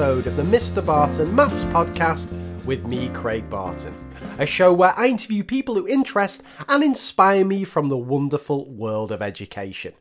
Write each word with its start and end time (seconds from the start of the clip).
episode 0.00 0.26
of 0.26 0.36
the 0.36 0.42
Mr. 0.42 0.84
Barton 0.84 1.34
Maths 1.34 1.64
Podcast 1.64 2.30
with 2.64 2.86
me, 2.86 3.08
Craig 3.10 3.50
Barton. 3.50 3.92
A 4.38 4.46
show 4.46 4.72
where 4.72 4.92
I 4.96 5.08
interview 5.08 5.42
people 5.42 5.74
who 5.74 5.88
interest 5.88 6.42
and 6.68 6.84
inspire 6.84 7.44
me 7.44 7.64
from 7.64 7.88
the 7.88 7.98
wonderful 7.98 8.70
world 8.70 9.10
of 9.10 9.20
education. 9.20 9.94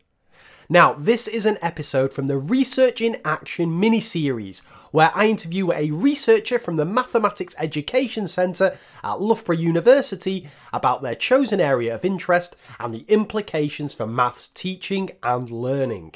Now, 0.71 0.93
this 0.93 1.27
is 1.27 1.47
an 1.47 1.57
episode 1.63 2.13
from 2.13 2.27
the 2.27 2.37
Research 2.37 3.01
in 3.01 3.19
Action 3.25 3.79
mini 3.79 3.99
series, 3.99 4.59
where 4.91 5.11
I 5.15 5.25
interview 5.25 5.71
a 5.71 5.89
researcher 5.89 6.59
from 6.59 6.75
the 6.75 6.85
Mathematics 6.85 7.55
Education 7.57 8.27
Centre 8.27 8.77
at 9.03 9.19
Loughborough 9.19 9.55
University 9.55 10.47
about 10.71 11.01
their 11.01 11.15
chosen 11.15 11.59
area 11.59 11.95
of 11.95 12.05
interest 12.05 12.55
and 12.79 12.93
the 12.93 13.03
implications 13.07 13.95
for 13.95 14.05
maths 14.05 14.49
teaching 14.49 15.09
and 15.23 15.49
learning. 15.49 16.13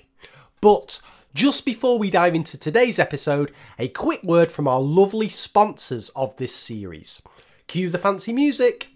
But 0.61 1.01
just 1.33 1.65
before 1.65 1.97
we 1.97 2.11
dive 2.11 2.35
into 2.35 2.55
today's 2.55 2.99
episode, 2.99 3.51
a 3.79 3.87
quick 3.87 4.21
word 4.21 4.51
from 4.51 4.67
our 4.67 4.81
lovely 4.81 5.29
sponsors 5.29 6.09
of 6.09 6.37
this 6.37 6.53
series. 6.53 7.23
Cue 7.65 7.89
the 7.89 7.97
fancy 7.97 8.31
music. 8.31 8.89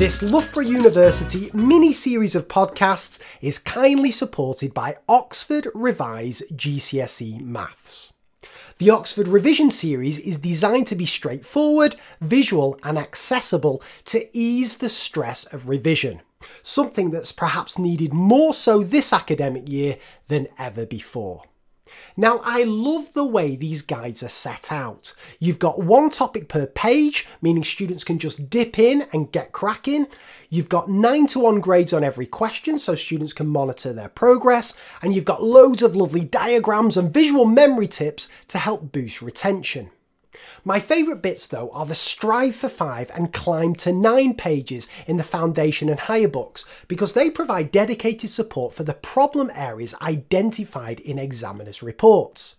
This 0.00 0.22
Loughborough 0.22 0.64
University 0.64 1.50
mini 1.52 1.92
series 1.92 2.34
of 2.34 2.48
podcasts 2.48 3.20
is 3.42 3.58
kindly 3.58 4.10
supported 4.10 4.72
by 4.72 4.96
Oxford 5.06 5.68
Revise 5.74 6.42
GCSE 6.54 7.42
Maths. 7.42 8.14
The 8.78 8.88
Oxford 8.88 9.28
Revision 9.28 9.70
series 9.70 10.18
is 10.18 10.38
designed 10.38 10.86
to 10.86 10.94
be 10.94 11.04
straightforward, 11.04 11.96
visual, 12.22 12.78
and 12.82 12.96
accessible 12.96 13.82
to 14.06 14.26
ease 14.34 14.78
the 14.78 14.88
stress 14.88 15.44
of 15.52 15.68
revision, 15.68 16.22
something 16.62 17.10
that's 17.10 17.30
perhaps 17.30 17.78
needed 17.78 18.14
more 18.14 18.54
so 18.54 18.82
this 18.82 19.12
academic 19.12 19.68
year 19.68 19.98
than 20.28 20.48
ever 20.58 20.86
before. 20.86 21.42
Now, 22.16 22.40
I 22.44 22.64
love 22.64 23.12
the 23.12 23.24
way 23.24 23.56
these 23.56 23.82
guides 23.82 24.22
are 24.22 24.28
set 24.28 24.72
out. 24.72 25.14
You've 25.38 25.58
got 25.58 25.82
one 25.82 26.10
topic 26.10 26.48
per 26.48 26.66
page, 26.66 27.26
meaning 27.40 27.64
students 27.64 28.04
can 28.04 28.18
just 28.18 28.50
dip 28.50 28.78
in 28.78 29.06
and 29.12 29.32
get 29.32 29.52
cracking. 29.52 30.06
You've 30.48 30.68
got 30.68 30.88
9 30.90 31.26
to 31.28 31.40
1 31.40 31.60
grades 31.60 31.92
on 31.92 32.02
every 32.04 32.26
question, 32.26 32.78
so 32.78 32.94
students 32.94 33.32
can 33.32 33.46
monitor 33.46 33.92
their 33.92 34.08
progress. 34.08 34.76
And 35.02 35.14
you've 35.14 35.24
got 35.24 35.42
loads 35.42 35.82
of 35.82 35.96
lovely 35.96 36.24
diagrams 36.24 36.96
and 36.96 37.12
visual 37.12 37.44
memory 37.44 37.88
tips 37.88 38.32
to 38.48 38.58
help 38.58 38.92
boost 38.92 39.22
retention. 39.22 39.90
My 40.64 40.80
favourite 40.80 41.22
bits 41.22 41.46
though 41.46 41.70
are 41.70 41.86
the 41.86 41.94
Strive 41.94 42.56
for 42.56 42.68
5 42.68 43.10
and 43.14 43.32
Climb 43.32 43.74
to 43.76 43.92
9 43.92 44.34
pages 44.34 44.88
in 45.06 45.16
the 45.16 45.22
Foundation 45.22 45.88
and 45.88 46.00
Higher 46.00 46.28
books 46.28 46.64
because 46.88 47.12
they 47.12 47.30
provide 47.30 47.72
dedicated 47.72 48.30
support 48.30 48.74
for 48.74 48.82
the 48.82 48.94
problem 48.94 49.50
areas 49.54 49.94
identified 50.02 51.00
in 51.00 51.18
examiners' 51.18 51.82
reports. 51.82 52.56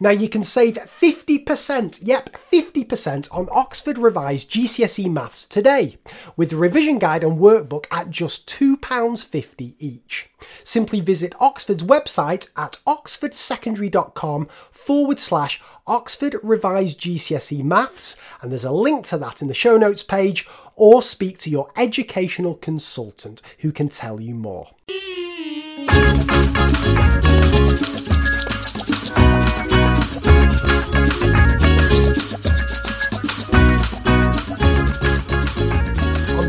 Now 0.00 0.10
you 0.10 0.28
can 0.28 0.44
save 0.44 0.74
50%, 0.74 2.00
yep, 2.02 2.30
50% 2.30 3.34
on 3.34 3.48
Oxford 3.50 3.98
Revise 3.98 4.44
GCSE 4.44 5.10
Maths 5.10 5.44
today, 5.44 5.96
with 6.36 6.50
the 6.50 6.56
revision 6.56 6.98
guide 6.98 7.24
and 7.24 7.38
workbook 7.38 7.86
at 7.90 8.10
just 8.10 8.48
£2.50 8.48 9.74
each. 9.78 10.30
Simply 10.62 11.00
visit 11.00 11.34
Oxford's 11.40 11.82
website 11.82 12.50
at 12.56 12.78
oxfordsecondary.com 12.86 14.46
forward 14.70 15.18
slash 15.18 15.60
Oxford 15.86 16.36
Revise 16.42 16.94
GCSE 16.94 17.64
Maths, 17.64 18.16
and 18.40 18.52
there's 18.52 18.64
a 18.64 18.70
link 18.70 19.04
to 19.06 19.18
that 19.18 19.42
in 19.42 19.48
the 19.48 19.54
show 19.54 19.76
notes 19.76 20.04
page, 20.04 20.46
or 20.76 21.02
speak 21.02 21.38
to 21.38 21.50
your 21.50 21.72
educational 21.76 22.54
consultant 22.54 23.42
who 23.58 23.72
can 23.72 23.88
tell 23.88 24.20
you 24.20 24.34
more. 24.34 24.68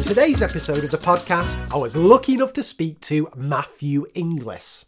Today's 0.10 0.42
episode 0.42 0.84
of 0.84 0.90
the 0.90 0.98
podcast, 0.98 1.60
I 1.72 1.78
was 1.78 1.96
lucky 1.96 2.34
enough 2.34 2.52
to 2.54 2.64
speak 2.64 3.00
to 3.02 3.30
Matthew 3.36 4.08
Inglis. 4.16 4.88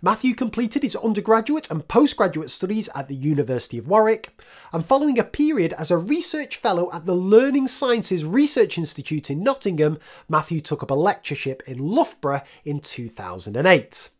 Matthew 0.00 0.34
completed 0.34 0.84
his 0.84 0.94
undergraduate 0.94 1.68
and 1.68 1.88
postgraduate 1.88 2.48
studies 2.48 2.88
at 2.94 3.08
the 3.08 3.16
University 3.16 3.76
of 3.76 3.88
Warwick, 3.88 4.40
and 4.72 4.86
following 4.86 5.18
a 5.18 5.24
period 5.24 5.72
as 5.72 5.90
a 5.90 5.96
research 5.96 6.58
fellow 6.58 6.92
at 6.92 7.06
the 7.06 7.14
Learning 7.14 7.66
Sciences 7.66 8.24
Research 8.24 8.78
Institute 8.78 9.30
in 9.30 9.42
Nottingham, 9.42 9.98
Matthew 10.28 10.60
took 10.60 10.84
up 10.84 10.92
a 10.92 10.94
lectureship 10.94 11.64
in 11.66 11.78
Loughborough 11.78 12.42
in 12.64 12.78
2008. 12.78 14.10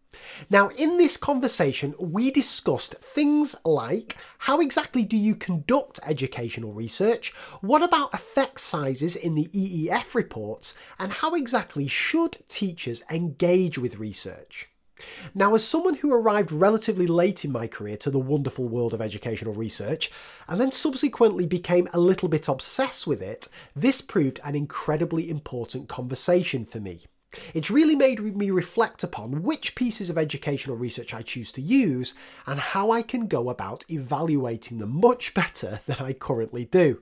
Now, 0.51 0.69
in 0.69 0.99
this 0.99 1.17
conversation, 1.17 1.95
we 1.99 2.31
discussed 2.31 2.95
things 2.97 3.55
like 3.65 4.17
how 4.39 4.61
exactly 4.61 5.05
do 5.05 5.17
you 5.17 5.35
conduct 5.35 6.01
educational 6.07 6.73
research? 6.73 7.33
What 7.61 7.83
about 7.83 8.15
effect 8.15 8.61
sizes 8.61 9.17
in 9.17 9.35
the 9.35 9.49
EEF 9.49 10.15
reports? 10.15 10.75
And 10.99 11.13
how 11.13 11.35
exactly 11.35 11.87
should 11.89 12.39
teachers 12.49 13.03
engage 13.11 13.79
with 13.79 13.99
research? 13.99 14.69
Now, 15.35 15.55
as 15.55 15.67
someone 15.67 15.95
who 15.95 16.13
arrived 16.13 16.53
relatively 16.53 17.07
late 17.07 17.45
in 17.45 17.51
my 17.51 17.67
career 17.67 17.97
to 17.99 18.11
the 18.11 18.21
wonderful 18.21 18.69
world 18.69 18.95
of 18.95 19.01
educational 19.01 19.55
research, 19.55 20.11
and 20.49 20.61
then 20.61 20.71
subsequently 20.71 21.47
became 21.47 21.89
a 21.93 22.01
little 22.01 22.29
bit 22.29 22.49
obsessed 22.49 23.07
with 23.07 23.21
it, 23.21 23.49
this 23.75 24.01
proved 24.01 24.41
an 24.45 24.55
incredibly 24.55 25.29
important 25.29 25.89
conversation 25.89 26.65
for 26.65 26.81
me. 26.81 27.07
It's 27.55 27.71
really 27.71 27.95
made 27.95 28.21
me 28.37 28.51
reflect 28.51 29.03
upon 29.03 29.43
which 29.43 29.75
pieces 29.75 30.11
of 30.11 30.19
educational 30.19 30.77
research 30.77 31.15
I 31.15 31.23
choose 31.23 31.53
to 31.53 31.61
use 31.61 32.15
and 32.47 32.61
how 32.61 32.91
I 32.91 33.03
can 33.03 33.27
go 33.27 33.51
about 33.51 33.85
evaluating 33.91 34.79
them 34.79 35.01
much 35.01 35.35
better 35.35 35.81
than 35.87 35.97
I 36.01 36.13
currently 36.13 36.65
do. 36.65 37.01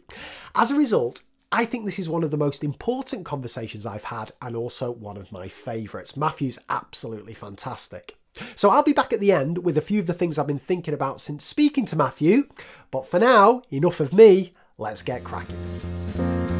As 0.54 0.70
a 0.70 0.76
result, 0.76 1.22
I 1.52 1.64
think 1.64 1.84
this 1.84 1.98
is 1.98 2.08
one 2.08 2.22
of 2.22 2.30
the 2.30 2.36
most 2.36 2.62
important 2.62 3.26
conversations 3.26 3.84
I've 3.84 4.04
had 4.04 4.32
and 4.40 4.54
also 4.54 4.92
one 4.92 5.16
of 5.16 5.32
my 5.32 5.48
favourites. 5.48 6.16
Matthew's 6.16 6.60
absolutely 6.68 7.34
fantastic. 7.34 8.16
So 8.54 8.70
I'll 8.70 8.84
be 8.84 8.92
back 8.92 9.12
at 9.12 9.18
the 9.18 9.32
end 9.32 9.58
with 9.58 9.76
a 9.76 9.80
few 9.80 9.98
of 9.98 10.06
the 10.06 10.14
things 10.14 10.38
I've 10.38 10.46
been 10.46 10.58
thinking 10.58 10.94
about 10.94 11.20
since 11.20 11.44
speaking 11.44 11.86
to 11.86 11.96
Matthew. 11.96 12.48
But 12.92 13.06
for 13.06 13.18
now, 13.18 13.62
enough 13.70 13.98
of 13.98 14.12
me, 14.12 14.54
let's 14.78 15.02
get 15.02 15.24
cracking. 15.24 16.59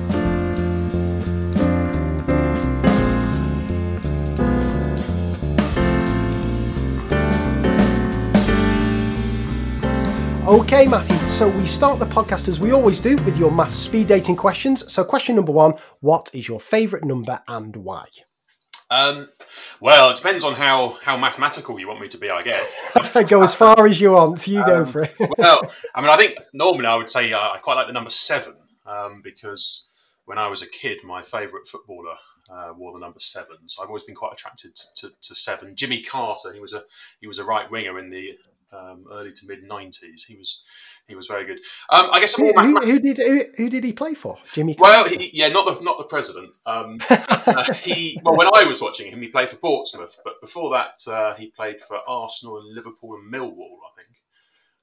Okay, 10.50 10.88
Matthew, 10.88 11.16
so 11.28 11.48
we 11.48 11.64
start 11.64 12.00
the 12.00 12.06
podcast 12.06 12.48
as 12.48 12.58
we 12.58 12.72
always 12.72 12.98
do 12.98 13.14
with 13.18 13.38
your 13.38 13.52
math 13.52 13.70
speed 13.70 14.08
dating 14.08 14.34
questions. 14.34 14.92
So, 14.92 15.04
question 15.04 15.36
number 15.36 15.52
one 15.52 15.74
What 16.00 16.28
is 16.34 16.48
your 16.48 16.58
favourite 16.58 17.04
number 17.04 17.40
and 17.46 17.76
why? 17.76 18.06
Um, 18.90 19.28
well, 19.80 20.10
it 20.10 20.16
depends 20.16 20.42
on 20.42 20.54
how, 20.54 20.98
how 21.04 21.16
mathematical 21.16 21.78
you 21.78 21.86
want 21.86 22.00
me 22.00 22.08
to 22.08 22.18
be, 22.18 22.30
I 22.30 22.42
guess. 22.42 22.74
go 23.28 23.42
as 23.44 23.54
far 23.54 23.86
as 23.86 24.00
you 24.00 24.10
want. 24.10 24.48
You 24.48 24.66
go 24.66 24.80
Um, 24.80 24.86
for 24.86 25.02
it. 25.02 25.14
well, 25.38 25.70
I 25.94 26.00
mean, 26.00 26.10
I 26.10 26.16
think 26.16 26.36
normally 26.52 26.86
I 26.86 26.96
would 26.96 27.08
say 27.08 27.32
uh, 27.32 27.38
I 27.38 27.58
quite 27.62 27.74
like 27.74 27.86
the 27.86 27.92
number 27.92 28.10
seven 28.10 28.56
um, 28.86 29.20
because 29.22 29.86
when 30.24 30.36
I 30.36 30.48
was 30.48 30.62
a 30.62 30.68
kid, 30.68 30.98
my 31.04 31.22
favourite 31.22 31.68
footballer 31.68 32.16
uh, 32.52 32.72
wore 32.76 32.92
the 32.92 32.98
number 32.98 33.20
seven. 33.20 33.56
So 33.68 33.84
I've 33.84 33.88
always 33.88 34.02
been 34.02 34.16
quite 34.16 34.32
attracted 34.32 34.74
to, 34.96 35.10
to 35.22 35.34
seven. 35.36 35.76
Jimmy 35.76 36.02
Carter, 36.02 36.52
he 36.52 36.58
was 36.58 36.72
a 36.72 36.82
he 37.20 37.28
was 37.28 37.38
a 37.38 37.44
right 37.44 37.70
winger 37.70 38.00
in 38.00 38.10
the 38.10 38.30
um, 38.72 39.04
early 39.12 39.32
to 39.32 39.46
mid 39.46 39.68
'90s. 39.68 40.24
He 40.26 40.36
was 40.36 40.62
he 41.08 41.14
was 41.14 41.26
very 41.26 41.44
good. 41.44 41.58
Um, 41.90 42.08
I 42.12 42.20
guess 42.20 42.38
I'm 42.38 42.46
who, 42.46 42.80
who, 42.80 42.80
who 42.80 43.00
did 43.00 43.16
who, 43.18 43.42
who 43.56 43.70
did 43.70 43.84
he 43.84 43.92
play 43.92 44.14
for? 44.14 44.38
Jimmy. 44.52 44.76
Well, 44.78 45.08
he, 45.08 45.30
yeah, 45.32 45.48
not 45.48 45.66
the 45.66 45.84
not 45.84 45.98
the 45.98 46.04
president. 46.04 46.56
Um, 46.66 46.98
uh, 47.10 47.72
he 47.74 48.20
well, 48.24 48.36
when 48.36 48.48
I 48.54 48.64
was 48.64 48.80
watching 48.80 49.10
him, 49.10 49.20
he 49.20 49.28
played 49.28 49.50
for 49.50 49.56
Portsmouth, 49.56 50.18
but 50.24 50.40
before 50.40 50.70
that, 50.70 51.10
uh, 51.10 51.34
he 51.34 51.48
played 51.48 51.80
for 51.86 51.98
Arsenal 52.08 52.58
and 52.58 52.74
Liverpool 52.74 53.16
and 53.16 53.32
Millwall, 53.32 53.78
I 53.86 54.02
think. 54.02 54.16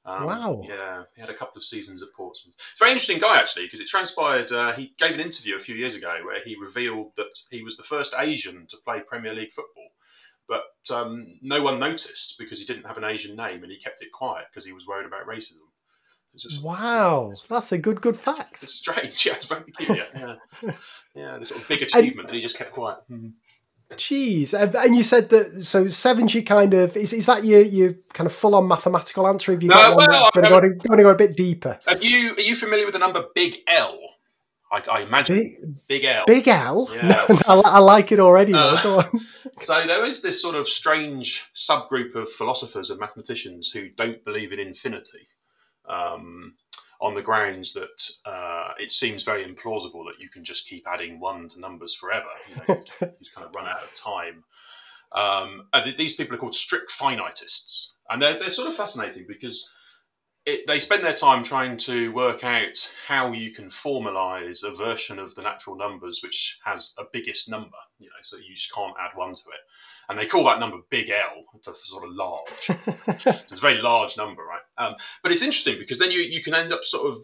Um, 0.08 0.26
Wow. 0.26 0.62
Yeah, 0.64 1.04
he 1.16 1.22
had 1.22 1.30
a 1.30 1.36
couple 1.36 1.58
of 1.58 1.66
seasons 1.66 2.02
at 2.02 2.14
Portsmouth. 2.16 2.56
It's 2.56 2.80
a 2.80 2.84
very 2.86 2.92
interesting 2.92 3.20
guy 3.20 3.40
actually, 3.40 3.66
because 3.66 3.82
it 3.82 3.88
transpired. 3.88 4.52
Uh, 4.52 4.72
he 4.72 4.94
gave 4.98 5.14
an 5.14 5.20
interview 5.20 5.58
a 5.58 5.60
few 5.60 5.76
years 5.76 5.96
ago 5.96 6.16
where 6.24 6.42
he 6.46 6.56
revealed 6.56 7.12
that 7.18 7.38
he 7.52 7.62
was 7.62 7.76
the 7.76 7.84
first 7.84 8.16
Asian 8.18 8.66
to 8.68 8.78
play 8.86 9.02
Premier 9.02 9.34
League 9.34 9.52
football. 9.52 9.90
But 10.48 10.64
um, 10.96 11.40
no 11.42 11.62
one 11.62 11.80
noticed 11.80 12.36
because 12.40 12.60
he 12.60 12.66
didn't 12.66 12.86
have 12.86 12.98
an 12.98 13.04
Asian 13.04 13.36
name 13.36 13.64
and 13.64 13.72
he 13.72 13.80
kept 13.80 14.02
it 14.02 14.12
quiet 14.14 14.46
because 14.50 14.66
he 14.66 14.74
was 14.74 14.88
worried 14.88 15.06
about 15.06 15.28
racism. 15.28 15.60
Just, 16.38 16.62
wow, 16.62 17.34
that's 17.50 17.72
a 17.72 17.80
good 17.80 18.00
good 18.00 18.18
fact. 18.18 18.62
It's 18.62 18.76
strange. 18.76 19.26
Yeah, 19.26 19.34
it's 19.34 19.46
very 19.46 19.64
peculiar. 19.64 20.06
Yeah, 20.16 20.72
yeah. 21.16 21.38
The 21.40 21.46
sort 21.46 21.62
of 21.62 21.68
big 21.68 21.82
achievement 21.84 22.20
and, 22.20 22.30
that 22.30 22.36
he 22.36 22.42
just 22.42 22.58
kept 22.58 22.74
quiet. 22.74 23.00
Mm. 23.10 23.34
Jeez, 23.94 24.54
and 24.54 24.96
you 24.96 25.02
said 25.02 25.30
that 25.30 25.64
so 25.66 25.88
seven's 25.88 26.34
your 26.34 26.44
kind 26.44 26.74
of 26.74 26.96
is, 26.98 27.14
is 27.14 27.26
that 27.26 27.46
your 27.46 27.62
your 27.62 27.94
kind 28.14 28.28
of 28.28 28.34
full 28.34 28.54
on 28.54 28.68
mathematical 28.68 29.26
answer? 29.28 29.54
Have 29.54 29.64
you 29.64 29.70
got 29.70 29.92
no, 29.92 29.96
one 29.96 30.08
well, 30.10 30.32
going, 30.34 30.78
going 30.78 30.98
to 30.98 31.04
go 31.04 31.10
a 31.10 31.16
bit 31.16 31.38
deeper? 31.38 31.80
Are 31.88 31.98
you 31.98 32.34
are 32.34 32.42
you 32.42 32.56
familiar 32.56 32.86
with 32.86 32.94
the 32.94 33.00
number 33.00 33.26
Big 33.34 33.58
L? 33.68 33.98
I, 34.72 34.82
I 34.92 35.02
imagine 35.02 35.36
big, 35.88 35.88
big, 35.88 36.04
L. 36.04 36.24
Big 36.28 36.48
L. 36.48 36.90
Yeah. 36.94 37.26
I, 37.48 37.54
I, 37.54 37.80
like 37.80 38.12
it 38.12 38.20
already. 38.20 38.54
Uh, 38.54 39.04
so 39.60 39.88
there 39.88 40.04
is 40.06 40.22
this 40.22 40.42
sort 40.42 40.56
of 40.56 40.68
strange 40.68 41.44
subgroup 41.56 42.16
of 42.16 42.30
philosophers 42.32 42.90
and 42.90 43.00
mathematicians 43.00 43.72
who 43.72 43.90
don't 43.90 44.24
believe 44.26 44.52
in 44.52 44.60
infinity. 44.60 45.28
Um, 45.88 46.56
on 47.00 47.14
the 47.14 47.22
grounds 47.22 47.74
that 47.74 48.10
uh, 48.26 48.74
it 48.80 48.92
seems 48.92 49.24
very 49.24 49.46
implausible 49.46 50.04
that 50.06 50.20
you 50.20 50.30
can 50.30 50.44
just 50.44 50.68
keep 50.68 50.86
adding 50.88 51.20
one 51.20 51.48
to 51.50 51.60
numbers 51.60 51.94
forever. 51.94 52.26
You 52.50 52.56
know, 52.56 52.84
you 53.02 53.30
kind 53.36 53.48
of 53.48 53.56
run 53.56 53.68
out 53.68 53.84
of 53.84 53.94
time. 53.94 54.44
Um, 55.14 55.68
and 55.74 55.96
these 55.96 56.16
people 56.16 56.36
are 56.36 56.40
called 56.40 56.56
strict 56.56 56.92
finitists, 56.92 57.92
and 58.10 58.22
they're 58.22 58.38
they're 58.38 58.50
sort 58.50 58.68
of 58.68 58.76
fascinating 58.76 59.26
because 59.28 59.70
it, 60.48 60.66
they 60.66 60.80
spend 60.80 61.04
their 61.04 61.14
time 61.14 61.44
trying 61.44 61.76
to 61.76 62.10
work 62.14 62.46
out 62.46 62.90
how 63.06 63.34
you 63.34 63.52
can 63.52 63.70
formalize 63.70 64.64
a 64.64 64.72
version 64.72 65.20
of 65.20 65.36
the 65.36 65.42
natural 65.42 65.76
numbers 65.76 66.22
which 66.24 66.58
has 66.64 66.94
a 66.98 67.04
biggest 67.12 67.50
number, 67.52 67.76
you 68.00 68.06
know, 68.08 68.22
so 68.24 68.38
you 68.38 68.56
just 68.56 68.74
can't 68.74 68.96
add 68.98 69.12
one 69.16 69.34
to 69.34 69.40
it. 69.40 69.60
And 70.08 70.18
they 70.18 70.26
call 70.26 70.46
that 70.46 70.62
number 70.62 70.78
big 70.90 71.10
L 71.10 71.44
for, 71.62 71.74
sort 71.74 72.06
of 72.06 72.12
large. 72.14 72.70
it's 73.28 73.52
a 73.52 73.62
very 73.62 73.82
large 73.82 74.16
number, 74.16 74.42
right? 74.42 74.62
Um, 74.78 74.96
but 75.22 75.34
it's 75.34 75.42
interesting 75.42 75.80
because 75.80 76.00
then 76.00 76.12
you, 76.12 76.22
you 76.22 76.42
can 76.42 76.54
end 76.54 76.72
up 76.72 76.86
sort 76.86 77.12
of 77.12 77.18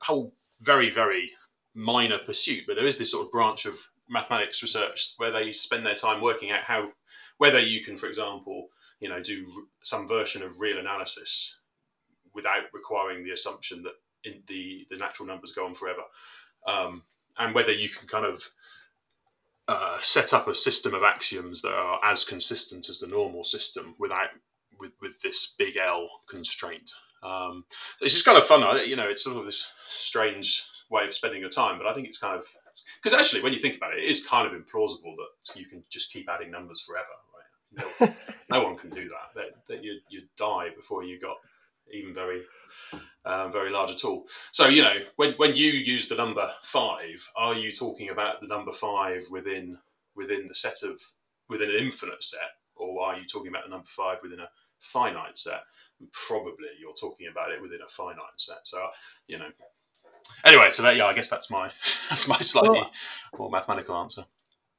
whole 0.00 0.32
very, 0.62 0.88
very 0.88 1.30
minor 1.74 2.18
pursuit, 2.24 2.64
but 2.66 2.76
there 2.76 2.86
is 2.86 2.96
this 2.96 3.10
sort 3.10 3.26
of 3.26 3.30
branch 3.30 3.66
of 3.66 3.74
mathematics 4.08 4.62
research 4.62 5.12
where 5.18 5.30
they 5.30 5.52
spend 5.52 5.84
their 5.84 5.94
time 5.94 6.22
working 6.22 6.50
out 6.50 6.62
how 6.62 6.88
whether 7.36 7.60
you 7.60 7.84
can, 7.84 7.98
for 7.98 8.06
example, 8.06 8.68
you 9.00 9.10
know, 9.10 9.22
do 9.22 9.66
some 9.82 10.08
version 10.08 10.42
of 10.42 10.58
real 10.60 10.78
analysis 10.78 11.59
without 12.34 12.64
requiring 12.72 13.24
the 13.24 13.32
assumption 13.32 13.82
that 13.82 13.94
the 14.46 14.86
the 14.90 14.96
natural 14.96 15.26
numbers 15.26 15.52
go 15.52 15.64
on 15.64 15.74
forever, 15.74 16.02
um, 16.66 17.02
and 17.38 17.54
whether 17.54 17.72
you 17.72 17.88
can 17.88 18.06
kind 18.08 18.26
of 18.26 18.42
uh, 19.68 19.98
set 20.00 20.34
up 20.34 20.48
a 20.48 20.54
system 20.54 20.94
of 20.94 21.02
axioms 21.04 21.62
that 21.62 21.72
are 21.72 22.00
as 22.04 22.24
consistent 22.24 22.88
as 22.88 22.98
the 22.98 23.06
normal 23.06 23.44
system 23.44 23.94
without 23.98 24.28
with 24.80 24.92
with 25.00 25.20
this 25.22 25.54
big 25.58 25.76
L 25.76 26.08
constraint. 26.28 26.90
Um, 27.22 27.64
it's 28.00 28.14
just 28.14 28.24
kind 28.24 28.38
of 28.38 28.46
fun, 28.46 28.62
you 28.88 28.96
know. 28.96 29.08
It's 29.08 29.24
sort 29.24 29.36
of 29.36 29.44
this 29.44 29.66
strange 29.86 30.64
way 30.90 31.04
of 31.04 31.14
spending 31.14 31.40
your 31.40 31.50
time, 31.50 31.78
but 31.78 31.86
I 31.86 31.94
think 31.94 32.08
it's 32.08 32.18
kind 32.18 32.38
of 32.38 32.44
because 33.02 33.18
actually, 33.18 33.42
when 33.42 33.52
you 33.52 33.58
think 33.58 33.76
about 33.76 33.92
it, 33.92 34.02
it 34.02 34.08
is 34.08 34.26
kind 34.26 34.46
of 34.46 34.52
implausible 34.52 35.14
that 35.16 35.54
you 35.54 35.66
can 35.66 35.84
just 35.90 36.12
keep 36.12 36.28
adding 36.28 36.50
numbers 36.50 36.80
forever, 36.80 37.06
right? 38.00 38.14
No, 38.50 38.58
no 38.58 38.64
one 38.64 38.76
can 38.76 38.90
do 38.90 39.08
that. 39.08 39.34
That, 39.34 39.66
that 39.68 39.84
you 39.84 40.00
you 40.08 40.22
die 40.36 40.70
before 40.74 41.04
you 41.04 41.20
got 41.20 41.36
even 41.92 42.14
very 42.14 42.42
um, 43.24 43.52
very 43.52 43.70
large 43.70 43.90
at 43.90 44.04
all. 44.04 44.26
So 44.52 44.66
you 44.68 44.82
know, 44.82 44.94
when 45.16 45.34
when 45.34 45.56
you 45.56 45.70
use 45.72 46.08
the 46.08 46.14
number 46.14 46.50
five, 46.62 47.26
are 47.36 47.54
you 47.54 47.72
talking 47.72 48.10
about 48.10 48.40
the 48.40 48.46
number 48.46 48.72
five 48.72 49.22
within 49.30 49.78
within 50.16 50.48
the 50.48 50.54
set 50.54 50.82
of 50.82 51.00
within 51.48 51.70
an 51.70 51.76
infinite 51.76 52.22
set, 52.22 52.50
or 52.76 53.02
are 53.02 53.16
you 53.16 53.26
talking 53.26 53.48
about 53.48 53.64
the 53.64 53.70
number 53.70 53.88
five 53.94 54.18
within 54.22 54.40
a 54.40 54.48
finite 54.78 55.36
set? 55.36 55.62
And 55.98 56.10
probably 56.12 56.68
you're 56.80 56.94
talking 56.94 57.28
about 57.30 57.52
it 57.52 57.60
within 57.60 57.80
a 57.86 57.88
finite 57.90 58.38
set. 58.38 58.58
So 58.64 58.78
you 59.26 59.38
know. 59.38 59.48
Anyway, 60.44 60.70
so 60.70 60.82
that 60.82 60.96
yeah, 60.96 61.06
I 61.06 61.12
guess 61.12 61.28
that's 61.28 61.50
my 61.50 61.70
that's 62.10 62.28
my 62.28 62.38
slightly 62.40 62.80
well, 62.80 62.92
more 63.38 63.50
mathematical 63.50 63.96
answer. 63.96 64.24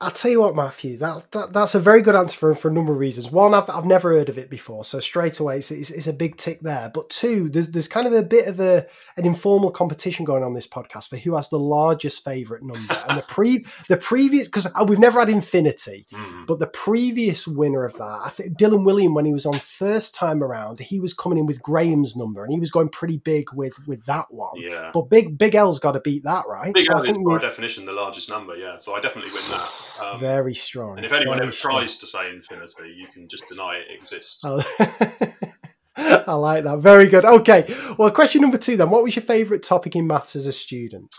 I'll 0.01 0.09
tell 0.09 0.31
you 0.31 0.41
what, 0.41 0.55
Matthew, 0.55 0.97
that, 0.97 1.31
that 1.31 1.53
that's 1.53 1.75
a 1.75 1.79
very 1.79 2.01
good 2.01 2.15
answer 2.15 2.35
for, 2.35 2.55
for 2.55 2.69
a 2.69 2.73
number 2.73 2.91
of 2.91 2.97
reasons. 2.97 3.29
One, 3.29 3.53
I've, 3.53 3.69
I've 3.69 3.85
never 3.85 4.11
heard 4.11 4.29
of 4.29 4.39
it 4.39 4.49
before, 4.49 4.83
so 4.83 4.99
straight 4.99 5.39
away 5.39 5.57
it's, 5.57 5.69
it's, 5.69 5.91
it's, 5.91 6.07
a 6.07 6.13
big 6.13 6.37
tick 6.37 6.59
there. 6.61 6.89
But 6.91 7.11
two, 7.11 7.49
there's 7.49 7.67
there's 7.67 7.87
kind 7.87 8.07
of 8.07 8.13
a 8.13 8.23
bit 8.23 8.47
of 8.47 8.59
a 8.59 8.87
an 9.15 9.25
informal 9.27 9.69
competition 9.69 10.25
going 10.25 10.43
on 10.43 10.53
this 10.53 10.65
podcast 10.65 11.09
for 11.09 11.17
who 11.17 11.35
has 11.35 11.49
the 11.49 11.59
largest 11.59 12.23
favourite 12.23 12.63
number. 12.63 12.97
and 13.09 13.19
the 13.19 13.21
pre 13.21 13.63
the 13.89 13.97
previous 13.97 14.47
because 14.47 14.67
we've 14.87 14.97
never 14.97 15.19
had 15.19 15.29
infinity, 15.29 16.07
mm. 16.11 16.47
but 16.47 16.57
the 16.57 16.65
previous 16.65 17.47
winner 17.47 17.85
of 17.85 17.93
that, 17.93 18.21
I 18.25 18.29
think 18.29 18.57
Dylan 18.57 18.83
Wiliam, 18.83 19.13
when 19.13 19.25
he 19.25 19.33
was 19.33 19.45
on 19.45 19.59
first 19.59 20.15
time 20.15 20.41
around, 20.41 20.79
he 20.79 20.99
was 20.99 21.13
coming 21.13 21.37
in 21.37 21.45
with 21.45 21.61
Graham's 21.61 22.15
number, 22.15 22.43
and 22.43 22.51
he 22.51 22.59
was 22.59 22.71
going 22.71 22.89
pretty 22.89 23.17
big 23.17 23.53
with 23.53 23.77
with 23.85 24.03
that 24.07 24.33
one. 24.33 24.55
Yeah. 24.55 24.89
But 24.91 25.11
big 25.11 25.37
Big 25.37 25.53
L's 25.53 25.77
got 25.77 25.91
to 25.91 25.99
beat 25.99 26.23
that, 26.23 26.47
right? 26.47 26.73
Big 26.73 26.85
so 26.85 26.97
L 26.97 27.03
is 27.03 27.15
by 27.23 27.37
definition 27.37 27.85
the 27.85 27.91
largest 27.91 28.29
number, 28.31 28.55
yeah. 28.55 28.77
So 28.77 28.95
I 28.95 28.99
definitely 28.99 29.31
win 29.31 29.47
that. 29.51 29.71
Um, 30.01 30.19
Very 30.19 30.53
strong. 30.53 30.97
And 30.97 31.05
if 31.05 31.11
anyone 31.11 31.37
Very 31.37 31.47
ever 31.47 31.55
strong. 31.55 31.77
tries 31.77 31.97
to 31.97 32.07
say 32.07 32.29
infinity, 32.29 32.93
you 32.95 33.07
can 33.07 33.27
just 33.27 33.47
deny 33.47 33.75
it 33.75 33.95
exists. 33.95 34.43
Oh. 34.43 34.61
I 35.95 36.33
like 36.33 36.63
that. 36.63 36.79
Very 36.79 37.07
good. 37.07 37.25
Okay. 37.25 37.73
Well, 37.97 38.09
question 38.11 38.41
number 38.41 38.57
two 38.57 38.77
then. 38.77 38.89
What 38.89 39.03
was 39.03 39.15
your 39.15 39.23
favourite 39.23 39.63
topic 39.63 39.95
in 39.95 40.07
maths 40.07 40.35
as 40.35 40.45
a 40.45 40.51
student? 40.51 41.13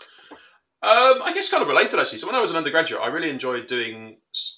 Um, 0.81 1.21
I 1.23 1.31
guess 1.33 1.49
kind 1.49 1.63
of 1.63 1.69
related 1.69 1.97
actually. 1.99 2.17
So 2.17 2.27
when 2.27 2.35
I 2.35 2.41
was 2.41 2.51
an 2.51 2.57
undergraduate, 2.57 3.01
I 3.01 3.07
really 3.07 3.29
enjoyed 3.29 3.67
doing 3.67 4.17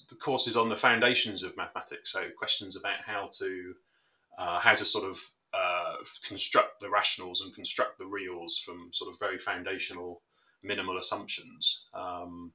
the 0.09 0.15
courses 0.15 0.57
on 0.57 0.69
the 0.69 0.75
foundations 0.75 1.43
of 1.43 1.55
mathematics. 1.55 2.11
So 2.13 2.23
questions 2.37 2.75
about 2.75 2.97
how 3.05 3.29
to 3.39 3.73
uh, 4.39 4.59
how 4.59 4.73
to 4.73 4.85
sort 4.85 5.05
of 5.05 5.19
uh, 5.53 5.95
construct 6.27 6.79
the 6.81 6.89
rationals 6.89 7.41
and 7.41 7.53
construct 7.53 7.99
the 7.99 8.07
reals 8.07 8.57
from 8.65 8.89
sort 8.91 9.13
of 9.13 9.19
very 9.19 9.37
foundational 9.37 10.23
minimal 10.63 10.97
assumptions. 10.97 11.85
Um, 11.93 12.53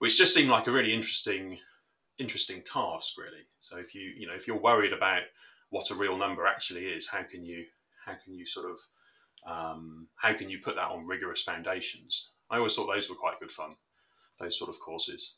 which 0.00 0.18
just 0.18 0.34
seemed 0.34 0.50
like 0.50 0.66
a 0.66 0.72
really 0.72 0.92
interesting 0.92 1.58
interesting 2.18 2.62
task 2.62 3.16
really. 3.16 3.44
So 3.60 3.78
if 3.78 3.94
you 3.94 4.02
you 4.16 4.26
know 4.26 4.34
if 4.34 4.46
you're 4.46 4.60
worried 4.60 4.92
about 4.92 5.22
what 5.70 5.90
a 5.90 5.94
real 5.94 6.16
number 6.16 6.46
actually 6.46 6.86
is 6.86 7.08
how 7.08 7.22
can 7.22 7.44
you 7.44 7.64
how 8.04 8.14
can 8.22 8.34
you 8.34 8.44
sort 8.44 8.66
of 8.70 8.78
um, 9.46 10.08
how 10.16 10.34
can 10.34 10.50
you 10.50 10.58
put 10.58 10.74
that 10.74 10.90
on 10.90 11.06
rigorous 11.06 11.42
foundations? 11.42 12.30
I 12.50 12.56
always 12.58 12.74
thought 12.74 12.92
those 12.92 13.08
were 13.08 13.14
quite 13.14 13.40
good 13.40 13.50
fun 13.50 13.76
those 14.38 14.58
sort 14.58 14.70
of 14.70 14.80
courses 14.80 15.34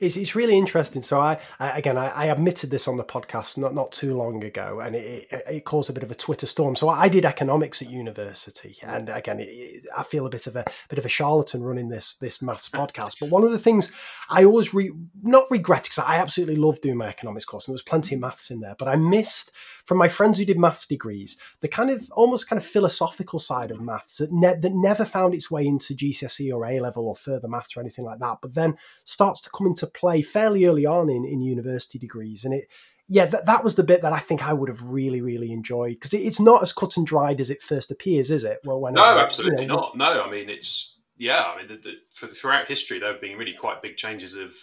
it's, 0.00 0.16
it's 0.16 0.34
really 0.34 0.56
interesting. 0.56 1.02
So 1.02 1.20
I, 1.20 1.38
I 1.58 1.78
again 1.78 1.96
I, 1.96 2.08
I, 2.08 2.26
admitted 2.26 2.70
this 2.70 2.88
on 2.88 2.96
the 2.96 3.04
podcast 3.04 3.56
not 3.58 3.74
not 3.74 3.92
too 3.92 4.16
long 4.16 4.42
ago, 4.44 4.80
and 4.80 4.96
it, 4.96 5.26
it, 5.30 5.42
it, 5.50 5.64
caused 5.64 5.90
a 5.90 5.92
bit 5.92 6.02
of 6.02 6.10
a 6.10 6.14
Twitter 6.14 6.46
storm. 6.46 6.76
So 6.76 6.88
I 6.88 7.08
did 7.08 7.24
economics 7.24 7.82
at 7.82 7.90
university, 7.90 8.76
and 8.86 9.08
again 9.08 9.38
it, 9.40 9.84
I 9.96 10.02
feel 10.02 10.26
a 10.26 10.30
bit 10.30 10.46
of 10.46 10.56
a 10.56 10.64
bit 10.88 10.98
of 10.98 11.06
a 11.06 11.08
charlatan 11.08 11.62
running 11.62 11.88
this 11.88 12.14
this 12.14 12.42
maths 12.42 12.68
podcast. 12.70 13.16
But 13.20 13.30
one 13.30 13.44
of 13.44 13.50
the 13.50 13.58
things 13.58 13.92
I 14.28 14.44
always 14.44 14.74
re, 14.74 14.92
not 15.22 15.44
regret 15.50 15.84
because 15.84 15.98
I 15.98 16.16
absolutely 16.16 16.56
love 16.56 16.80
doing 16.80 16.96
my 16.96 17.08
economics 17.08 17.44
course, 17.44 17.66
and 17.66 17.72
there 17.72 17.76
was 17.76 17.82
plenty 17.82 18.14
of 18.14 18.20
maths 18.20 18.50
in 18.50 18.60
there, 18.60 18.76
but 18.78 18.88
I 18.88 18.96
missed 18.96 19.52
from 19.84 19.98
my 19.98 20.08
friends 20.08 20.38
who 20.38 20.44
did 20.44 20.58
maths 20.58 20.86
degrees 20.86 21.36
the 21.60 21.68
kind 21.68 21.90
of 21.90 22.10
almost 22.12 22.48
kind 22.48 22.60
of 22.60 22.66
philosophical 22.66 23.38
side 23.38 23.70
of 23.70 23.80
maths 23.80 24.18
that 24.18 24.32
ne- 24.32 24.58
that 24.60 24.72
never 24.72 25.04
found 25.04 25.34
its 25.34 25.50
way 25.50 25.66
into 25.66 25.94
GCSE 25.94 26.52
or 26.52 26.64
A 26.66 26.80
level 26.80 27.08
or 27.08 27.16
further 27.16 27.48
maths 27.48 27.76
or 27.76 27.80
anything 27.80 28.04
like 28.04 28.18
that, 28.20 28.38
but 28.42 28.54
then 28.54 28.76
starts 29.04 29.40
to 29.42 29.50
come 29.50 29.66
into 29.66 29.86
play 29.86 30.22
fairly 30.22 30.64
early 30.66 30.86
on 30.86 31.08
in, 31.08 31.24
in 31.24 31.40
university 31.40 31.98
degrees. 31.98 32.44
And 32.44 32.54
it, 32.54 32.66
yeah, 33.08 33.26
that, 33.26 33.46
that 33.46 33.64
was 33.64 33.74
the 33.74 33.84
bit 33.84 34.02
that 34.02 34.12
I 34.12 34.18
think 34.18 34.46
I 34.46 34.52
would 34.52 34.68
have 34.68 34.82
really, 34.82 35.20
really 35.20 35.52
enjoyed 35.52 35.94
because 35.94 36.14
it, 36.14 36.22
it's 36.22 36.40
not 36.40 36.62
as 36.62 36.72
cut 36.72 36.96
and 36.96 37.06
dried 37.06 37.40
as 37.40 37.50
it 37.50 37.62
first 37.62 37.90
appears, 37.90 38.30
is 38.30 38.44
it? 38.44 38.58
Well, 38.64 38.80
when 38.80 38.94
no, 38.94 39.18
absolutely 39.18 39.62
you 39.62 39.68
know, 39.68 39.76
not. 39.76 39.96
No, 39.96 40.22
I 40.22 40.30
mean 40.30 40.48
it's 40.48 40.98
yeah. 41.16 41.42
I 41.42 41.58
mean, 41.58 41.68
the, 41.68 41.76
the, 41.76 41.94
for, 42.14 42.28
throughout 42.28 42.66
history, 42.66 42.98
there 42.98 43.12
have 43.12 43.20
been 43.20 43.36
really 43.36 43.54
quite 43.54 43.82
big 43.82 43.96
changes 43.96 44.34
of 44.34 44.54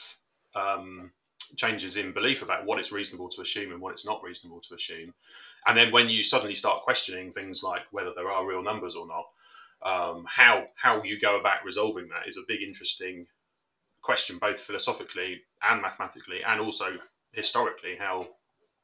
um, 0.55 1.11
changes 1.57 1.97
in 1.97 2.13
belief 2.13 2.41
about 2.41 2.65
what 2.65 2.79
it's 2.79 2.91
reasonable 2.91 3.29
to 3.29 3.41
assume 3.41 3.71
and 3.71 3.81
what 3.81 3.91
it's 3.91 4.05
not 4.05 4.23
reasonable 4.23 4.61
to 4.61 4.75
assume. 4.75 5.13
And 5.67 5.77
then 5.77 5.91
when 5.91 6.09
you 6.09 6.23
suddenly 6.23 6.55
start 6.55 6.83
questioning 6.83 7.31
things 7.31 7.63
like 7.63 7.83
whether 7.91 8.11
there 8.15 8.31
are 8.31 8.45
real 8.45 8.63
numbers 8.63 8.95
or 8.95 9.05
not, 9.07 9.25
um, 9.83 10.25
how 10.27 10.65
how 10.75 11.03
you 11.03 11.19
go 11.19 11.39
about 11.39 11.65
resolving 11.65 12.07
that 12.09 12.27
is 12.27 12.37
a 12.37 12.45
big, 12.47 12.61
interesting 12.61 13.25
question 14.01 14.37
both 14.39 14.59
philosophically 14.59 15.41
and 15.69 15.81
mathematically, 15.81 16.43
and 16.43 16.59
also 16.59 16.97
historically 17.31 17.95
how 17.97 18.27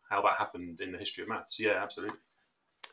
how 0.10 0.22
that 0.22 0.36
happened 0.38 0.80
in 0.80 0.92
the 0.92 0.98
history 0.98 1.24
of 1.24 1.30
maths. 1.30 1.60
Yeah, 1.60 1.82
absolutely. 1.82 2.18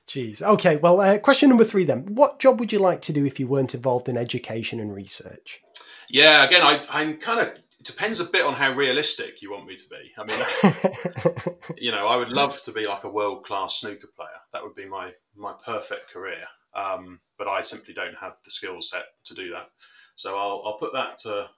Jeez. 0.08 0.42
Okay. 0.42 0.76
Well, 0.76 1.00
uh, 1.00 1.18
question 1.18 1.48
number 1.48 1.64
three 1.64 1.84
then. 1.84 2.14
What 2.14 2.38
job 2.38 2.60
would 2.60 2.72
you 2.72 2.78
like 2.78 3.00
to 3.02 3.12
do 3.12 3.24
if 3.24 3.40
you 3.40 3.46
weren't 3.46 3.74
involved 3.74 4.08
in 4.08 4.18
education 4.18 4.80
and 4.80 4.94
research? 4.94 5.62
Yeah. 6.10 6.44
Again, 6.44 6.62
I, 6.62 6.84
I'm 6.90 7.16
kind 7.16 7.40
of 7.40 7.63
it 7.84 7.92
depends 7.92 8.18
a 8.18 8.24
bit 8.24 8.42
on 8.42 8.54
how 8.54 8.72
realistic 8.72 9.42
you 9.42 9.50
want 9.50 9.66
me 9.66 9.76
to 9.76 9.84
be. 9.90 10.12
I 10.16 10.24
mean, 10.24 11.56
you 11.76 11.90
know, 11.90 12.06
I 12.06 12.16
would 12.16 12.30
love 12.30 12.60
to 12.62 12.72
be 12.72 12.86
like 12.86 13.04
a 13.04 13.10
world 13.10 13.44
class 13.44 13.80
snooker 13.80 14.08
player. 14.16 14.28
That 14.52 14.62
would 14.62 14.74
be 14.74 14.86
my 14.86 15.12
my 15.36 15.54
perfect 15.64 16.10
career. 16.10 16.44
Um, 16.74 17.20
but 17.38 17.46
I 17.46 17.62
simply 17.62 17.92
don't 17.92 18.16
have 18.16 18.36
the 18.44 18.50
skill 18.50 18.80
set 18.80 19.04
to 19.26 19.34
do 19.34 19.50
that. 19.50 19.68
So 20.16 20.34
I'll, 20.36 20.62
I'll 20.64 20.78
put 20.78 20.92
that 20.94 21.18
to 21.18 21.48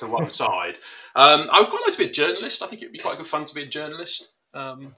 to 0.00 0.06
one 0.06 0.28
side. 0.42 0.74
Um, 1.14 1.48
I 1.52 1.60
would 1.60 1.70
quite 1.70 1.82
like 1.84 1.92
to 1.92 1.98
be 1.98 2.10
a 2.10 2.12
journalist. 2.12 2.62
I 2.62 2.66
think 2.66 2.82
it'd 2.82 2.92
be 2.92 2.98
quite 2.98 3.18
good 3.18 3.26
fun 3.26 3.44
to 3.44 3.54
be 3.54 3.62
a 3.62 3.68
journalist. 3.68 4.30
Um, 4.54 4.94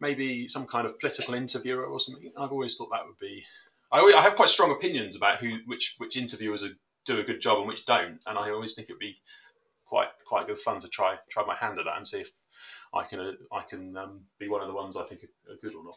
maybe 0.00 0.48
some 0.48 0.66
kind 0.66 0.86
of 0.86 0.98
political 0.98 1.34
interviewer 1.34 1.84
or 1.84 2.00
something. 2.00 2.32
I've 2.38 2.52
always 2.52 2.76
thought 2.76 2.88
that 2.90 3.06
would 3.06 3.18
be 3.20 3.44
I, 3.92 3.98
always, 3.98 4.14
I 4.14 4.22
have 4.22 4.36
quite 4.36 4.48
strong 4.48 4.72
opinions 4.72 5.14
about 5.14 5.38
who 5.38 5.58
which 5.66 5.94
which 5.98 6.16
interviewers 6.16 6.62
are, 6.62 6.70
do 7.04 7.20
a 7.20 7.24
good 7.24 7.40
job 7.40 7.58
and 7.58 7.68
which 7.68 7.84
don't, 7.84 8.18
and 8.26 8.38
I 8.38 8.50
always 8.50 8.74
think 8.74 8.88
it'd 8.88 8.98
be 8.98 9.16
quite 9.86 10.08
quite 10.26 10.46
good 10.46 10.58
fun 10.58 10.80
to 10.80 10.88
try 10.88 11.16
try 11.30 11.44
my 11.46 11.54
hand 11.54 11.78
at 11.78 11.84
that 11.84 11.96
and 11.96 12.06
see 12.06 12.18
if 12.18 12.30
I 12.94 13.04
can 13.04 13.20
uh, 13.20 13.32
I 13.52 13.62
can 13.62 13.96
um, 13.96 14.20
be 14.38 14.48
one 14.48 14.60
of 14.60 14.68
the 14.68 14.74
ones 14.74 14.96
I 14.96 15.04
think 15.04 15.22
are, 15.24 15.56
good 15.60 15.74
or 15.74 15.84
not. 15.84 15.96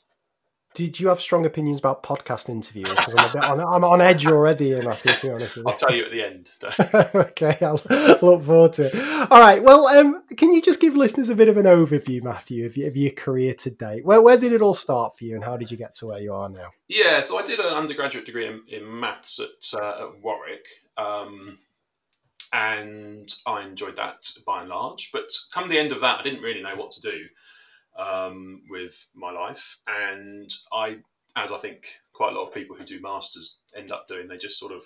Did 0.75 1.00
you 1.00 1.08
have 1.08 1.19
strong 1.19 1.48
opinions 1.48 1.79
about 1.79 2.03
podcast 2.03 2.48
interviews? 2.48 2.89
Because 2.91 3.15
I'm 3.17 3.29
a 3.29 3.34
bit 3.34 3.43
on, 3.43 3.60
I'm 3.60 3.84
on 3.84 4.01
edge 4.01 4.27
already, 4.27 4.79
Matthew. 4.79 5.13
To 5.13 5.27
be 5.27 5.34
honest, 5.34 5.58
I'll 5.65 5.74
tell 5.74 5.93
you 5.93 6.05
at 6.05 6.12
the 6.12 6.24
end. 6.24 6.51
okay, 7.15 7.58
I'll 7.65 7.81
look 8.22 8.43
forward 8.43 8.74
to 8.74 8.86
it. 8.86 9.31
All 9.31 9.41
right. 9.41 9.63
Well, 9.63 9.88
um, 9.88 10.24
can 10.38 10.53
you 10.53 10.62
just 10.62 10.79
give 10.79 10.96
listeners 10.96 11.29
a 11.29 11.36
bit 11.36 11.50
of 11.50 11.58
an 11.58 11.65
overview, 11.65 12.22
Matthew, 12.22 12.67
of 12.67 12.77
your, 12.77 12.88
of 12.88 12.96
your 12.96 13.12
career 13.12 13.55
to 13.55 13.72
date? 13.72 14.05
Where 14.05 14.22
where 14.22 14.38
did 14.38 14.53
it 14.53 14.62
all 14.62 14.75
start 14.75 15.17
for 15.17 15.24
you, 15.24 15.34
and 15.34 15.43
how 15.43 15.58
did 15.58 15.72
you 15.72 15.75
get 15.75 15.96
to 15.96 16.08
where 16.08 16.19
you 16.19 16.34
are 16.34 16.50
now? 16.50 16.69
Yeah, 16.88 17.22
so 17.22 17.39
I 17.39 17.46
did 17.46 17.60
an 17.60 17.74
undergraduate 17.74 18.27
degree 18.27 18.48
in, 18.48 18.62
in 18.67 19.00
maths 19.00 19.39
at, 19.39 19.81
uh, 19.81 20.03
at 20.03 20.22
Warwick. 20.22 20.65
Um, 20.98 21.58
and 22.53 23.34
I 23.46 23.62
enjoyed 23.63 23.96
that 23.98 24.32
by 24.46 24.62
and 24.62 24.70
large. 24.70 25.12
But 25.12 25.29
come 25.53 25.68
the 25.68 25.79
end 25.79 25.91
of 25.91 26.01
that, 26.01 26.20
I 26.20 26.24
didn't 26.24 26.41
really 26.41 26.62
know 26.62 26.75
what 26.75 26.91
to 26.91 27.01
do 27.01 27.25
um, 27.98 28.63
with 28.70 29.06
my 29.13 29.32
life, 29.32 29.77
and 29.88 30.51
I, 30.72 30.98
as 31.36 31.51
I 31.51 31.58
think 31.58 31.86
quite 32.13 32.34
a 32.34 32.36
lot 32.36 32.48
of 32.48 32.53
people 32.53 32.75
who 32.75 32.86
do 32.86 33.01
masters 33.01 33.58
end 33.75 33.91
up 33.91 34.08
doing, 34.08 34.27
they 34.27 34.38
just 34.38 34.60
sort 34.60 34.74
of 34.74 34.84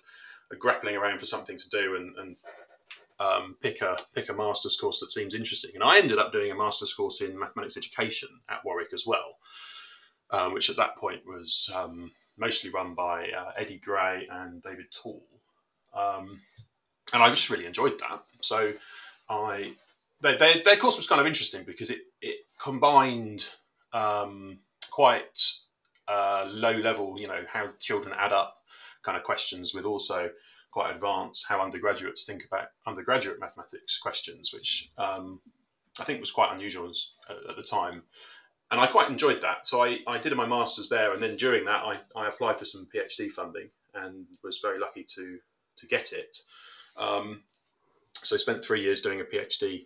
are 0.51 0.58
grappling 0.58 0.96
around 0.96 1.20
for 1.20 1.25
something 1.25 1.58
to 1.58 1.70
do 1.70 1.96
and, 1.96 2.15
and 2.17 2.36
um, 3.20 3.55
pick 3.62 3.82
a 3.82 3.98
pick 4.13 4.29
a 4.29 4.34
master's 4.34 4.77
course 4.77 5.00
that 5.00 5.12
seems 5.12 5.34
interesting. 5.34 5.72
And 5.75 5.84
I 5.84 5.98
ended 5.98 6.20
up 6.20 6.32
doing 6.32 6.51
a 6.51 6.55
master's 6.55 6.93
course 6.93 7.22
in 7.22 7.38
mathematics 7.38 7.77
education 7.77 8.29
at 8.50 8.63
Warwick 8.65 8.93
as 8.93 9.05
well, 9.05 9.38
um, 10.32 10.53
which 10.53 10.70
at 10.70 10.77
that 10.77 10.98
point 10.98 11.22
was 11.25 11.70
um, 11.74 12.12
mostly 12.38 12.70
run 12.70 12.96
by 12.96 13.29
uh, 13.29 13.51
Eddie 13.58 13.82
Gray 13.84 14.27
and 14.29 14.62
David 14.62 14.88
Tall. 14.91 15.24
Um, 15.93 16.41
and 17.12 17.22
I 17.22 17.29
just 17.29 17.50
really 17.50 17.65
enjoyed 17.65 18.00
that. 18.00 18.24
So 18.41 18.74
I 19.29 19.74
they, 20.22 20.38
they, 20.38 20.62
their 20.63 20.77
course 20.77 20.98
was 20.98 21.07
kind 21.07 21.19
of 21.19 21.27
interesting 21.27 21.63
because 21.65 21.89
it 21.89 22.01
it 22.22 22.38
combined 22.62 23.48
um, 23.91 24.60
quite 24.91 25.41
uh, 26.07 26.45
low 26.48 26.74
level, 26.74 27.19
you 27.19 27.27
know, 27.27 27.43
how 27.51 27.67
children 27.79 28.15
add 28.17 28.31
up 28.31 28.57
kind 29.03 29.17
of 29.17 29.24
questions 29.24 29.74
with 29.74 29.86
also 29.86 30.29
quite 30.74 30.93
advanced 30.95 31.45
how 31.48 31.62
undergraduates 31.62 32.25
think 32.25 32.43
about 32.45 32.69
undergraduate 32.88 33.39
mathematics 33.39 34.00
questions, 34.00 34.51
which 34.51 34.89
um, 34.98 35.39
I 36.00 36.03
think 36.03 36.19
was 36.19 36.31
quite 36.31 36.51
unusual 36.51 36.91
at, 37.29 37.38
at 37.50 37.55
the 37.55 37.63
time. 37.63 38.01
And 38.72 38.81
I 38.81 38.88
quite 38.88 39.10
enjoyed 39.10 39.41
that. 39.41 39.67
So 39.67 39.83
I, 39.83 40.00
I 40.07 40.17
did 40.17 40.36
my 40.36 40.48
master's 40.48 40.89
there. 40.89 41.13
And 41.13 41.22
then 41.22 41.38
during 41.38 41.63
that, 41.65 41.83
I, 41.83 42.00
I 42.15 42.27
applied 42.27 42.57
for 42.57 42.65
some 42.65 42.88
PhD 42.93 43.31
funding 43.31 43.69
and 43.93 44.25
was 44.43 44.60
very 44.63 44.79
lucky 44.79 45.05
to, 45.15 45.38
to 45.77 45.86
get 45.86 46.12
it. 46.12 46.39
Um, 46.97 47.43
so 48.21 48.35
I 48.35 48.39
spent 48.39 48.63
three 48.63 48.81
years 48.81 49.01
doing 49.01 49.21
a 49.21 49.23
PhD 49.23 49.85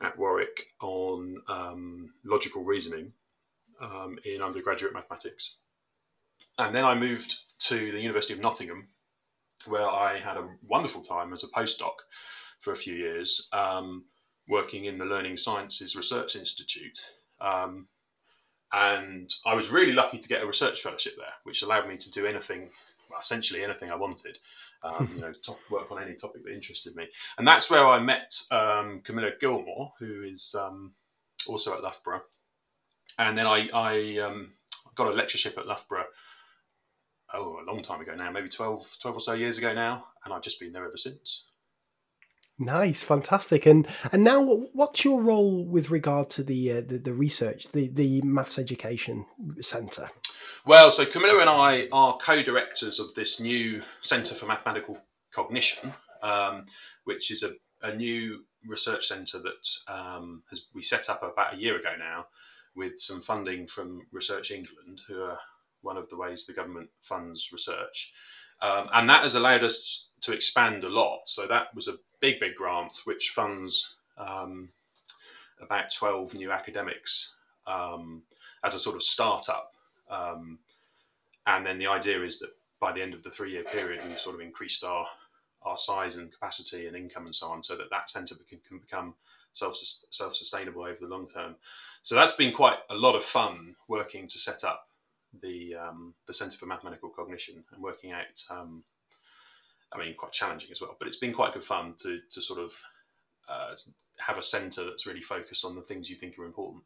at 0.00 0.18
Warwick 0.18 0.66
on 0.80 1.42
um, 1.48 2.10
logical 2.24 2.64
reasoning 2.64 3.12
um, 3.80 4.18
in 4.24 4.42
undergraduate 4.42 4.94
mathematics. 4.94 5.56
And 6.58 6.74
then 6.74 6.84
I 6.84 6.94
moved 6.94 7.36
to 7.66 7.92
the 7.92 8.00
University 8.00 8.34
of 8.34 8.40
Nottingham, 8.40 8.88
where 9.66 9.88
I 9.88 10.18
had 10.18 10.36
a 10.36 10.48
wonderful 10.66 11.02
time 11.02 11.32
as 11.32 11.44
a 11.44 11.48
postdoc 11.48 11.94
for 12.60 12.72
a 12.72 12.76
few 12.76 12.94
years, 12.94 13.48
um, 13.52 14.04
working 14.48 14.84
in 14.84 14.98
the 14.98 15.04
Learning 15.04 15.36
Sciences 15.36 15.96
Research 15.96 16.36
Institute. 16.36 16.98
Um, 17.40 17.86
and 18.72 19.32
I 19.46 19.54
was 19.54 19.70
really 19.70 19.92
lucky 19.92 20.18
to 20.18 20.28
get 20.28 20.42
a 20.42 20.46
research 20.46 20.82
fellowship 20.82 21.14
there, 21.16 21.32
which 21.44 21.62
allowed 21.62 21.88
me 21.88 21.96
to 21.96 22.10
do 22.10 22.26
anything, 22.26 22.68
well, 23.10 23.20
essentially 23.20 23.64
anything 23.64 23.90
I 23.90 23.96
wanted 23.96 24.38
um, 24.82 25.10
you 25.14 25.20
know, 25.20 25.32
top, 25.44 25.58
work 25.70 25.90
on 25.90 26.02
any 26.02 26.14
topic 26.14 26.44
that 26.44 26.52
interested 26.52 26.94
me. 26.96 27.06
And 27.38 27.46
that's 27.46 27.70
where 27.70 27.86
I 27.86 27.98
met 27.98 28.32
um, 28.50 29.00
Camilla 29.04 29.30
Gilmore, 29.40 29.92
who 29.98 30.22
is 30.22 30.54
um, 30.58 30.92
also 31.46 31.74
at 31.74 31.82
Loughborough. 31.82 32.22
And 33.18 33.36
then 33.36 33.46
I, 33.46 33.68
I 33.72 34.18
um, 34.18 34.52
got 34.94 35.08
a 35.08 35.12
lectureship 35.12 35.58
at 35.58 35.66
Loughborough, 35.66 36.06
oh, 37.34 37.60
a 37.60 37.66
long 37.70 37.82
time 37.82 38.00
ago 38.00 38.14
now, 38.14 38.30
maybe 38.30 38.48
12, 38.48 38.96
12 39.00 39.16
or 39.16 39.20
so 39.20 39.32
years 39.32 39.58
ago 39.58 39.74
now. 39.74 40.04
And 40.24 40.32
I've 40.32 40.42
just 40.42 40.60
been 40.60 40.72
there 40.72 40.86
ever 40.86 40.96
since. 40.96 41.44
Nice, 42.60 43.04
fantastic, 43.04 43.66
and 43.66 43.86
and 44.10 44.24
now 44.24 44.42
what's 44.72 45.04
your 45.04 45.22
role 45.22 45.64
with 45.64 45.90
regard 45.90 46.28
to 46.30 46.42
the 46.42 46.72
uh, 46.72 46.80
the, 46.80 46.98
the, 46.98 47.12
research, 47.12 47.68
the 47.68 47.88
the 47.88 48.20
maths 48.22 48.58
education 48.58 49.26
centre? 49.60 50.08
Well, 50.66 50.90
so 50.90 51.06
Camilla 51.06 51.40
and 51.40 51.48
I 51.48 51.86
are 51.92 52.18
co-directors 52.18 52.98
of 52.98 53.14
this 53.14 53.38
new 53.38 53.82
Centre 54.02 54.34
for 54.34 54.46
Mathematical 54.46 54.98
Cognition, 55.32 55.94
um, 56.20 56.66
which 57.04 57.30
is 57.30 57.44
a, 57.44 57.50
a 57.86 57.94
new 57.94 58.42
research 58.66 59.06
centre 59.06 59.38
that 59.38 59.92
um, 59.92 60.42
has, 60.50 60.62
we 60.74 60.82
set 60.82 61.08
up 61.08 61.22
about 61.22 61.54
a 61.54 61.58
year 61.58 61.78
ago 61.78 61.94
now, 61.96 62.26
with 62.74 62.98
some 62.98 63.22
funding 63.22 63.68
from 63.68 64.02
Research 64.10 64.50
England, 64.50 65.00
who 65.06 65.22
are 65.22 65.38
one 65.82 65.96
of 65.96 66.08
the 66.08 66.16
ways 66.16 66.44
the 66.44 66.52
government 66.52 66.90
funds 67.02 67.50
research, 67.52 68.12
um, 68.62 68.88
and 68.94 69.08
that 69.08 69.22
has 69.22 69.36
allowed 69.36 69.62
us 69.62 70.08
to 70.22 70.32
expand 70.32 70.82
a 70.82 70.88
lot. 70.88 71.20
So 71.26 71.46
that 71.46 71.72
was 71.72 71.86
a 71.86 71.94
big, 72.20 72.40
big 72.40 72.54
grant 72.54 73.00
which 73.04 73.30
funds 73.34 73.94
um, 74.16 74.68
about 75.60 75.92
12 75.92 76.34
new 76.34 76.52
academics 76.52 77.34
um, 77.66 78.22
as 78.64 78.74
a 78.74 78.80
sort 78.80 78.96
of 78.96 79.02
startup. 79.02 79.72
Um, 80.10 80.58
and 81.46 81.64
then 81.64 81.78
the 81.78 81.86
idea 81.86 82.22
is 82.22 82.38
that 82.40 82.50
by 82.80 82.92
the 82.92 83.02
end 83.02 83.14
of 83.14 83.22
the 83.22 83.30
three 83.30 83.52
year 83.52 83.64
period, 83.64 84.00
we've 84.06 84.18
sort 84.18 84.34
of 84.34 84.40
increased 84.40 84.84
our, 84.84 85.06
our 85.62 85.76
size 85.76 86.16
and 86.16 86.32
capacity 86.32 86.86
and 86.86 86.96
income 86.96 87.26
and 87.26 87.34
so 87.34 87.48
on 87.48 87.62
so 87.62 87.76
that 87.76 87.90
that 87.90 88.10
centre 88.10 88.34
can, 88.48 88.60
can 88.66 88.78
become 88.78 89.14
self 89.52 89.76
self 90.10 90.34
sustainable 90.36 90.82
over 90.82 90.98
the 91.00 91.06
long 91.06 91.26
term. 91.26 91.56
So 92.02 92.14
that's 92.14 92.34
been 92.34 92.54
quite 92.54 92.78
a 92.90 92.94
lot 92.94 93.16
of 93.16 93.24
fun 93.24 93.74
working 93.88 94.28
to 94.28 94.38
set 94.38 94.64
up 94.64 94.86
the 95.42 95.74
um, 95.74 96.14
the 96.26 96.34
Centre 96.34 96.56
for 96.56 96.66
Mathematical 96.66 97.10
Cognition 97.10 97.62
and 97.72 97.82
working 97.82 98.12
out 98.12 98.42
um, 98.50 98.82
I 99.92 99.98
mean, 99.98 100.14
quite 100.16 100.32
challenging 100.32 100.70
as 100.70 100.80
well. 100.80 100.96
But 100.98 101.08
it's 101.08 101.16
been 101.16 101.32
quite 101.32 101.54
good 101.54 101.64
fun 101.64 101.94
to 102.00 102.20
to 102.30 102.42
sort 102.42 102.60
of 102.60 102.72
uh, 103.48 103.74
have 104.18 104.38
a 104.38 104.42
centre 104.42 104.84
that's 104.84 105.06
really 105.06 105.22
focused 105.22 105.64
on 105.64 105.74
the 105.74 105.82
things 105.82 106.10
you 106.10 106.16
think 106.16 106.38
are 106.38 106.44
important. 106.44 106.84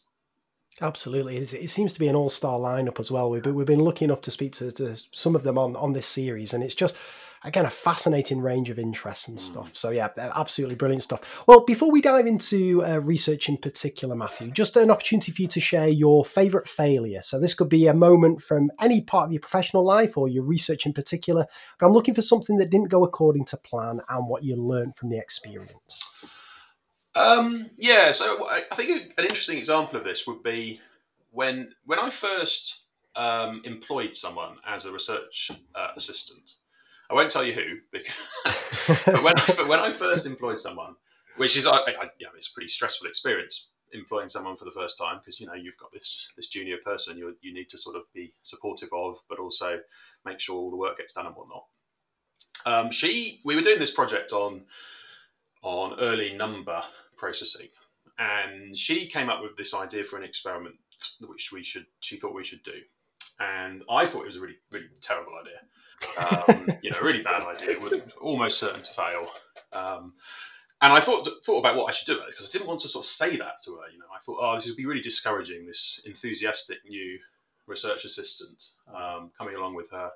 Absolutely, 0.80 1.37
it 1.37 1.68
seems 1.68 1.92
to 1.92 2.00
be 2.00 2.09
an 2.09 2.16
all-star 2.16 2.59
lineup 2.59 2.99
as 2.99 3.11
well. 3.11 3.28
We've 3.28 3.42
been, 3.42 3.54
we've 3.54 3.66
been 3.66 3.80
lucky 3.80 4.06
enough 4.06 4.23
to 4.23 4.30
speak 4.30 4.52
to, 4.52 4.73
to 4.73 4.97
some 5.12 5.37
of 5.37 5.42
them 5.42 5.59
on 5.59 5.76
on 5.76 5.92
this 5.92 6.06
series, 6.06 6.54
and 6.54 6.64
it's 6.64 6.75
just 6.75 6.97
again 7.44 7.64
a 7.64 7.70
fascinating 7.70 8.40
range 8.40 8.70
of 8.70 8.78
interests 8.78 9.28
and 9.28 9.38
stuff. 9.38 9.76
So 9.76 9.90
yeah, 9.90 10.08
absolutely 10.16 10.76
brilliant 10.76 11.02
stuff. 11.02 11.44
Well, 11.46 11.64
before 11.64 11.90
we 11.90 12.00
dive 12.00 12.26
into 12.26 12.84
uh, 12.84 13.00
research 13.00 13.49
in 13.49 13.56
particular, 13.56 14.14
Matthew, 14.14 14.50
just 14.50 14.76
an 14.76 14.90
opportunity 14.90 15.32
for 15.32 15.42
you 15.42 15.49
to 15.49 15.61
share 15.61 15.88
your 15.88 16.25
favourite 16.25 16.68
failure. 16.68 17.22
So 17.22 17.40
this 17.40 17.54
could 17.54 17.68
be 17.68 17.87
a 17.87 17.94
moment 17.94 18.42
from 18.42 18.70
any 18.80 19.00
part 19.00 19.26
of 19.26 19.32
your 19.32 19.40
professional 19.40 19.84
life 19.84 20.16
or 20.16 20.28
your 20.28 20.44
research 20.44 20.87
in 20.87 20.92
particular. 20.92 21.46
But 21.78 21.87
I'm 21.87 21.92
looking 21.92 22.14
for 22.14 22.22
something 22.22 22.56
that 22.58 22.70
didn't 22.70 22.90
go 22.90 23.04
according 23.04 23.46
to 23.46 23.56
plan 23.56 24.00
and 24.08 24.28
what 24.28 24.44
you 24.44 24.56
learned 24.56 24.96
from 24.96 25.08
the 25.08 25.18
experience. 25.18 26.04
Um, 27.14 27.70
yeah, 27.76 28.12
so 28.12 28.49
I 28.49 28.75
think 28.75 29.12
an 29.18 29.25
interesting 29.25 29.58
example 29.58 29.99
of 29.99 30.04
this 30.04 30.26
would 30.26 30.42
be 30.42 30.80
when 31.30 31.70
when 31.84 31.99
I 31.99 32.08
first 32.11 32.84
um, 33.16 33.62
employed 33.64 34.16
someone 34.16 34.56
as 34.66 34.84
a 34.87 34.92
research 34.92 35.50
uh, 35.75 35.88
assistant. 35.96 36.52
I 37.12 37.14
won't 37.14 37.31
tell 37.31 37.45
you 37.45 37.52
who, 37.52 37.76
because, 37.92 39.04
but 39.07 39.23
when 39.23 39.35
I, 39.37 39.69
when 39.69 39.81
I 39.81 39.92
first 39.92 40.25
employed 40.25 40.59
someone, 40.59 40.97
which 41.37 41.59
is 41.59 41.66
I, 41.66 41.76
I, 41.76 42.09
yeah, 42.19 42.28
it's 42.35 42.49
a 42.49 42.54
pretty 42.54 42.69
stressful 42.69 43.07
experience 43.07 43.69
employing 43.92 44.31
someone 44.31 44.57
for 44.57 44.64
the 44.64 44.71
first 44.71 44.97
time 44.97 45.19
because 45.19 45.38
you 45.38 45.47
know 45.47 45.52
you've 45.52 45.76
got 45.76 45.92
this 45.92 46.31
this 46.37 46.49
junior 46.49 46.78
person 46.78 47.19
you 47.19 47.37
you 47.42 47.52
need 47.52 47.69
to 47.69 47.76
sort 47.76 47.97
of 47.97 48.04
be 48.14 48.33
supportive 48.42 48.88
of, 48.95 49.19
but 49.28 49.38
also 49.38 49.78
make 50.25 50.40
sure 50.40 50.57
all 50.57 50.71
the 50.71 50.76
work 50.76 50.97
gets 50.97 51.12
done 51.12 51.26
and 51.26 51.37
whatnot. 51.37 51.64
Um, 52.64 52.90
she 52.90 53.40
we 53.45 53.57
were 53.57 53.62
doing 53.62 53.78
this 53.78 53.90
project 53.90 54.33
on 54.33 54.64
on 55.62 56.00
early 56.00 56.33
number 56.35 56.83
processing, 57.19 57.69
and 58.19 58.75
she 58.75 59.07
came 59.07 59.28
up 59.28 59.42
with 59.42 59.54
this 59.59 59.75
idea 59.75 60.02
for 60.02 60.16
an 60.16 60.25
experiment 60.25 60.76
which 61.26 61.52
we 61.52 61.62
should 61.62 61.85
she 62.00 62.16
thought 62.16 62.35
we 62.35 62.45
should 62.45 62.62
do, 62.62 62.81
and 63.40 63.82
I 63.90 64.06
thought 64.06 64.22
it 64.22 64.26
was 64.26 64.36
a 64.36 64.40
really 64.40 64.58
really 64.70 64.86
terrible 65.00 65.32
idea. 65.40 65.60
Um, 66.18 66.78
you 66.82 66.90
know, 66.90 67.00
really 67.00 67.22
bad 67.22 67.42
idea, 67.42 67.76
almost 68.20 68.58
certain 68.58 68.82
to 68.82 68.92
fail. 68.92 69.28
Um, 69.72 70.14
and 70.82 70.92
I 70.92 71.00
thought 71.00 71.28
thought 71.46 71.60
about 71.60 71.76
what 71.76 71.86
I 71.86 71.92
should 71.92 72.06
do 72.06 72.20
because 72.26 72.44
I 72.44 72.50
didn't 72.50 72.66
want 72.66 72.80
to 72.80 72.88
sort 72.88 73.04
of 73.04 73.08
say 73.08 73.36
that 73.36 73.62
to 73.64 73.70
her. 73.76 73.90
You 73.92 74.00
know, 74.00 74.06
I 74.14 74.18
thought, 74.24 74.38
oh, 74.40 74.54
this 74.56 74.66
would 74.66 74.76
be 74.76 74.86
really 74.86 75.00
discouraging. 75.00 75.64
This 75.64 76.00
enthusiastic 76.04 76.78
new 76.88 77.18
research 77.68 78.04
assistant 78.04 78.62
um, 78.92 79.30
coming 79.38 79.54
along 79.54 79.74
with 79.74 79.90
her, 79.90 80.10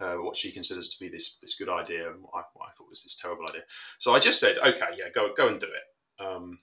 her 0.00 0.20
what 0.20 0.36
she 0.36 0.50
considers 0.50 0.88
to 0.90 0.98
be 0.98 1.08
this 1.08 1.38
this 1.40 1.54
good 1.54 1.68
idea, 1.68 2.10
and 2.10 2.20
what 2.20 2.32
I, 2.34 2.42
what 2.54 2.68
I, 2.68 2.72
thought 2.72 2.90
was 2.90 3.04
this 3.04 3.16
terrible 3.16 3.44
idea. 3.48 3.62
So 4.00 4.12
I 4.12 4.18
just 4.18 4.40
said, 4.40 4.58
okay, 4.58 4.96
yeah, 4.96 5.08
go 5.14 5.32
go 5.36 5.46
and 5.46 5.60
do 5.60 5.68
it. 5.68 6.24
Um, 6.24 6.58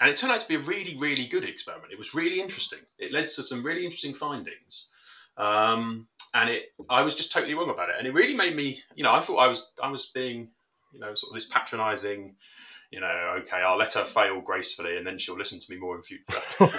and 0.00 0.10
it 0.10 0.16
turned 0.16 0.32
out 0.32 0.40
to 0.40 0.48
be 0.48 0.54
a 0.54 0.60
really 0.60 0.96
really 0.98 1.26
good 1.26 1.44
experiment. 1.44 1.92
It 1.92 1.98
was 1.98 2.14
really 2.14 2.40
interesting. 2.40 2.80
It 2.98 3.12
led 3.12 3.28
to 3.28 3.44
some 3.44 3.62
really 3.62 3.84
interesting 3.84 4.14
findings. 4.14 4.88
Um, 5.36 6.08
and 6.34 6.50
it 6.50 6.64
I 6.88 7.02
was 7.02 7.14
just 7.14 7.32
totally 7.32 7.54
wrong 7.54 7.70
about 7.70 7.88
it, 7.90 7.96
and 7.98 8.06
it 8.06 8.14
really 8.14 8.34
made 8.34 8.56
me, 8.56 8.80
you 8.94 9.02
know, 9.02 9.12
I 9.12 9.20
thought 9.20 9.36
I 9.36 9.46
was 9.46 9.72
I 9.82 9.90
was 9.90 10.06
being, 10.14 10.48
you 10.92 11.00
know, 11.00 11.14
sort 11.14 11.30
of 11.30 11.34
this 11.34 11.46
patronising, 11.46 12.34
you 12.90 13.00
know, 13.00 13.36
okay, 13.38 13.56
I'll 13.56 13.78
let 13.78 13.94
her 13.94 14.04
fail 14.04 14.40
gracefully, 14.40 14.96
and 14.96 15.06
then 15.06 15.18
she'll 15.18 15.36
listen 15.36 15.58
to 15.58 15.72
me 15.72 15.78
more 15.78 15.96
in 15.96 16.02
future. 16.02 16.38
and 16.60 16.70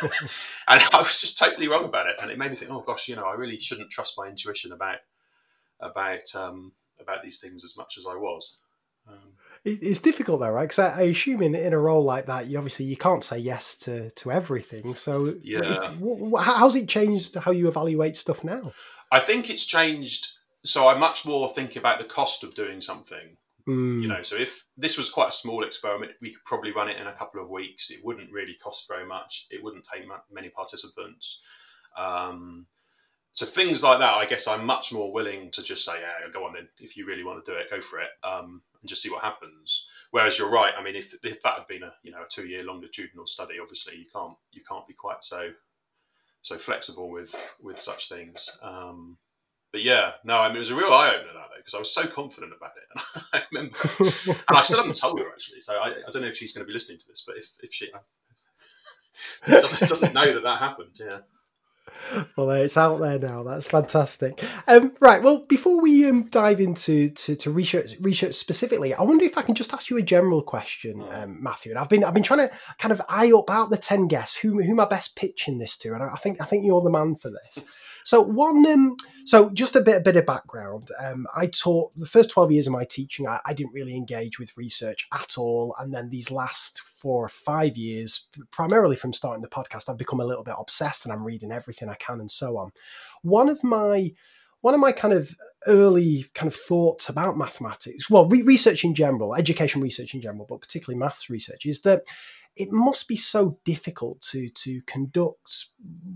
I 0.67 0.97
was 0.97 1.19
just 1.19 1.37
totally 1.37 1.67
wrong 1.67 1.85
about 1.85 2.07
it, 2.07 2.15
and 2.21 2.31
it 2.31 2.37
made 2.37 2.51
me 2.51 2.57
think, 2.57 2.71
oh 2.71 2.81
gosh, 2.81 3.07
you 3.07 3.15
know, 3.15 3.25
I 3.25 3.33
really 3.35 3.57
shouldn't 3.57 3.91
trust 3.91 4.15
my 4.17 4.27
intuition 4.27 4.71
about 4.71 4.99
about 5.79 6.23
um, 6.35 6.71
about 6.99 7.23
these 7.23 7.39
things 7.39 7.63
as 7.63 7.77
much 7.77 7.97
as 7.97 8.05
I 8.07 8.15
was. 8.15 8.57
Um, 9.07 9.33
it's 9.65 9.99
difficult 9.99 10.41
though, 10.41 10.49
right? 10.49 10.63
Because 10.63 10.79
I, 10.79 10.99
I, 10.99 11.01
assume 11.03 11.41
in, 11.41 11.55
in 11.55 11.73
a 11.73 11.79
role 11.79 12.03
like 12.03 12.25
that, 12.25 12.47
you 12.47 12.57
obviously 12.57 12.85
you 12.85 12.97
can't 12.97 13.23
say 13.23 13.37
yes 13.37 13.75
to 13.79 14.09
to 14.11 14.31
everything. 14.31 14.93
So 14.93 15.35
yeah, 15.41 15.61
if, 15.63 16.39
how's 16.41 16.75
it 16.75 16.89
changed 16.89 17.35
how 17.35 17.51
you 17.51 17.67
evaluate 17.67 18.15
stuff 18.15 18.43
now? 18.43 18.73
I 19.11 19.19
think 19.19 19.49
it's 19.49 19.65
changed. 19.65 20.27
So 20.65 20.87
I 20.87 20.97
much 20.97 21.25
more 21.25 21.53
think 21.53 21.75
about 21.75 21.99
the 21.99 22.05
cost 22.05 22.43
of 22.43 22.55
doing 22.55 22.81
something. 22.81 23.37
Mm. 23.67 24.01
You 24.01 24.07
know, 24.09 24.21
so 24.21 24.35
if 24.35 24.65
this 24.77 24.97
was 24.97 25.09
quite 25.09 25.29
a 25.29 25.31
small 25.31 25.63
experiment, 25.63 26.11
we 26.21 26.31
could 26.31 26.43
probably 26.45 26.71
run 26.71 26.89
it 26.89 26.97
in 26.97 27.07
a 27.07 27.13
couple 27.13 27.41
of 27.41 27.49
weeks. 27.49 27.89
It 27.89 28.03
wouldn't 28.03 28.31
really 28.31 28.55
cost 28.61 28.87
very 28.89 29.05
much. 29.05 29.47
It 29.49 29.63
wouldn't 29.63 29.87
take 29.91 30.03
many 30.31 30.49
participants. 30.49 31.39
Um, 31.97 32.65
so 33.31 33.45
things 33.45 33.81
like 33.81 33.99
that, 33.99 34.13
I 34.13 34.25
guess 34.25 34.47
I'm 34.47 34.65
much 34.65 34.91
more 34.91 35.11
willing 35.11 35.49
to 35.51 35.63
just 35.63 35.85
say, 35.85 35.93
yeah, 35.93 36.29
go 36.31 36.45
on 36.45 36.53
then. 36.53 36.67
If 36.79 36.97
you 36.97 37.05
really 37.05 37.23
want 37.23 37.43
to 37.43 37.51
do 37.51 37.57
it, 37.57 37.69
go 37.69 37.81
for 37.81 37.99
it, 37.99 38.09
um, 38.23 38.61
and 38.83 38.89
just 38.89 39.01
see 39.01 39.09
what 39.09 39.23
happens. 39.23 39.87
Whereas 40.11 40.37
you're 40.37 40.49
right. 40.49 40.73
I 40.77 40.83
mean, 40.83 40.95
if, 40.95 41.13
if 41.23 41.41
that 41.41 41.53
had 41.57 41.67
been 41.67 41.83
a 41.83 41.93
you 42.03 42.11
know 42.11 42.21
a 42.21 42.29
two 42.29 42.45
year 42.45 42.63
longitudinal 42.63 43.25
study, 43.25 43.55
obviously 43.61 43.95
you 43.95 44.05
can't 44.13 44.35
you 44.51 44.61
can't 44.67 44.87
be 44.87 44.93
quite 44.93 45.23
so 45.23 45.49
so 46.41 46.57
flexible 46.57 47.09
with 47.09 47.33
with 47.61 47.79
such 47.79 48.09
things. 48.09 48.49
Um, 48.61 49.17
but 49.71 49.81
yeah, 49.81 50.11
no, 50.25 50.37
I 50.37 50.49
mean 50.49 50.57
it 50.57 50.59
was 50.59 50.69
a 50.69 50.75
real 50.75 50.93
eye 50.93 51.15
opener 51.15 51.33
that 51.33 51.47
because 51.57 51.73
I 51.73 51.79
was 51.79 51.93
so 51.93 52.05
confident 52.05 52.51
about 52.55 52.73
it, 52.75 52.83
and 52.93 53.25
I 53.33 53.41
remember, 53.51 53.79
and 54.49 54.57
I 54.57 54.61
still 54.61 54.77
haven't 54.77 54.99
told 54.99 55.19
her 55.19 55.29
actually. 55.29 55.61
So 55.61 55.75
I, 55.75 55.91
I 55.91 56.11
don't 56.11 56.21
know 56.21 56.27
if 56.27 56.35
she's 56.35 56.51
going 56.51 56.65
to 56.65 56.67
be 56.67 56.73
listening 56.73 56.97
to 56.99 57.07
this, 57.07 57.23
but 57.25 57.37
if 57.37 57.49
if 57.61 57.73
she 57.73 57.89
doesn't, 59.47 59.87
doesn't 59.87 60.13
know 60.13 60.33
that 60.33 60.43
that 60.43 60.59
happened, 60.59 60.99
yeah 60.99 61.19
well, 62.37 62.49
it's 62.51 62.77
out 62.77 62.99
there 62.99 63.19
now. 63.19 63.43
That's 63.43 63.67
fantastic. 63.67 64.43
Um, 64.67 64.93
right. 64.99 65.21
Well, 65.21 65.45
before 65.47 65.81
we 65.81 66.05
um, 66.05 66.23
dive 66.29 66.59
into 66.59 67.09
to, 67.09 67.35
to, 67.35 67.51
research 67.51 67.95
research 68.01 68.35
specifically, 68.35 68.93
I 68.93 69.03
wonder 69.03 69.25
if 69.25 69.37
I 69.37 69.41
can 69.41 69.55
just 69.55 69.73
ask 69.73 69.89
you 69.89 69.97
a 69.97 70.01
general 70.01 70.41
question, 70.41 70.95
mm. 70.95 71.23
um, 71.23 71.43
Matthew. 71.43 71.71
And 71.71 71.79
I've 71.79 71.89
been 71.89 72.03
I've 72.03 72.13
been 72.13 72.23
trying 72.23 72.47
to 72.47 72.55
kind 72.77 72.91
of 72.91 73.01
eye 73.09 73.31
up 73.31 73.49
out 73.49 73.69
the 73.69 73.77
ten 73.77 74.07
guests 74.07 74.35
who 74.35 74.61
who 74.61 74.71
am 74.71 74.79
I 74.79 74.85
best 74.85 75.15
pitching 75.15 75.57
this 75.57 75.77
to, 75.77 75.93
and 75.93 76.03
I 76.03 76.15
think 76.15 76.41
I 76.41 76.45
think 76.45 76.65
you're 76.65 76.81
the 76.81 76.89
man 76.89 77.15
for 77.15 77.29
this. 77.29 77.65
So 78.05 78.21
one, 78.21 78.65
um, 78.65 78.95
so 79.25 79.49
just 79.51 79.75
a 79.75 79.81
bit, 79.81 79.97
a 79.97 80.01
bit 80.01 80.15
of 80.15 80.25
background. 80.25 80.89
Um, 81.03 81.27
I 81.35 81.47
taught 81.47 81.93
the 81.95 82.05
first 82.05 82.29
twelve 82.29 82.51
years 82.51 82.67
of 82.67 82.73
my 82.73 82.85
teaching. 82.85 83.27
I, 83.27 83.39
I, 83.45 83.53
didn't 83.53 83.73
really 83.73 83.95
engage 83.95 84.39
with 84.39 84.57
research 84.57 85.07
at 85.13 85.37
all, 85.37 85.75
and 85.79 85.93
then 85.93 86.09
these 86.09 86.31
last 86.31 86.81
four 86.95 87.23
or 87.23 87.29
five 87.29 87.77
years, 87.77 88.27
primarily 88.51 88.95
from 88.95 89.13
starting 89.13 89.41
the 89.41 89.47
podcast, 89.47 89.89
I've 89.89 89.97
become 89.97 90.19
a 90.19 90.25
little 90.25 90.43
bit 90.43 90.55
obsessed, 90.57 91.05
and 91.05 91.13
I'm 91.13 91.23
reading 91.23 91.51
everything 91.51 91.89
I 91.89 91.95
can 91.95 92.19
and 92.19 92.31
so 92.31 92.57
on. 92.57 92.71
One 93.21 93.49
of 93.49 93.63
my 93.63 94.11
one 94.61 94.73
of 94.73 94.79
my 94.79 94.93
kind 94.93 95.13
of 95.13 95.35
early 95.67 96.25
kind 96.33 96.47
of 96.47 96.55
thoughts 96.55 97.09
about 97.09 97.37
mathematics, 97.37 98.09
well, 98.09 98.27
re- 98.27 98.43
research 98.43 98.83
in 98.83 98.95
general, 98.95 99.35
education 99.35 99.81
research 99.81 100.13
in 100.13 100.21
general, 100.21 100.45
but 100.49 100.61
particularly 100.61 100.97
maths 100.97 101.29
research, 101.29 101.65
is 101.65 101.81
that 101.81 102.03
it 102.55 102.71
must 102.71 103.07
be 103.07 103.15
so 103.15 103.57
difficult 103.65 104.21
to 104.21 104.47
to 104.49 104.81
conduct 104.83 105.67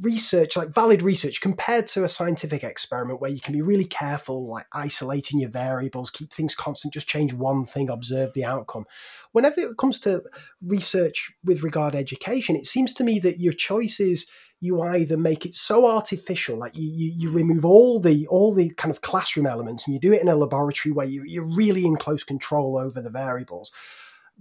research 0.01 0.55
like 0.55 0.69
valid 0.69 1.01
research 1.01 1.41
compared 1.41 1.87
to 1.87 2.03
a 2.03 2.09
scientific 2.09 2.63
experiment 2.63 3.19
where 3.19 3.31
you 3.31 3.39
can 3.39 3.53
be 3.53 3.61
really 3.61 3.85
careful 3.85 4.47
like 4.47 4.65
isolating 4.73 5.39
your 5.39 5.49
variables 5.49 6.11
keep 6.11 6.31
things 6.31 6.53
constant 6.53 6.93
just 6.93 7.07
change 7.07 7.33
one 7.33 7.65
thing 7.65 7.89
observe 7.89 8.33
the 8.33 8.45
outcome. 8.45 8.85
Whenever 9.31 9.59
it 9.59 9.77
comes 9.77 9.99
to 10.01 10.21
research 10.61 11.31
with 11.43 11.63
regard 11.63 11.93
to 11.93 11.99
education 11.99 12.55
it 12.55 12.65
seems 12.65 12.93
to 12.93 13.03
me 13.03 13.19
that 13.19 13.39
your 13.39 13.53
choice 13.53 13.99
is 13.99 14.29
you 14.59 14.81
either 14.81 15.17
make 15.17 15.45
it 15.45 15.53
so 15.53 15.85
artificial 15.85 16.57
like 16.57 16.75
you, 16.75 16.89
you, 16.89 17.13
you 17.15 17.29
remove 17.31 17.65
all 17.65 17.99
the 17.99 18.27
all 18.27 18.53
the 18.53 18.69
kind 18.71 18.91
of 18.91 19.01
classroom 19.01 19.45
elements 19.47 19.85
and 19.85 19.93
you 19.93 19.99
do 19.99 20.13
it 20.13 20.21
in 20.21 20.27
a 20.27 20.35
laboratory 20.35 20.93
where 20.93 21.07
you, 21.07 21.23
you're 21.25 21.55
really 21.55 21.85
in 21.85 21.95
close 21.95 22.23
control 22.23 22.77
over 22.77 23.01
the 23.01 23.09
variables 23.09 23.71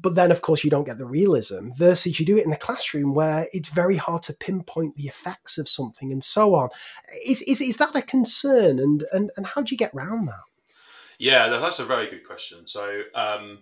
but 0.01 0.15
then 0.15 0.31
of 0.31 0.43
course 0.43 0.63
you 0.63 0.71
don't 0.71 0.85
get 0.85 0.99
the 0.99 1.07
realism 1.07 1.71
versus 1.77 2.19
you 2.19 2.27
do 2.27 2.37
it 2.37 2.45
in 2.45 2.51
the 2.51 2.57
classroom 2.57 3.15
where 3.15 3.47
it's 3.53 3.69
very 3.69 3.97
hard 3.97 4.23
to 4.23 4.33
pinpoint 4.35 4.97
the 4.97 5.05
effects 5.05 5.59
of 5.59 5.69
something 5.69 6.13
and 6.13 6.23
so 6.23 6.55
on 6.55 6.69
is 7.27 7.43
is, 7.43 7.61
is 7.61 7.77
that 7.77 7.95
a 7.95 8.03
concern 8.03 8.79
and, 8.79 9.05
and 9.13 9.31
and 9.37 9.47
how 9.47 9.63
do 9.63 9.73
you 9.73 9.79
get 9.79 9.95
around 9.95 10.27
that 10.27 10.45
yeah 11.19 11.49
that's 11.49 11.79
a 11.79 11.87
very 11.87 12.09
good 12.09 12.27
question 12.27 12.67
so 12.67 13.03
um, 13.15 13.61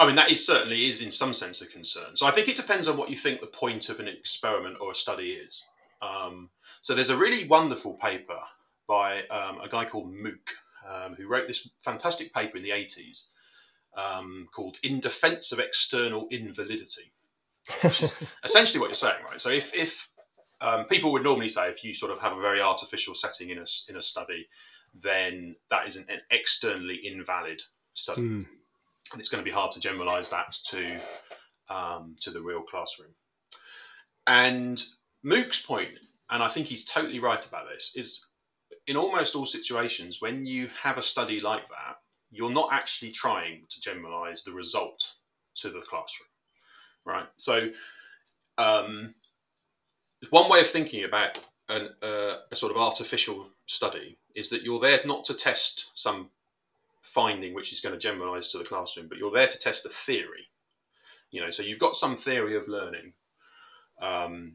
I 0.00 0.06
mean, 0.06 0.14
that 0.14 0.30
is 0.30 0.46
certainly 0.46 0.88
is 0.88 1.02
in 1.02 1.10
some 1.10 1.34
sense 1.34 1.60
a 1.60 1.66
concern. 1.66 2.14
So 2.14 2.26
I 2.26 2.30
think 2.30 2.46
it 2.46 2.54
depends 2.56 2.86
on 2.86 2.96
what 2.96 3.10
you 3.10 3.16
think 3.16 3.40
the 3.40 3.48
point 3.48 3.88
of 3.88 3.98
an 3.98 4.06
experiment 4.06 4.76
or 4.80 4.92
a 4.92 4.94
study 4.94 5.30
is. 5.32 5.64
Um, 6.00 6.50
so 6.82 6.94
there's 6.94 7.10
a 7.10 7.16
really 7.16 7.48
wonderful 7.48 7.94
paper 7.94 8.38
by 8.86 9.26
um, 9.26 9.58
a 9.60 9.68
guy 9.68 9.84
called 9.84 10.12
Mook, 10.12 10.54
um, 10.88 11.16
who 11.16 11.26
wrote 11.26 11.48
this 11.48 11.68
fantastic 11.82 12.32
paper 12.32 12.56
in 12.56 12.62
the 12.62 12.70
80s 12.70 13.24
um, 13.98 14.48
called 14.54 14.78
In 14.82 15.00
Defense 15.00 15.52
of 15.52 15.58
External 15.58 16.28
Invalidity, 16.30 17.12
which 17.82 18.02
is 18.02 18.16
essentially 18.44 18.80
what 18.80 18.88
you're 18.88 18.94
saying, 18.94 19.22
right? 19.24 19.40
So 19.40 19.50
if, 19.50 19.74
if 19.74 20.08
um, 20.60 20.84
people 20.86 21.12
would 21.12 21.24
normally 21.24 21.48
say 21.48 21.68
if 21.68 21.82
you 21.82 21.94
sort 21.94 22.12
of 22.12 22.20
have 22.20 22.36
a 22.36 22.40
very 22.40 22.60
artificial 22.60 23.14
setting 23.14 23.50
in 23.50 23.58
a, 23.58 23.66
in 23.88 23.96
a 23.96 24.02
study, 24.02 24.46
then 24.94 25.56
that 25.70 25.88
is 25.88 25.96
an, 25.96 26.06
an 26.08 26.20
externally 26.30 27.00
invalid 27.04 27.60
study. 27.94 28.22
Mm. 28.22 28.46
And 29.12 29.20
it's 29.20 29.28
going 29.28 29.42
to 29.42 29.48
be 29.48 29.54
hard 29.54 29.72
to 29.72 29.80
generalize 29.80 30.30
that 30.30 30.54
to, 30.68 31.00
um, 31.68 32.14
to 32.20 32.30
the 32.30 32.42
real 32.42 32.62
classroom. 32.62 33.10
And 34.26 34.82
Mook's 35.22 35.62
point, 35.62 35.98
and 36.30 36.42
I 36.42 36.48
think 36.48 36.66
he's 36.66 36.84
totally 36.84 37.18
right 37.18 37.44
about 37.44 37.64
this, 37.72 37.92
is 37.96 38.28
in 38.86 38.96
almost 38.96 39.34
all 39.34 39.46
situations, 39.46 40.20
when 40.20 40.46
you 40.46 40.68
have 40.82 40.98
a 40.98 41.02
study 41.02 41.40
like 41.40 41.66
that, 41.68 41.96
you're 42.30 42.50
not 42.50 42.70
actually 42.72 43.12
trying 43.12 43.64
to 43.70 43.80
generalize 43.80 44.42
the 44.44 44.52
result 44.52 45.12
to 45.56 45.70
the 45.70 45.80
classroom, 45.80 46.28
right? 47.04 47.26
So, 47.36 47.70
um, 48.58 49.14
one 50.30 50.50
way 50.50 50.60
of 50.60 50.68
thinking 50.68 51.04
about 51.04 51.38
an, 51.68 51.90
uh, 52.02 52.38
a 52.50 52.56
sort 52.56 52.72
of 52.72 52.78
artificial 52.78 53.48
study 53.66 54.18
is 54.34 54.50
that 54.50 54.62
you're 54.62 54.80
there 54.80 55.00
not 55.04 55.24
to 55.26 55.34
test 55.34 55.90
some 55.94 56.28
finding 57.02 57.54
which 57.54 57.72
is 57.72 57.80
going 57.80 57.94
to 57.94 58.00
generalize 58.00 58.48
to 58.48 58.58
the 58.58 58.64
classroom, 58.64 59.08
but 59.08 59.18
you're 59.18 59.32
there 59.32 59.48
to 59.48 59.58
test 59.58 59.86
a 59.86 59.88
theory. 59.88 60.48
You 61.30 61.42
know, 61.42 61.50
so 61.50 61.62
you've 61.62 61.78
got 61.78 61.96
some 61.96 62.16
theory 62.16 62.56
of 62.56 62.68
learning. 62.68 63.12
Um, 64.00 64.54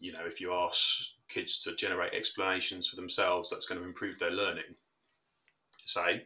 you 0.00 0.12
know, 0.12 0.24
if 0.26 0.40
you 0.40 0.52
ask 0.52 0.80
kids 1.28 1.58
to 1.60 1.74
generate 1.74 2.14
explanations 2.14 2.88
for 2.88 2.96
themselves, 2.96 3.50
that's 3.50 3.66
going 3.66 3.80
to 3.80 3.86
improve 3.86 4.18
their 4.18 4.30
learning 4.30 4.74
say, 5.88 6.24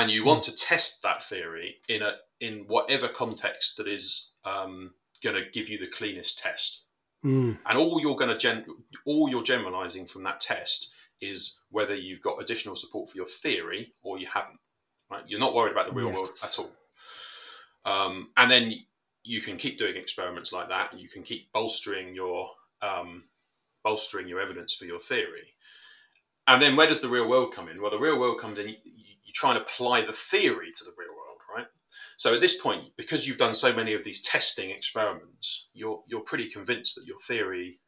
and 0.00 0.10
you 0.10 0.24
want 0.24 0.46
hmm. 0.46 0.50
to 0.50 0.56
test 0.56 1.02
that 1.02 1.22
theory 1.22 1.76
in 1.88 2.02
a 2.02 2.14
in 2.40 2.64
whatever 2.66 3.06
context 3.06 3.76
that 3.76 3.86
is 3.86 4.30
um, 4.44 4.92
going 5.22 5.36
to 5.36 5.50
give 5.50 5.68
you 5.68 5.78
the 5.78 5.86
cleanest 5.86 6.38
test. 6.38 6.84
Mm. 7.22 7.58
And 7.66 7.78
all 7.78 8.00
you're 8.00 8.16
going 8.16 8.30
to 8.30 8.38
gen- 8.38 8.64
all 9.04 9.28
you're 9.28 9.42
generalizing 9.42 10.06
from 10.06 10.22
that 10.22 10.40
test 10.40 10.90
is 11.20 11.60
whether 11.70 11.94
you've 11.94 12.22
got 12.22 12.42
additional 12.42 12.76
support 12.76 13.10
for 13.10 13.16
your 13.18 13.26
theory 13.26 13.92
or 14.02 14.18
you 14.18 14.26
haven't. 14.26 14.58
Right? 15.10 15.22
You're 15.26 15.38
not 15.38 15.54
worried 15.54 15.72
about 15.72 15.88
the 15.88 15.92
real 15.92 16.06
yes. 16.06 16.14
world 16.14 16.30
at 16.42 16.58
all. 16.58 16.70
Um, 17.84 18.30
and 18.38 18.50
then 18.50 18.74
you 19.22 19.42
can 19.42 19.58
keep 19.58 19.78
doing 19.78 19.96
experiments 19.96 20.50
like 20.50 20.70
that. 20.70 20.98
You 20.98 21.10
can 21.10 21.22
keep 21.22 21.52
bolstering 21.52 22.14
your 22.14 22.48
um, 22.80 23.24
bolstering 23.84 24.28
your 24.28 24.40
evidence 24.40 24.72
for 24.74 24.86
your 24.86 25.00
theory. 25.00 25.52
And 26.46 26.62
then 26.62 26.74
where 26.74 26.86
does 26.86 27.02
the 27.02 27.08
real 27.08 27.28
world 27.28 27.54
come 27.54 27.68
in? 27.68 27.82
Well, 27.82 27.90
the 27.90 27.98
real 27.98 28.18
world 28.18 28.40
comes 28.40 28.58
in, 28.58 28.76
you, 29.30 29.32
try 29.32 29.50
and 29.50 29.60
apply 29.60 30.04
the 30.04 30.12
theory 30.12 30.72
to 30.76 30.84
the 30.84 30.92
real 30.98 31.10
world, 31.10 31.38
right? 31.54 31.66
So 32.16 32.34
at 32.34 32.40
this 32.40 32.60
point, 32.60 32.84
because 32.96 33.26
you've 33.26 33.38
done 33.38 33.54
so 33.54 33.72
many 33.72 33.94
of 33.94 34.04
these 34.04 34.22
testing 34.22 34.70
experiments, 34.70 35.68
you're 35.72 36.02
you're 36.08 36.20
pretty 36.20 36.50
convinced 36.50 36.96
that 36.96 37.06
your 37.06 37.18
theory, 37.26 37.78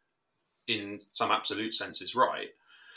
in 0.68 1.00
some 1.12 1.30
absolute 1.30 1.74
sense, 1.74 2.00
is 2.00 2.14
right. 2.14 2.48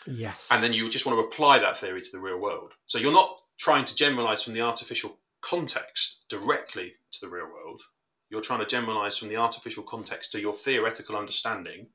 Yes. 0.08 0.49
And 0.51 0.63
then 0.63 0.73
you 0.73 0.89
just 0.89 1.05
want 1.05 1.17
to 1.17 1.25
apply 1.25 1.60
that 1.60 1.77
theory 1.77 2.01
to 2.01 2.12
the 2.12 2.19
real 2.19 2.39
world. 2.39 2.73
So 2.86 2.99
you're 2.99 3.12
not 3.12 3.38
trying 3.58 3.86
to 3.86 3.95
generalize 3.95 4.43
from 4.43 4.53
the 4.53 4.62
artificial 4.62 5.17
context 5.41 6.21
directly 6.29 6.93
to 7.13 7.19
the 7.21 7.29
real 7.29 7.47
world. 7.47 7.81
You're 8.29 8.41
trying 8.41 8.60
to 8.60 8.65
generalize 8.65 9.17
from 9.17 9.29
the 9.29 9.38
artificial 9.38 9.84
context 9.84 10.31
to 10.31 10.39
your 10.39 10.53
theoretical 10.53 11.15
understanding 11.15 11.88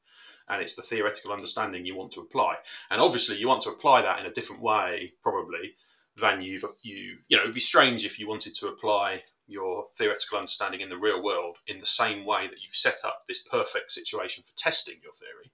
and 0.50 0.60
it's 0.60 0.74
the 0.74 0.82
theoretical 0.82 1.32
understanding 1.32 1.86
you 1.86 1.96
want 1.96 2.12
to 2.12 2.20
apply. 2.20 2.56
And 2.90 3.00
obviously, 3.00 3.36
you 3.36 3.48
want 3.48 3.62
to 3.62 3.70
apply 3.70 4.02
that 4.02 4.18
in 4.18 4.26
a 4.26 4.32
different 4.32 4.60
way, 4.60 5.12
probably, 5.22 5.74
than 6.20 6.42
you've 6.42 6.64
you 6.82 7.18
you 7.28 7.36
know. 7.36 7.42
It'd 7.42 7.54
be 7.54 7.60
strange 7.60 8.04
if 8.04 8.18
you 8.18 8.28
wanted 8.28 8.54
to 8.56 8.68
apply 8.68 9.22
your 9.46 9.86
theoretical 9.96 10.38
understanding 10.38 10.80
in 10.80 10.88
the 10.88 10.96
real 10.96 11.22
world 11.22 11.56
in 11.66 11.80
the 11.80 11.86
same 11.86 12.24
way 12.24 12.46
that 12.46 12.62
you've 12.62 12.74
set 12.74 13.00
up 13.04 13.24
this 13.26 13.42
perfect 13.50 13.90
situation 13.90 14.44
for 14.44 14.56
testing 14.56 14.96
your 15.02 15.12
theory. 15.14 15.50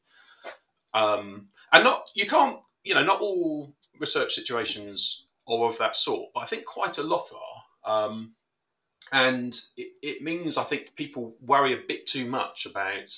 Um, 0.95 1.49
and 1.73 1.85
not 1.85 2.09
you 2.15 2.27
can't 2.27 2.61
you 2.85 2.95
know 2.95 3.05
not 3.05 3.21
all 3.21 3.75
research 3.99 4.35
situations 4.35 5.27
are 5.49 5.67
of 5.67 5.79
that 5.79 5.97
sort, 5.97 6.31
but 6.35 6.41
I 6.41 6.47
think 6.47 6.67
quite 6.67 6.99
a 6.99 7.03
lot 7.03 7.29
are. 7.33 8.07
Um, 8.09 8.33
and 9.13 9.59
it, 9.77 9.93
it 10.03 10.23
means 10.23 10.59
I 10.59 10.65
think 10.65 10.95
people 10.97 11.37
worry 11.41 11.73
a 11.73 11.87
bit 11.87 12.07
too 12.07 12.27
much 12.27 12.67
about 12.67 13.09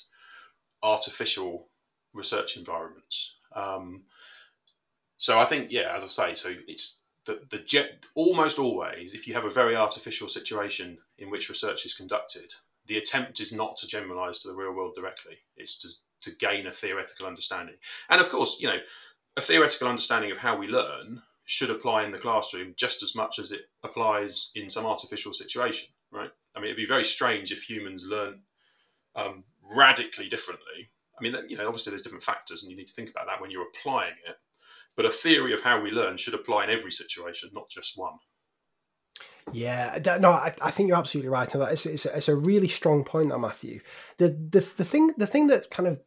artificial 0.83 1.69
research 2.13 2.57
environments. 2.57 3.35
Um, 3.55 4.05
so 5.17 5.39
I 5.39 5.47
think, 5.47 5.71
yeah, 5.71 5.95
as 5.95 6.05
I 6.05 6.09
say, 6.09 6.35
so 6.35 6.55
it's 6.67 7.01
the, 7.29 7.41
the 7.51 7.63
jet, 7.63 8.07
almost 8.15 8.59
always, 8.59 9.13
if 9.13 9.29
you 9.29 9.35
have 9.35 9.45
a 9.45 9.51
very 9.51 9.77
artificial 9.77 10.29
situation 10.29 10.99
in 11.19 11.31
which 11.31 11.51
research 11.51 11.85
is 11.85 11.93
conducted, 11.93 12.53
the 12.87 12.97
attempt 12.97 13.39
is 13.41 13.53
not 13.53 13.77
to 13.77 13.87
generalize 13.87 14.39
to 14.39 14.49
the 14.49 14.55
real 14.55 14.73
world 14.73 14.95
directly. 14.95 15.37
It's 15.59 15.79
to, 15.81 15.89
to 16.23 16.37
gain 16.39 16.67
a 16.67 16.73
theoretical 16.73 17.27
understanding. 17.27 17.75
And 18.09 18.19
of 18.21 18.31
course, 18.31 18.57
you 18.59 18.67
know, 18.67 18.79
a 19.37 19.43
theoretical 19.43 19.89
understanding 19.89 20.33
of 20.33 20.39
how 20.39 20.57
we 20.57 20.69
learn 20.69 21.23
should 21.45 21.71
apply 21.71 22.05
in 22.05 22.13
the 22.13 22.19
classroom 22.19 22.75
just 22.77 23.03
as 23.03 23.15
much 23.15 23.39
as 23.39 23.53
it 23.53 23.69
applies 23.85 24.51
in 24.55 24.71
some 24.71 24.87
artificial 24.87 25.35
situation, 25.35 25.89
right? 26.11 26.31
I 26.57 26.61
mean, 26.61 26.69
it'd 26.69 26.77
be 26.79 26.87
very 26.87 27.05
strange 27.05 27.53
if 27.53 27.63
humans 27.63 28.07
learn 28.07 28.41
um, 29.17 29.45
radically 29.77 30.31
differently. 30.31 30.91
I 31.19 31.23
mean, 31.23 31.37
you 31.49 31.59
know, 31.59 31.67
obviously 31.67 31.91
there's 31.91 32.03
different 32.03 32.25
factors, 32.25 32.63
and 32.63 32.71
you 32.71 32.77
need 32.77 32.89
to 32.89 32.95
think 32.95 33.11
about 33.11 33.27
that 33.27 33.41
when 33.41 33.51
you're 33.51 33.67
applying 33.69 34.15
it. 34.27 34.37
But 34.99 35.07
a 35.07 35.13
theory 35.13 35.55
of 35.55 35.63
how 35.63 35.81
we 35.81 35.93
learn 35.93 36.17
should 36.17 36.35
apply 36.35 36.65
in 36.65 36.71
every 36.71 36.91
situation, 36.91 37.51
not 37.53 37.71
just 37.71 37.97
one. 37.97 38.15
Yeah, 39.53 39.97
no, 40.21 40.33
I, 40.33 40.53
I 40.61 40.73
think 40.73 40.89
you're 40.89 40.99
absolutely 40.99 41.31
right 41.31 41.55
on 41.55 41.61
that. 41.61 41.71
It's, 41.71 41.87
it's, 41.87 42.05
it's 42.05 42.27
a 42.27 42.35
really 42.35 42.67
strong 42.67 43.05
point, 43.05 43.29
that 43.29 43.39
Matthew. 43.39 43.79
The, 44.17 44.31
the 44.31 44.59
the 44.77 44.85
thing 44.85 45.15
the 45.17 45.29
thing 45.29 45.47
that 45.47 45.71
kind 45.71 45.89
of 45.89 46.01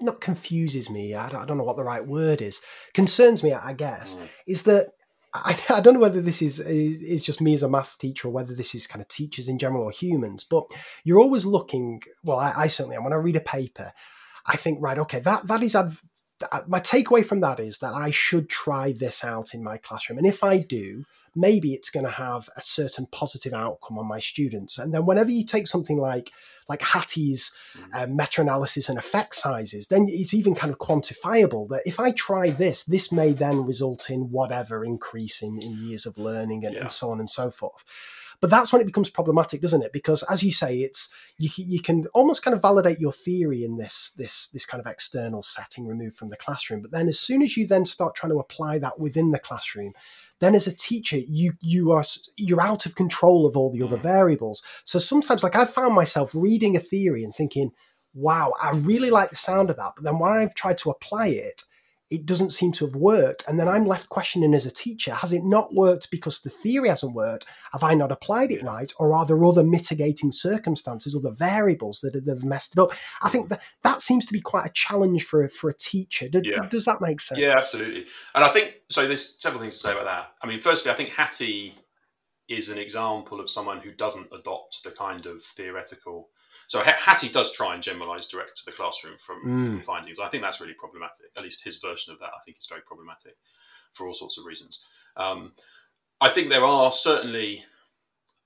not 0.00 0.22
confuses 0.22 0.88
me. 0.88 1.14
I 1.14 1.28
don't, 1.28 1.42
I 1.42 1.44
don't 1.44 1.58
know 1.58 1.64
what 1.64 1.76
the 1.76 1.84
right 1.84 2.04
word 2.04 2.40
is. 2.40 2.62
Concerns 2.94 3.42
me, 3.42 3.52
I 3.52 3.74
guess, 3.74 4.14
mm. 4.14 4.26
is 4.46 4.62
that 4.62 4.94
I, 5.34 5.58
I, 5.68 5.80
don't 5.80 5.92
know 5.92 6.00
whether 6.00 6.22
this 6.22 6.40
is, 6.40 6.58
is, 6.58 7.02
is 7.02 7.22
just 7.22 7.42
me 7.42 7.52
as 7.52 7.62
a 7.62 7.68
maths 7.68 7.96
teacher 7.96 8.28
or 8.28 8.30
whether 8.30 8.54
this 8.54 8.74
is 8.74 8.86
kind 8.86 9.02
of 9.02 9.08
teachers 9.08 9.50
in 9.50 9.58
general 9.58 9.84
or 9.84 9.90
humans. 9.90 10.42
But 10.42 10.64
you're 11.04 11.20
always 11.20 11.44
looking. 11.44 12.00
Well, 12.24 12.38
I, 12.38 12.52
I 12.56 12.66
certainly 12.68 12.96
am. 12.96 13.04
When 13.04 13.12
I 13.12 13.16
read 13.16 13.36
a 13.36 13.40
paper, 13.40 13.92
I 14.46 14.56
think, 14.56 14.78
right, 14.80 14.98
okay, 14.98 15.20
that 15.20 15.46
that 15.48 15.62
is 15.62 15.74
adv- 15.74 16.02
my 16.66 16.80
takeaway 16.80 17.24
from 17.24 17.40
that 17.40 17.60
is 17.60 17.78
that 17.78 17.94
I 17.94 18.10
should 18.10 18.48
try 18.48 18.92
this 18.92 19.24
out 19.24 19.54
in 19.54 19.62
my 19.62 19.76
classroom, 19.76 20.18
and 20.18 20.26
if 20.26 20.44
I 20.44 20.58
do, 20.58 21.04
maybe 21.34 21.72
it's 21.72 21.90
going 21.90 22.04
to 22.04 22.12
have 22.12 22.48
a 22.56 22.62
certain 22.62 23.06
positive 23.06 23.52
outcome 23.52 23.98
on 23.98 24.06
my 24.06 24.18
students. 24.18 24.78
And 24.78 24.92
then 24.92 25.06
whenever 25.06 25.30
you 25.30 25.44
take 25.44 25.66
something 25.66 25.98
like 25.98 26.30
like 26.68 26.82
Hattie's 26.82 27.56
mm. 27.74 28.02
uh, 28.02 28.06
meta-analysis 28.08 28.90
and 28.90 28.98
effect 28.98 29.34
sizes, 29.34 29.86
then 29.86 30.06
it's 30.08 30.34
even 30.34 30.54
kind 30.54 30.70
of 30.70 30.78
quantifiable 30.78 31.66
that 31.68 31.82
if 31.86 31.98
I 31.98 32.10
try 32.10 32.50
this, 32.50 32.84
this 32.84 33.10
may 33.10 33.32
then 33.32 33.64
result 33.64 34.10
in 34.10 34.30
whatever 34.30 34.84
increase 34.84 35.40
in, 35.40 35.62
in 35.62 35.78
years 35.82 36.04
of 36.04 36.18
learning 36.18 36.66
and, 36.66 36.74
yeah. 36.74 36.82
and 36.82 36.92
so 36.92 37.10
on 37.10 37.20
and 37.20 37.30
so 37.30 37.48
forth. 37.48 37.84
But 38.40 38.50
that's 38.50 38.72
when 38.72 38.80
it 38.80 38.86
becomes 38.86 39.10
problematic, 39.10 39.60
doesn't 39.60 39.82
it? 39.82 39.92
Because 39.92 40.22
as 40.24 40.42
you 40.42 40.52
say, 40.52 40.78
it's 40.78 41.12
you, 41.38 41.50
you 41.56 41.80
can 41.80 42.06
almost 42.14 42.42
kind 42.42 42.54
of 42.54 42.62
validate 42.62 43.00
your 43.00 43.12
theory 43.12 43.64
in 43.64 43.76
this 43.76 44.12
this 44.16 44.48
this 44.48 44.64
kind 44.64 44.80
of 44.80 44.90
external 44.90 45.42
setting 45.42 45.86
removed 45.86 46.16
from 46.16 46.30
the 46.30 46.36
classroom. 46.36 46.82
But 46.82 46.92
then 46.92 47.08
as 47.08 47.18
soon 47.18 47.42
as 47.42 47.56
you 47.56 47.66
then 47.66 47.84
start 47.84 48.14
trying 48.14 48.32
to 48.32 48.38
apply 48.38 48.78
that 48.78 49.00
within 49.00 49.32
the 49.32 49.38
classroom, 49.38 49.92
then 50.40 50.54
as 50.54 50.66
a 50.66 50.76
teacher 50.76 51.16
you 51.16 51.52
you 51.60 51.92
are 51.92 52.04
you're 52.36 52.60
out 52.60 52.86
of 52.86 52.94
control 52.94 53.46
of 53.46 53.56
all 53.56 53.70
the 53.70 53.82
other 53.82 53.96
mm. 53.96 54.02
variables 54.02 54.62
so 54.84 54.98
sometimes 54.98 55.42
like 55.42 55.56
i 55.56 55.64
found 55.64 55.94
myself 55.94 56.32
reading 56.34 56.76
a 56.76 56.80
theory 56.80 57.24
and 57.24 57.34
thinking 57.34 57.70
wow 58.14 58.52
i 58.60 58.70
really 58.70 59.10
like 59.10 59.30
the 59.30 59.36
sound 59.36 59.70
of 59.70 59.76
that 59.76 59.92
but 59.96 60.04
then 60.04 60.18
when 60.18 60.32
i've 60.32 60.54
tried 60.54 60.78
to 60.78 60.90
apply 60.90 61.28
it 61.28 61.62
it 62.10 62.24
doesn't 62.24 62.50
seem 62.50 62.72
to 62.72 62.86
have 62.86 62.94
worked. 62.94 63.44
And 63.48 63.58
then 63.58 63.68
I'm 63.68 63.86
left 63.86 64.08
questioning 64.08 64.54
as 64.54 64.64
a 64.64 64.70
teacher 64.70 65.12
has 65.14 65.32
it 65.32 65.44
not 65.44 65.74
worked 65.74 66.10
because 66.10 66.40
the 66.40 66.50
theory 66.50 66.88
hasn't 66.88 67.14
worked? 67.14 67.46
Have 67.72 67.82
I 67.82 67.94
not 67.94 68.12
applied 68.12 68.50
it 68.50 68.62
right? 68.62 68.90
Or 68.98 69.14
are 69.14 69.26
there 69.26 69.44
other 69.44 69.62
mitigating 69.62 70.32
circumstances, 70.32 71.14
other 71.14 71.34
variables 71.34 72.00
that 72.00 72.14
have 72.26 72.44
messed 72.44 72.76
it 72.76 72.80
up? 72.80 72.92
I 73.22 73.28
think 73.28 73.48
that 73.50 73.62
that 73.82 74.00
seems 74.00 74.24
to 74.26 74.32
be 74.32 74.40
quite 74.40 74.66
a 74.66 74.72
challenge 74.72 75.24
for, 75.24 75.44
a, 75.44 75.48
for 75.48 75.68
a 75.68 75.74
teacher. 75.74 76.28
Do, 76.28 76.40
yeah. 76.44 76.66
Does 76.68 76.84
that 76.86 77.00
make 77.00 77.20
sense? 77.20 77.40
Yeah, 77.40 77.52
absolutely. 77.52 78.06
And 78.34 78.44
I 78.44 78.48
think 78.48 78.74
so. 78.88 79.06
There's 79.06 79.36
several 79.38 79.60
things 79.60 79.74
to 79.74 79.80
say 79.80 79.92
about 79.92 80.04
that. 80.04 80.32
I 80.42 80.46
mean, 80.46 80.60
firstly, 80.60 80.90
I 80.90 80.94
think 80.94 81.10
Hattie 81.10 81.74
is 82.48 82.70
an 82.70 82.78
example 82.78 83.40
of 83.40 83.50
someone 83.50 83.80
who 83.80 83.92
doesn't 83.92 84.32
adopt 84.32 84.82
the 84.82 84.90
kind 84.90 85.26
of 85.26 85.42
theoretical 85.42 86.30
so 86.68 86.82
Hattie 86.82 87.30
does 87.30 87.50
try 87.50 87.72
and 87.74 87.82
generalize 87.82 88.26
direct 88.26 88.58
to 88.58 88.64
the 88.66 88.72
classroom 88.72 89.16
from, 89.16 89.44
mm. 89.44 89.84
findings. 89.84 90.20
I 90.20 90.28
think 90.28 90.42
that's 90.42 90.60
really 90.60 90.74
problematic. 90.74 91.26
At 91.36 91.42
least 91.42 91.64
his 91.64 91.78
version 91.78 92.12
of 92.12 92.20
that, 92.20 92.26
I 92.26 92.42
think, 92.44 92.58
is 92.58 92.66
very 92.66 92.82
problematic 92.82 93.36
for 93.94 94.06
all 94.06 94.12
sorts 94.12 94.36
of 94.36 94.44
reasons. 94.44 94.84
Um, 95.16 95.52
I 96.20 96.28
think 96.28 96.50
there 96.50 96.66
are 96.66 96.92
certainly 96.92 97.64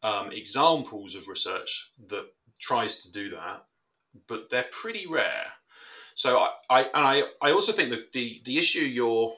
um, 0.04 0.30
examples 0.30 1.16
of 1.16 1.26
research 1.26 1.90
that 2.08 2.26
tries 2.60 3.02
to 3.04 3.12
do 3.12 3.30
that, 3.30 3.64
but 4.28 4.48
they're 4.50 4.66
pretty 4.70 5.06
rare. 5.08 5.46
So 6.14 6.38
I, 6.38 6.50
I 6.70 6.82
and 6.82 6.90
I, 6.94 7.22
I 7.42 7.50
also 7.50 7.72
think 7.72 7.90
that 7.90 8.12
the 8.12 8.40
the 8.44 8.56
issue 8.56 8.84
you're 8.84 9.34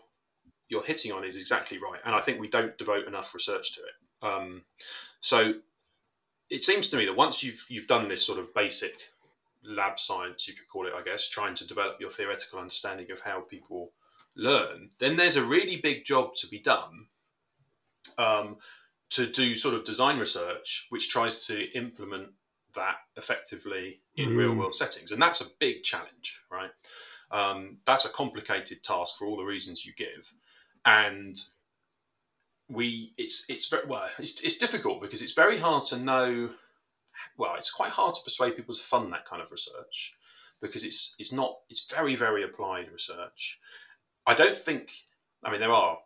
you're 0.68 0.84
hitting 0.84 1.12
on 1.12 1.24
is 1.24 1.36
exactly 1.36 1.78
right, 1.78 2.00
and 2.04 2.14
I 2.14 2.20
think 2.20 2.38
we 2.38 2.48
don't 2.48 2.76
devote 2.76 3.06
enough 3.06 3.34
research 3.34 3.74
to 3.76 3.80
it. 3.80 4.26
Um, 4.26 4.62
so 5.20 5.54
it 6.54 6.64
seems 6.64 6.88
to 6.88 6.96
me 6.96 7.04
that 7.06 7.16
once 7.16 7.42
you've 7.42 7.66
you've 7.68 7.88
done 7.88 8.08
this 8.08 8.24
sort 8.24 8.38
of 8.38 8.54
basic 8.54 8.94
lab 9.64 9.98
science, 9.98 10.46
you 10.46 10.54
could 10.54 10.68
call 10.68 10.86
it, 10.86 10.92
I 10.96 11.02
guess, 11.02 11.28
trying 11.28 11.54
to 11.56 11.66
develop 11.66 12.00
your 12.00 12.10
theoretical 12.10 12.60
understanding 12.60 13.10
of 13.10 13.20
how 13.20 13.40
people 13.40 13.92
learn, 14.36 14.90
then 14.98 15.16
there's 15.16 15.36
a 15.36 15.44
really 15.44 15.78
big 15.78 16.04
job 16.04 16.34
to 16.36 16.46
be 16.48 16.58
done 16.58 17.06
um, 18.18 18.56
to 19.10 19.26
do 19.26 19.54
sort 19.54 19.74
of 19.74 19.84
design 19.84 20.18
research, 20.18 20.86
which 20.90 21.08
tries 21.08 21.46
to 21.46 21.70
implement 21.72 22.28
that 22.74 22.96
effectively 23.16 24.00
in 24.16 24.30
mm. 24.30 24.36
real 24.36 24.54
world 24.54 24.74
settings, 24.74 25.10
and 25.10 25.20
that's 25.20 25.40
a 25.40 25.56
big 25.58 25.82
challenge, 25.82 26.38
right? 26.50 26.70
Um, 27.30 27.78
that's 27.86 28.04
a 28.04 28.12
complicated 28.12 28.82
task 28.84 29.16
for 29.18 29.26
all 29.26 29.36
the 29.36 29.44
reasons 29.44 29.84
you 29.84 29.92
give, 29.96 30.30
and 30.84 31.36
we 32.68 33.12
it's 33.18 33.44
it's 33.48 33.68
very 33.68 33.86
well 33.86 34.08
it's, 34.18 34.42
it's 34.42 34.56
difficult 34.56 35.00
because 35.00 35.20
it's 35.20 35.34
very 35.34 35.58
hard 35.58 35.84
to 35.84 35.98
know 35.98 36.48
well 37.36 37.54
it's 37.56 37.70
quite 37.70 37.90
hard 37.90 38.14
to 38.14 38.20
persuade 38.22 38.56
people 38.56 38.74
to 38.74 38.82
fund 38.82 39.12
that 39.12 39.26
kind 39.26 39.42
of 39.42 39.50
research 39.50 40.14
because 40.60 40.84
it's 40.84 41.14
it's 41.18 41.32
not 41.32 41.58
it's 41.68 41.86
very 41.92 42.16
very 42.16 42.42
applied 42.42 42.90
research 42.90 43.58
i 44.26 44.34
don't 44.34 44.56
think 44.56 44.90
i 45.44 45.50
mean 45.50 45.60
there 45.60 45.72
are 45.72 45.98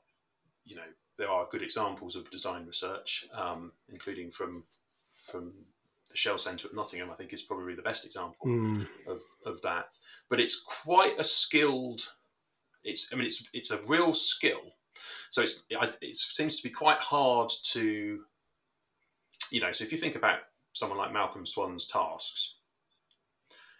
you 0.64 0.74
know 0.74 0.82
there 1.16 1.30
are 1.30 1.46
good 1.50 1.62
examples 1.62 2.16
of 2.16 2.30
design 2.30 2.66
research 2.66 3.26
um, 3.32 3.72
including 3.90 4.30
from 4.30 4.64
from 5.30 5.52
the 6.10 6.16
shell 6.16 6.38
centre 6.38 6.66
at 6.66 6.74
nottingham 6.74 7.10
i 7.10 7.14
think 7.14 7.32
is 7.32 7.42
probably 7.42 7.74
the 7.74 7.82
best 7.82 8.04
example 8.04 8.46
mm. 8.46 8.86
of, 9.06 9.20
of 9.46 9.60
that 9.62 9.96
but 10.28 10.40
it's 10.40 10.64
quite 10.82 11.18
a 11.18 11.24
skilled 11.24 12.00
it's 12.82 13.10
i 13.12 13.16
mean 13.16 13.26
it's 13.26 13.48
it's 13.52 13.70
a 13.70 13.80
real 13.88 14.12
skill 14.12 14.60
so 15.30 15.42
it's 15.42 15.64
it 15.70 16.16
seems 16.16 16.56
to 16.56 16.62
be 16.62 16.72
quite 16.72 16.98
hard 16.98 17.50
to, 17.72 18.20
you 19.50 19.60
know, 19.60 19.72
so 19.72 19.84
if 19.84 19.92
you 19.92 19.98
think 19.98 20.16
about 20.16 20.40
someone 20.72 20.98
like 20.98 21.12
Malcolm 21.12 21.46
Swan's 21.46 21.86
tasks, 21.86 22.54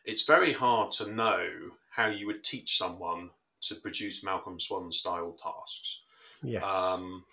it's 0.04 0.22
very 0.22 0.52
hard 0.52 0.92
to 0.92 1.10
know 1.10 1.48
how 1.90 2.08
you 2.08 2.26
would 2.26 2.44
teach 2.44 2.78
someone 2.78 3.30
to 3.60 3.74
produce 3.74 4.22
Malcolm 4.22 4.60
Swan 4.60 4.92
style 4.92 5.32
tasks. 5.32 6.00
Yes. 6.42 6.62
Um, 6.62 7.24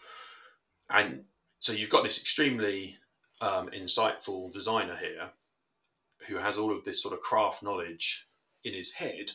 and 0.89 1.23
so 1.59 1.71
you've 1.71 1.89
got 1.89 2.03
this 2.03 2.19
extremely 2.19 2.97
um, 3.41 3.69
insightful 3.69 4.51
designer 4.53 4.97
here 4.97 5.29
who 6.27 6.37
has 6.37 6.57
all 6.57 6.75
of 6.75 6.83
this 6.83 7.01
sort 7.01 7.13
of 7.13 7.21
craft 7.21 7.63
knowledge 7.63 8.27
in 8.63 8.73
his 8.73 8.91
head. 8.91 9.31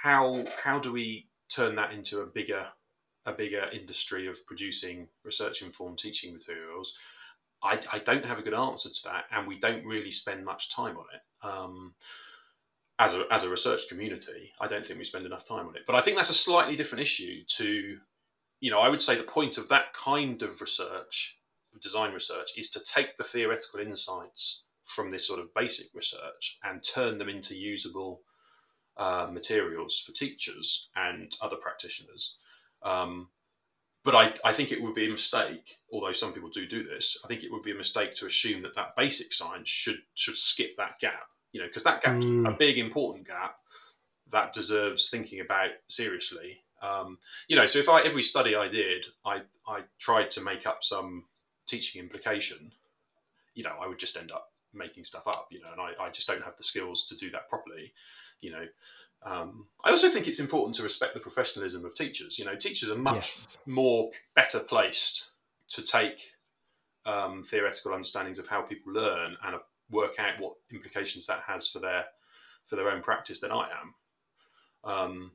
How 0.00 0.44
how 0.62 0.78
do 0.78 0.92
we 0.92 1.26
turn 1.48 1.76
that 1.76 1.92
into 1.92 2.20
a 2.20 2.26
bigger 2.26 2.66
a 3.26 3.32
bigger 3.32 3.68
industry 3.72 4.26
of 4.26 4.44
producing 4.46 5.08
research 5.24 5.62
informed 5.62 5.98
teaching 5.98 6.32
materials? 6.32 6.94
I, 7.62 7.80
I, 7.92 7.98
don't 8.00 8.24
have 8.24 8.38
a 8.38 8.42
good 8.42 8.54
answer 8.54 8.88
to 8.88 9.02
that, 9.04 9.26
and 9.30 9.46
we 9.46 9.58
don't 9.58 9.84
really 9.84 10.10
spend 10.10 10.44
much 10.44 10.74
time 10.74 10.96
on 10.96 11.04
it. 11.14 11.46
Um, 11.46 11.94
as 12.98 13.14
a, 13.14 13.24
as 13.30 13.42
a 13.42 13.48
research 13.48 13.88
community, 13.88 14.52
I 14.60 14.66
don't 14.66 14.86
think 14.86 14.98
we 14.98 15.04
spend 15.04 15.26
enough 15.26 15.46
time 15.46 15.66
on 15.66 15.76
it. 15.76 15.82
But 15.86 15.96
I 15.96 16.02
think 16.02 16.16
that's 16.16 16.30
a 16.30 16.34
slightly 16.34 16.76
different 16.76 17.02
issue 17.02 17.42
to, 17.56 17.98
you 18.60 18.70
know, 18.70 18.80
I 18.80 18.88
would 18.88 19.02
say 19.02 19.16
the 19.16 19.22
point 19.22 19.58
of 19.58 19.68
that 19.68 19.92
kind 19.92 20.42
of 20.42 20.60
research, 20.60 21.36
design 21.80 22.12
research, 22.12 22.50
is 22.56 22.70
to 22.70 22.80
take 22.80 23.16
the 23.16 23.24
theoretical 23.24 23.80
insights 23.80 24.62
from 24.84 25.10
this 25.10 25.26
sort 25.26 25.40
of 25.40 25.54
basic 25.54 25.86
research 25.94 26.58
and 26.64 26.82
turn 26.82 27.18
them 27.18 27.28
into 27.28 27.54
usable 27.54 28.22
uh, 28.96 29.28
materials 29.32 30.00
for 30.00 30.12
teachers 30.12 30.88
and 30.96 31.36
other 31.40 31.56
practitioners. 31.56 32.36
Um, 32.84 33.28
but 34.04 34.14
I, 34.14 34.34
I 34.44 34.52
think 34.52 34.72
it 34.72 34.82
would 34.82 34.94
be 34.94 35.06
a 35.06 35.12
mistake, 35.12 35.78
although 35.92 36.12
some 36.12 36.32
people 36.32 36.48
do 36.48 36.66
do 36.66 36.82
this. 36.82 37.16
I 37.24 37.28
think 37.28 37.44
it 37.44 37.52
would 37.52 37.62
be 37.62 37.70
a 37.70 37.76
mistake 37.76 38.14
to 38.16 38.26
assume 38.26 38.60
that 38.62 38.74
that 38.74 38.96
basic 38.96 39.32
science 39.32 39.68
should 39.68 40.02
should 40.14 40.36
skip 40.36 40.76
that 40.76 40.98
gap. 41.00 41.26
You 41.52 41.60
know, 41.60 41.66
because 41.66 41.84
that 41.84 42.02
gap's 42.02 42.24
mm. 42.24 42.48
a 42.48 42.56
big 42.56 42.78
important 42.78 43.26
gap 43.26 43.56
that 44.32 44.52
deserves 44.52 45.10
thinking 45.10 45.40
about 45.40 45.70
seriously. 45.88 46.58
Um, 46.80 47.18
you 47.46 47.54
know, 47.54 47.66
so 47.66 47.78
if 47.78 47.88
I 47.88 48.02
every 48.02 48.24
study 48.24 48.56
I 48.56 48.66
did, 48.66 49.06
I 49.24 49.42
I 49.68 49.82
tried 49.98 50.32
to 50.32 50.40
make 50.40 50.66
up 50.66 50.82
some 50.82 51.24
teaching 51.66 52.02
implication. 52.02 52.72
You 53.54 53.64
know, 53.64 53.76
I 53.80 53.86
would 53.86 53.98
just 53.98 54.16
end 54.16 54.32
up 54.32 54.50
making 54.74 55.04
stuff 55.04 55.28
up. 55.28 55.46
You 55.50 55.60
know, 55.60 55.70
and 55.70 55.80
I, 55.80 56.06
I 56.06 56.10
just 56.10 56.26
don't 56.26 56.42
have 56.42 56.56
the 56.56 56.64
skills 56.64 57.06
to 57.06 57.16
do 57.16 57.30
that 57.30 57.48
properly. 57.48 57.92
You 58.40 58.50
know, 58.50 58.66
um, 59.24 59.68
I 59.84 59.90
also 59.90 60.08
think 60.08 60.26
it's 60.26 60.40
important 60.40 60.74
to 60.76 60.82
respect 60.82 61.14
the 61.14 61.20
professionalism 61.20 61.84
of 61.84 61.94
teachers. 61.94 62.38
You 62.38 62.44
know, 62.44 62.56
teachers 62.56 62.90
are 62.90 62.96
much 62.96 63.14
yes. 63.14 63.58
more 63.66 64.10
better 64.34 64.60
placed 64.60 65.30
to 65.68 65.82
take 65.82 66.20
um, 67.06 67.44
theoretical 67.48 67.94
understandings 67.94 68.38
of 68.38 68.46
how 68.46 68.62
people 68.62 68.92
learn 68.92 69.36
and 69.44 69.56
work 69.90 70.18
out 70.18 70.40
what 70.40 70.54
implications 70.72 71.26
that 71.26 71.42
has 71.46 71.68
for 71.68 71.78
their 71.78 72.04
for 72.66 72.76
their 72.76 72.90
own 72.90 73.02
practice 73.02 73.40
than 73.40 73.52
I 73.52 73.68
am. 73.80 73.94
Um, 74.84 75.32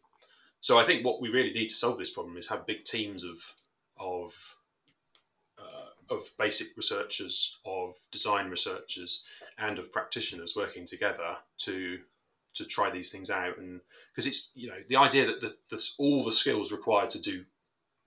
so 0.59 0.77
I 0.77 0.85
think 0.85 1.05
what 1.05 1.21
we 1.21 1.29
really 1.29 1.53
need 1.53 1.69
to 1.69 1.75
solve 1.75 1.97
this 1.97 2.09
problem 2.09 2.37
is 2.37 2.47
have 2.47 2.65
big 2.65 2.83
teams 2.83 3.23
of 3.23 3.37
of 3.97 4.33
uh, 5.57 6.13
of 6.13 6.29
basic 6.37 6.75
researchers, 6.75 7.57
of 7.65 7.95
design 8.11 8.49
researchers, 8.49 9.23
and 9.57 9.79
of 9.79 9.91
practitioners 9.91 10.55
working 10.55 10.85
together 10.85 11.37
to 11.59 11.99
to 12.57 12.65
try 12.65 12.89
these 12.89 13.11
things 13.11 13.29
out. 13.29 13.57
And 13.57 13.81
because 14.13 14.27
it's 14.27 14.51
you 14.55 14.67
know 14.67 14.77
the 14.89 14.97
idea 14.97 15.25
that 15.27 15.41
the, 15.41 15.55
the, 15.69 15.83
all 15.97 16.23
the 16.23 16.31
skills 16.31 16.71
required 16.71 17.09
to 17.11 17.21
do 17.21 17.45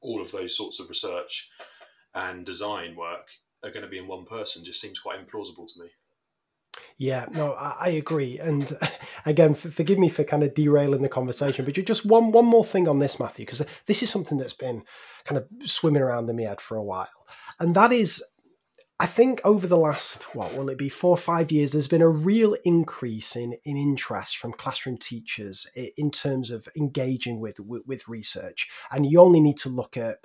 all 0.00 0.20
of 0.20 0.32
those 0.32 0.56
sorts 0.56 0.80
of 0.80 0.88
research 0.88 1.50
and 2.14 2.44
design 2.44 2.96
work 2.96 3.26
are 3.62 3.70
going 3.70 3.84
to 3.84 3.90
be 3.90 3.98
in 3.98 4.08
one 4.08 4.24
person 4.24 4.64
just 4.64 4.80
seems 4.80 4.98
quite 4.98 5.18
implausible 5.18 5.66
to 5.72 5.80
me. 5.82 5.90
Yeah, 6.98 7.26
no, 7.30 7.52
I, 7.52 7.76
I 7.80 7.88
agree. 7.90 8.38
And 8.38 8.76
again, 9.26 9.54
for, 9.54 9.70
forgive 9.70 9.98
me 9.98 10.08
for 10.08 10.24
kind 10.24 10.42
of 10.42 10.54
derailing 10.54 11.02
the 11.02 11.08
conversation, 11.08 11.64
but 11.64 11.76
you 11.76 11.82
just 11.82 12.06
one 12.06 12.32
one 12.32 12.46
more 12.46 12.64
thing 12.64 12.88
on 12.88 12.98
this, 12.98 13.18
Matthew, 13.18 13.46
because 13.46 13.64
this 13.86 14.02
is 14.02 14.10
something 14.10 14.38
that's 14.38 14.52
been 14.52 14.84
kind 15.24 15.38
of 15.38 15.48
swimming 15.68 16.02
around 16.02 16.28
in 16.28 16.36
my 16.36 16.42
head 16.42 16.60
for 16.60 16.76
a 16.76 16.82
while, 16.82 17.08
and 17.58 17.74
that 17.74 17.92
is, 17.92 18.22
I 19.00 19.06
think 19.06 19.40
over 19.44 19.66
the 19.66 19.78
last 19.78 20.34
what 20.34 20.54
will 20.54 20.68
it 20.68 20.76
be 20.76 20.90
four 20.90 21.12
or 21.12 21.16
five 21.16 21.50
years, 21.50 21.70
there's 21.70 21.88
been 21.88 22.02
a 22.02 22.08
real 22.08 22.54
increase 22.64 23.34
in 23.34 23.56
in 23.64 23.78
interest 23.78 24.36
from 24.36 24.52
classroom 24.52 24.98
teachers 24.98 25.66
in 25.96 26.10
terms 26.10 26.50
of 26.50 26.68
engaging 26.76 27.40
with 27.40 27.58
with, 27.60 27.82
with 27.86 28.08
research, 28.08 28.68
and 28.92 29.06
you 29.06 29.18
only 29.18 29.40
need 29.40 29.56
to 29.56 29.70
look 29.70 29.96
at 29.96 30.18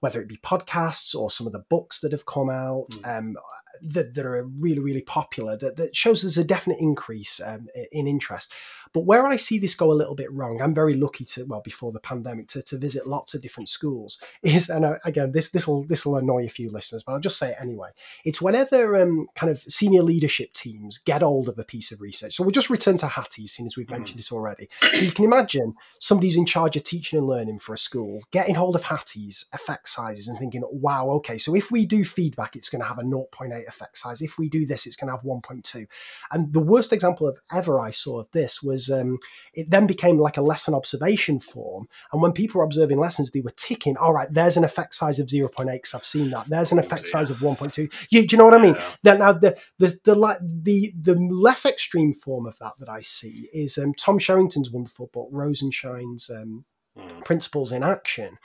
whether 0.00 0.22
it 0.22 0.28
be 0.28 0.38
podcasts 0.38 1.14
or 1.14 1.30
some 1.30 1.46
of 1.46 1.52
the 1.52 1.64
books 1.68 2.00
that 2.00 2.12
have 2.12 2.24
come 2.24 2.48
out 2.48 2.86
mm. 2.92 3.18
um, 3.18 3.36
that, 3.82 4.14
that, 4.14 4.26
are 4.26 4.42
really, 4.58 4.80
really 4.80 5.02
popular, 5.02 5.56
that, 5.56 5.76
that 5.76 5.96
shows 5.96 6.22
there's 6.22 6.38
a 6.38 6.44
definite 6.44 6.78
increase 6.80 7.40
um, 7.44 7.68
in 7.92 8.06
interest. 8.06 8.52
But 8.92 9.06
where 9.06 9.26
I 9.26 9.34
see 9.34 9.58
this 9.58 9.74
go 9.74 9.90
a 9.90 9.92
little 9.92 10.14
bit 10.14 10.32
wrong, 10.32 10.62
I'm 10.62 10.72
very 10.72 10.94
lucky 10.94 11.24
to, 11.24 11.44
well, 11.46 11.60
before 11.60 11.90
the 11.90 11.98
pandemic, 11.98 12.46
to, 12.48 12.62
to 12.62 12.78
visit 12.78 13.08
lots 13.08 13.34
of 13.34 13.42
different 13.42 13.68
schools. 13.68 14.20
Is 14.42 14.68
and 14.68 14.86
I, 14.86 14.98
again, 15.04 15.32
this 15.32 15.50
this 15.50 15.66
will 15.66 15.82
this 15.84 16.06
will 16.06 16.16
annoy 16.16 16.44
a 16.44 16.48
few 16.48 16.70
listeners, 16.70 17.02
but 17.02 17.12
I'll 17.12 17.20
just 17.20 17.38
say 17.38 17.50
it 17.50 17.56
anyway. 17.60 17.88
It's 18.24 18.40
whenever 18.40 19.00
um, 19.02 19.26
kind 19.34 19.50
of 19.50 19.62
senior 19.62 20.02
leadership 20.02 20.52
teams 20.52 20.98
get 20.98 21.22
hold 21.22 21.48
of 21.48 21.58
a 21.58 21.64
piece 21.64 21.90
of 21.90 22.00
research. 22.00 22.34
So 22.34 22.44
we'll 22.44 22.52
just 22.52 22.70
return 22.70 22.96
to 22.98 23.08
Hattie, 23.08 23.48
seeing 23.48 23.66
as 23.66 23.76
we've 23.76 23.88
mm. 23.88 23.98
mentioned 23.98 24.20
it 24.20 24.30
already. 24.30 24.68
So 24.80 25.00
you 25.00 25.10
can 25.10 25.24
imagine 25.24 25.74
somebody's 25.98 26.36
in 26.36 26.46
charge 26.46 26.76
of 26.76 26.84
teaching 26.84 27.18
and 27.18 27.26
learning 27.26 27.58
for 27.58 27.72
a 27.72 27.78
school 27.78 28.22
getting 28.30 28.54
hold 28.54 28.76
of 28.76 28.84
Hattie's 28.84 29.46
effect 29.52 29.88
sizes 29.88 30.28
and 30.28 30.38
thinking, 30.38 30.62
wow, 30.70 31.08
okay, 31.08 31.38
so 31.38 31.54
if 31.54 31.70
we 31.70 31.86
do 31.86 32.04
feedback, 32.04 32.56
it's 32.56 32.70
going 32.70 32.80
to 32.80 32.88
have 32.88 32.98
a 32.98 33.02
0.8 33.02 33.63
effect 33.66 33.98
size. 33.98 34.22
If 34.22 34.38
we 34.38 34.48
do 34.48 34.66
this, 34.66 34.86
it's 34.86 34.96
going 34.96 35.08
to 35.08 35.14
have 35.14 35.24
1.2. 35.24 35.86
And 36.32 36.52
the 36.52 36.60
worst 36.60 36.92
example 36.92 37.28
of 37.28 37.38
ever 37.52 37.80
I 37.80 37.90
saw 37.90 38.20
of 38.20 38.30
this 38.32 38.62
was 38.62 38.90
um, 38.90 39.18
it 39.54 39.70
then 39.70 39.86
became 39.86 40.18
like 40.18 40.36
a 40.36 40.42
lesson 40.42 40.74
observation 40.74 41.40
form. 41.40 41.88
And 42.12 42.22
when 42.22 42.32
people 42.32 42.58
were 42.58 42.64
observing 42.64 42.98
lessons, 42.98 43.30
they 43.30 43.40
were 43.40 43.54
ticking, 43.56 43.96
all 43.96 44.12
right, 44.12 44.28
there's 44.30 44.56
an 44.56 44.64
effect 44.64 44.94
size 44.94 45.18
of 45.18 45.28
0.8 45.28 45.66
because 45.72 45.94
I've 45.94 46.04
seen 46.04 46.30
that. 46.30 46.48
There's 46.48 46.72
an 46.72 46.78
effect 46.78 47.08
size 47.08 47.30
of 47.30 47.38
1.2. 47.38 47.92
You, 48.10 48.26
do 48.26 48.34
you 48.34 48.38
know 48.38 48.44
what 48.44 48.54
I 48.54 48.62
mean? 48.62 48.76
Yeah. 49.02 49.14
Now, 49.14 49.32
the, 49.32 49.56
the, 49.78 49.98
the, 50.04 50.38
the, 50.42 50.94
the 51.00 51.14
less 51.14 51.64
extreme 51.64 52.14
form 52.14 52.46
of 52.46 52.58
that 52.58 52.74
that 52.78 52.88
I 52.88 53.00
see 53.00 53.48
is 53.52 53.78
um, 53.78 53.94
Tom 53.94 54.18
Sherrington's 54.18 54.70
wonderful 54.70 55.10
book, 55.12 55.28
Rosenshine's 55.30 56.30
um, 56.30 56.64
mm. 56.98 57.24
Principles 57.24 57.72
in 57.72 57.82
Action. 57.82 58.38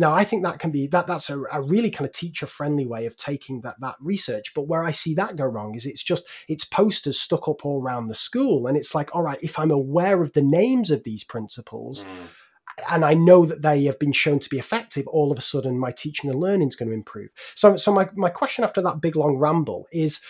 Now, 0.00 0.14
I 0.14 0.24
think 0.24 0.44
that 0.44 0.58
can 0.58 0.70
be 0.70 0.86
that 0.86 1.06
that's 1.06 1.28
a, 1.28 1.42
a 1.52 1.60
really 1.60 1.90
kind 1.90 2.08
of 2.08 2.14
teacher 2.14 2.46
friendly 2.46 2.86
way 2.86 3.04
of 3.04 3.18
taking 3.18 3.60
that 3.60 3.78
that 3.80 3.96
research. 4.00 4.54
But 4.54 4.66
where 4.66 4.82
I 4.82 4.92
see 4.92 5.12
that 5.14 5.36
go 5.36 5.44
wrong 5.44 5.74
is 5.74 5.84
it's 5.84 6.02
just 6.02 6.26
it's 6.48 6.64
posters 6.64 7.20
stuck 7.20 7.48
up 7.48 7.66
all 7.66 7.82
around 7.82 8.06
the 8.06 8.14
school, 8.14 8.66
and 8.66 8.78
it's 8.78 8.94
like, 8.94 9.14
all 9.14 9.22
right, 9.22 9.38
if 9.42 9.58
I'm 9.58 9.70
aware 9.70 10.22
of 10.22 10.32
the 10.32 10.40
names 10.40 10.90
of 10.90 11.04
these 11.04 11.22
principles. 11.22 12.04
Mm 12.04 12.28
and 12.90 13.04
I 13.04 13.12
know 13.12 13.44
that 13.44 13.60
they 13.60 13.84
have 13.84 13.98
been 13.98 14.12
shown 14.12 14.38
to 14.38 14.48
be 14.48 14.58
effective, 14.58 15.06
all 15.06 15.30
of 15.30 15.36
a 15.36 15.42
sudden 15.42 15.78
my 15.78 15.90
teaching 15.90 16.30
and 16.30 16.40
learning 16.40 16.68
is 16.68 16.76
going 16.76 16.88
to 16.88 16.94
improve. 16.94 17.34
So, 17.54 17.76
so 17.76 17.92
my, 17.92 18.08
my 18.14 18.30
question 18.30 18.64
after 18.64 18.80
that 18.80 19.02
big 19.02 19.16
long 19.16 19.36
ramble 19.36 19.86
is 19.92 20.22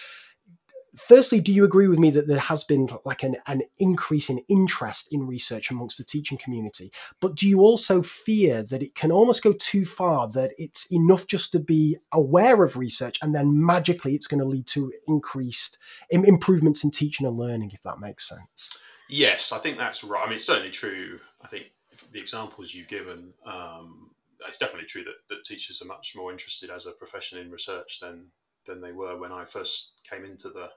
firstly, 0.96 1.40
do 1.40 1.52
you 1.52 1.64
agree 1.64 1.88
with 1.88 1.98
me 1.98 2.10
that 2.10 2.26
there 2.26 2.38
has 2.38 2.64
been 2.64 2.88
like 3.04 3.22
an, 3.22 3.36
an 3.46 3.62
increase 3.78 4.28
in 4.30 4.38
interest 4.48 5.08
in 5.12 5.26
research 5.26 5.70
amongst 5.70 5.98
the 5.98 6.04
teaching 6.04 6.38
community? 6.38 6.92
But 7.20 7.34
do 7.34 7.48
you 7.48 7.60
also 7.60 8.02
fear 8.02 8.62
that 8.64 8.82
it 8.82 8.94
can 8.94 9.12
almost 9.12 9.42
go 9.42 9.52
too 9.52 9.84
far, 9.84 10.28
that 10.30 10.52
it's 10.58 10.90
enough 10.92 11.26
just 11.26 11.52
to 11.52 11.58
be 11.58 11.96
aware 12.12 12.62
of 12.64 12.76
research 12.76 13.18
and 13.22 13.34
then 13.34 13.64
magically 13.64 14.14
it's 14.14 14.26
going 14.26 14.40
to 14.40 14.46
lead 14.46 14.66
to 14.68 14.92
increased 15.06 15.78
improvements 16.10 16.84
in 16.84 16.90
teaching 16.90 17.26
and 17.26 17.36
learning, 17.36 17.70
if 17.72 17.82
that 17.82 18.00
makes 18.00 18.28
sense? 18.28 18.72
Yes, 19.08 19.52
I 19.52 19.58
think 19.58 19.76
that's 19.76 20.04
right. 20.04 20.22
I 20.22 20.26
mean, 20.26 20.36
it's 20.36 20.46
certainly 20.46 20.70
true. 20.70 21.18
I 21.42 21.48
think 21.48 21.66
the 22.12 22.20
examples 22.20 22.72
you've 22.72 22.88
given, 22.88 23.32
um, 23.44 24.10
it's 24.48 24.58
definitely 24.58 24.86
true 24.86 25.04
that, 25.04 25.14
that 25.28 25.44
teachers 25.44 25.82
are 25.82 25.86
much 25.86 26.14
more 26.16 26.30
interested 26.30 26.70
as 26.70 26.86
a 26.86 26.92
profession 26.92 27.38
in 27.38 27.50
research 27.50 28.00
than 28.00 28.26
than 28.70 28.80
they 28.80 28.92
were 28.92 29.18
when 29.18 29.32
I 29.32 29.44
first 29.44 29.92
came 30.08 30.24
into 30.24 30.48
the 30.48 30.68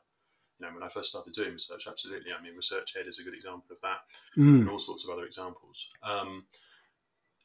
you 0.59 0.67
know 0.67 0.73
when 0.73 0.83
I 0.83 0.89
first 0.89 1.09
started 1.09 1.33
doing 1.33 1.53
research. 1.53 1.87
Absolutely, 1.87 2.31
I 2.37 2.41
mean, 2.41 2.53
ResearchEd 2.55 3.07
is 3.07 3.19
a 3.19 3.23
good 3.23 3.33
example 3.33 3.71
of 3.71 3.77
that, 3.81 3.99
mm. 4.37 4.61
and 4.61 4.69
all 4.69 4.79
sorts 4.79 5.03
of 5.03 5.09
other 5.09 5.25
examples. 5.25 5.87
Um, 6.03 6.45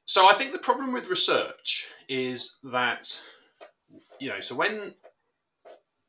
so 0.04 0.26
I 0.26 0.34
think 0.34 0.52
the 0.52 0.58
problem 0.58 0.92
with 0.92 1.08
research 1.08 1.88
is 2.08 2.58
that 2.64 3.20
you 4.18 4.28
know, 4.28 4.40
so 4.40 4.54
when 4.54 4.94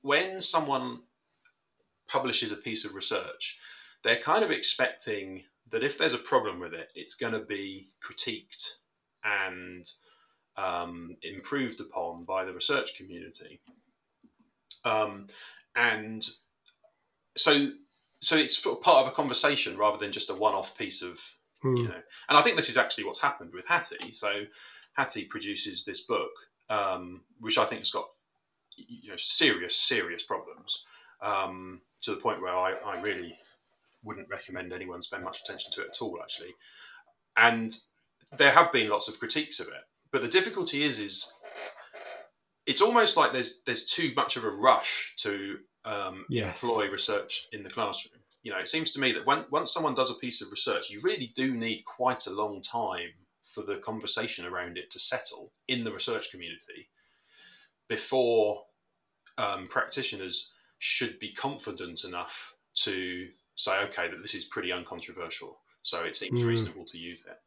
when 0.02 0.42
someone 0.42 1.02
publishes 2.08 2.52
a 2.52 2.58
piece 2.58 2.86
of 2.86 2.96
research, 2.96 3.58
they're 4.04 4.22
kind 4.22 4.44
of 4.44 4.52
expecting 4.52 5.44
that 5.70 5.84
if 5.84 5.98
there's 5.98 6.14
a 6.14 6.20
problem 6.20 6.60
with 6.60 6.74
it, 6.74 6.90
it's 6.96 7.14
going 7.14 7.34
to 7.34 7.46
be 7.46 7.86
critiqued 8.04 8.78
and 9.24 9.88
um, 10.58 11.16
improved 11.22 11.80
upon 11.80 12.24
by 12.24 12.44
the 12.44 12.54
research 12.54 12.96
community. 12.96 13.60
Um, 14.86 15.28
and 15.76 16.28
so 17.38 17.72
so 18.22 18.36
it's 18.36 18.60
part 18.60 19.06
of 19.06 19.08
a 19.08 19.12
conversation 19.12 19.78
rather 19.78 19.98
than 19.98 20.12
just 20.12 20.30
a 20.30 20.34
one-off 20.34 20.78
piece 20.78 21.02
of 21.02 21.20
hmm. 21.62 21.76
you 21.78 21.88
know. 21.88 22.02
And 22.30 22.38
I 22.38 22.42
think 22.42 22.56
this 22.56 22.70
is 22.70 22.78
actually 22.78 23.06
what's 23.06 23.22
happened 23.22 23.54
with 23.54 23.68
Hattie. 23.68 24.12
So 24.12 24.44
Hattie 24.94 25.26
produces 25.26 25.86
this 25.86 26.02
book, 26.02 26.32
um, 26.70 27.22
which 27.40 27.58
I 27.58 27.66
think 27.66 27.82
has 27.82 27.92
got 27.92 28.06
you 28.76 29.12
know 29.12 29.18
serious 29.18 29.76
serious 29.76 30.24
problems 30.24 30.84
um, 31.22 31.82
to 32.04 32.12
the 32.12 32.18
point 32.18 32.42
where 32.42 32.56
I, 32.56 32.74
I 32.86 33.02
really 33.02 33.36
wouldn't 34.04 34.30
recommend 34.30 34.72
anyone 34.72 35.02
spend 35.02 35.24
much 35.24 35.42
attention 35.42 35.72
to 35.74 35.82
it 35.82 35.90
at 35.94 36.02
all, 36.02 36.20
actually. 36.22 36.56
And 37.36 37.76
there 38.38 38.52
have 38.52 38.72
been 38.72 38.90
lots 38.90 39.08
of 39.08 39.20
critiques 39.20 39.60
of 39.60 39.68
it, 39.68 39.84
but 40.12 40.22
the 40.22 40.28
difficulty 40.28 40.84
is 40.84 41.00
is 41.00 41.32
it's 42.70 42.82
almost 42.82 43.18
like 43.18 43.32
there's 43.32 43.62
there's 43.66 43.86
too 43.86 44.14
much 44.16 44.38
of 44.38 44.44
a 44.44 44.50
rush 44.50 45.16
to 45.18 45.58
um, 45.86 46.26
yes. 46.30 46.62
employ 46.62 46.88
research 46.88 47.48
in 47.52 47.64
the 47.64 47.70
classroom. 47.70 48.22
You 48.44 48.52
know, 48.52 48.60
it 48.60 48.70
seems 48.70 48.92
to 48.92 49.00
me 49.00 49.12
that 49.14 49.26
when 49.26 49.46
once 49.50 49.74
someone 49.74 49.96
does 49.96 50.12
a 50.12 50.16
piece 50.16 50.40
of 50.42 50.52
research, 50.52 50.92
you 50.92 51.00
really 51.02 51.32
do 51.36 51.56
need 51.56 51.84
quite 51.86 52.28
a 52.28 52.32
long 52.32 52.62
time 52.62 53.10
for 53.56 53.64
the 53.64 53.78
conversation 53.78 54.46
around 54.46 54.78
it 54.78 54.92
to 54.92 55.00
settle 55.00 55.52
in 55.68 55.84
the 55.84 55.92
research 55.92 56.30
community 56.30 56.88
before 57.88 58.62
um, 59.40 59.68
practitioners 59.68 60.54
should 60.78 61.18
be 61.18 61.34
confident 61.34 62.04
enough 62.04 62.54
to 62.76 63.28
say, 63.56 63.80
okay, 63.80 64.08
that 64.10 64.22
this 64.22 64.36
is 64.36 64.46
pretty 64.46 64.72
uncontroversial, 64.72 65.58
so 65.82 66.04
it 66.04 66.16
seems 66.16 66.44
mm. 66.44 66.48
reasonable 66.48 66.86
to 66.86 67.00
use 67.00 67.26
it. 67.26 67.40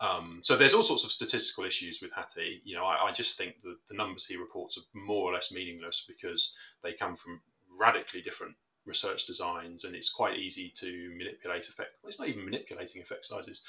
Um, 0.00 0.40
so 0.42 0.56
there's 0.56 0.74
all 0.74 0.82
sorts 0.82 1.04
of 1.04 1.12
statistical 1.12 1.64
issues 1.64 2.00
with 2.02 2.12
Hattie. 2.12 2.60
You 2.64 2.76
know, 2.76 2.84
I, 2.84 3.08
I 3.08 3.12
just 3.12 3.38
think 3.38 3.62
that 3.62 3.76
the 3.88 3.94
numbers 3.94 4.26
he 4.26 4.36
reports 4.36 4.76
are 4.76 4.98
more 4.98 5.30
or 5.30 5.34
less 5.34 5.52
meaningless 5.52 6.04
because 6.06 6.54
they 6.82 6.92
come 6.92 7.16
from 7.16 7.40
radically 7.78 8.20
different 8.20 8.54
research 8.86 9.26
designs, 9.26 9.84
and 9.84 9.94
it's 9.94 10.10
quite 10.10 10.38
easy 10.38 10.72
to 10.76 11.12
manipulate 11.16 11.68
effect. 11.68 11.90
Well, 12.02 12.08
it's 12.08 12.18
not 12.18 12.28
even 12.28 12.44
manipulating 12.44 13.00
effect 13.00 13.24
sizes. 13.24 13.62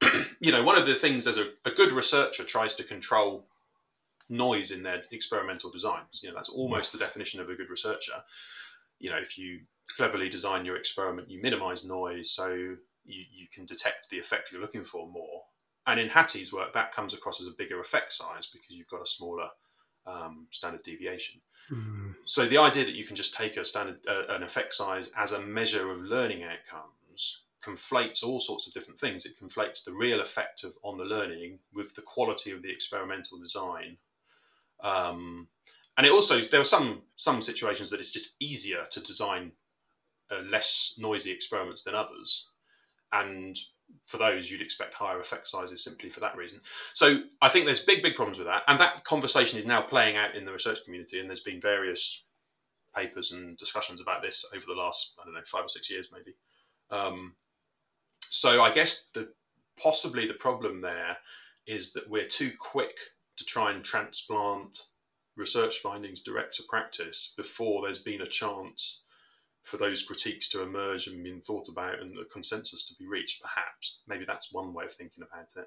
you 0.40 0.50
know, 0.50 0.62
one 0.62 0.78
of 0.78 0.86
the 0.86 0.94
things 0.94 1.26
as 1.26 1.38
a, 1.38 1.50
a 1.64 1.70
good 1.70 1.92
researcher 1.92 2.44
tries 2.44 2.74
to 2.76 2.84
control 2.84 3.46
noise 4.28 4.72
in 4.72 4.82
their 4.82 5.02
experimental 5.12 5.70
designs. 5.70 6.20
You 6.22 6.30
know, 6.30 6.34
that's 6.34 6.48
almost 6.48 6.92
yes. 6.92 7.00
the 7.00 7.06
definition 7.06 7.40
of 7.40 7.48
a 7.48 7.54
good 7.54 7.70
researcher. 7.70 8.22
You 8.98 9.10
know, 9.10 9.18
if 9.18 9.38
you 9.38 9.60
cleverly 9.96 10.28
design 10.28 10.64
your 10.64 10.76
experiment, 10.76 11.30
you 11.30 11.40
minimize 11.40 11.84
noise 11.84 12.30
so 12.30 12.48
you, 12.48 12.76
you 13.32 13.46
can 13.54 13.66
detect 13.66 14.10
the 14.10 14.18
effect 14.18 14.50
you're 14.50 14.60
looking 14.60 14.84
for 14.84 15.08
more 15.08 15.42
and 15.86 16.00
in 16.00 16.08
Hattie's 16.08 16.52
work, 16.52 16.72
that 16.74 16.92
comes 16.92 17.14
across 17.14 17.40
as 17.40 17.46
a 17.46 17.56
bigger 17.56 17.80
effect 17.80 18.12
size 18.12 18.46
because 18.46 18.70
you've 18.70 18.88
got 18.88 19.02
a 19.02 19.06
smaller 19.06 19.48
um, 20.06 20.46
standard 20.50 20.82
deviation. 20.82 21.40
Mm. 21.70 22.14
So 22.24 22.48
the 22.48 22.58
idea 22.58 22.84
that 22.84 22.94
you 22.94 23.04
can 23.04 23.16
just 23.16 23.34
take 23.34 23.56
a 23.56 23.64
standard 23.64 23.98
uh, 24.08 24.26
an 24.28 24.42
effect 24.42 24.74
size 24.74 25.10
as 25.16 25.32
a 25.32 25.40
measure 25.40 25.90
of 25.90 26.00
learning 26.00 26.44
outcomes 26.44 27.42
conflates 27.64 28.22
all 28.22 28.38
sorts 28.38 28.66
of 28.66 28.72
different 28.72 29.00
things. 29.00 29.26
It 29.26 29.40
conflates 29.40 29.84
the 29.84 29.92
real 29.92 30.20
effect 30.20 30.62
of 30.64 30.72
on 30.82 30.96
the 30.96 31.04
learning 31.04 31.58
with 31.74 31.94
the 31.94 32.02
quality 32.02 32.52
of 32.52 32.62
the 32.62 32.70
experimental 32.70 33.38
design. 33.38 33.96
Um, 34.80 35.48
and 35.96 36.06
it 36.06 36.12
also 36.12 36.42
there 36.42 36.60
are 36.60 36.64
some 36.64 37.02
some 37.16 37.40
situations 37.40 37.90
that 37.90 38.00
it's 38.00 38.12
just 38.12 38.36
easier 38.40 38.86
to 38.90 39.00
design 39.00 39.52
uh, 40.30 40.42
less 40.50 40.96
noisy 40.98 41.30
experiments 41.30 41.82
than 41.82 41.94
others, 41.94 42.48
and 43.12 43.58
for 44.04 44.18
those 44.18 44.50
you'd 44.50 44.62
expect 44.62 44.94
higher 44.94 45.20
effect 45.20 45.48
sizes 45.48 45.82
simply 45.82 46.08
for 46.08 46.20
that 46.20 46.36
reason. 46.36 46.60
So 46.94 47.20
I 47.42 47.48
think 47.48 47.66
there's 47.66 47.84
big 47.84 48.02
big 48.02 48.14
problems 48.14 48.38
with 48.38 48.46
that, 48.46 48.62
and 48.68 48.80
that 48.80 49.04
conversation 49.04 49.58
is 49.58 49.66
now 49.66 49.82
playing 49.82 50.16
out 50.16 50.34
in 50.34 50.44
the 50.44 50.52
research 50.52 50.78
community, 50.84 51.20
and 51.20 51.28
there's 51.28 51.40
been 51.42 51.60
various 51.60 52.24
papers 52.94 53.32
and 53.32 53.56
discussions 53.58 54.00
about 54.00 54.22
this 54.22 54.44
over 54.54 54.64
the 54.66 54.72
last 54.72 55.14
I 55.20 55.24
don't 55.24 55.34
know 55.34 55.40
five 55.46 55.64
or 55.64 55.68
six 55.68 55.90
years 55.90 56.10
maybe. 56.12 56.34
Um, 56.90 57.34
so 58.30 58.62
I 58.62 58.72
guess 58.72 59.10
the 59.14 59.32
possibly 59.78 60.26
the 60.26 60.34
problem 60.34 60.80
there 60.80 61.16
is 61.66 61.92
that 61.92 62.08
we're 62.08 62.28
too 62.28 62.52
quick 62.58 62.94
to 63.36 63.44
try 63.44 63.72
and 63.72 63.84
transplant 63.84 64.78
research 65.36 65.80
findings 65.80 66.22
direct 66.22 66.54
to 66.54 66.62
practice 66.68 67.34
before 67.36 67.82
there's 67.82 67.98
been 67.98 68.22
a 68.22 68.28
chance 68.28 69.00
for 69.66 69.76
those 69.76 70.04
critiques 70.04 70.48
to 70.48 70.62
emerge 70.62 71.08
and 71.08 71.22
been 71.22 71.40
thought 71.42 71.68
about 71.68 71.98
and 72.00 72.16
a 72.18 72.24
consensus 72.26 72.86
to 72.86 72.94
be 72.98 73.06
reached 73.06 73.42
perhaps. 73.42 74.02
Maybe 74.06 74.24
that's 74.24 74.52
one 74.52 74.72
way 74.72 74.84
of 74.84 74.94
thinking 74.94 75.24
about 75.24 75.50
it 75.56 75.66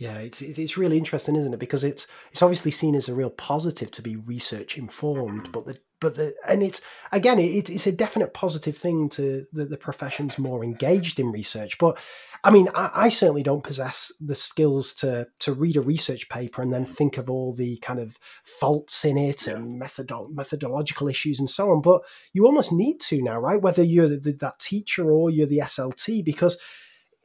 yeah, 0.00 0.16
it's 0.18 0.40
it's 0.40 0.78
really 0.78 0.96
interesting, 0.96 1.36
isn't 1.36 1.52
it? 1.52 1.60
Because 1.60 1.84
it's 1.84 2.06
it's 2.32 2.42
obviously 2.42 2.70
seen 2.70 2.94
as 2.94 3.10
a 3.10 3.14
real 3.14 3.28
positive 3.28 3.90
to 3.90 4.02
be 4.02 4.16
research 4.16 4.78
informed, 4.78 5.48
mm. 5.48 5.52
but 5.52 5.66
the 5.66 5.78
but 6.00 6.16
the 6.16 6.34
and 6.48 6.62
it's 6.62 6.80
again 7.12 7.38
it, 7.38 7.68
it's 7.68 7.86
a 7.86 7.92
definite 7.92 8.32
positive 8.32 8.78
thing 8.78 9.10
to 9.10 9.44
the, 9.52 9.66
the 9.66 9.76
profession's 9.76 10.38
more 10.38 10.64
engaged 10.64 11.20
in 11.20 11.30
research. 11.30 11.76
But 11.76 11.98
I 12.42 12.50
mean, 12.50 12.68
I, 12.74 12.90
I, 12.94 13.08
certainly 13.10 13.42
don't 13.42 13.62
possess 13.62 14.10
the 14.18 14.34
skills 14.34 14.94
to 14.94 15.28
to 15.40 15.52
read 15.52 15.76
a 15.76 15.82
research 15.82 16.30
paper 16.30 16.62
and 16.62 16.72
then 16.72 16.86
think 16.86 17.18
of 17.18 17.28
all 17.28 17.52
the 17.52 17.76
kind 17.78 18.00
of 18.00 18.18
faults 18.42 19.04
in 19.04 19.18
it 19.18 19.46
and 19.46 19.78
methodo- 19.78 20.32
methodological 20.32 21.08
issues 21.08 21.38
and 21.38 21.50
so 21.50 21.70
on. 21.70 21.82
But 21.82 22.00
you 22.32 22.46
almost 22.46 22.72
need 22.72 23.00
to 23.00 23.20
now, 23.20 23.38
right? 23.38 23.60
Whether 23.60 23.82
you're 23.82 24.08
the, 24.08 24.32
that 24.40 24.58
teacher 24.60 25.10
or 25.10 25.28
you're 25.28 25.46
the 25.46 25.58
SLT, 25.58 26.24
because 26.24 26.58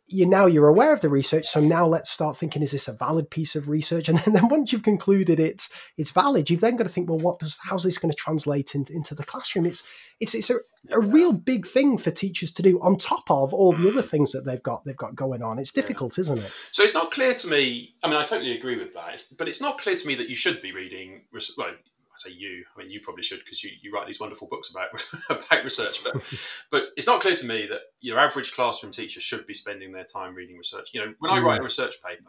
you 0.08 0.26
now 0.26 0.46
you're 0.46 0.68
aware 0.68 0.94
of 0.94 1.02
the 1.02 1.10
research 1.10 1.46
so 1.46 1.60
now 1.60 1.88
let's 1.88 2.12
start 2.12 2.38
thinking 2.38 2.62
is 2.62 2.72
this 2.72 2.88
a 2.88 2.94
valid 2.94 3.30
piece 3.30 3.56
of 3.56 3.68
research? 3.68 4.10
And 4.15 4.20
then, 4.20 4.34
then 4.36 4.48
once 4.50 4.72
you've 4.72 4.84
concluded 4.84 5.39
it's 5.39 5.70
it's 5.98 6.12
valid 6.12 6.50
you've 6.50 6.62
then 6.62 6.76
got 6.76 6.84
to 6.84 6.89
think 6.89 7.10
well 7.10 7.20
what 7.20 7.39
does 7.39 7.58
how's 7.63 7.84
this 7.84 7.98
going 7.98 8.12
to 8.12 8.18
translate 8.18 8.76
into, 8.76 8.94
into 8.94 9.15
the 9.15 9.24
classroom? 9.24 9.65
It's 9.65 9.84
it's 10.20 10.36
it's 10.36 10.50
a, 10.50 10.56
a 10.91 11.00
real 11.00 11.34
big 11.34 11.65
thing 11.65 11.98
for 11.98 12.12
teachers 12.12 12.52
to 12.54 12.62
do 12.62 12.80
on 12.82 12.98
top 12.98 13.30
of 13.30 13.54
all 13.54 13.74
the 13.74 13.88
other 13.88 14.02
mm. 14.02 14.10
things 14.10 14.32
that 14.32 14.46
they've 14.46 14.62
got 14.62 14.86
they've 14.86 14.96
got 14.96 15.15
going 15.15 15.41
on. 15.41 15.60
It's 15.60 15.72
difficult 15.72 16.18
yeah. 16.18 16.22
isn't 16.22 16.38
it? 16.39 16.52
So 16.72 16.84
it's 16.84 16.94
not 16.94 17.12
clear 17.12 17.34
to 17.34 17.48
me 17.48 17.94
i 18.04 18.08
mean 18.08 18.18
i 18.18 18.26
totally 18.26 18.56
agree 18.58 18.78
with 18.78 18.94
that 18.94 19.24
but 19.38 19.48
it's 19.48 19.62
not 19.62 19.78
clear 19.78 19.96
to 19.96 20.08
me 20.08 20.15
that 20.15 20.30
you 20.30 20.36
should 20.36 20.62
be 20.62 20.72
reading 20.72 21.22
well 21.58 21.74
I 22.15 22.30
say 22.30 22.36
you. 22.36 22.63
I 22.75 22.80
mean, 22.80 22.89
you 22.89 23.01
probably 23.01 23.23
should 23.23 23.39
because 23.39 23.63
you, 23.63 23.71
you 23.82 23.91
write 23.91 24.08
these 24.08 24.19
wonderful 24.19 24.47
books 24.47 24.69
about 24.69 25.04
about 25.30 25.63
research. 25.63 26.04
But 26.04 26.21
but 26.71 26.84
it's 26.95 27.08
not 27.08 27.21
clear 27.21 27.36
to 27.36 27.45
me 27.45 27.67
that 27.69 27.82
your 28.01 28.19
average 28.19 28.54
classroom 28.54 28.91
teacher 28.91 29.19
should 29.19 29.45
be 29.45 29.54
spending 29.54 29.91
their 29.91 30.06
time 30.06 30.34
reading 30.34 30.58
research. 30.58 30.89
You 30.93 31.01
know, 31.01 31.13
when 31.19 31.32
I 31.32 31.39
write 31.39 31.58
a 31.58 31.62
mm. 31.62 31.65
research 31.65 31.95
paper, 32.01 32.23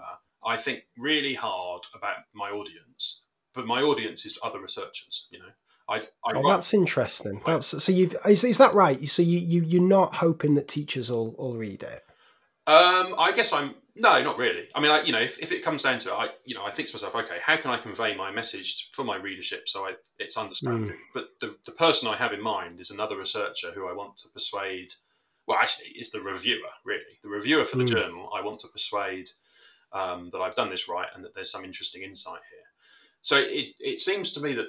I 0.45 0.57
think 0.57 0.85
really 0.99 1.35
hard 1.35 1.83
about 1.95 2.17
my 2.35 2.51
audience, 2.51 3.21
but 3.55 3.67
my 3.67 3.83
audience 3.83 4.27
is 4.27 4.39
other 4.43 4.61
researchers. 4.61 5.27
You 5.31 5.41
know, 5.41 5.53
I, 5.89 5.99
I 6.25 6.33
oh, 6.35 6.49
that's 6.49 6.75
interesting. 6.75 7.41
That's 7.47 7.83
so 7.83 7.93
you've 7.93 8.17
is, 8.27 8.45
is 8.45 8.59
that 8.59 8.75
right? 8.75 9.07
So 9.09 9.23
you 9.23 9.39
you 9.39 9.63
you're 9.63 9.83
not 9.83 10.15
hoping 10.15 10.55
that 10.55 10.69
teachers 10.69 11.11
will 11.11 11.33
will 11.33 11.57
read 11.57 11.83
it. 11.83 12.03
Um, 12.67 13.15
I 13.19 13.33
guess 13.35 13.53
I'm 13.53 13.75
no, 13.99 14.23
not 14.23 14.37
really. 14.39 14.69
I 14.75 14.81
mean, 14.81 14.91
I, 14.91 15.03
you 15.03 15.13
know, 15.13 15.21
if, 15.21 15.39
if 15.39 15.53
it 15.53 15.63
comes 15.63 15.83
down 15.83 15.99
to 16.01 16.11
it, 16.11 16.13
I, 16.13 16.29
you 16.45 16.55
know, 16.55 16.65
I 16.65 16.71
think 16.71 16.89
to 16.89 16.95
myself, 16.95 17.15
okay, 17.15 17.39
how 17.43 17.57
can 17.57 17.71
I 17.71 17.79
convey 17.79 18.15
my 18.15 18.31
message 18.31 18.91
for 18.93 19.05
my 19.05 19.17
readership 19.17 19.69
so 19.69 19.87
I, 19.87 19.93
it's 20.19 20.37
understandable? 20.37 20.93
Mm. 20.93 20.99
But 21.15 21.29
the, 21.41 21.57
the 21.65 21.73
person 21.73 22.09
I 22.09 22.17
have 22.17 22.33
in 22.33 22.43
mind 22.43 22.79
is 22.79 22.91
another 22.91 23.17
researcher 23.17 23.71
who 23.73 23.89
I 23.89 23.95
want 23.95 24.17
to 24.17 24.29
persuade. 24.29 24.93
Well, 25.47 25.59
actually, 25.59 25.91
is 25.91 26.11
the 26.11 26.21
reviewer 26.21 26.69
really 26.85 27.19
the 27.23 27.29
reviewer 27.29 27.65
for 27.65 27.77
the 27.77 27.85
mm. 27.85 27.89
journal. 27.93 28.31
I 28.37 28.43
want 28.45 28.61
to 28.61 28.69
persuade 28.69 29.31
um, 29.93 30.29
that 30.33 30.41
I've 30.41 30.57
done 30.57 30.71
this 30.71 30.89
right 30.89 31.09
and 31.15 31.25
that 31.25 31.35
there's 31.35 31.53
some 31.53 31.65
interesting 31.65 32.03
insight 32.03 32.41
here. 32.51 32.67
So 33.23 33.37
it 33.39 33.75
it 33.79 34.01
seems 34.01 34.33
to 34.33 34.41
me 34.41 34.53
that 34.55 34.69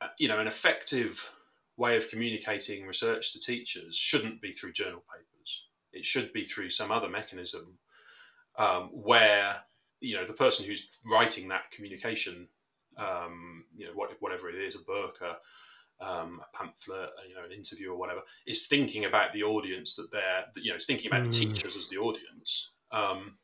uh, 0.00 0.08
you 0.18 0.28
know 0.28 0.38
an 0.38 0.46
effective 0.46 1.28
way 1.76 1.96
of 1.96 2.08
communicating 2.08 2.86
research 2.86 3.32
to 3.32 3.40
teachers 3.40 3.96
shouldn't 3.96 4.42
be 4.42 4.52
through 4.52 4.72
journal 4.72 5.02
papers. 5.12 5.37
It 5.98 6.06
should 6.06 6.32
be 6.32 6.44
through 6.44 6.70
some 6.70 6.90
other 6.90 7.08
mechanism 7.08 7.78
um, 8.56 8.90
where 8.92 9.56
you 10.00 10.16
know 10.16 10.26
the 10.26 10.32
person 10.32 10.64
who's 10.64 10.88
writing 11.10 11.48
that 11.48 11.70
communication, 11.70 12.48
um, 12.96 13.64
you 13.76 13.86
know 13.86 13.92
what, 13.94 14.10
whatever 14.20 14.48
it 14.48 14.56
is, 14.56 14.76
a 14.76 14.84
book, 14.84 15.18
a, 15.20 15.36
um, 16.04 16.40
a, 16.40 16.56
pamphlet, 16.56 17.10
you 17.28 17.34
know, 17.34 17.44
an 17.44 17.52
interview 17.52 17.90
or 17.92 17.98
whatever, 17.98 18.20
is 18.46 18.66
thinking 18.66 19.04
about 19.04 19.32
the 19.32 19.42
audience 19.42 19.94
that 19.96 20.10
they're, 20.12 20.44
you 20.56 20.70
know, 20.70 20.76
is 20.76 20.86
thinking 20.86 21.08
about 21.08 21.22
mm. 21.22 21.32
the 21.32 21.46
teachers 21.46 21.76
as 21.76 21.88
the 21.88 21.98
audience. 21.98 22.70
Um, 22.92 23.36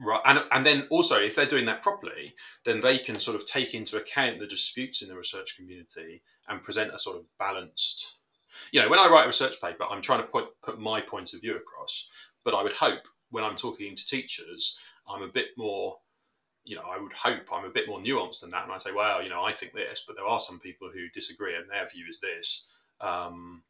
right, 0.00 0.20
and 0.26 0.44
and 0.52 0.64
then 0.64 0.86
also 0.90 1.16
if 1.16 1.34
they're 1.34 1.46
doing 1.46 1.66
that 1.66 1.82
properly, 1.82 2.34
then 2.64 2.80
they 2.80 2.98
can 2.98 3.18
sort 3.18 3.36
of 3.36 3.46
take 3.46 3.74
into 3.74 3.96
account 3.96 4.38
the 4.38 4.46
disputes 4.46 5.02
in 5.02 5.08
the 5.08 5.16
research 5.16 5.56
community 5.56 6.22
and 6.48 6.62
present 6.62 6.94
a 6.94 6.98
sort 6.98 7.16
of 7.16 7.24
balanced. 7.38 8.16
You 8.72 8.82
know, 8.82 8.88
when 8.88 8.98
I 8.98 9.08
write 9.08 9.24
a 9.24 9.28
research 9.28 9.60
paper, 9.60 9.84
I'm 9.90 10.02
trying 10.02 10.20
to 10.20 10.26
put 10.26 10.60
put 10.62 10.80
my 10.80 11.00
point 11.00 11.34
of 11.34 11.40
view 11.40 11.56
across, 11.56 12.08
but 12.44 12.54
I 12.54 12.62
would 12.62 12.72
hope 12.72 13.00
when 13.30 13.44
I'm 13.44 13.56
talking 13.56 13.96
to 13.96 14.06
teachers, 14.06 14.78
I'm 15.08 15.22
a 15.22 15.28
bit 15.28 15.48
more, 15.56 15.98
you 16.64 16.76
know, 16.76 16.84
I 16.88 17.00
would 17.00 17.12
hope 17.12 17.52
I'm 17.52 17.64
a 17.64 17.70
bit 17.70 17.88
more 17.88 17.98
nuanced 17.98 18.40
than 18.40 18.50
that. 18.50 18.64
And 18.64 18.72
I 18.72 18.78
say, 18.78 18.92
well, 18.94 19.22
you 19.22 19.28
know, 19.28 19.42
I 19.42 19.52
think 19.52 19.72
this, 19.72 20.04
but 20.06 20.16
there 20.16 20.26
are 20.26 20.40
some 20.40 20.60
people 20.60 20.90
who 20.92 21.08
disagree 21.14 21.56
and 21.56 21.68
their 21.68 21.86
view 21.88 22.04
is 22.08 22.20
this. 22.20 22.66
Um, 23.00 23.62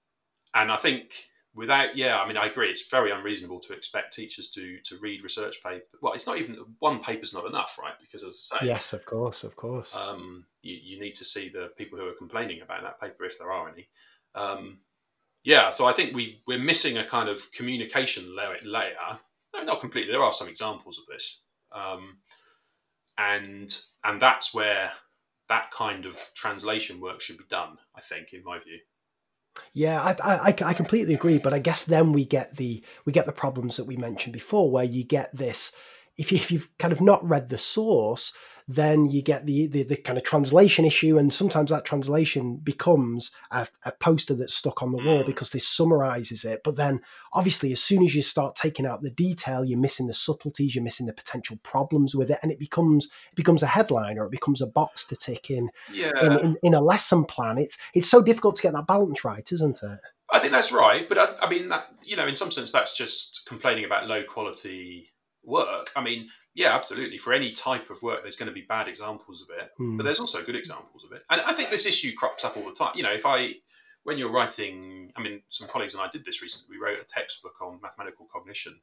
and 0.54 0.70
I 0.70 0.76
think 0.76 1.12
without, 1.54 1.96
yeah, 1.96 2.20
I 2.20 2.26
mean, 2.26 2.36
I 2.36 2.46
agree. 2.46 2.68
It's 2.68 2.88
very 2.88 3.10
unreasonable 3.10 3.60
to 3.60 3.72
expect 3.72 4.14
teachers 4.14 4.48
to 4.50 4.78
to 4.84 4.98
read 4.98 5.22
research 5.22 5.62
paper. 5.62 5.84
Well, 6.02 6.12
it's 6.12 6.26
not 6.26 6.38
even 6.38 6.58
one 6.80 7.00
paper's 7.00 7.32
not 7.32 7.46
enough, 7.46 7.78
right? 7.80 7.94
Because 8.00 8.22
as 8.22 8.50
I 8.52 8.58
say, 8.60 8.66
yes, 8.66 8.92
of 8.92 9.06
course, 9.06 9.44
of 9.44 9.56
course, 9.56 9.96
um, 9.96 10.44
you, 10.62 10.78
you 10.82 11.00
need 11.00 11.14
to 11.16 11.24
see 11.24 11.48
the 11.48 11.70
people 11.76 11.98
who 11.98 12.06
are 12.06 12.14
complaining 12.14 12.60
about 12.62 12.82
that 12.82 13.00
paper 13.00 13.24
if 13.24 13.38
there 13.38 13.52
are 13.52 13.68
any. 13.68 13.88
Um, 14.34 14.80
yeah, 15.44 15.70
so 15.70 15.84
I 15.84 15.92
think 15.92 16.14
we 16.14 16.42
we're 16.46 16.58
missing 16.58 16.98
a 16.98 17.06
kind 17.06 17.28
of 17.28 17.50
communication 17.52 18.34
layer, 18.34 18.56
no, 19.54 19.62
not 19.62 19.80
completely. 19.80 20.12
There 20.12 20.22
are 20.22 20.32
some 20.32 20.48
examples 20.48 20.98
of 20.98 21.04
this, 21.06 21.40
um, 21.72 22.18
and 23.18 23.76
and 24.04 24.20
that's 24.20 24.54
where 24.54 24.90
that 25.48 25.70
kind 25.70 26.06
of 26.06 26.18
translation 26.34 27.00
work 27.00 27.20
should 27.20 27.38
be 27.38 27.44
done. 27.48 27.76
I 27.94 28.00
think, 28.00 28.32
in 28.32 28.42
my 28.42 28.58
view. 28.58 28.78
Yeah, 29.72 30.02
I, 30.02 30.48
I, 30.48 30.54
I 30.64 30.74
completely 30.74 31.14
agree. 31.14 31.38
But 31.38 31.52
I 31.52 31.60
guess 31.60 31.84
then 31.84 32.12
we 32.12 32.24
get 32.24 32.56
the 32.56 32.82
we 33.04 33.12
get 33.12 33.26
the 33.26 33.32
problems 33.32 33.76
that 33.76 33.84
we 33.84 33.96
mentioned 33.96 34.32
before, 34.32 34.70
where 34.70 34.84
you 34.84 35.04
get 35.04 35.34
this 35.36 35.72
if, 36.16 36.32
if 36.32 36.50
you've 36.50 36.68
kind 36.78 36.92
of 36.92 37.00
not 37.00 37.28
read 37.28 37.48
the 37.48 37.58
source, 37.58 38.36
then 38.66 39.10
you 39.10 39.20
get 39.20 39.44
the, 39.44 39.66
the, 39.66 39.82
the 39.82 39.96
kind 39.96 40.16
of 40.16 40.24
translation 40.24 40.86
issue, 40.86 41.18
and 41.18 41.32
sometimes 41.32 41.70
that 41.70 41.84
translation 41.84 42.56
becomes 42.56 43.30
a, 43.50 43.68
a 43.84 43.92
poster 43.92 44.34
that's 44.34 44.54
stuck 44.54 44.82
on 44.82 44.90
the 44.92 45.04
wall 45.04 45.22
mm. 45.22 45.26
because 45.26 45.50
this 45.50 45.68
summarizes 45.68 46.44
it. 46.44 46.62
But 46.64 46.76
then, 46.76 47.00
obviously, 47.34 47.72
as 47.72 47.82
soon 47.82 48.02
as 48.02 48.14
you 48.14 48.22
start 48.22 48.56
taking 48.56 48.86
out 48.86 49.02
the 49.02 49.10
detail, 49.10 49.64
you're 49.64 49.78
missing 49.78 50.06
the 50.06 50.14
subtleties, 50.14 50.74
you're 50.74 50.84
missing 50.84 51.06
the 51.06 51.12
potential 51.12 51.58
problems 51.62 52.14
with 52.14 52.30
it, 52.30 52.38
and 52.42 52.50
it 52.50 52.58
becomes 52.58 53.06
it 53.06 53.36
becomes 53.36 53.62
a 53.62 53.66
headline 53.66 54.18
or 54.18 54.24
it 54.24 54.32
becomes 54.32 54.62
a 54.62 54.66
box 54.66 55.04
to 55.06 55.16
tick 55.16 55.50
in, 55.50 55.68
yeah. 55.92 56.12
in, 56.22 56.38
in, 56.38 56.56
in 56.62 56.74
a 56.74 56.80
lesson 56.80 57.24
plan. 57.24 57.58
It's 57.58 57.76
it's 57.92 58.08
so 58.08 58.22
difficult 58.22 58.56
to 58.56 58.62
get 58.62 58.72
that 58.72 58.86
balance 58.86 59.24
right, 59.24 59.46
isn't 59.52 59.82
it? 59.82 60.00
I 60.32 60.38
think 60.38 60.52
that's 60.52 60.72
right, 60.72 61.06
but 61.06 61.18
I, 61.18 61.34
I 61.42 61.50
mean 61.50 61.68
that 61.68 61.88
you 62.02 62.16
know, 62.16 62.26
in 62.26 62.36
some 62.36 62.50
sense, 62.50 62.72
that's 62.72 62.96
just 62.96 63.44
complaining 63.46 63.84
about 63.84 64.06
low 64.06 64.22
quality 64.22 65.13
work. 65.44 65.90
I 65.96 66.02
mean, 66.02 66.28
yeah, 66.54 66.74
absolutely. 66.74 67.18
For 67.18 67.32
any 67.32 67.52
type 67.52 67.90
of 67.90 68.02
work, 68.02 68.22
there's 68.22 68.36
going 68.36 68.48
to 68.48 68.54
be 68.54 68.62
bad 68.62 68.88
examples 68.88 69.42
of 69.42 69.48
it, 69.56 69.70
mm. 69.80 69.96
but 69.96 70.04
there's 70.04 70.20
also 70.20 70.42
good 70.44 70.56
examples 70.56 71.04
of 71.04 71.12
it. 71.12 71.22
And 71.30 71.40
I 71.40 71.52
think 71.52 71.70
this 71.70 71.86
issue 71.86 72.12
crops 72.14 72.44
up 72.44 72.56
all 72.56 72.64
the 72.64 72.74
time. 72.74 72.92
You 72.94 73.02
know, 73.02 73.12
if 73.12 73.26
I, 73.26 73.54
when 74.04 74.18
you're 74.18 74.32
writing, 74.32 75.12
I 75.16 75.22
mean, 75.22 75.42
some 75.48 75.68
colleagues 75.68 75.94
and 75.94 76.02
I 76.02 76.08
did 76.08 76.24
this 76.24 76.42
recently. 76.42 76.76
We 76.76 76.84
wrote 76.84 76.98
a 76.98 77.04
textbook 77.04 77.60
on 77.60 77.80
mathematical 77.82 78.28
cognition 78.32 78.74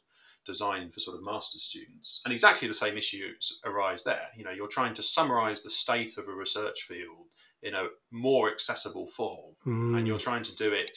designed 0.45 0.93
for 0.93 0.99
sort 0.99 1.17
of 1.17 1.23
master's 1.23 1.63
students, 1.63 2.21
and 2.25 2.33
exactly 2.33 2.67
the 2.67 2.73
same 2.73 2.97
issues 2.97 3.59
arise 3.63 4.03
there. 4.03 4.27
You 4.35 4.43
know, 4.43 4.51
you're 4.51 4.67
trying 4.67 4.95
to 4.95 5.03
summarize 5.03 5.61
the 5.61 5.69
state 5.69 6.17
of 6.17 6.27
a 6.27 6.33
research 6.33 6.83
field 6.83 7.27
in 7.61 7.75
a 7.75 7.87
more 8.09 8.51
accessible 8.51 9.07
form, 9.07 9.55
mm. 9.65 9.97
and 9.97 10.07
you're 10.07 10.17
trying 10.17 10.43
to 10.43 10.55
do 10.55 10.73
it 10.73 10.91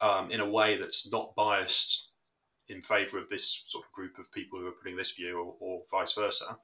um, 0.00 0.30
in 0.30 0.40
a 0.40 0.48
way 0.48 0.76
that's 0.76 1.10
not 1.12 1.34
biased 1.34 2.08
in 2.68 2.80
favour 2.80 3.18
of 3.18 3.28
this 3.28 3.64
sort 3.66 3.84
of 3.84 3.92
group 3.92 4.18
of 4.18 4.32
people 4.32 4.58
who 4.58 4.66
are 4.66 4.72
putting 4.72 4.96
this 4.96 5.12
view, 5.12 5.38
or, 5.38 5.54
or 5.60 5.82
vice 5.90 6.12
versa. 6.12 6.58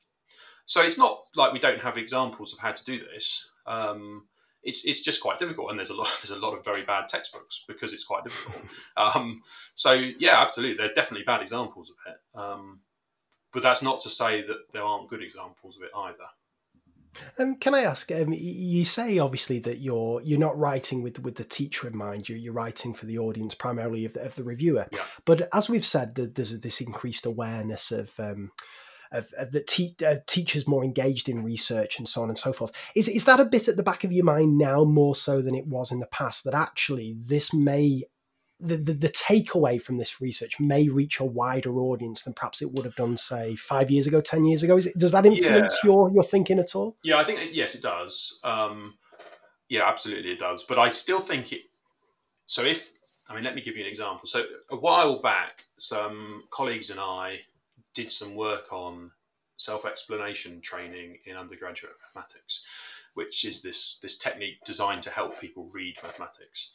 So 0.65 0.83
it's 0.83 0.99
not 0.99 1.19
like 1.35 1.53
we 1.53 1.59
don't 1.59 1.81
have 1.81 1.99
examples 1.99 2.53
of 2.53 2.59
how 2.59 2.73
to 2.73 2.85
do 2.85 3.01
this. 3.01 3.49
Um, 3.67 4.27
it's 4.63 4.85
it's 4.85 5.01
just 5.01 5.21
quite 5.21 5.39
difficult, 5.39 5.71
and 5.71 5.79
there's 5.79 5.91
a 5.91 5.95
lot 5.95 6.09
there's 6.21 6.31
a 6.31 6.37
lot 6.37 6.57
of 6.57 6.65
very 6.65 6.83
bad 6.83 7.09
textbooks 7.09 7.65
because 7.67 7.93
it's 7.93 8.05
quite 8.05 8.25
difficult. 8.25 8.65
um, 8.97 9.43
so 9.75 9.93
yeah, 9.93 10.41
absolutely, 10.41 10.77
there's 10.77 10.95
definitely 10.95 11.25
bad 11.25 11.41
examples 11.41 11.91
of 11.91 12.13
it, 12.13 12.39
um, 12.39 12.81
but 13.53 13.63
that's 13.63 13.83
not 13.83 14.01
to 14.03 14.11
say 14.11 14.43
that 14.43 14.73
there 14.73 14.85
aren't 14.85 15.09
good 15.09 15.23
examples 15.23 15.77
of 15.77 15.83
it 15.83 15.91
either. 15.95 16.29
Um, 17.39 17.57
can 17.57 17.75
I 17.75 17.83
ask? 17.83 18.11
Um, 18.13 18.33
you 18.33 18.85
say 18.85 19.19
obviously 19.19 19.59
that 19.61 19.79
you're 19.79 20.23
you're 20.23 20.39
not 20.39 20.59
writing 20.59 21.03
with 21.03 21.21
with 21.21 21.37
the 21.37 21.45
teacher 21.45 21.89
in 21.89 21.97
mind. 21.97 22.29
You're, 22.29 22.39
you're 22.39 22.53
writing 22.53 22.93
for 22.93 23.07
the 23.07 23.19
audience 23.19 23.55
primarily 23.55 24.05
of 24.05 24.15
the, 24.15 24.23
of 24.23 24.35
the 24.37 24.45
reviewer. 24.45 24.87
Yeah. 24.93 25.01
But 25.25 25.49
as 25.53 25.69
we've 25.69 25.85
said, 25.85 26.15
there's 26.15 26.61
this 26.61 26.81
increased 26.81 27.27
awareness 27.27 27.93
of. 27.93 28.19
Um, 28.19 28.53
of, 29.13 29.33
of 29.37 29.51
the 29.51 29.61
te- 29.61 29.97
uh, 30.07 30.19
teachers 30.29 30.69
more 30.69 30.85
engaged 30.85 31.29
in 31.29 31.43
research 31.43 31.99
and 31.99 32.09
so 32.09 32.23
on 32.23 32.29
and 32.29 32.39
so 32.39 32.53
forth. 32.53 32.71
Is 32.95 33.09
is 33.09 33.25
that 33.25 33.41
a 33.41 33.45
bit 33.45 33.67
at 33.67 33.77
the 33.77 33.83
back 33.83 34.05
of 34.05 34.13
your 34.13 34.25
mind 34.25 34.57
now 34.57 34.85
more 34.85 35.17
so 35.17 35.43
than 35.43 35.57
it 35.57 35.67
was 35.67 35.91
in 35.91 35.99
the 35.99 36.07
past? 36.07 36.45
That 36.45 36.55
actually 36.55 37.17
this 37.27 37.53
may 37.53 38.05
the, 38.61 38.77
the, 38.77 38.93
the, 38.93 39.09
takeaway 39.09 39.81
from 39.81 39.97
this 39.97 40.21
research 40.21 40.61
may 40.61 40.89
reach 40.89 41.21
a 41.21 41.25
wider 41.25 41.79
audience 41.79 42.23
than 42.23 42.35
perhaps 42.35 42.63
it 42.63 42.73
would 42.73 42.85
have 42.85 42.95
done, 42.95 43.17
say, 43.17 43.57
five 43.57 43.91
years 43.91 44.07
ago, 44.07 44.21
ten 44.21 44.45
years 44.45 44.63
ago. 44.63 44.77
It, 44.77 44.97
does 44.99 45.13
that 45.13 45.27
influence 45.27 45.79
yeah. 45.83 45.91
your 45.91 46.11
your 46.11 46.23
thinking 46.23 46.59
at 46.59 46.75
all? 46.75 46.97
Yeah, 47.03 47.17
I 47.17 47.25
think 47.25 47.41
yes, 47.53 47.75
it 47.75 47.83
does. 47.83 48.39
Um, 48.45 48.95
yeah, 49.69 49.89
absolutely, 49.89 50.33
it 50.33 50.39
does. 50.39 50.65
But 50.69 50.79
I 50.79 50.89
still 50.89 51.21
think 51.21 51.53
it. 51.53 51.63
So 52.47 52.65
if 52.65 52.93
I 53.29 53.35
mean, 53.35 53.45
let 53.45 53.55
me 53.55 53.63
give 53.63 53.77
you 53.77 53.85
an 53.85 53.89
example. 53.89 54.27
So 54.27 54.45
a 54.71 54.77
while 54.77 55.23
back, 55.23 55.65
some 55.79 56.45
colleagues 56.51 56.91
and 56.91 56.99
I 57.01 57.41
did 57.95 58.11
some 58.11 58.35
work 58.35 58.73
on 58.73 59.11
self-explanation 59.57 60.61
training 60.61 61.19
in 61.27 61.37
undergraduate 61.37 61.93
mathematics, 62.03 62.63
which 63.15 63.45
is 63.45 63.63
this 63.63 64.01
this 64.03 64.19
technique 64.19 64.57
designed 64.65 65.03
to 65.03 65.11
help 65.11 65.41
people 65.41 65.71
read 65.73 65.97
mathematics. 66.03 66.71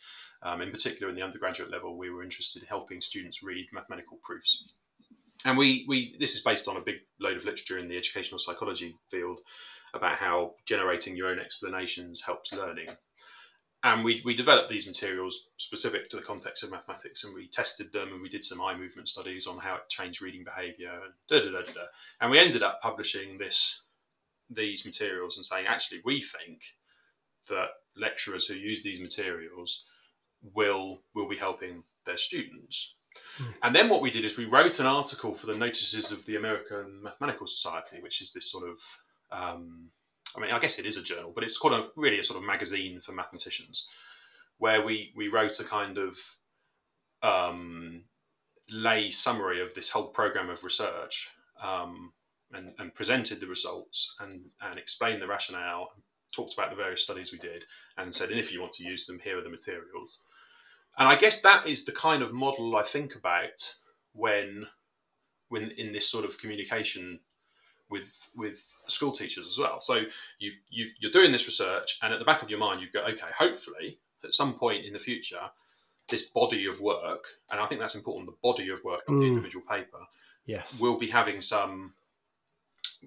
Um, 0.46 0.62
in 0.62 0.72
particular, 0.72 1.10
in 1.10 1.16
the 1.16 1.24
undergraduate 1.24 1.72
level, 1.72 1.98
we 1.98 2.12
were 2.12 2.22
interested 2.22 2.62
in 2.62 2.68
helping 2.68 3.02
students 3.02 3.42
read 3.42 3.66
mathematical 3.74 4.20
proofs. 4.22 4.74
And 5.44 5.58
we, 5.58 5.86
we 5.88 6.16
this 6.20 6.36
is 6.36 6.42
based 6.42 6.68
on 6.68 6.78
a 6.78 6.82
big 6.82 6.98
load 7.20 7.36
of 7.36 7.46
literature 7.46 7.80
in 7.80 7.88
the 7.88 7.98
educational 7.98 8.40
psychology 8.40 8.96
field 9.10 9.40
about 9.96 10.18
how 10.18 10.54
generating 10.68 11.16
your 11.16 11.30
own 11.30 11.40
explanations 11.40 12.22
helps 12.22 12.54
learning. 12.54 12.90
And 13.84 14.04
we, 14.04 14.22
we 14.24 14.36
developed 14.36 14.70
these 14.70 14.88
materials 14.88 15.48
specific 15.58 16.10
to 16.10 16.18
the 16.18 16.24
context 16.24 16.64
of 16.64 16.72
mathematics 16.72 17.24
and 17.24 17.34
we 17.34 17.48
tested 17.48 17.92
them 17.92 18.14
and 18.14 18.22
we 18.22 18.30
did 18.30 18.44
some 18.44 18.62
eye 18.62 18.76
movement 18.76 19.10
studies 19.10 19.46
on 19.48 19.58
how 19.58 19.76
it 19.76 19.90
changed 19.90 20.22
reading 20.22 20.44
behavior 20.44 20.92
and 21.04 21.14
da 21.28 21.40
da 21.40 21.52
da 21.52 21.72
da. 21.74 21.86
And 22.22 22.32
we 22.32 22.40
ended 22.40 22.64
up 22.64 22.82
publishing 22.82 23.38
this 23.38 23.82
these 24.50 24.86
materials 24.86 25.38
and 25.38 25.46
saying, 25.46 25.66
actually, 25.68 26.02
we 26.06 26.22
think 26.22 26.62
that 27.50 27.70
lecturers 27.96 28.46
who 28.46 28.54
use 28.54 28.84
these 28.84 29.00
materials 29.00 29.86
will 30.54 31.02
will 31.14 31.28
be 31.28 31.38
helping 31.38 31.84
their 32.06 32.18
students. 32.18 32.94
Mm. 33.40 33.54
And 33.64 33.76
then 33.76 33.90
what 33.90 34.02
we 34.02 34.12
did 34.12 34.26
is 34.26 34.38
we 34.38 34.46
wrote 34.46 34.80
an 34.80 34.86
article 34.86 35.34
for 35.34 35.48
the 35.48 35.56
notices 35.56 36.12
of 36.12 36.26
the 36.26 36.36
American 36.36 37.02
Mathematical 37.02 37.48
Society, 37.48 38.02
which 38.02 38.22
is 38.22 38.32
this 38.32 38.52
sort 38.52 38.70
of 38.70 38.78
um, 39.32 39.90
I 40.36 40.40
mean, 40.40 40.52
I 40.52 40.60
guess 40.60 40.80
it 40.80 40.86
is 40.86 40.98
a 40.98 41.04
journal, 41.04 41.32
but 41.34 41.44
it's 41.44 41.58
quite 41.58 41.74
a 41.74 41.88
really 41.96 42.20
a 42.20 42.24
sort 42.24 42.38
of 42.38 42.46
magazine 42.46 43.00
for 43.00 43.14
mathematicians, 43.14 43.88
where 44.58 44.84
we 44.84 45.14
we 45.16 45.28
wrote 45.30 45.60
a 45.60 45.64
kind 45.64 45.98
of 45.98 46.18
um, 47.24 48.04
lay 48.70 49.10
summary 49.10 49.62
of 49.62 49.74
this 49.74 49.90
whole 49.90 50.08
program 50.08 50.50
of 50.50 50.64
research 50.64 51.30
um, 51.62 52.12
and, 52.52 52.74
and 52.80 52.94
presented 52.94 53.40
the 53.40 53.48
results 53.48 54.16
and 54.20 54.52
and 54.62 54.78
explained 54.78 55.22
the 55.22 55.28
rationale, 55.28 55.92
talked 56.34 56.54
about 56.54 56.70
the 56.70 56.76
various 56.76 57.02
studies 57.02 57.32
we 57.32 57.40
did, 57.40 57.64
and 57.98 58.14
said, 58.14 58.30
and 58.30 58.40
if 58.40 58.52
you 58.52 58.62
want 58.62 58.74
to 58.74 58.84
use 58.84 59.06
them, 59.06 59.20
here 59.20 59.38
are 59.40 59.44
the 59.44 59.50
materials. 59.50 60.20
And 60.98 61.08
I 61.08 61.16
guess 61.16 61.42
that 61.42 61.68
is 61.68 61.86
the 61.86 61.92
kind 61.92 62.24
of 62.24 62.34
model 62.34 62.76
I 62.76 62.84
think 62.84 63.16
about 63.16 63.76
when, 64.14 64.68
when 65.50 65.72
in 65.72 65.92
this 65.92 66.10
sort 66.10 66.26
of 66.26 66.38
communication 66.38 67.20
with 67.90 68.30
with 68.36 68.64
school 68.88 69.12
teachers 69.12 69.48
as 69.48 69.58
well. 69.58 69.80
So 69.80 70.04
you 70.40 70.52
you 70.70 70.90
you're 71.00 71.12
doing 71.12 71.32
this 71.32 71.46
research, 71.46 71.98
and 72.02 72.14
at 72.14 72.20
the 72.20 72.26
back 72.26 72.42
of 72.42 72.50
your 72.50 72.60
mind, 72.60 72.82
you've 72.82 72.94
got 72.94 73.10
okay, 73.12 73.28
hopefully 73.38 74.00
at 74.24 74.34
some 74.34 74.56
point 74.56 74.86
in 74.86 74.94
the 74.94 75.00
future, 75.00 75.50
this 76.10 76.24
body 76.24 76.66
of 76.66 76.82
work, 76.82 77.26
and 77.52 77.60
I 77.60 77.68
think 77.68 77.80
that's 77.80 77.96
important, 77.96 78.28
the 78.28 78.38
body 78.42 78.70
of 78.70 78.84
work, 78.84 79.02
not 79.08 79.18
mm. 79.18 79.20
the 79.20 79.28
individual 79.28 79.64
paper, 79.70 80.00
yes, 80.46 80.80
will 80.80 80.98
be 80.98 81.08
having 81.08 81.42
some, 81.42 81.94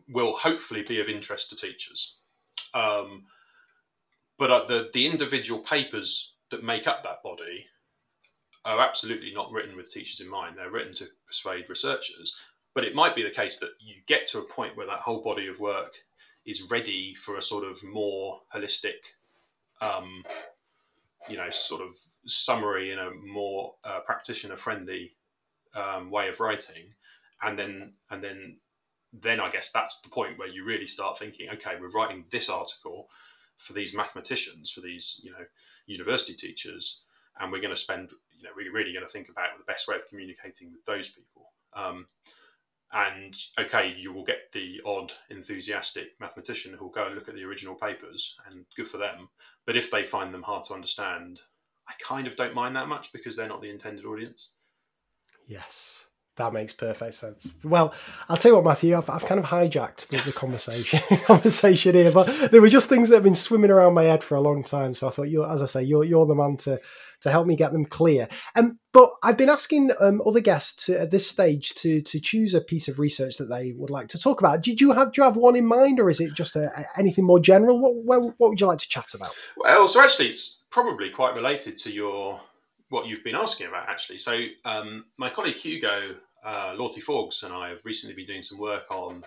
will 0.09 0.37
hopefully 0.37 0.83
be 0.83 1.01
of 1.01 1.09
interest 1.09 1.51
to 1.51 1.57
teachers. 1.57 2.15
Um, 2.75 3.25
but 4.39 4.51
uh, 4.51 4.67
the 4.67 4.91
the 4.93 5.07
individual 5.07 5.61
papers 5.61 6.35
that 6.51 6.63
make 6.63 6.87
up 6.87 7.03
that 7.03 7.23
body 7.23 7.67
are 8.69 8.87
absolutely 8.87 9.33
not 9.33 9.51
written 9.51 9.77
with 9.77 9.91
teachers 9.91 10.21
in 10.21 10.29
mind. 10.29 10.57
They're 10.57 10.71
written 10.71 10.93
to 10.97 11.07
persuade 11.27 11.65
researchers. 11.71 12.37
But 12.75 12.85
it 12.85 12.95
might 12.95 13.17
be 13.17 13.23
the 13.23 13.31
case 13.31 13.57
that 13.59 13.71
you 13.81 13.95
get 14.07 14.29
to 14.29 14.41
a 14.41 14.45
point 14.45 14.77
where 14.77 14.87
that 14.87 15.01
whole 15.01 15.23
body 15.23 15.47
of 15.47 15.59
work 15.59 15.95
is 16.45 16.71
ready 16.71 17.15
for 17.15 17.39
a 17.39 17.43
sort 17.43 17.65
of 17.65 17.83
more 17.83 18.43
holistic, 18.55 19.01
um, 19.81 20.23
you 21.31 21.39
know, 21.39 21.49
sort 21.51 21.81
of 21.81 21.97
summary 22.27 22.93
in 22.93 22.99
a 22.99 23.11
more 23.11 23.75
uh, 23.85 24.01
practitioner-friendly 24.01 25.13
um, 25.75 26.11
way 26.11 26.29
of 26.29 26.39
writing, 26.39 26.93
and 27.43 27.59
then 27.59 27.95
and 28.11 28.23
then 28.23 28.59
then 29.13 29.41
I 29.41 29.51
guess 29.51 29.71
that's 29.71 30.03
the 30.03 30.11
point 30.11 30.39
where 30.39 30.49
you 30.49 30.65
really 30.65 30.87
start 30.87 31.19
thinking, 31.19 31.49
okay, 31.51 31.77
we're 31.81 31.91
writing 31.91 32.27
this 32.31 32.51
article 32.51 33.09
for 33.57 33.73
these 33.73 33.95
mathematicians, 33.95 34.71
for 34.71 34.83
these 34.83 35.21
you 35.23 35.31
know 35.31 35.45
university 35.87 36.35
teachers, 36.35 37.05
and 37.41 37.53
we're 37.53 37.61
going 37.61 37.75
to 37.75 37.81
spend 37.81 38.11
you 38.37 38.45
know 38.45 38.51
we're 38.57 38.73
really 38.73 38.93
going 38.93 39.05
to 39.05 39.11
think 39.11 39.29
about 39.29 39.59
the 39.59 39.71
best 39.71 39.89
way 39.89 39.97
of 39.97 40.07
communicating 40.09 40.73
with 40.73 40.85
those 40.85 41.09
people. 41.09 41.53
Um, 41.75 42.07
and 42.93 43.37
okay, 43.59 43.95
you 43.99 44.13
will 44.13 44.25
get 44.25 44.51
the 44.53 44.81
odd 44.87 45.13
enthusiastic 45.29 46.13
mathematician 46.21 46.73
who 46.73 46.87
will 46.87 46.93
go 46.93 47.07
and 47.07 47.15
look 47.15 47.29
at 47.29 47.35
the 47.35 47.45
original 47.45 47.75
papers, 47.75 48.35
and 48.47 48.65
good 48.77 48.89
for 48.89 48.97
them. 48.97 49.29
But 49.67 49.77
if 49.77 49.91
they 49.91 50.05
find 50.05 50.33
them 50.33 50.43
hard 50.43 50.65
to 50.65 50.75
understand, 50.75 51.41
I 51.87 51.93
kind 52.03 52.27
of 52.27 52.37
don't 52.37 52.55
mind 52.55 52.77
that 52.77 52.89
much 52.89 53.13
because 53.13 53.37
they're 53.37 53.49
not 53.49 53.61
the 53.61 53.71
intended 53.71 54.07
audience. 54.07 54.53
Yes. 55.47 56.08
That 56.39 56.53
makes 56.53 56.73
perfect 56.73 57.15
sense. 57.15 57.51
Well, 57.65 57.93
I'll 58.29 58.37
tell 58.37 58.53
you 58.53 58.57
what, 58.57 58.65
Matthew, 58.65 58.97
I've, 58.97 59.11
I've 59.11 59.27
kind 59.27 59.41
of 59.41 59.47
hijacked 59.47 60.07
the, 60.07 60.19
the 60.19 60.33
conversation 60.33 61.01
conversation 61.25 61.97
here, 61.97 62.13
but 62.13 62.29
there 62.53 62.61
were 62.61 62.69
just 62.69 62.89
things 62.89 63.09
that 63.09 63.17
have 63.17 63.25
been 63.25 63.35
swimming 63.35 63.73
around 63.73 63.95
my 63.95 64.05
head 64.05 64.23
for 64.23 64.37
a 64.37 64.41
long 64.41 64.63
time. 64.63 64.95
So 64.95 65.09
I 65.09 65.11
thought, 65.11 65.29
you're, 65.29 65.51
as 65.51 65.63
I 65.63 65.67
say, 65.67 65.83
you're 65.83 66.05
you're 66.05 66.27
the 66.27 66.37
man 66.37 66.57
to 66.59 66.81
to 67.23 67.31
help 67.33 67.49
me 67.49 67.57
get 67.57 67.73
them 67.73 67.85
clear. 67.85 68.29
Um, 68.55 68.79
but 68.93 69.11
I've 69.25 69.37
been 69.37 69.49
asking 69.49 69.91
um, 69.99 70.23
other 70.25 70.39
guests 70.39 70.87
to, 70.87 71.01
at 71.01 71.11
this 71.11 71.27
stage 71.27 71.75
to 71.75 72.01
to 72.01 72.21
choose 72.21 72.55
a 72.55 72.61
piece 72.61 72.87
of 72.87 73.01
research 73.01 73.37
that 73.39 73.47
they 73.47 73.73
would 73.73 73.91
like 73.91 74.07
to 74.09 74.19
talk 74.19 74.41
about. 74.41 74.63
Did 74.63 74.81
you 74.81 74.93
have 74.93 75.13
do 75.13 75.21
you 75.21 75.25
have 75.25 75.37
one 75.37 75.57
in 75.57 75.67
mind, 75.67 75.99
or 75.99 76.09
is 76.09 76.21
it 76.21 76.35
just 76.35 76.55
a, 76.55 76.71
a, 76.79 76.87
anything 76.97 77.25
more 77.25 77.41
general? 77.41 77.81
What, 77.81 77.97
what 77.97 78.35
what 78.39 78.51
would 78.51 78.61
you 78.61 78.69
like 78.69 78.79
to 78.79 78.89
chat 78.89 79.13
about? 79.13 79.35
Well, 79.57 79.89
so 79.89 80.01
actually, 80.01 80.29
it's 80.29 80.63
probably 80.71 81.11
quite 81.11 81.35
related 81.35 81.79
to 81.79 81.93
your 81.93 82.41
what 82.91 83.07
you've 83.07 83.25
been 83.25 83.35
asking 83.35 83.67
about 83.67 83.89
actually. 83.89 84.19
So 84.19 84.39
um, 84.65 85.05
my 85.19 85.31
colleague 85.31 85.57
Hugo 85.57 86.15
uh, 86.45 86.75
Lortie 86.77 87.01
Forgues 87.01 87.43
and 87.43 87.53
I 87.53 87.69
have 87.69 87.85
recently 87.85 88.15
been 88.15 88.27
doing 88.27 88.43
some 88.43 88.59
work 88.59 88.91
on 88.91 89.25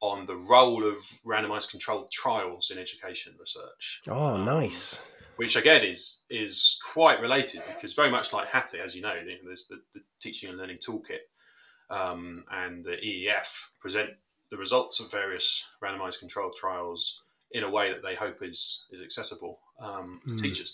on 0.00 0.26
the 0.26 0.36
role 0.36 0.86
of 0.86 0.98
randomized 1.24 1.70
controlled 1.70 2.10
trials 2.10 2.70
in 2.70 2.78
education 2.78 3.34
research. 3.40 4.02
Oh, 4.08 4.34
um, 4.34 4.44
nice. 4.44 5.00
Which 5.36 5.56
again 5.56 5.82
is 5.82 6.22
is 6.30 6.78
quite 6.92 7.20
related 7.20 7.62
because 7.74 7.94
very 7.94 8.10
much 8.10 8.32
like 8.32 8.48
Hattie, 8.48 8.78
as 8.78 8.94
you 8.94 9.02
know, 9.02 9.14
there's 9.44 9.66
the, 9.68 9.80
the 9.94 10.00
Teaching 10.20 10.48
and 10.48 10.58
Learning 10.58 10.78
Toolkit 10.78 11.24
um, 11.90 12.44
and 12.50 12.84
the 12.84 12.92
EEF 12.92 13.66
present 13.80 14.10
the 14.50 14.56
results 14.56 15.00
of 15.00 15.10
various 15.10 15.64
randomized 15.82 16.18
controlled 16.18 16.54
trials 16.56 17.22
in 17.52 17.64
a 17.64 17.70
way 17.70 17.88
that 17.88 18.02
they 18.02 18.14
hope 18.14 18.42
is 18.42 18.86
is 18.90 19.00
accessible 19.00 19.58
um, 19.80 20.20
to 20.26 20.34
mm. 20.34 20.40
teachers. 20.40 20.72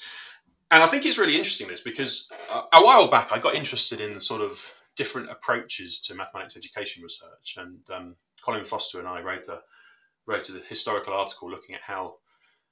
And 0.71 0.83
I 0.83 0.87
think 0.87 1.05
it's 1.05 1.19
really 1.19 1.37
interesting 1.37 1.69
this 1.69 1.81
because 1.81 2.29
uh, 2.51 2.63
a 2.73 2.83
while 2.83 3.09
back 3.09 3.31
I 3.31 3.39
got 3.39 3.55
interested 3.55 4.01
in 4.01 4.15
the 4.15 4.21
sort 4.21 4.41
of 4.41 4.59
different 4.97 5.31
approaches 5.31 6.01
to 6.01 6.15
mathematics 6.15 6.57
education 6.57 7.03
research. 7.03 7.55
And 7.57 7.79
um, 7.91 8.17
Colin 8.45 8.65
Foster 8.65 8.99
and 8.99 9.09
I 9.09 9.21
wrote 9.21 9.49
a 9.49 9.61
wrote 10.27 10.49
a 10.49 10.61
historical 10.69 11.13
article 11.13 11.51
looking 11.51 11.75
at 11.75 11.81
how 11.81 12.17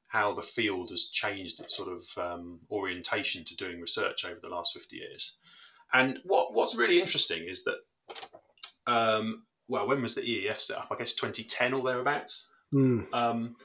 how 0.08 0.34
the 0.34 0.42
field 0.42 0.90
has 0.90 1.04
changed 1.06 1.60
its 1.60 1.76
sort 1.76 1.88
of 1.88 2.04
um, 2.18 2.60
orientation 2.70 3.44
to 3.44 3.56
doing 3.56 3.80
research 3.80 4.24
over 4.24 4.40
the 4.42 4.48
last 4.48 4.72
50 4.74 4.96
years. 4.96 5.36
And 5.92 6.18
what 6.24 6.54
what's 6.54 6.76
really 6.76 7.00
interesting 7.00 7.44
is 7.48 7.64
that 7.64 7.78
um, 8.86 9.44
well, 9.68 9.86
when 9.86 10.02
was 10.02 10.14
the 10.14 10.22
EEF 10.22 10.60
set 10.60 10.78
up? 10.78 10.88
I 10.90 10.96
guess 10.96 11.14
2010 11.14 11.74
or 11.74 11.82
thereabouts. 11.82 12.48
Mm. 12.74 13.12
Um, 13.14 13.56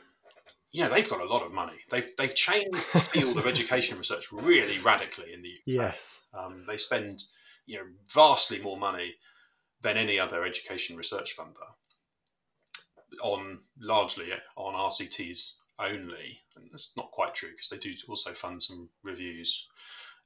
yeah, 0.72 0.88
they've 0.88 1.10
got 1.10 1.22
a 1.22 1.26
lot 1.26 1.44
of 1.44 1.52
money. 1.52 1.78
They've 1.90 2.08
they've 2.18 2.36
changed 2.36 2.94
the 2.94 3.00
field 3.00 3.38
of 3.38 3.48
education 3.54 3.98
research 3.98 4.32
really 4.32 4.80
radically 4.80 5.34
in 5.34 5.42
the 5.42 5.50
UK. 5.50 5.62
Yes, 5.66 6.22
um, 6.38 6.66
they 6.68 6.78
spend 6.78 7.24
you 7.66 7.78
know 7.78 7.86
vastly 8.14 8.60
more 8.62 8.78
money 8.78 9.16
than 9.82 9.98
any 9.98 10.20
other 10.20 10.46
education 10.46 10.98
research 10.98 11.36
funder 11.38 11.70
on 13.22 13.60
largely 13.80 14.30
on 14.58 14.74
RCTs 14.74 15.54
only. 15.80 16.40
And 16.56 16.70
that's 16.72 16.94
not 16.96 17.12
quite 17.12 17.36
true 17.36 17.50
because 17.50 17.70
they 17.70 17.78
do 17.78 17.94
also 18.08 18.34
fund 18.34 18.62
some 18.62 18.90
reviews 19.04 19.68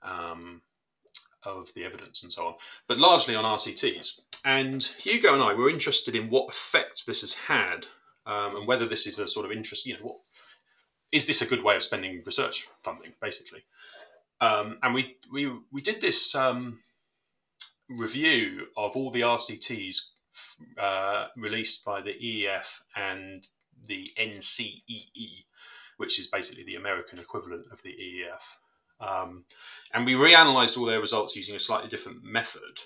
um, 0.03 0.61
of 1.43 1.73
the 1.73 1.83
evidence 1.83 2.23
and 2.23 2.31
so 2.31 2.47
on, 2.47 2.53
but 2.87 2.97
largely 2.97 3.35
on 3.35 3.45
RCTs. 3.45 4.21
And 4.45 4.83
Hugo 4.83 5.33
and 5.33 5.43
I 5.43 5.53
were 5.53 5.69
interested 5.69 6.15
in 6.15 6.29
what 6.29 6.49
effect 6.49 7.05
this 7.05 7.21
has 7.21 7.33
had 7.33 7.85
um, 8.25 8.57
and 8.57 8.67
whether 8.67 8.87
this 8.87 9.07
is 9.07 9.19
a 9.19 9.27
sort 9.27 9.45
of 9.45 9.51
interest, 9.51 9.85
you 9.85 9.93
know, 9.93 10.03
what 10.03 10.17
is 11.11 11.25
this 11.25 11.41
a 11.41 11.47
good 11.47 11.63
way 11.63 11.75
of 11.75 11.83
spending 11.83 12.21
research 12.25 12.67
funding, 12.83 13.13
basically? 13.21 13.63
Um, 14.41 14.77
and 14.83 14.93
we, 14.93 15.17
we, 15.31 15.51
we 15.71 15.81
did 15.81 15.99
this 15.99 16.35
um, 16.35 16.79
review 17.89 18.67
of 18.77 18.95
all 18.95 19.11
the 19.11 19.21
RCTs 19.21 19.97
uh, 20.77 21.27
released 21.35 21.83
by 21.83 22.01
the 22.01 22.13
EEF 22.13 22.65
and 22.95 23.47
the 23.87 24.07
NCEE, 24.17 25.45
which 25.97 26.19
is 26.19 26.27
basically 26.27 26.63
the 26.63 26.75
American 26.75 27.19
equivalent 27.19 27.65
of 27.71 27.81
the 27.83 27.89
EEF. 27.89 29.05
Um, 29.05 29.45
and 29.93 30.05
we 30.05 30.13
reanalyzed 30.13 30.77
all 30.77 30.85
their 30.85 30.99
results 30.99 31.35
using 31.35 31.55
a 31.55 31.59
slightly 31.59 31.89
different 31.89 32.23
method 32.23 32.79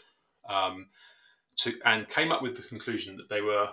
um, 0.47 0.87
to, 1.57 1.73
and 1.85 2.07
came 2.07 2.31
up 2.31 2.41
with 2.41 2.55
the 2.55 2.63
conclusion 2.63 3.17
that 3.17 3.29
they 3.29 3.41
were 3.41 3.69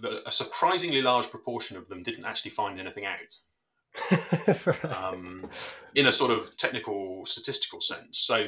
that 0.00 0.22
a 0.26 0.32
surprisingly 0.32 1.00
large 1.00 1.30
proportion 1.30 1.76
of 1.76 1.88
them 1.88 2.02
didn't 2.02 2.24
actually 2.24 2.50
find 2.50 2.80
anything 2.80 3.04
out 3.06 3.36
um, 4.84 5.48
in 5.94 6.06
a 6.06 6.12
sort 6.12 6.32
of 6.32 6.56
technical 6.56 7.24
statistical 7.26 7.80
sense. 7.80 8.18
So, 8.18 8.46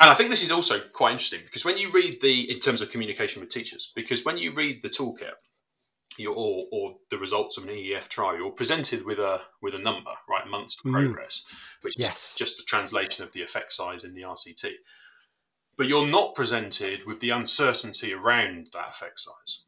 and 0.00 0.10
I 0.10 0.14
think 0.14 0.30
this 0.30 0.42
is 0.42 0.52
also 0.52 0.80
quite 0.92 1.12
interesting 1.12 1.40
because 1.44 1.64
when 1.64 1.76
you 1.76 1.90
read 1.92 2.20
the 2.20 2.50
in 2.50 2.58
terms 2.58 2.80
of 2.80 2.90
communication 2.90 3.40
with 3.40 3.50
teachers, 3.50 3.92
because 3.94 4.24
when 4.24 4.38
you 4.38 4.52
read 4.52 4.82
the 4.82 4.90
toolkit, 4.90 5.34
or, 6.20 6.66
or 6.70 6.94
the 7.10 7.18
results 7.18 7.56
of 7.56 7.64
an 7.64 7.70
EEF 7.70 8.08
trial, 8.08 8.36
you're 8.36 8.50
presented 8.50 9.04
with 9.04 9.18
a 9.18 9.40
with 9.60 9.74
a 9.74 9.78
number, 9.78 10.10
right, 10.28 10.46
months 10.46 10.76
to 10.76 10.88
mm. 10.88 10.92
progress, 10.92 11.42
mm. 11.46 11.82
which 11.82 11.94
yes. 11.98 12.30
is 12.30 12.36
just 12.36 12.60
a 12.60 12.64
translation 12.64 13.24
of 13.24 13.32
the 13.32 13.42
effect 13.42 13.72
size 13.72 14.04
in 14.04 14.14
the 14.14 14.22
RCT. 14.22 14.72
But 15.76 15.88
you're 15.88 16.06
not 16.06 16.34
presented 16.34 17.06
with 17.06 17.20
the 17.20 17.30
uncertainty 17.30 18.12
around 18.12 18.68
that 18.72 18.90
effect 18.90 19.20
size. 19.20 19.60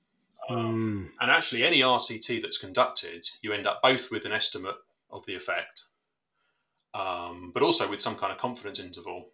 Um, 0.51 1.11
mm. 1.11 1.23
And 1.23 1.31
actually, 1.31 1.65
any 1.65 1.81
RCT 1.81 2.43
that's 2.43 2.59
conducted, 2.59 3.29
you 3.41 3.53
end 3.53 3.67
up 3.67 3.81
both 3.83 4.11
with 4.11 4.27
an 4.27 4.33
estimate 4.33 4.77
of 5.11 5.25
the 5.27 5.35
effect, 5.35 5.85
um, 6.93 7.51
but 7.55 7.63
also 7.63 7.89
with 7.89 8.03
some 8.03 8.17
kind 8.17 8.33
of 8.33 8.39
confidence 8.39 8.79
interval, 8.79 9.31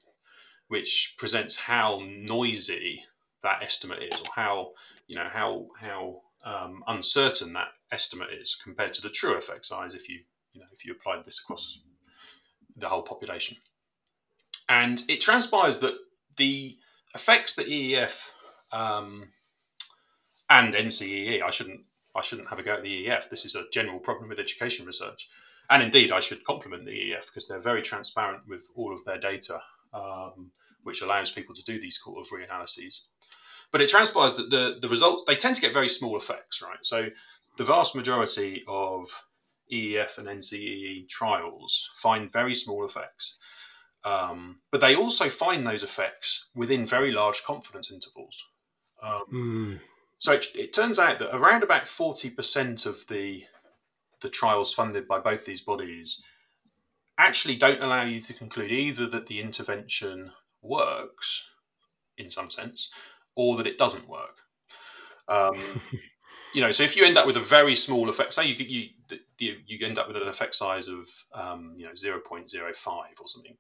which 0.71 1.15
presents 1.19 1.57
how 1.57 2.01
noisy 2.07 3.03
that 3.43 3.61
estimate 3.61 4.03
is, 4.13 4.21
or 4.21 4.33
how 4.37 4.71
you 5.09 5.17
know 5.17 5.29
how 5.29 5.67
how 5.81 6.21
um, 6.45 6.85
uncertain 6.87 7.53
that 7.53 7.69
estimate 7.91 8.31
is 8.31 8.57
compared 8.63 8.95
to 8.95 9.03
the 9.03 9.11
true 9.11 9.35
effect 9.35 9.67
size 9.67 9.95
if 9.95 10.09
you 10.09 10.21
you 10.53 10.61
know 10.61 10.69
if 10.73 10.85
you 10.85 10.93
applied 10.93 11.25
this 11.25 11.41
across 11.41 11.83
the 12.77 12.89
whole 12.89 13.03
population. 13.03 13.57
And 14.69 15.03
it 15.09 15.21
transpires 15.21 15.81
that 15.81 15.95
the 16.37 16.79
effects 17.17 17.57
that 17.57 17.67
EEF 17.67 18.15
um, 18.73 19.29
and 20.49 20.73
NCEE, 20.73 21.43
I 21.43 21.51
shouldn't 21.51 21.81
I 22.15 22.23
shouldn't 22.23 22.49
have 22.49 22.61
a 22.61 22.63
go 22.63 22.75
at 22.75 22.83
the 22.85 23.07
EEF. 23.07 23.29
This 23.29 23.45
is 23.45 23.57
a 23.57 23.69
general 23.73 23.99
problem 23.99 24.29
with 24.29 24.39
education 24.39 24.87
research, 24.87 25.29
and 25.69 25.83
indeed 25.83 26.13
I 26.13 26.21
should 26.21 26.45
compliment 26.45 26.85
the 26.85 26.93
EEF 26.93 27.27
because 27.27 27.49
they're 27.49 27.59
very 27.59 27.83
transparent 27.83 28.47
with 28.47 28.69
all 28.77 28.95
of 28.95 29.05
their 29.05 29.19
data, 29.19 29.61
um, 29.93 30.51
which 30.83 31.03
allows 31.03 31.31
people 31.31 31.55
to 31.55 31.65
do 31.65 31.81
these 31.81 32.01
sort 32.03 32.19
of 32.19 32.33
reanalyses. 32.33 33.03
But 33.73 33.81
it 33.81 33.91
transpires 33.91 34.37
that 34.37 34.51
the, 34.51 34.79
the 34.81 34.89
results, 34.89 35.25
they 35.27 35.37
tend 35.37 35.55
to 35.57 35.61
get 35.61 35.73
very 35.73 35.89
small 35.89 36.17
effects, 36.17 36.61
right? 36.61 36.79
So 36.83 37.09
the 37.57 37.65
vast 37.65 37.95
majority 37.95 38.65
of 38.67 39.09
EEF 39.73 40.19
and 40.19 40.27
NCEE 40.27 41.09
trials 41.09 41.91
find 41.95 42.33
very 42.33 42.55
small 42.55 42.85
effects. 42.85 43.37
Um, 44.05 44.61
but 44.71 44.81
they 44.81 44.97
also 44.97 45.29
find 45.29 45.67
those 45.67 45.83
effects 45.83 46.49
within 46.55 46.87
very 46.87 47.13
large 47.13 47.45
confidence 47.45 47.91
intervals. 47.93 48.43
Um, 49.03 49.23
mm. 49.33 49.81
So 50.19 50.33
it, 50.33 50.47
it, 50.55 50.73
turns 50.73 50.99
out 50.99 51.19
that 51.19 51.35
around 51.35 51.63
about 51.63 51.85
40% 51.85 52.87
of 52.87 53.07
the, 53.09 53.45
the 54.23 54.31
trials 54.31 54.75
funded 54.75 55.07
by 55.07 55.19
both 55.19 55.45
these 55.45 55.61
bodies 55.61 56.23
actually 57.27 57.57
don't 57.57 57.83
allow 57.83 58.03
you 58.03 58.21
to 58.21 58.35
conclude 58.35 58.73
either 58.73 59.07
that 59.09 59.27
the 59.27 59.41
intervention 59.41 60.33
works 60.63 61.49
in 62.19 62.31
some 62.31 62.51
sense 62.51 62.91
or 63.35 63.57
that 63.57 63.67
it 63.67 63.79
doesn't 63.79 64.09
work. 64.09 64.39
Um, 65.29 65.81
you 66.55 66.61
know, 66.61 66.71
so 66.71 66.83
if 66.83 66.97
you 66.97 67.05
end 67.05 67.19
up 67.19 67.27
with 67.27 67.37
a 67.37 67.41
very 67.41 67.75
small 67.75 68.09
effect, 68.09 68.33
say 68.33 68.47
you 68.47 68.55
you 68.55 68.89
you, 69.39 69.57
you 69.67 69.87
end 69.87 69.99
up 69.99 70.09
with 70.09 70.17
an 70.17 70.29
effect 70.29 70.55
size 70.55 70.89
of 70.89 71.09
um, 71.35 71.75
you 71.77 71.87
know 71.87 71.95
zero 71.95 72.21
point 72.21 72.49
zero 72.49 72.73
five 72.75 73.15
or 73.21 73.29
something, 73.29 73.57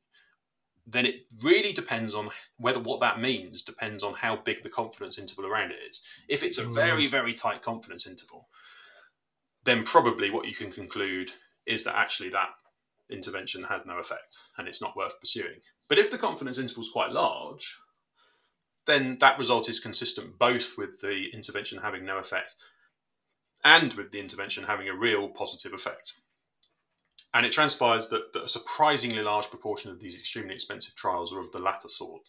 then 0.86 1.06
it 1.06 1.26
really 1.42 1.72
depends 1.72 2.14
on 2.14 2.30
whether 2.58 2.80
what 2.80 3.00
that 3.00 3.20
means 3.20 3.62
depends 3.62 4.02
on 4.02 4.14
how 4.14 4.36
big 4.36 4.62
the 4.62 4.68
confidence 4.68 5.18
interval 5.18 5.46
around 5.46 5.70
it 5.70 5.78
is. 5.88 6.02
If 6.28 6.42
it's 6.42 6.58
a 6.58 6.64
mm. 6.64 6.74
very 6.74 7.06
very 7.08 7.32
tight 7.32 7.62
confidence 7.62 8.06
interval, 8.06 8.48
then 9.64 9.84
probably 9.84 10.30
what 10.30 10.46
you 10.46 10.54
can 10.54 10.72
conclude 10.72 11.30
is 11.66 11.84
that 11.84 11.96
actually 11.96 12.30
that 12.30 12.48
intervention 13.10 13.64
had 13.64 13.86
no 13.86 13.98
effect 13.98 14.38
and 14.56 14.68
it's 14.68 14.82
not 14.82 14.96
worth 14.96 15.20
pursuing. 15.20 15.60
But 15.88 15.98
if 15.98 16.10
the 16.10 16.18
confidence 16.18 16.58
interval 16.58 16.82
is 16.82 16.90
quite 16.90 17.12
large, 17.12 17.76
then 18.86 19.18
that 19.20 19.38
result 19.38 19.68
is 19.68 19.80
consistent 19.80 20.38
both 20.38 20.76
with 20.78 21.00
the 21.00 21.28
intervention 21.32 21.78
having 21.78 22.04
no 22.04 22.18
effect 22.18 22.54
and 23.64 23.92
with 23.94 24.10
the 24.10 24.20
intervention 24.20 24.64
having 24.64 24.88
a 24.88 24.94
real 24.94 25.28
positive 25.28 25.74
effect. 25.74 26.14
And 27.34 27.46
it 27.46 27.52
transpires 27.52 28.08
that, 28.08 28.32
that 28.32 28.44
a 28.44 28.48
surprisingly 28.48 29.22
large 29.22 29.48
proportion 29.50 29.90
of 29.90 30.00
these 30.00 30.18
extremely 30.18 30.54
expensive 30.54 30.96
trials 30.96 31.32
are 31.32 31.38
of 31.38 31.52
the 31.52 31.58
latter 31.58 31.88
sort. 31.88 32.28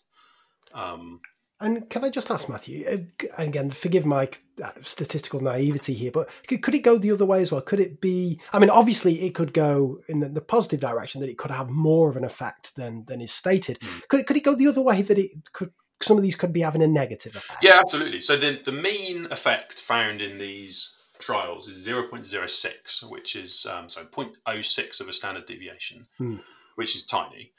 Um, 0.73 1.21
and 1.61 1.89
can 1.89 2.03
I 2.03 2.09
just 2.09 2.29
ask 2.31 2.49
Matthew, 2.49 2.85
uh, 2.87 3.25
again, 3.37 3.69
forgive 3.69 4.05
my 4.05 4.29
uh, 4.63 4.71
statistical 4.81 5.39
naivety 5.39 5.93
here, 5.93 6.11
but 6.11 6.29
could, 6.47 6.61
could, 6.61 6.75
it 6.75 6.79
go 6.79 6.97
the 6.97 7.11
other 7.11 7.25
way 7.25 7.41
as 7.41 7.51
well? 7.51 7.61
Could 7.61 7.79
it 7.79 8.01
be, 8.01 8.39
I 8.51 8.59
mean, 8.59 8.69
obviously 8.69 9.21
it 9.21 9.35
could 9.35 9.53
go 9.53 10.01
in 10.07 10.19
the, 10.19 10.29
the 10.29 10.41
positive 10.41 10.79
direction 10.79 11.21
that 11.21 11.29
it 11.29 11.37
could 11.37 11.51
have 11.51 11.69
more 11.69 12.09
of 12.09 12.17
an 12.17 12.23
effect 12.23 12.75
than, 12.75 13.05
than 13.05 13.21
is 13.21 13.31
stated. 13.31 13.79
Mm. 13.79 14.07
Could, 14.07 14.27
could 14.27 14.37
it 14.37 14.43
go 14.43 14.55
the 14.55 14.67
other 14.67 14.81
way 14.81 15.01
that 15.01 15.17
it 15.17 15.31
could 15.53 15.71
some 16.01 16.17
of 16.17 16.23
these 16.23 16.35
could 16.35 16.51
be 16.51 16.61
having 16.61 16.81
a 16.81 16.87
negative 16.87 17.35
effect. 17.35 17.59
Yeah, 17.61 17.77
absolutely. 17.79 18.21
So 18.21 18.35
the, 18.35 18.59
the 18.63 18.71
mean 18.71 19.27
effect 19.29 19.79
found 19.79 20.21
in 20.21 20.37
these 20.37 20.95
trials 21.19 21.67
is 21.67 21.87
0.06, 21.87 23.09
which 23.09 23.35
is 23.35 23.65
um, 23.71 23.87
so 23.89 24.05
0.06 24.05 25.01
of 25.01 25.07
a 25.07 25.13
standard 25.13 25.45
deviation, 25.45 26.07
hmm. 26.17 26.37
which 26.75 26.95
is 26.95 27.05
tiny. 27.05 27.51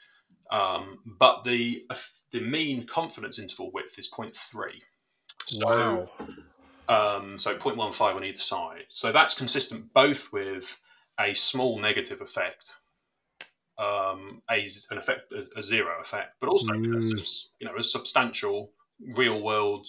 Um, 0.53 0.99
but 1.19 1.43
the 1.43 1.85
the 2.31 2.39
mean 2.39 2.87
confidence 2.87 3.39
interval 3.39 3.71
width 3.73 3.99
is 3.99 4.09
0.3. 4.09 4.35
So, 5.47 5.65
wow. 5.65 6.09
Um, 6.87 7.37
so 7.37 7.57
0.15 7.57 8.15
on 8.15 8.23
either 8.23 8.39
side. 8.39 8.85
So 8.89 9.11
that's 9.11 9.33
consistent 9.33 9.91
both 9.93 10.31
with 10.31 10.77
a 11.19 11.33
small 11.33 11.79
negative 11.79 12.21
effect 12.21 12.71
um, 13.77 14.41
a, 14.49 14.67
an 14.91 14.97
effect, 14.97 15.31
a, 15.31 15.59
a 15.59 15.63
zero 15.63 15.99
effect, 16.01 16.35
but 16.39 16.49
also 16.49 16.73
mm. 16.73 16.95
a, 16.95 17.25
you 17.59 17.67
know 17.67 17.75
a 17.77 17.83
substantial 17.83 18.71
real 19.15 19.41
world 19.41 19.87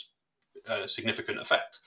uh, 0.68 0.86
significant 0.86 1.38
effect. 1.38 1.80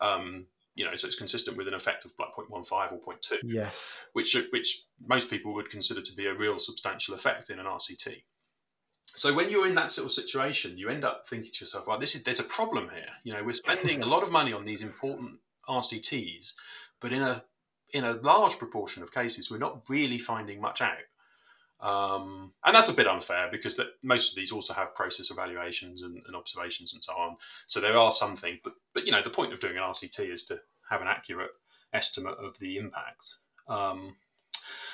Um, 0.00 0.46
you 0.74 0.84
know, 0.84 0.94
so 0.96 1.06
it's 1.06 1.16
consistent 1.16 1.56
with 1.56 1.68
an 1.68 1.74
effect 1.74 2.04
of 2.04 2.12
like 2.18 2.30
0.15 2.38 2.92
or 2.92 3.14
0.2. 3.14 3.38
Yes. 3.44 4.04
Which 4.12 4.36
which 4.52 4.84
most 5.06 5.28
people 5.28 5.52
would 5.54 5.70
consider 5.70 6.00
to 6.00 6.14
be 6.14 6.26
a 6.26 6.34
real 6.34 6.58
substantial 6.58 7.14
effect 7.14 7.50
in 7.50 7.58
an 7.58 7.66
RCT. 7.66 8.22
So 9.14 9.34
when 9.34 9.50
you're 9.50 9.66
in 9.66 9.74
that 9.74 9.90
sort 9.90 10.06
of 10.06 10.12
situation, 10.12 10.78
you 10.78 10.88
end 10.88 11.04
up 11.04 11.28
thinking 11.28 11.52
to 11.52 11.64
yourself, 11.64 11.86
"Well, 11.86 11.98
this 11.98 12.14
is 12.14 12.24
there's 12.24 12.40
a 12.40 12.44
problem 12.44 12.88
here. 12.88 13.10
You 13.24 13.34
know, 13.34 13.44
we're 13.44 13.54
spending 13.54 14.02
a 14.02 14.06
lot 14.06 14.22
of 14.22 14.30
money 14.30 14.52
on 14.52 14.64
these 14.64 14.82
important 14.82 15.38
RCTs, 15.68 16.54
but 17.00 17.12
in 17.12 17.22
a 17.22 17.44
in 17.90 18.04
a 18.04 18.14
large 18.14 18.58
proportion 18.58 19.02
of 19.02 19.12
cases, 19.12 19.50
we're 19.50 19.58
not 19.58 19.82
really 19.88 20.18
finding 20.18 20.60
much 20.60 20.80
out. 20.80 20.96
Um, 21.82 22.52
and 22.64 22.76
that's 22.76 22.88
a 22.88 22.92
bit 22.92 23.08
unfair 23.08 23.48
because 23.50 23.80
most 24.04 24.30
of 24.30 24.36
these 24.36 24.52
also 24.52 24.72
have 24.72 24.94
process 24.94 25.32
evaluations 25.32 26.02
and, 26.02 26.22
and, 26.26 26.36
observations 26.36 26.94
and 26.94 27.02
so 27.02 27.12
on. 27.14 27.36
So 27.66 27.80
there 27.80 27.98
are 27.98 28.12
some 28.12 28.36
things, 28.36 28.60
but 28.62 28.74
but 28.94 29.04
you 29.04 29.10
know 29.10 29.20
the 29.20 29.30
point 29.30 29.52
of 29.52 29.58
doing 29.58 29.76
an 29.76 29.82
RCT 29.82 30.32
is 30.32 30.44
to 30.44 30.60
have 30.88 31.00
an 31.00 31.08
accurate 31.08 31.50
estimate 31.92 32.38
of 32.38 32.56
the 32.60 32.78
impact. 32.78 33.34
Um, 33.66 34.14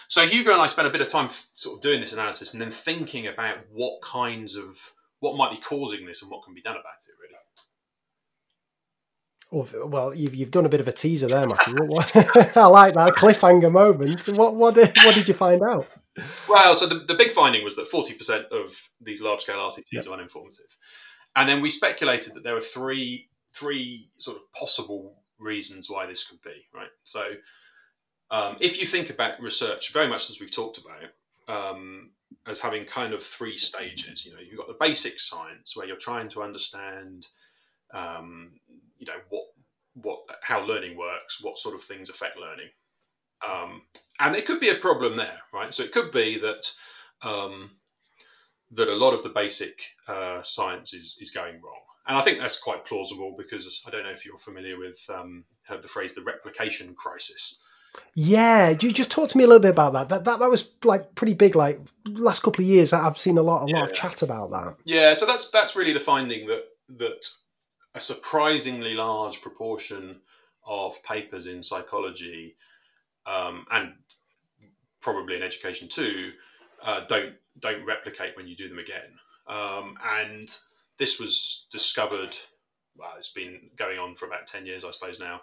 so 0.09 0.27
Hugo 0.27 0.53
and 0.53 0.63
I 0.63 0.67
spent 0.67 0.89
a 0.89 0.91
bit 0.91 1.03
of 1.03 1.09
time 1.09 1.29
sort 1.55 1.77
of 1.77 1.83
doing 1.83 2.01
this 2.01 2.15
analysis 2.15 2.55
and 2.55 2.63
then 2.63 2.71
thinking 2.71 3.27
about 3.27 3.59
what 3.71 4.01
kinds 4.01 4.57
of 4.57 4.79
what 5.21 5.37
might 5.37 5.51
be 5.51 5.61
causing 5.61 6.07
this 6.07 6.23
and 6.23 6.31
what 6.31 6.43
can 6.43 6.55
be 6.55 6.63
done 6.63 6.77
about 6.77 7.05
it. 7.07 7.15
Really. 7.21 7.35
Oh, 9.51 9.67
well, 9.87 10.15
you've, 10.15 10.35
you've 10.35 10.51
done 10.51 10.67
a 10.67 10.69
bit 10.69 10.81
of 10.81 10.89
a 10.89 10.93
teaser 10.93 11.27
there, 11.27 11.47
Matthew. 11.47 11.75
I 12.55 12.67
like 12.67 12.95
that 12.95 13.15
cliffhanger 13.17 13.73
moment. 13.73 14.27
What 14.27 14.57
what 14.57 14.75
did, 14.75 14.95
what 15.05 15.15
did 15.15 15.27
you 15.27 15.35
find 15.35 15.63
out? 15.63 15.87
Well, 16.49 16.75
so 16.75 16.87
the, 16.87 17.05
the 17.07 17.15
big 17.15 17.33
finding 17.33 17.65
was 17.65 17.77
that 17.77 17.91
40% 17.91 18.49
of 18.51 18.75
these 19.01 19.23
large 19.23 19.43
scale 19.43 19.57
RCTs 19.57 19.93
yep. 19.93 20.07
are 20.07 20.19
uninformative. 20.19 20.77
And 21.37 21.49
then 21.49 21.63
we 21.63 21.71
speculated 21.71 22.35
that 22.35 22.43
there 22.43 22.55
were 22.55 22.61
three 22.61 23.29
three 23.55 24.09
sort 24.19 24.37
of 24.37 24.43
possible 24.53 25.23
reasons 25.39 25.89
why 25.89 26.07
this 26.07 26.25
could 26.25 26.43
be, 26.43 26.67
right? 26.75 26.91
So 27.05 27.23
um, 28.31 28.57
if 28.61 28.81
you 28.81 28.87
think 28.87 29.11
about 29.11 29.41
research, 29.41 29.93
very 29.93 30.09
much 30.09 30.29
as 30.31 30.41
we've 30.41 30.51
talked 30.51 30.79
about, 30.79 31.11
um, 31.49 32.11
as 32.47 32.61
having 32.61 32.85
kind 32.85 33.13
of 33.13 33.23
three 33.23 33.57
stages. 33.57 34.25
You 34.25 34.33
know, 34.33 34.41
you've 34.41 34.59
got 34.59 34.69
the 34.69 34.77
basic 34.79 35.19
science 35.21 35.75
where 35.75 35.87
you're 35.87 35.97
trying 35.97 36.29
to 36.31 36.43
understand, 36.43 37.27
um, 37.95 38.53
you 38.99 39.07
know, 39.07 39.19
what 39.31 39.45
what 39.95 40.19
how 40.43 40.65
learning 40.65 40.97
works, 40.97 41.43
what 41.43 41.59
sort 41.59 41.75
of 41.75 41.83
things 41.83 42.11
affect 42.11 42.39
learning, 42.39 42.69
um, 43.47 43.83
and 44.21 44.37
it 44.37 44.47
could 44.47 44.61
be 44.61 44.71
a 44.71 44.77
problem 44.77 45.17
there, 45.17 45.39
right? 45.53 45.73
So 45.73 45.83
it 45.83 45.93
could 45.93 46.13
be 46.13 46.39
that 46.39 46.71
um, 47.23 47.71
that 48.73 48.89
a 48.89 48.95
lot 48.95 49.15
of 49.15 49.23
the 49.23 49.29
basic 49.31 49.81
uh, 50.07 50.43
science 50.43 50.95
is 50.95 51.19
is 51.21 51.31
going 51.31 51.55
wrong. 51.63 51.83
And 52.07 52.17
I 52.17 52.23
think 52.23 52.39
that's 52.39 52.59
quite 52.59 52.87
plausible 52.87 53.35
because 53.37 53.83
I 53.87 53.91
don't 53.91 54.05
know 54.05 54.11
if 54.11 54.25
you're 54.25 54.39
familiar 54.39 54.79
with 54.79 54.99
um, 55.15 55.45
heard 55.65 55.83
the 55.83 55.89
phrase 55.89 56.15
the 56.15 56.23
replication 56.23 56.95
crisis. 56.95 57.61
Yeah, 58.15 58.75
Do 58.75 58.87
you 58.87 58.93
just 58.93 59.11
talk 59.11 59.29
to 59.31 59.39
me 59.39 59.45
a 59.45 59.47
little 59.47 59.61
bit 59.61 59.71
about 59.71 59.93
that. 59.93 60.09
That 60.09 60.25
that, 60.25 60.39
that 60.39 60.51
was 60.51 60.71
like 60.85 61.15
pretty 61.15 61.35
big. 61.35 61.57
Like 61.57 61.81
last 62.07 62.43
couple 62.43 62.65
of 62.65 62.69
years, 62.69 62.93
I've 62.93 63.19
seen 63.19 63.39
a 63.39 63.43
lot 63.43 63.65
a 63.65 63.71
yeah. 63.71 63.81
lot 63.81 63.91
of 63.91 63.95
chat 63.95 64.23
about 64.23 64.51
that. 64.51 64.77
Yeah, 64.85 65.15
so 65.15 65.27
that's 65.27 65.51
that's 65.51 65.77
really 65.77 65.93
the 65.93 66.01
finding 66.01 66.47
that 66.47 66.65
that 66.99 67.27
a 67.99 68.01
surprisingly 68.01 68.95
large 68.95 69.43
proportion 69.43 70.21
of 70.65 71.03
papers 71.03 71.47
in 71.47 71.63
psychology 71.63 72.55
um, 73.27 73.67
and 73.73 73.93
probably 75.01 75.37
in 75.37 75.43
education 75.43 75.89
too 75.89 76.31
uh, 76.85 77.05
don't 77.07 77.35
don't 77.61 77.85
replicate 77.85 78.37
when 78.37 78.47
you 78.47 78.55
do 78.57 78.69
them 78.69 78.79
again. 78.79 79.11
Um, 79.49 79.97
and 80.21 80.49
this 80.99 81.19
was 81.19 81.67
discovered. 81.73 82.37
Well, 82.97 83.15
it's 83.17 83.33
been 83.33 83.71
going 83.77 83.99
on 83.99 84.15
for 84.15 84.27
about 84.27 84.47
ten 84.47 84.65
years, 84.65 84.85
I 84.85 84.93
suppose 84.93 85.19
now 85.19 85.41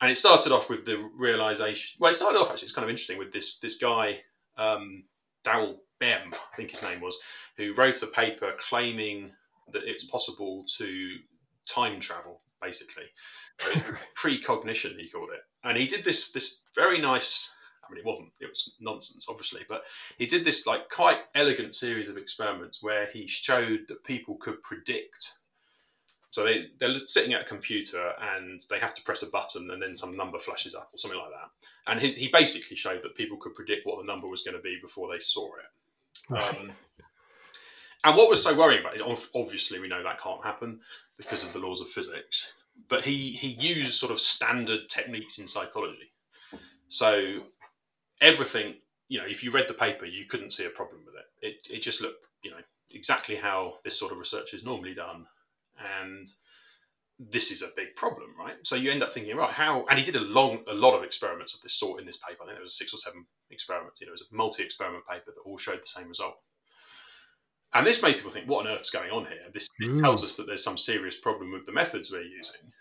and 0.00 0.10
it 0.10 0.16
started 0.16 0.52
off 0.52 0.68
with 0.68 0.84
the 0.84 1.08
realization. 1.16 1.98
Well, 2.00 2.10
it 2.10 2.14
started 2.14 2.38
off 2.38 2.50
actually. 2.50 2.66
It's 2.66 2.74
kind 2.74 2.84
of 2.84 2.90
interesting 2.90 3.18
with 3.18 3.32
this 3.32 3.58
this 3.60 3.76
guy, 3.76 4.18
um, 4.56 5.04
Daryl 5.44 5.76
Bem, 6.00 6.34
I 6.34 6.56
think 6.56 6.70
his 6.70 6.82
name 6.82 7.00
was, 7.00 7.16
who 7.56 7.74
wrote 7.74 8.02
a 8.02 8.08
paper 8.08 8.52
claiming 8.58 9.30
that 9.72 9.84
it's 9.84 10.04
possible 10.04 10.64
to 10.78 11.16
time 11.66 12.00
travel, 12.00 12.40
basically. 12.62 13.04
precognition, 14.16 14.98
he 14.98 15.08
called 15.08 15.30
it, 15.32 15.40
and 15.62 15.76
he 15.76 15.86
did 15.86 16.04
this 16.04 16.32
this 16.32 16.62
very 16.74 17.00
nice. 17.00 17.50
I 17.86 17.92
mean, 17.92 17.98
it 17.98 18.06
wasn't. 18.06 18.32
It 18.40 18.48
was 18.48 18.74
nonsense, 18.80 19.26
obviously, 19.28 19.62
but 19.68 19.82
he 20.16 20.26
did 20.26 20.44
this 20.44 20.66
like 20.66 20.88
quite 20.88 21.18
elegant 21.34 21.74
series 21.74 22.08
of 22.08 22.16
experiments 22.16 22.82
where 22.82 23.06
he 23.12 23.26
showed 23.26 23.80
that 23.88 24.04
people 24.04 24.36
could 24.36 24.62
predict 24.62 25.32
so 26.34 26.42
they, 26.42 26.66
they're 26.80 26.98
sitting 27.06 27.32
at 27.32 27.42
a 27.42 27.44
computer 27.44 28.10
and 28.34 28.60
they 28.68 28.80
have 28.80 28.92
to 28.96 29.02
press 29.02 29.22
a 29.22 29.30
button 29.30 29.70
and 29.70 29.80
then 29.80 29.94
some 29.94 30.16
number 30.16 30.40
flashes 30.40 30.74
up 30.74 30.90
or 30.92 30.98
something 30.98 31.16
like 31.16 31.30
that. 31.30 31.92
And 31.92 32.00
his, 32.00 32.16
he 32.16 32.26
basically 32.26 32.76
showed 32.76 33.04
that 33.04 33.14
people 33.14 33.36
could 33.36 33.54
predict 33.54 33.86
what 33.86 34.00
the 34.00 34.04
number 34.04 34.26
was 34.26 34.42
going 34.42 34.56
to 34.56 34.60
be 34.60 34.76
before 34.82 35.12
they 35.12 35.20
saw 35.20 35.46
it. 35.46 36.36
Um, 36.36 36.72
and 38.04 38.16
what 38.16 38.28
was 38.28 38.42
so 38.42 38.54
worrying 38.54 38.80
about 38.80 38.96
it, 38.96 39.28
obviously 39.34 39.80
we 39.80 39.88
know 39.88 40.02
that 40.02 40.20
can't 40.20 40.44
happen 40.44 40.80
because 41.16 41.42
of 41.42 41.52
the 41.52 41.58
laws 41.58 41.80
of 41.80 41.88
physics, 41.88 42.52
but 42.88 43.04
he, 43.04 43.30
he 43.30 43.48
used 43.48 43.94
sort 43.94 44.12
of 44.12 44.20
standard 44.20 44.88
techniques 44.88 45.38
in 45.38 45.46
psychology. 45.46 46.12
So 46.88 47.40
everything, 48.20 48.74
you 49.08 49.18
know, 49.18 49.26
if 49.26 49.42
you 49.42 49.50
read 49.50 49.68
the 49.68 49.74
paper, 49.74 50.04
you 50.04 50.26
couldn't 50.26 50.52
see 50.52 50.66
a 50.66 50.70
problem 50.70 51.02
with 51.04 51.14
it. 51.14 51.46
It, 51.46 51.76
it 51.76 51.82
just 51.82 52.02
looked, 52.02 52.26
you 52.42 52.50
know, 52.50 52.58
exactly 52.90 53.36
how 53.36 53.74
this 53.84 53.98
sort 53.98 54.12
of 54.12 54.18
research 54.18 54.54
is 54.54 54.64
normally 54.64 54.94
done 54.94 55.26
and 56.00 56.30
this 57.18 57.50
is 57.50 57.62
a 57.62 57.68
big 57.76 57.94
problem, 57.94 58.30
right? 58.38 58.56
So 58.64 58.76
you 58.76 58.90
end 58.90 59.02
up 59.02 59.12
thinking, 59.12 59.36
right, 59.36 59.52
how? 59.52 59.86
And 59.88 59.98
he 59.98 60.04
did 60.04 60.16
a 60.16 60.20
long, 60.20 60.64
a 60.68 60.74
lot 60.74 60.96
of 60.96 61.04
experiments 61.04 61.54
of 61.54 61.60
this 61.60 61.74
sort 61.74 62.00
in 62.00 62.06
this 62.06 62.16
paper. 62.16 62.42
I 62.42 62.46
think 62.46 62.56
there 62.56 62.62
was 62.62 62.76
six 62.76 62.92
or 62.92 62.96
seven 62.96 63.24
experiments. 63.50 64.00
You 64.00 64.06
know, 64.06 64.10
it 64.10 64.18
was 64.18 64.28
a 64.30 64.34
multi-experiment 64.34 65.06
paper 65.06 65.32
that 65.34 65.48
all 65.48 65.56
showed 65.56 65.80
the 65.80 65.86
same 65.86 66.08
result. 66.08 66.44
And 67.74 67.86
this 67.86 68.02
made 68.02 68.14
people 68.14 68.30
think, 68.30 68.48
what 68.48 68.66
on 68.66 68.72
earth 68.72 68.82
is 68.82 68.90
going 68.90 69.10
on 69.10 69.26
here? 69.26 69.42
This, 69.52 69.68
this 69.78 69.90
mm. 69.90 70.00
tells 70.00 70.24
us 70.24 70.36
that 70.36 70.46
there's 70.46 70.62
some 70.62 70.78
serious 70.78 71.16
problem 71.16 71.52
with 71.52 71.66
the 71.66 71.72
methods 71.72 72.10
we're 72.10 72.22
using. 72.22 72.72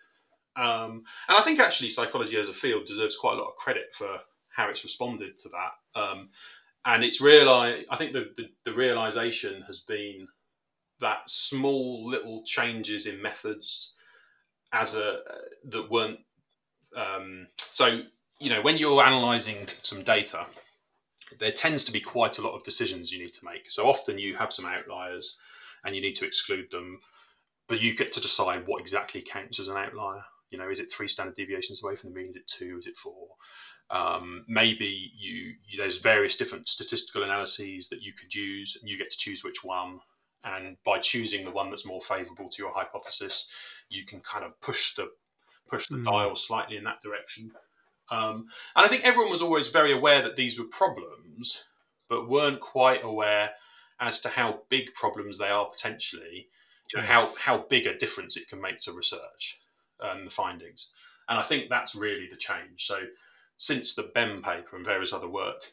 Um, 0.55 1.03
and 1.27 1.37
I 1.37 1.41
think 1.41 1.59
actually 1.59 1.89
psychology 1.89 2.37
as 2.37 2.47
a 2.47 2.53
field 2.53 2.85
deserves 2.85 3.15
quite 3.15 3.33
a 3.33 3.37
lot 3.37 3.49
of 3.49 3.55
credit 3.55 3.93
for 3.97 4.19
how 4.55 4.69
it's 4.69 4.83
responded 4.83 5.35
to 5.37 5.49
that. 5.49 5.99
Um, 5.99 6.29
and 6.85 7.03
it's 7.03 7.21
realized, 7.21 7.87
I 7.89 7.97
think 7.97 8.13
the, 8.13 8.31
the, 8.37 8.49
the 8.65 8.73
realization 8.73 9.63
has 9.63 9.79
been 9.79 10.27
that 10.99 11.21
small 11.27 12.07
little 12.07 12.43
changes 12.45 13.07
in 13.07 13.21
methods 13.21 13.93
as 14.71 14.95
a 14.95 15.19
that 15.65 15.89
weren't 15.89 16.19
um, 16.95 17.47
so 17.57 18.01
you 18.39 18.49
know 18.49 18.61
when 18.61 18.77
you're 18.77 19.03
analyzing 19.03 19.67
some 19.83 20.03
data 20.03 20.45
there 21.39 21.51
tends 21.51 21.83
to 21.85 21.91
be 21.91 22.01
quite 22.01 22.37
a 22.37 22.41
lot 22.41 22.55
of 22.55 22.63
decisions 22.63 23.11
you 23.11 23.19
need 23.19 23.33
to 23.33 23.45
make. 23.45 23.71
So 23.71 23.87
often 23.87 24.19
you 24.19 24.35
have 24.35 24.53
some 24.53 24.65
outliers 24.65 25.37
and 25.83 25.95
you 25.95 26.01
need 26.01 26.15
to 26.15 26.25
exclude 26.25 26.69
them 26.71 26.99
but 27.67 27.81
you 27.81 27.95
get 27.95 28.11
to 28.13 28.21
decide 28.21 28.67
what 28.67 28.81
exactly 28.81 29.21
counts 29.21 29.59
as 29.59 29.67
an 29.67 29.77
outlier. 29.77 30.23
You 30.49 30.57
know 30.57 30.69
is 30.69 30.79
it 30.79 30.91
three 30.91 31.07
standard 31.07 31.35
deviations 31.35 31.83
away 31.83 31.95
from 31.95 32.11
the 32.11 32.15
mean? 32.15 32.29
Is 32.29 32.35
it 32.35 32.47
two? 32.47 32.77
Is 32.79 32.87
it 32.87 32.97
four? 32.97 33.29
Um, 33.89 34.45
maybe 34.47 35.11
you, 35.17 35.53
you, 35.67 35.77
there's 35.77 35.97
various 35.97 36.35
different 36.35 36.67
statistical 36.67 37.23
analyses 37.23 37.89
that 37.89 38.01
you 38.01 38.13
could 38.13 38.33
use 38.33 38.77
and 38.79 38.89
you 38.89 38.97
get 38.97 39.11
to 39.11 39.17
choose 39.17 39.43
which 39.43 39.63
one. 39.63 39.99
And 40.43 40.77
by 40.85 40.99
choosing 40.99 41.45
the 41.45 41.51
one 41.51 41.69
that's 41.69 41.85
more 41.85 42.01
favourable 42.01 42.49
to 42.49 42.61
your 42.61 42.73
hypothesis, 42.73 43.49
you 43.89 44.05
can 44.05 44.19
kind 44.21 44.43
of 44.45 44.59
push 44.61 44.95
the 44.95 45.09
push 45.67 45.87
the 45.87 45.95
mm. 45.95 46.05
dial 46.05 46.35
slightly 46.35 46.77
in 46.77 46.83
that 46.83 47.01
direction. 47.01 47.51
Um, 48.11 48.47
and 48.75 48.85
I 48.85 48.87
think 48.87 49.03
everyone 49.03 49.31
was 49.31 49.41
always 49.41 49.69
very 49.69 49.93
aware 49.93 50.21
that 50.21 50.35
these 50.35 50.59
were 50.59 50.65
problems, 50.65 51.63
but 52.09 52.29
weren't 52.29 52.61
quite 52.61 53.03
aware 53.03 53.51
as 53.99 54.19
to 54.21 54.29
how 54.29 54.61
big 54.69 54.93
problems 54.93 55.37
they 55.37 55.47
are 55.47 55.65
potentially. 55.65 56.47
Yes. 56.95 57.07
how 57.07 57.29
how 57.39 57.65
big 57.69 57.87
a 57.87 57.97
difference 57.97 58.37
it 58.37 58.47
can 58.47 58.61
make 58.61 58.77
to 58.79 58.91
research 58.93 59.59
and 59.99 60.27
the 60.27 60.31
findings. 60.31 60.91
And 61.27 61.39
I 61.39 61.43
think 61.43 61.69
that's 61.69 61.95
really 61.95 62.27
the 62.27 62.35
change. 62.35 62.85
So 62.85 62.99
since 63.57 63.95
the 63.95 64.11
Bem 64.13 64.43
paper 64.43 64.75
and 64.75 64.85
various 64.85 65.13
other 65.13 65.29
work 65.29 65.63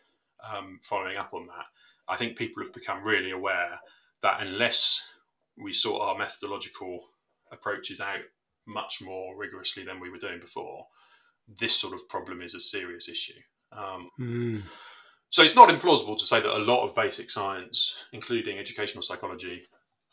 um, 0.42 0.80
following 0.82 1.16
up 1.16 1.34
on 1.34 1.46
that, 1.48 1.66
I 2.08 2.16
think 2.16 2.38
people 2.38 2.62
have 2.62 2.72
become 2.72 3.04
really 3.04 3.32
aware 3.32 3.80
that 4.22 4.40
unless 4.40 5.04
we 5.58 5.72
sort 5.72 6.02
our 6.02 6.16
methodological 6.16 7.00
approaches 7.52 8.00
out 8.00 8.24
much 8.66 9.02
more 9.02 9.36
rigorously 9.36 9.84
than 9.84 10.00
we 10.00 10.10
were 10.10 10.18
doing 10.18 10.40
before, 10.40 10.86
this 11.58 11.74
sort 11.74 11.94
of 11.94 12.08
problem 12.08 12.42
is 12.42 12.54
a 12.54 12.60
serious 12.60 13.08
issue. 13.08 13.40
Um, 13.72 14.10
mm. 14.18 14.62
So 15.30 15.42
it's 15.42 15.56
not 15.56 15.68
implausible 15.68 16.18
to 16.18 16.26
say 16.26 16.40
that 16.40 16.56
a 16.56 16.58
lot 16.58 16.84
of 16.84 16.94
basic 16.94 17.30
science, 17.30 17.94
including 18.12 18.58
educational 18.58 19.02
psychology 19.02 19.62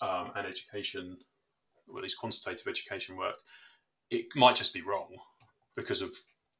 um, 0.01 0.31
and 0.35 0.45
education, 0.45 1.17
or 1.87 1.97
at 1.97 2.03
least 2.03 2.19
quantitative 2.19 2.67
education 2.67 3.17
work, 3.17 3.35
it 4.11 4.25
might 4.35 4.55
just 4.55 4.73
be 4.73 4.81
wrong 4.81 5.09
because 5.75 6.01
of 6.01 6.15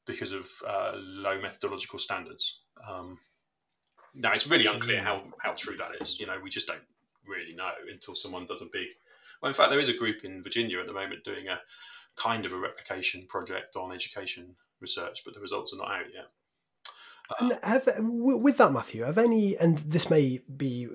because 0.05 0.31
of 0.31 0.47
uh, 0.65 0.93
low 0.95 1.39
methodological 1.39 1.99
standards. 1.99 2.61
Um, 2.89 3.19
now 4.15 4.31
it's 4.31 4.47
really 4.47 4.65
unclear 4.65 5.03
how, 5.03 5.21
how 5.39 5.51
true 5.51 5.75
that 5.77 6.01
is. 6.01 6.17
You 6.17 6.27
know, 6.27 6.37
we 6.41 6.49
just 6.49 6.65
don't 6.65 6.79
really 7.27 7.53
know 7.53 7.71
until 7.91 8.15
someone 8.15 8.45
does 8.45 8.61
a 8.61 8.67
big. 8.71 8.87
Well, 9.41 9.49
in 9.49 9.53
fact, 9.53 9.69
there 9.69 9.81
is 9.81 9.89
a 9.89 9.93
group 9.93 10.23
in 10.23 10.41
Virginia 10.41 10.79
at 10.79 10.87
the 10.87 10.93
moment 10.93 11.25
doing 11.25 11.49
a 11.49 11.59
kind 12.15 12.45
of 12.45 12.53
a 12.53 12.57
replication 12.57 13.27
project 13.27 13.75
on 13.75 13.93
education 13.93 14.55
research, 14.79 15.21
but 15.25 15.33
the 15.33 15.39
results 15.39 15.73
are 15.73 15.77
not 15.77 15.91
out 15.91 16.05
yet. 16.13 16.27
And 17.39 17.59
have, 17.61 17.87
with 17.99 18.57
that, 18.57 18.71
Matthew, 18.71 19.03
have 19.03 19.17
any, 19.17 19.57
and 19.57 19.77
this 19.79 20.09
may 20.09 20.39
be 20.55 20.87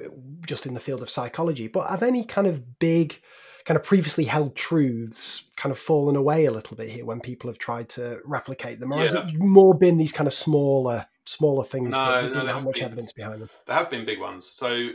just 0.46 0.64
in 0.64 0.74
the 0.74 0.80
field 0.80 1.02
of 1.02 1.10
psychology, 1.10 1.68
but 1.68 1.90
have 1.90 2.02
any 2.02 2.24
kind 2.24 2.46
of 2.46 2.78
big, 2.78 3.20
kind 3.66 3.76
of 3.76 3.84
previously 3.84 4.24
held 4.24 4.56
truths 4.56 5.50
kind 5.56 5.70
of 5.70 5.78
fallen 5.78 6.16
away 6.16 6.46
a 6.46 6.50
little 6.50 6.76
bit 6.76 6.88
here 6.88 7.04
when 7.04 7.20
people 7.20 7.50
have 7.50 7.58
tried 7.58 7.90
to 7.90 8.20
replicate 8.24 8.80
them, 8.80 8.92
or 8.92 8.96
yeah. 8.96 9.02
has 9.02 9.14
it 9.14 9.38
more 9.38 9.74
been 9.74 9.98
these 9.98 10.12
kind 10.12 10.26
of 10.26 10.32
smaller, 10.32 11.06
smaller 11.26 11.64
things 11.64 11.92
no, 11.92 11.98
that, 11.98 12.22
that 12.22 12.28
no, 12.28 12.32
didn't 12.40 12.54
have 12.54 12.64
much 12.64 12.76
been, 12.76 12.84
evidence 12.84 13.12
behind 13.12 13.42
them? 13.42 13.50
There 13.66 13.76
have 13.76 13.90
been 13.90 14.06
big 14.06 14.20
ones. 14.20 14.46
So 14.46 14.88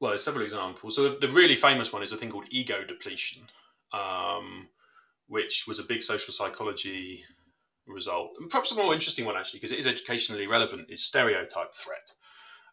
well, 0.00 0.10
there's 0.10 0.24
several 0.24 0.44
examples. 0.44 0.96
So 0.96 1.16
the 1.20 1.28
really 1.28 1.56
famous 1.56 1.92
one 1.92 2.02
is 2.02 2.12
a 2.12 2.16
thing 2.16 2.30
called 2.30 2.46
ego 2.50 2.84
depletion, 2.86 3.46
um, 3.92 4.68
which 5.28 5.64
was 5.66 5.78
a 5.78 5.84
big 5.84 6.02
social 6.02 6.34
psychology 6.34 7.24
result. 7.86 8.36
And 8.38 8.50
perhaps 8.50 8.72
a 8.72 8.76
more 8.76 8.94
interesting 8.94 9.24
one 9.24 9.36
actually, 9.36 9.58
because 9.58 9.72
it 9.72 9.78
is 9.78 9.86
educationally 9.86 10.46
relevant, 10.46 10.90
is 10.90 11.04
stereotype 11.04 11.74
threat. 11.74 12.12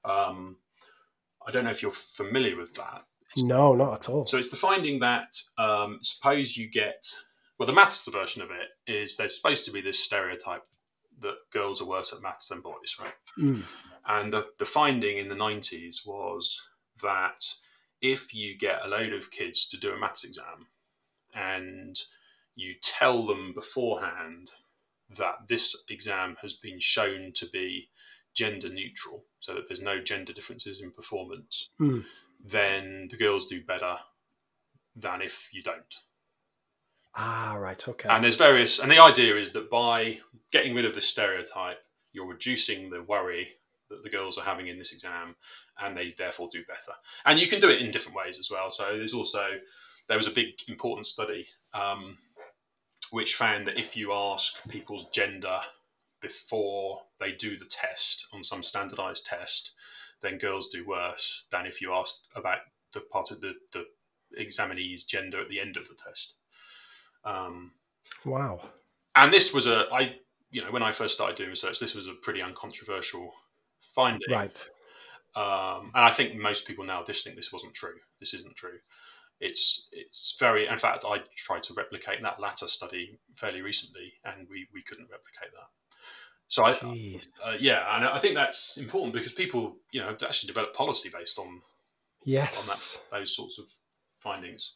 Um, 0.04 0.58
I 1.46 1.52
don't 1.52 1.64
know 1.64 1.72
if 1.72 1.82
you're 1.82 1.92
familiar 1.92 2.58
with 2.58 2.74
that. 2.76 3.04
No, 3.38 3.76
not 3.76 3.94
at 3.94 4.10
all. 4.10 4.26
So 4.28 4.38
it's 4.38 4.50
the 4.50 4.58
finding 4.58 5.00
that 5.00 5.34
um, 5.58 6.00
suppose 6.02 6.58
you 6.58 6.70
get 6.70 7.06
well, 7.62 7.68
the 7.68 7.74
maths 7.74 8.08
version 8.08 8.42
of 8.42 8.50
it 8.50 8.92
is 8.92 9.16
there's 9.16 9.38
supposed 9.38 9.66
to 9.66 9.72
be 9.72 9.82
this 9.82 10.04
stereotype 10.04 10.64
that 11.20 11.36
girls 11.54 11.80
are 11.80 11.88
worse 11.88 12.12
at 12.12 12.24
maths 12.24 12.48
than 12.48 12.62
boys, 12.62 12.96
right? 13.00 13.14
Mm. 13.38 13.64
And 14.08 14.34
the, 14.34 14.48
the 14.58 14.66
finding 14.66 15.20
in 15.20 15.28
the 15.28 15.36
90s 15.36 15.98
was 16.04 16.60
that 17.04 17.46
if 18.02 18.34
you 18.34 18.58
get 18.58 18.84
a 18.84 18.88
load 18.88 19.14
of 19.14 19.30
kids 19.30 19.68
to 19.68 19.78
do 19.78 19.92
a 19.92 20.00
maths 20.00 20.24
exam 20.24 20.66
and 21.36 22.00
you 22.56 22.74
tell 22.82 23.28
them 23.28 23.54
beforehand 23.54 24.50
that 25.18 25.48
this 25.48 25.76
exam 25.90 26.38
has 26.42 26.54
been 26.54 26.80
shown 26.80 27.32
to 27.36 27.46
be 27.48 27.90
gender 28.34 28.70
neutral, 28.70 29.26
so 29.40 29.54
that 29.56 29.68
there's 29.68 29.82
no 29.82 30.02
gender 30.02 30.34
differences 30.34 30.82
in 30.82 30.92
performance, 30.92 31.70
Mm. 31.80 32.06
then 32.40 33.08
the 33.10 33.18
girls 33.18 33.48
do 33.48 33.62
better 33.64 34.00
than 34.96 35.22
if 35.22 35.50
you 35.52 35.62
don't. 35.64 35.96
Ah, 37.16 37.56
right. 37.60 37.88
Okay. 37.88 38.08
And 38.10 38.24
there's 38.24 38.36
various, 38.38 38.80
and 38.80 38.90
the 38.90 39.00
idea 39.00 39.36
is 39.36 39.52
that 39.52 39.70
by 39.70 40.22
getting 40.52 40.74
rid 40.74 40.86
of 40.86 40.96
this 40.96 41.08
stereotype, 41.08 41.84
you're 42.14 42.28
reducing 42.28 42.90
the 42.90 43.04
worry 43.04 43.58
that 43.90 44.04
the 44.04 44.10
girls 44.10 44.38
are 44.38 44.46
having 44.46 44.68
in 44.68 44.78
this 44.78 44.94
exam, 44.94 45.36
and 45.80 45.96
they 45.98 46.12
therefore 46.18 46.48
do 46.52 46.64
better. 46.66 46.94
And 47.26 47.38
you 47.40 47.48
can 47.48 47.60
do 47.60 47.70
it 47.70 47.82
in 47.82 47.92
different 47.92 48.16
ways 48.18 48.40
as 48.40 48.50
well. 48.50 48.72
So 48.72 48.98
there's 48.98 49.14
also 49.14 49.46
there 50.08 50.18
was 50.18 50.28
a 50.28 50.32
big 50.32 50.48
important 50.68 51.08
study 51.08 51.48
um, 51.74 52.18
which 53.10 53.36
found 53.36 53.68
that 53.68 53.80
if 53.80 53.98
you 53.98 54.14
ask 54.14 54.56
people's 54.70 55.06
gender 55.12 55.60
before 56.22 57.02
they 57.20 57.32
do 57.32 57.58
the 57.58 57.66
test 57.66 58.28
on 58.34 58.44
some 58.44 58.64
standardized 58.64 59.26
test, 59.26 59.72
then 60.22 60.38
girls 60.38 60.70
do 60.70 60.86
worse 60.86 61.46
than 61.52 61.66
if 61.66 61.82
you 61.82 61.94
ask 61.94 62.16
about 62.36 62.60
the 62.94 63.02
part 63.02 63.32
of 63.32 63.42
the, 63.42 63.54
the 63.74 63.86
examinee's 64.38 65.04
gender 65.04 65.42
at 65.42 65.50
the 65.50 65.60
end 65.60 65.78
of 65.78 65.88
the 65.88 65.96
test. 65.96 66.36
Um, 67.24 67.74
wow. 68.26 68.62
and 69.16 69.32
this 69.32 69.54
was 69.54 69.68
a 69.68 69.86
I 69.94 70.16
you 70.50 70.62
know 70.62 70.72
when 70.72 70.84
I 70.84 70.92
first 70.92 71.14
started 71.14 71.38
doing 71.38 71.50
research, 71.50 71.80
this 71.80 71.96
was 71.96 72.08
a 72.08 72.14
pretty 72.14 72.42
uncontroversial 72.42 73.32
finding. 73.96 74.32
Right. 74.32 74.70
Um, 75.36 75.92
and 75.96 76.04
I 76.04 76.12
think 76.12 76.36
most 76.36 76.68
people 76.68 76.84
now 76.84 77.04
just 77.04 77.24
think 77.24 77.36
this 77.36 77.54
wasn't 77.54 77.74
true. 77.74 77.96
This 78.20 78.34
isn't 78.34 78.56
true. 78.56 78.80
It's 79.42 79.90
it's 79.92 80.38
very. 80.40 80.68
In 80.68 80.78
fact, 80.78 81.04
I 81.06 81.18
tried 81.36 81.64
to 81.64 81.74
replicate 81.74 82.22
that 82.22 82.40
latter 82.40 82.68
study 82.68 83.20
fairly 83.36 83.62
recently, 83.62 84.14
and 84.24 84.48
we 84.50 84.68
we 84.74 84.84
couldn't 84.84 85.10
replicate 85.10 85.52
that. 85.54 85.70
So 86.48 86.64
I, 86.64 86.72
uh, 86.72 87.56
yeah, 87.60 87.96
and 87.96 88.06
I 88.06 88.20
think 88.20 88.36
that's 88.36 88.78
important 88.78 89.14
because 89.14 89.32
people, 89.32 89.78
you 89.92 90.02
know, 90.02 90.08
have 90.08 90.22
actually 90.22 90.48
developed 90.48 90.76
policy 90.76 91.10
based 91.10 91.40
on 91.40 91.62
yes 92.24 92.70
on 92.70 92.76
that 92.76 93.20
those 93.20 93.36
sorts 93.36 93.58
of 93.58 93.66
findings. 94.20 94.74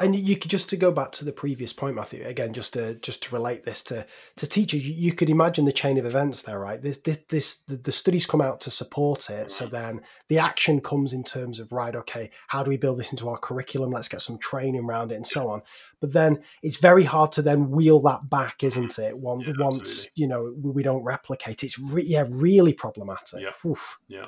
And 0.00 0.14
you 0.14 0.36
could 0.36 0.50
just 0.50 0.70
to 0.70 0.76
go 0.76 0.90
back 0.90 1.12
to 1.12 1.24
the 1.24 1.32
previous 1.32 1.72
point, 1.72 1.96
Matthew. 1.96 2.24
Again, 2.26 2.52
just 2.52 2.72
to 2.74 2.94
just 2.96 3.22
to 3.24 3.34
relate 3.34 3.64
this 3.64 3.82
to 3.84 4.06
to 4.36 4.48
teachers, 4.48 4.86
you, 4.86 4.94
you 4.94 5.12
could 5.12 5.28
imagine 5.28 5.64
the 5.64 5.72
chain 5.72 5.98
of 5.98 6.06
events 6.06 6.42
there, 6.42 6.58
right? 6.58 6.80
This 6.80 6.98
this, 6.98 7.18
this 7.28 7.54
the, 7.62 7.76
the 7.76 7.92
studies 7.92 8.26
come 8.26 8.40
out 8.40 8.60
to 8.62 8.70
support 8.70 9.30
it, 9.30 9.50
so 9.50 9.66
then 9.66 10.00
the 10.28 10.38
action 10.38 10.80
comes 10.80 11.12
in 11.12 11.24
terms 11.24 11.60
of 11.60 11.72
right, 11.72 11.94
okay, 11.96 12.30
how 12.48 12.62
do 12.62 12.70
we 12.70 12.76
build 12.76 12.98
this 12.98 13.12
into 13.12 13.28
our 13.28 13.38
curriculum? 13.38 13.90
Let's 13.90 14.08
get 14.08 14.20
some 14.20 14.38
training 14.38 14.84
around 14.84 15.12
it 15.12 15.16
and 15.16 15.26
so 15.26 15.48
on. 15.48 15.62
But 16.00 16.12
then 16.12 16.42
it's 16.62 16.78
very 16.78 17.04
hard 17.04 17.32
to 17.32 17.42
then 17.42 17.70
wheel 17.70 18.00
that 18.00 18.28
back, 18.28 18.64
isn't 18.64 18.98
it? 18.98 19.16
Once 19.18 19.44
Yeah, 19.46 19.54
once 19.58 19.80
absolutely. 19.80 20.10
you 20.16 20.26
know 20.28 20.54
we 20.60 20.70
we 20.70 20.82
don't 20.82 21.04
replicate, 21.04 21.62
it's 21.64 21.78
re- 21.78 22.04
yeah 22.04 22.24
really 22.28 22.72
problematic. 22.72 23.40
Yeah. 23.42 23.50
Oof. 23.70 23.98
Yeah, 24.08 24.26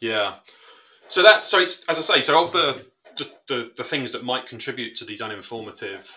yeah. 0.00 0.34
So 1.08 1.22
that's 1.22 1.46
so 1.46 1.60
it's 1.60 1.84
as 1.88 1.98
I 1.98 2.02
say. 2.02 2.20
So 2.20 2.42
of 2.42 2.52
the 2.52 2.84
the, 3.16 3.30
the 3.48 3.70
the 3.76 3.84
things 3.84 4.12
that 4.12 4.24
might 4.24 4.46
contribute 4.46 4.96
to 4.96 5.04
these 5.04 5.20
uninformative 5.20 6.10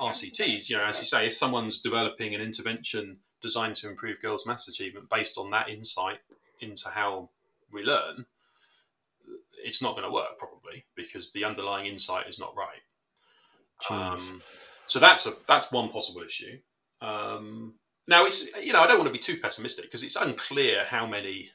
RCTs, 0.00 0.68
you 0.68 0.76
know, 0.76 0.84
as 0.84 0.98
you 0.98 1.04
say, 1.04 1.26
if 1.26 1.36
someone's 1.36 1.80
developing 1.80 2.34
an 2.34 2.40
intervention 2.40 3.18
designed 3.42 3.74
to 3.76 3.88
improve 3.88 4.20
girls' 4.20 4.46
maths 4.46 4.68
achievement 4.68 5.10
based 5.10 5.36
on 5.38 5.50
that 5.50 5.68
insight 5.68 6.18
into 6.60 6.88
how 6.88 7.28
we 7.72 7.82
learn, 7.82 8.24
it's 9.62 9.82
not 9.82 9.92
going 9.92 10.04
to 10.04 10.10
work 10.10 10.38
probably 10.38 10.84
because 10.94 11.32
the 11.32 11.44
underlying 11.44 11.86
insight 11.86 12.26
is 12.28 12.38
not 12.38 12.54
right. 12.56 12.80
Um, 13.90 14.42
so 14.86 14.98
that's 14.98 15.26
a 15.26 15.32
that's 15.46 15.70
one 15.70 15.90
possible 15.90 16.22
issue. 16.22 16.58
Um, 17.02 17.74
now 18.08 18.24
it's 18.24 18.46
you 18.62 18.72
know 18.72 18.80
I 18.80 18.86
don't 18.86 18.98
want 18.98 19.08
to 19.08 19.12
be 19.12 19.18
too 19.18 19.38
pessimistic 19.40 19.86
because 19.86 20.02
it's 20.02 20.16
unclear 20.16 20.84
how 20.88 21.06
many 21.06 21.50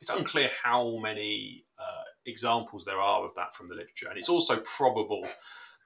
it's 0.00 0.10
unclear 0.10 0.50
how 0.62 0.98
many 1.02 1.64
uh, 1.78 2.07
examples 2.28 2.84
there 2.84 3.00
are 3.00 3.24
of 3.24 3.34
that 3.34 3.54
from 3.54 3.68
the 3.68 3.74
literature, 3.74 4.08
and 4.08 4.18
it's 4.18 4.28
also 4.28 4.60
probable 4.60 5.26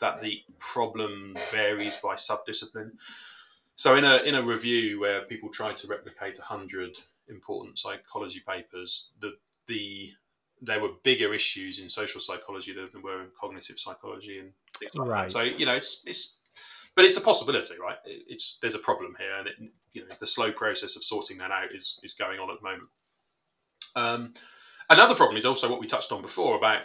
that 0.00 0.20
the 0.20 0.40
problem 0.58 1.36
varies 1.50 1.96
by 2.02 2.14
subdiscipline. 2.14 2.90
So 3.76 3.96
in 3.96 4.04
a 4.04 4.16
in 4.18 4.34
a 4.34 4.42
review 4.42 5.00
where 5.00 5.22
people 5.22 5.48
tried 5.48 5.76
to 5.78 5.86
replicate 5.88 6.38
hundred 6.38 6.98
important 7.28 7.78
psychology 7.78 8.42
papers, 8.46 9.12
the 9.20 9.32
the 9.66 10.12
there 10.60 10.80
were 10.80 10.90
bigger 11.02 11.34
issues 11.34 11.78
in 11.80 11.88
social 11.88 12.20
psychology 12.20 12.72
than 12.72 12.88
there 12.92 13.02
were 13.02 13.22
in 13.22 13.28
cognitive 13.40 13.78
psychology 13.78 14.38
and 14.38 14.52
things 14.78 14.94
like 14.96 15.08
Right. 15.08 15.30
that. 15.30 15.30
So 15.30 15.58
you 15.58 15.66
know, 15.66 15.74
it's 15.74 16.04
it's, 16.06 16.38
but 16.94 17.04
it's 17.04 17.16
a 17.16 17.20
possibility, 17.20 17.74
right? 17.80 17.96
It's 18.04 18.58
there's 18.60 18.74
a 18.74 18.80
problem 18.80 19.16
here, 19.18 19.36
and 19.38 19.48
it, 19.48 19.54
you 19.92 20.02
know, 20.02 20.14
the 20.20 20.26
slow 20.26 20.52
process 20.52 20.96
of 20.96 21.04
sorting 21.04 21.38
that 21.38 21.50
out 21.50 21.72
is 21.74 21.98
is 22.02 22.14
going 22.14 22.38
on 22.38 22.50
at 22.50 22.58
the 22.60 22.64
moment. 22.64 22.90
Um, 23.94 24.34
another 24.90 25.14
problem 25.14 25.36
is 25.36 25.46
also 25.46 25.70
what 25.70 25.80
we 25.80 25.86
touched 25.86 26.12
on 26.12 26.22
before 26.22 26.56
about 26.56 26.82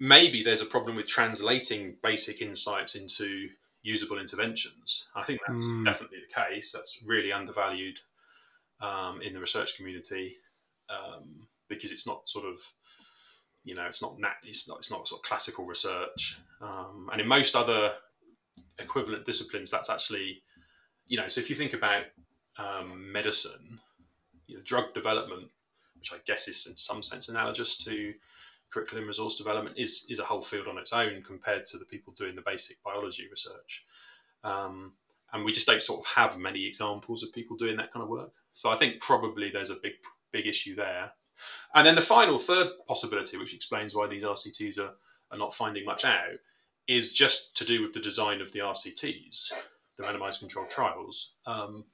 maybe 0.00 0.42
there's 0.42 0.62
a 0.62 0.66
problem 0.66 0.96
with 0.96 1.06
translating 1.06 1.96
basic 2.02 2.40
insights 2.42 2.94
into 2.94 3.48
usable 3.82 4.18
interventions. 4.18 5.04
I 5.14 5.22
think 5.24 5.40
that's 5.46 5.60
Mm. 5.60 5.84
definitely 5.84 6.18
the 6.20 6.34
case. 6.34 6.72
That's 6.72 7.02
really 7.04 7.32
undervalued 7.32 7.98
um, 8.80 9.22
in 9.22 9.32
the 9.32 9.40
research 9.40 9.76
community 9.76 10.36
um, 10.90 11.46
because 11.68 11.92
it's 11.92 12.06
not 12.06 12.28
sort 12.28 12.44
of 12.46 12.60
you 13.64 13.74
know 13.76 13.84
it's 13.86 14.02
not 14.02 14.18
nat- 14.18 14.42
it's 14.42 14.68
not 14.68 14.78
it's 14.78 14.90
not 14.90 15.06
sort 15.06 15.20
of 15.20 15.24
classical 15.24 15.64
research 15.64 16.36
um, 16.60 17.08
and 17.12 17.20
in 17.20 17.26
most 17.28 17.54
other 17.54 17.94
equivalent 18.80 19.24
disciplines 19.24 19.70
that's 19.70 19.88
actually 19.88 20.42
you 21.06 21.16
know 21.16 21.28
so 21.28 21.40
if 21.40 21.48
you 21.48 21.54
think 21.54 21.72
about 21.72 22.04
um, 22.58 23.10
medicine 23.12 23.78
you 24.48 24.56
know 24.56 24.62
drug 24.64 24.92
development 24.94 25.48
which 26.02 26.12
i 26.12 26.16
guess 26.26 26.48
is 26.48 26.66
in 26.66 26.74
some 26.74 27.02
sense 27.02 27.28
analogous 27.28 27.76
to 27.76 28.12
curriculum 28.72 29.06
resource 29.06 29.36
development 29.36 29.76
is 29.78 30.06
is 30.08 30.18
a 30.18 30.24
whole 30.24 30.42
field 30.42 30.66
on 30.66 30.78
its 30.78 30.92
own 30.92 31.22
compared 31.22 31.64
to 31.66 31.78
the 31.78 31.84
people 31.84 32.12
doing 32.14 32.34
the 32.34 32.42
basic 32.42 32.82
biology 32.82 33.28
research. 33.30 33.84
Um, 34.42 34.94
and 35.32 35.44
we 35.44 35.52
just 35.52 35.66
don't 35.66 35.82
sort 35.82 36.00
of 36.00 36.06
have 36.06 36.38
many 36.38 36.66
examples 36.66 37.22
of 37.22 37.32
people 37.32 37.56
doing 37.56 37.76
that 37.76 37.92
kind 37.92 38.02
of 38.02 38.08
work. 38.08 38.32
So 38.50 38.70
i 38.70 38.76
think 38.76 39.00
probably 39.00 39.50
there's 39.50 39.70
a 39.70 39.76
big 39.76 39.92
big 40.32 40.46
issue 40.46 40.74
there. 40.74 41.12
And 41.74 41.86
then 41.86 41.94
the 41.94 42.02
final 42.02 42.38
third 42.38 42.68
possibility, 42.86 43.36
which 43.36 43.54
explains 43.54 43.94
why 43.94 44.06
these 44.06 44.24
RCTs 44.24 44.78
are, 44.78 44.92
are 45.30 45.38
not 45.38 45.54
finding 45.54 45.84
much 45.84 46.04
out, 46.04 46.38
is 46.86 47.12
just 47.12 47.56
to 47.56 47.64
do 47.64 47.82
with 47.82 47.92
the 47.92 48.00
design 48.00 48.40
of 48.40 48.52
the 48.52 48.60
RCTs, 48.60 49.52
the 49.96 50.04
randomized 50.04 50.38
controlled 50.38 50.70
trials. 50.70 51.32
Um, 51.46 51.84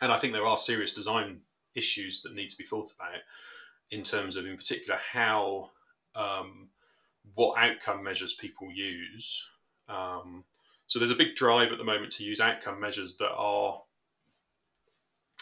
and 0.00 0.12
I 0.12 0.18
think 0.18 0.32
there 0.32 0.46
are 0.46 0.56
serious 0.56 0.94
design 0.94 1.40
issues 1.74 2.22
that 2.22 2.34
need 2.34 2.50
to 2.50 2.56
be 2.56 2.64
thought 2.64 2.92
about 2.94 3.20
in 3.90 4.02
terms 4.02 4.36
of, 4.36 4.46
in 4.46 4.56
particular, 4.56 4.98
how 5.12 5.70
um, 6.14 6.68
what 7.34 7.58
outcome 7.58 8.02
measures 8.02 8.34
people 8.34 8.70
use. 8.70 9.42
Um, 9.88 10.44
so 10.86 10.98
there's 10.98 11.10
a 11.10 11.16
big 11.16 11.36
drive 11.36 11.72
at 11.72 11.78
the 11.78 11.84
moment 11.84 12.12
to 12.12 12.24
use 12.24 12.40
outcome 12.40 12.80
measures 12.80 13.16
that 13.18 13.32
are 13.32 13.82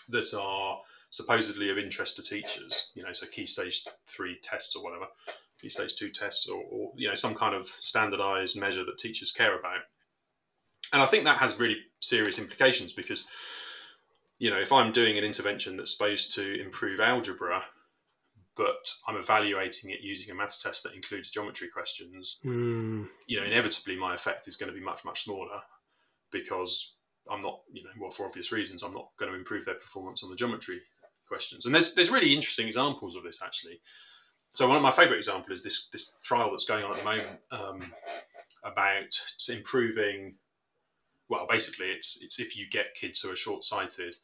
that 0.08 0.34
are 0.34 0.80
supposedly 1.10 1.70
of 1.70 1.78
interest 1.78 2.16
to 2.16 2.22
teachers. 2.22 2.88
You 2.94 3.02
know, 3.02 3.12
so 3.12 3.26
key 3.26 3.46
stage 3.46 3.86
three 4.08 4.38
tests 4.42 4.76
or 4.76 4.82
whatever, 4.82 5.06
key 5.60 5.68
stage 5.68 5.96
two 5.96 6.10
tests, 6.10 6.48
or, 6.48 6.62
or 6.70 6.92
you 6.96 7.08
know 7.08 7.14
some 7.14 7.34
kind 7.34 7.54
of 7.54 7.68
standardized 7.80 8.58
measure 8.58 8.84
that 8.84 8.98
teachers 8.98 9.32
care 9.32 9.58
about. 9.58 9.80
And 10.92 11.02
I 11.02 11.06
think 11.06 11.24
that 11.24 11.38
has 11.38 11.58
really 11.58 11.76
serious 12.00 12.38
implications 12.38 12.92
because, 12.92 13.26
you 14.40 14.50
know, 14.50 14.58
if 14.58 14.72
I'm 14.72 14.90
doing 14.90 15.18
an 15.18 15.24
intervention 15.24 15.76
that's 15.76 15.92
supposed 15.92 16.34
to 16.34 16.60
improve 16.60 16.98
algebra, 16.98 17.62
but 18.56 18.92
I'm 19.06 19.16
evaluating 19.16 19.90
it 19.90 20.00
using 20.00 20.30
a 20.30 20.34
maths 20.34 20.62
test 20.62 20.82
that 20.82 20.94
includes 20.94 21.30
geometry 21.30 21.68
questions, 21.68 22.38
Mm. 22.44 23.08
you 23.26 23.38
know, 23.38 23.46
inevitably 23.46 23.96
my 23.96 24.14
effect 24.14 24.48
is 24.48 24.56
going 24.56 24.72
to 24.72 24.78
be 24.78 24.84
much, 24.84 25.04
much 25.04 25.24
smaller 25.24 25.60
because 26.32 26.96
I'm 27.30 27.42
not, 27.42 27.60
you 27.70 27.84
know, 27.84 27.90
well, 28.00 28.10
for 28.10 28.24
obvious 28.26 28.50
reasons, 28.50 28.82
I'm 28.82 28.94
not 28.94 29.10
going 29.18 29.30
to 29.30 29.38
improve 29.38 29.66
their 29.66 29.74
performance 29.74 30.22
on 30.24 30.30
the 30.30 30.36
geometry 30.36 30.80
questions. 31.28 31.66
And 31.66 31.74
there's 31.74 31.94
there's 31.94 32.10
really 32.10 32.34
interesting 32.34 32.66
examples 32.66 33.16
of 33.16 33.22
this 33.22 33.40
actually. 33.44 33.80
So 34.54 34.66
one 34.66 34.76
of 34.76 34.82
my 34.82 34.90
favourite 34.90 35.18
examples 35.18 35.58
is 35.58 35.64
this 35.64 35.88
this 35.92 36.12
trial 36.24 36.50
that's 36.50 36.64
going 36.64 36.84
on 36.84 36.92
at 36.92 36.98
the 36.98 37.04
moment 37.04 37.40
um, 37.52 37.92
about 38.64 39.12
improving. 39.48 40.36
Well, 41.30 41.46
basically, 41.48 41.86
it's 41.86 42.22
it's 42.22 42.38
if 42.38 42.56
you 42.56 42.68
get 42.68 42.94
kids 42.94 43.20
who 43.20 43.30
are 43.30 43.36
short 43.36 43.64
sighted 43.64 44.14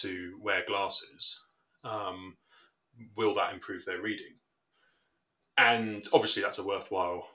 to 0.00 0.38
wear 0.42 0.64
glasses, 0.66 1.40
um, 1.84 2.36
will 3.16 3.34
that 3.34 3.54
improve 3.54 3.84
their 3.84 4.02
reading? 4.02 4.34
And 5.56 6.06
obviously, 6.12 6.42
that's 6.42 6.58
a 6.58 6.66
worthwhile 6.66 7.26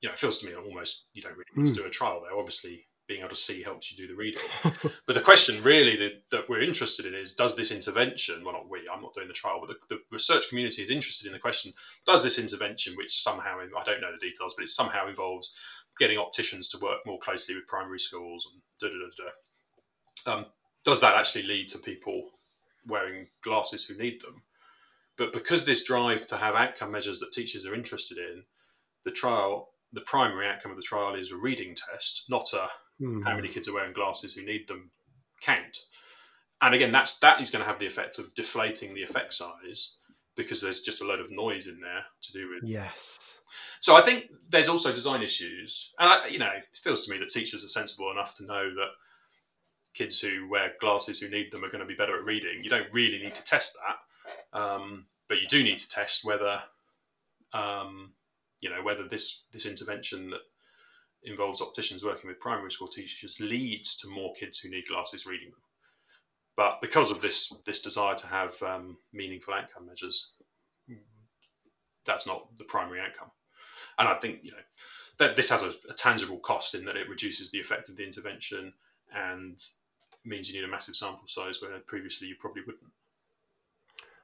you 0.00 0.08
know, 0.08 0.12
it 0.12 0.18
feels 0.18 0.38
to 0.38 0.46
me 0.46 0.54
almost 0.54 1.06
you 1.12 1.22
don't 1.22 1.32
really 1.32 1.44
need 1.56 1.72
mm. 1.72 1.74
to 1.74 1.82
do 1.82 1.86
a 1.86 1.90
trial 1.90 2.20
there. 2.22 2.38
Obviously, 2.38 2.86
being 3.08 3.20
able 3.20 3.30
to 3.30 3.34
see 3.34 3.62
helps 3.62 3.90
you 3.90 3.96
do 3.96 4.06
the 4.06 4.14
reading. 4.14 4.42
but 5.06 5.14
the 5.14 5.20
question 5.20 5.62
really 5.62 5.96
that, 5.96 6.22
that, 6.30 6.48
we're 6.48 6.62
interested 6.62 7.06
in 7.06 7.14
is 7.14 7.32
does 7.32 7.56
this 7.56 7.72
intervention, 7.72 8.44
well, 8.44 8.52
not 8.52 8.70
we, 8.70 8.80
I'm 8.92 9.02
not 9.02 9.14
doing 9.14 9.28
the 9.28 9.34
trial, 9.34 9.60
but 9.60 9.68
the, 9.68 9.96
the, 9.96 10.00
research 10.12 10.50
community 10.50 10.82
is 10.82 10.90
interested 10.90 11.26
in 11.26 11.32
the 11.32 11.38
question 11.38 11.72
does 12.06 12.22
this 12.22 12.38
intervention, 12.38 12.96
which 12.96 13.22
somehow, 13.22 13.58
I 13.58 13.82
don't 13.82 14.02
know 14.02 14.12
the 14.12 14.28
details, 14.28 14.54
but 14.56 14.62
it 14.62 14.68
somehow 14.68 15.08
involves 15.08 15.56
getting 15.98 16.18
opticians 16.18 16.68
to 16.68 16.78
work 16.78 16.98
more 17.06 17.18
closely 17.18 17.54
with 17.54 17.66
primary 17.66 18.00
schools 18.00 18.48
and 18.52 18.62
da 18.80 18.88
da 18.88 19.04
da 19.04 19.24
da. 19.24 20.32
Um, 20.32 20.46
does 20.84 21.00
that 21.00 21.16
actually 21.16 21.44
lead 21.44 21.68
to 21.68 21.78
people 21.78 22.30
wearing 22.86 23.26
glasses 23.42 23.84
who 23.84 23.96
need 23.96 24.20
them? 24.20 24.42
But 25.16 25.32
because 25.32 25.64
this 25.64 25.84
drive 25.84 26.26
to 26.26 26.36
have 26.36 26.54
outcome 26.54 26.92
measures 26.92 27.20
that 27.20 27.32
teachers 27.32 27.66
are 27.66 27.74
interested 27.74 28.18
in, 28.18 28.44
the 29.04 29.10
trial, 29.10 29.70
the 29.92 30.02
primary 30.02 30.46
outcome 30.46 30.70
of 30.70 30.76
the 30.76 30.82
trial 30.82 31.14
is 31.14 31.32
a 31.32 31.36
reading 31.36 31.74
test, 31.74 32.24
not 32.28 32.52
a 32.52 32.68
mm. 33.02 33.24
how 33.24 33.34
many 33.34 33.48
kids 33.48 33.68
are 33.68 33.74
wearing 33.74 33.92
glasses 33.92 34.32
who 34.32 34.44
need 34.44 34.68
them 34.68 34.90
count. 35.40 35.76
And 36.60 36.74
again, 36.74 36.92
that's 36.92 37.18
that 37.18 37.40
is 37.40 37.50
going 37.50 37.64
to 37.64 37.68
have 37.68 37.78
the 37.78 37.86
effect 37.86 38.18
of 38.18 38.34
deflating 38.34 38.94
the 38.94 39.02
effect 39.02 39.34
size 39.34 39.92
because 40.38 40.62
there's 40.62 40.80
just 40.80 41.02
a 41.02 41.04
load 41.04 41.20
of 41.20 41.30
noise 41.30 41.66
in 41.66 41.80
there 41.80 42.04
to 42.22 42.32
do 42.32 42.48
with. 42.48 42.62
Yes. 42.62 43.40
So 43.80 43.96
I 43.96 44.00
think 44.00 44.30
there's 44.48 44.68
also 44.68 44.94
design 44.94 45.20
issues, 45.20 45.92
and 45.98 46.08
I, 46.08 46.28
you 46.28 46.38
know, 46.38 46.46
it 46.46 46.78
feels 46.82 47.04
to 47.04 47.12
me 47.12 47.18
that 47.18 47.28
teachers 47.28 47.64
are 47.64 47.68
sensible 47.68 48.10
enough 48.10 48.34
to 48.34 48.46
know 48.46 48.70
that 48.74 48.90
kids 49.94 50.20
who 50.20 50.48
wear 50.48 50.72
glasses 50.80 51.18
who 51.18 51.28
need 51.28 51.50
them 51.50 51.64
are 51.64 51.70
going 51.70 51.80
to 51.80 51.86
be 51.86 51.94
better 51.94 52.16
at 52.16 52.24
reading. 52.24 52.62
You 52.62 52.70
don't 52.70 52.86
really 52.92 53.18
need 53.18 53.34
to 53.34 53.44
test 53.44 53.76
that, 54.54 54.58
um, 54.58 55.06
but 55.28 55.42
you 55.42 55.48
do 55.48 55.62
need 55.62 55.78
to 55.78 55.88
test 55.88 56.24
whether, 56.24 56.62
um, 57.52 58.12
you 58.60 58.70
know, 58.70 58.82
whether 58.82 59.06
this 59.06 59.42
this 59.52 59.66
intervention 59.66 60.30
that 60.30 60.40
involves 61.24 61.60
opticians 61.60 62.04
working 62.04 62.28
with 62.28 62.38
primary 62.38 62.70
school 62.70 62.88
teachers 62.88 63.40
leads 63.40 63.96
to 63.96 64.08
more 64.08 64.32
kids 64.38 64.60
who 64.60 64.70
need 64.70 64.86
glasses 64.88 65.26
reading 65.26 65.50
them. 65.50 65.60
But 66.58 66.80
because 66.80 67.12
of 67.12 67.20
this 67.20 67.54
this 67.64 67.80
desire 67.80 68.16
to 68.16 68.26
have 68.26 68.60
um, 68.64 68.98
meaningful 69.12 69.54
outcome 69.54 69.86
measures, 69.86 70.32
that's 72.04 72.26
not 72.26 72.48
the 72.58 72.64
primary 72.64 73.00
outcome. 73.00 73.30
And 73.96 74.08
I 74.08 74.14
think 74.14 74.40
you 74.42 74.50
know 74.50 74.56
that 75.20 75.36
this 75.36 75.50
has 75.50 75.62
a, 75.62 75.70
a 75.88 75.94
tangible 75.96 76.38
cost 76.38 76.74
in 76.74 76.84
that 76.84 76.96
it 76.96 77.08
reduces 77.08 77.52
the 77.52 77.60
effect 77.60 77.88
of 77.88 77.96
the 77.96 78.04
intervention 78.04 78.72
and 79.14 79.62
means 80.24 80.50
you 80.50 80.60
need 80.60 80.66
a 80.66 80.70
massive 80.70 80.96
sample 80.96 81.28
size 81.28 81.62
where 81.62 81.78
previously 81.86 82.26
you 82.26 82.34
probably 82.40 82.62
wouldn't. 82.62 82.90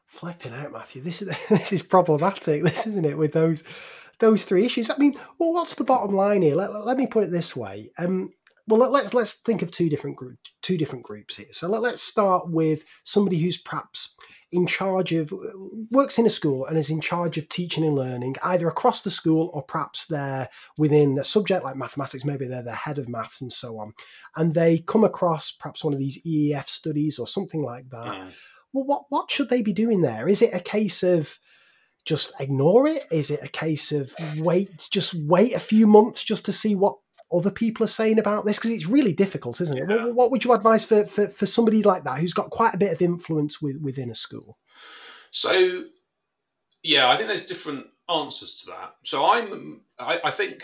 Flipping 0.06 0.54
out, 0.54 0.72
Matthew. 0.72 1.02
This 1.02 1.22
is 1.22 1.28
this 1.48 1.72
is 1.72 1.82
problematic. 1.82 2.64
This 2.64 2.84
isn't 2.88 3.06
it 3.06 3.16
with 3.16 3.32
those 3.32 3.62
those 4.18 4.44
three 4.44 4.64
issues. 4.64 4.90
I 4.90 4.96
mean, 4.96 5.14
well, 5.38 5.52
what's 5.52 5.76
the 5.76 5.84
bottom 5.84 6.16
line 6.16 6.42
here? 6.42 6.56
Let, 6.56 6.84
let 6.84 6.96
me 6.96 7.06
put 7.06 7.22
it 7.22 7.30
this 7.30 7.54
way. 7.54 7.92
Um, 7.96 8.32
well, 8.66 8.90
let, 8.90 9.04
us 9.04 9.14
let's 9.14 9.34
think 9.34 9.62
of 9.62 9.70
two 9.70 9.88
different 9.88 10.16
group, 10.16 10.38
two 10.62 10.78
different 10.78 11.04
groups 11.04 11.36
here. 11.36 11.46
So 11.52 11.68
let, 11.68 11.82
let's 11.82 12.02
start 12.02 12.50
with 12.50 12.84
somebody 13.04 13.38
who's 13.38 13.58
perhaps 13.58 14.16
in 14.52 14.66
charge 14.66 15.12
of 15.12 15.32
works 15.90 16.18
in 16.18 16.26
a 16.26 16.30
school 16.30 16.64
and 16.66 16.78
is 16.78 16.88
in 16.88 17.00
charge 17.00 17.36
of 17.36 17.48
teaching 17.48 17.84
and 17.84 17.96
learning 17.96 18.36
either 18.44 18.68
across 18.68 19.00
the 19.00 19.10
school 19.10 19.50
or 19.52 19.62
perhaps 19.62 20.06
they're 20.06 20.48
within 20.78 21.18
a 21.18 21.24
subject 21.24 21.64
like 21.64 21.74
mathematics 21.74 22.24
maybe 22.24 22.46
they're 22.46 22.62
the 22.62 22.72
head 22.72 22.98
of 22.98 23.08
maths 23.08 23.40
and 23.40 23.52
so 23.52 23.78
on 23.80 23.92
and 24.36 24.52
they 24.52 24.78
come 24.78 25.02
across 25.02 25.50
perhaps 25.50 25.82
one 25.82 25.92
of 25.92 25.98
these 25.98 26.22
EEF 26.24 26.68
studies 26.68 27.18
or 27.18 27.26
something 27.26 27.64
like 27.64 27.90
that 27.90 28.16
yeah. 28.16 28.28
well 28.72 28.84
what 28.84 29.04
what 29.08 29.28
should 29.28 29.48
they 29.48 29.60
be 29.60 29.72
doing 29.72 30.02
there 30.02 30.28
is 30.28 30.40
it 30.40 30.54
a 30.54 30.60
case 30.60 31.02
of 31.02 31.36
just 32.04 32.32
ignore 32.38 32.86
it? 32.86 33.04
Is 33.10 33.30
it 33.30 33.40
a 33.42 33.48
case 33.48 33.92
of 33.92 34.12
wait, 34.36 34.88
just 34.90 35.14
wait 35.14 35.54
a 35.54 35.60
few 35.60 35.86
months 35.86 36.22
just 36.22 36.44
to 36.44 36.52
see 36.52 36.74
what 36.74 36.98
other 37.32 37.50
people 37.50 37.84
are 37.84 37.88
saying 37.88 38.18
about 38.18 38.44
this? 38.44 38.58
Because 38.58 38.70
it's 38.70 38.88
really 38.88 39.12
difficult, 39.12 39.60
isn't 39.60 39.76
it? 39.76 39.84
Yeah. 39.88 40.06
What, 40.06 40.30
would 40.30 40.44
you 40.44 40.52
advise 40.52 40.84
for, 40.84 41.06
for, 41.06 41.28
for 41.28 41.46
somebody 41.46 41.82
like 41.82 42.04
that 42.04 42.18
who's 42.18 42.34
got 42.34 42.50
quite 42.50 42.74
a 42.74 42.78
bit 42.78 42.92
of 42.92 43.02
influence 43.02 43.60
with, 43.60 43.76
within 43.80 44.10
a 44.10 44.14
school? 44.14 44.58
So, 45.30 45.84
yeah, 46.82 47.08
I 47.08 47.16
think 47.16 47.28
there's 47.28 47.46
different 47.46 47.86
answers 48.08 48.60
to 48.60 48.66
that. 48.66 48.96
So 49.04 49.24
I'm, 49.24 49.82
I, 49.98 50.20
I 50.24 50.30
think, 50.30 50.62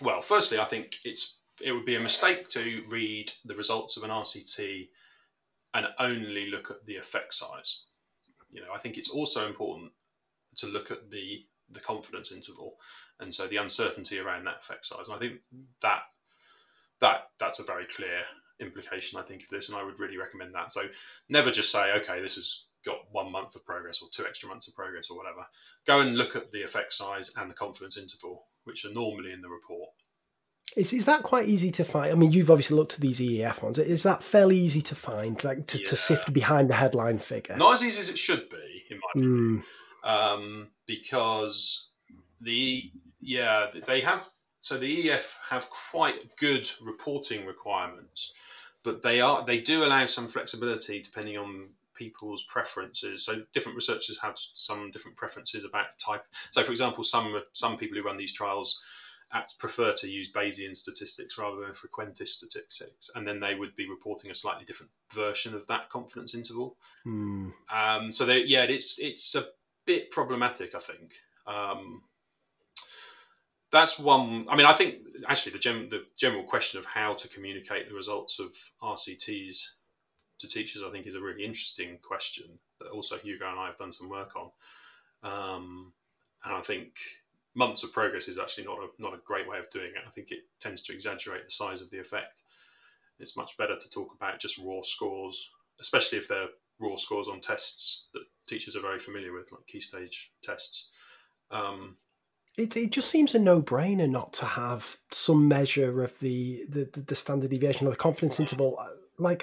well, 0.00 0.22
firstly, 0.22 0.58
I 0.58 0.64
think 0.64 0.96
it's 1.04 1.40
it 1.62 1.70
would 1.70 1.86
be 1.86 1.94
a 1.94 2.00
mistake 2.00 2.48
to 2.48 2.82
read 2.88 3.32
the 3.44 3.54
results 3.54 3.96
of 3.96 4.02
an 4.02 4.10
RCT 4.10 4.88
and 5.74 5.86
only 6.00 6.50
look 6.50 6.70
at 6.70 6.84
the 6.84 6.96
effect 6.96 7.32
size 7.32 7.84
you 8.54 8.60
know, 8.62 8.72
I 8.74 8.78
think 8.78 8.96
it's 8.96 9.10
also 9.10 9.46
important 9.46 9.90
to 10.56 10.66
look 10.66 10.90
at 10.90 11.10
the 11.10 11.44
the 11.70 11.80
confidence 11.80 12.30
interval, 12.30 12.76
and 13.20 13.34
so 13.34 13.46
the 13.46 13.56
uncertainty 13.56 14.18
around 14.18 14.44
that 14.44 14.60
effect 14.60 14.86
size. 14.86 15.08
And 15.08 15.16
I 15.16 15.18
think 15.18 15.40
that 15.82 16.02
that 17.00 17.28
that's 17.38 17.60
a 17.60 17.64
very 17.64 17.86
clear 17.86 18.22
implication. 18.60 19.18
I 19.18 19.22
think 19.22 19.42
of 19.42 19.48
this, 19.50 19.68
and 19.68 19.76
I 19.76 19.84
would 19.84 19.98
really 19.98 20.16
recommend 20.16 20.54
that. 20.54 20.70
So 20.70 20.82
never 21.28 21.50
just 21.50 21.70
say, 21.70 21.92
okay, 21.92 22.20
this 22.20 22.36
has 22.36 22.66
got 22.84 22.98
one 23.10 23.32
month 23.32 23.54
of 23.54 23.64
progress 23.64 24.00
or 24.02 24.08
two 24.12 24.26
extra 24.26 24.48
months 24.48 24.68
of 24.68 24.74
progress 24.74 25.08
or 25.10 25.16
whatever. 25.16 25.46
Go 25.86 26.00
and 26.00 26.16
look 26.16 26.36
at 26.36 26.50
the 26.52 26.62
effect 26.62 26.92
size 26.92 27.32
and 27.36 27.50
the 27.50 27.54
confidence 27.54 27.96
interval, 27.96 28.46
which 28.64 28.84
are 28.84 28.92
normally 28.92 29.32
in 29.32 29.40
the 29.40 29.48
report. 29.48 29.90
Is, 30.76 30.92
is 30.92 31.04
that 31.04 31.22
quite 31.22 31.48
easy 31.48 31.70
to 31.72 31.84
find? 31.84 32.10
I 32.10 32.14
mean, 32.14 32.32
you've 32.32 32.50
obviously 32.50 32.76
looked 32.76 32.94
at 32.94 33.00
these 33.00 33.20
EEF 33.20 33.62
ones. 33.62 33.78
Is 33.78 34.02
that 34.02 34.22
fairly 34.22 34.58
easy 34.58 34.80
to 34.82 34.94
find, 34.94 35.42
like 35.44 35.66
to, 35.68 35.78
yeah. 35.78 35.86
to 35.86 35.96
sift 35.96 36.32
behind 36.32 36.68
the 36.68 36.74
headline 36.74 37.18
figure? 37.18 37.56
Not 37.56 37.74
as 37.74 37.84
easy 37.84 38.00
as 38.00 38.08
it 38.08 38.18
should 38.18 38.48
be, 38.50 38.84
in 38.90 38.98
my 38.98 39.08
opinion, 39.14 39.62
mm. 40.04 40.08
um, 40.08 40.68
because 40.86 41.90
the 42.40 42.90
yeah 43.24 43.66
they 43.86 44.00
have 44.00 44.28
so 44.64 44.78
the 44.78 45.10
EF 45.10 45.26
have 45.50 45.68
quite 45.90 46.36
good 46.38 46.70
reporting 46.80 47.44
requirements, 47.44 48.32
but 48.82 49.02
they 49.02 49.20
are 49.20 49.44
they 49.44 49.60
do 49.60 49.84
allow 49.84 50.06
some 50.06 50.26
flexibility 50.26 51.02
depending 51.02 51.36
on 51.36 51.68
people's 51.94 52.44
preferences. 52.44 53.26
So 53.26 53.42
different 53.52 53.76
researchers 53.76 54.18
have 54.22 54.36
some 54.54 54.90
different 54.90 55.18
preferences 55.18 55.64
about 55.64 55.98
type. 55.98 56.24
So 56.50 56.62
for 56.62 56.72
example, 56.72 57.04
some 57.04 57.42
some 57.52 57.76
people 57.76 57.98
who 57.98 58.04
run 58.04 58.16
these 58.16 58.32
trials 58.32 58.80
prefer 59.58 59.92
to 59.92 60.08
use 60.08 60.32
Bayesian 60.32 60.74
statistics 60.74 61.36
rather 61.36 61.60
than 61.60 61.72
frequentist 61.72 62.28
statistics, 62.28 63.10
and 63.14 63.28
then 63.28 63.40
they 63.40 63.54
would 63.54 63.76
be 63.76 63.88
reporting 63.88 64.30
a 64.30 64.34
slightly 64.34 64.64
different 64.64 64.92
version 65.12 65.54
of 65.54 65.66
that 65.66 65.90
confidence 65.90 66.34
interval. 66.34 66.76
Hmm. 67.02 67.50
Um, 67.70 68.10
so 68.10 68.24
they, 68.24 68.44
yeah, 68.44 68.62
it's 68.62 68.98
it's 68.98 69.34
a 69.34 69.44
bit 69.84 70.10
problematic, 70.10 70.74
I 70.74 70.80
think. 70.80 71.12
Um, 71.46 72.02
that's 73.74 73.98
one. 73.98 74.46
I 74.48 74.56
mean, 74.56 74.66
I 74.66 74.72
think 74.72 75.00
actually 75.28 75.52
the, 75.52 75.58
gem, 75.58 75.88
the 75.88 76.04
general 76.16 76.44
question 76.44 76.78
of 76.78 76.86
how 76.86 77.14
to 77.14 77.28
communicate 77.28 77.88
the 77.88 77.94
results 77.94 78.38
of 78.38 78.54
RCTs 78.80 79.66
to 80.38 80.48
teachers, 80.48 80.82
I 80.86 80.92
think, 80.92 81.06
is 81.06 81.16
a 81.16 81.20
really 81.20 81.44
interesting 81.44 81.98
question 82.00 82.46
that 82.78 82.88
also 82.90 83.18
Hugo 83.18 83.50
and 83.50 83.58
I 83.58 83.66
have 83.66 83.76
done 83.76 83.90
some 83.90 84.08
work 84.08 84.30
on. 84.36 84.50
Um, 85.24 85.92
and 86.44 86.54
I 86.54 86.60
think 86.60 86.92
months 87.56 87.82
of 87.82 87.92
progress 87.92 88.28
is 88.28 88.38
actually 88.38 88.64
not 88.64 88.78
a 88.78 89.02
not 89.02 89.12
a 89.12 89.20
great 89.26 89.48
way 89.48 89.58
of 89.58 89.68
doing 89.70 89.90
it. 89.90 90.06
I 90.06 90.10
think 90.10 90.30
it 90.30 90.44
tends 90.60 90.82
to 90.82 90.94
exaggerate 90.94 91.44
the 91.44 91.50
size 91.50 91.82
of 91.82 91.90
the 91.90 91.98
effect. 91.98 92.42
It's 93.18 93.36
much 93.36 93.56
better 93.56 93.76
to 93.76 93.90
talk 93.90 94.14
about 94.14 94.38
just 94.38 94.58
raw 94.58 94.82
scores, 94.82 95.50
especially 95.80 96.18
if 96.18 96.28
they're 96.28 96.48
raw 96.78 96.96
scores 96.96 97.26
on 97.26 97.40
tests 97.40 98.06
that 98.12 98.22
teachers 98.46 98.76
are 98.76 98.82
very 98.82 99.00
familiar 99.00 99.32
with, 99.32 99.50
like 99.50 99.66
key 99.66 99.80
stage 99.80 100.30
tests. 100.44 100.90
Um, 101.50 101.96
it, 102.56 102.76
it 102.76 102.90
just 102.90 103.10
seems 103.10 103.34
a 103.34 103.38
no-brainer 103.38 104.08
not 104.08 104.32
to 104.34 104.44
have 104.44 104.96
some 105.10 105.48
measure 105.48 106.02
of 106.02 106.18
the 106.20 106.64
the, 106.68 107.02
the 107.06 107.14
standard 107.14 107.50
deviation 107.50 107.86
or 107.86 107.90
the 107.90 107.96
confidence 107.96 108.38
interval 108.40 108.78
uh, 108.80 108.86
like 109.18 109.42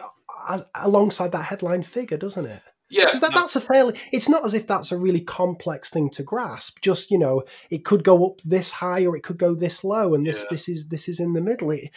as, 0.49 0.65
alongside 0.75 1.31
that 1.31 1.45
headline 1.45 1.83
figure 1.83 2.17
doesn't 2.17 2.45
it 2.45 2.61
yeah, 2.91 3.05
that, 3.05 3.31
no. 3.31 3.39
that's 3.39 3.55
a 3.55 3.61
fairly. 3.61 3.97
It's 4.11 4.27
not 4.27 4.43
as 4.43 4.53
if 4.53 4.67
that's 4.67 4.91
a 4.91 4.97
really 4.97 5.21
complex 5.21 5.89
thing 5.89 6.09
to 6.09 6.23
grasp. 6.23 6.81
Just 6.81 7.09
you 7.09 7.17
know, 7.17 7.43
it 7.69 7.85
could 7.85 8.03
go 8.03 8.25
up 8.25 8.41
this 8.41 8.69
high 8.69 9.05
or 9.05 9.15
it 9.15 9.23
could 9.23 9.37
go 9.37 9.55
this 9.55 9.85
low, 9.85 10.13
and 10.13 10.27
this 10.27 10.43
yeah. 10.43 10.47
this 10.51 10.67
is 10.67 10.89
this 10.89 11.07
is 11.07 11.21
in 11.21 11.31
the 11.31 11.39
middle. 11.39 11.71
It, 11.71 11.89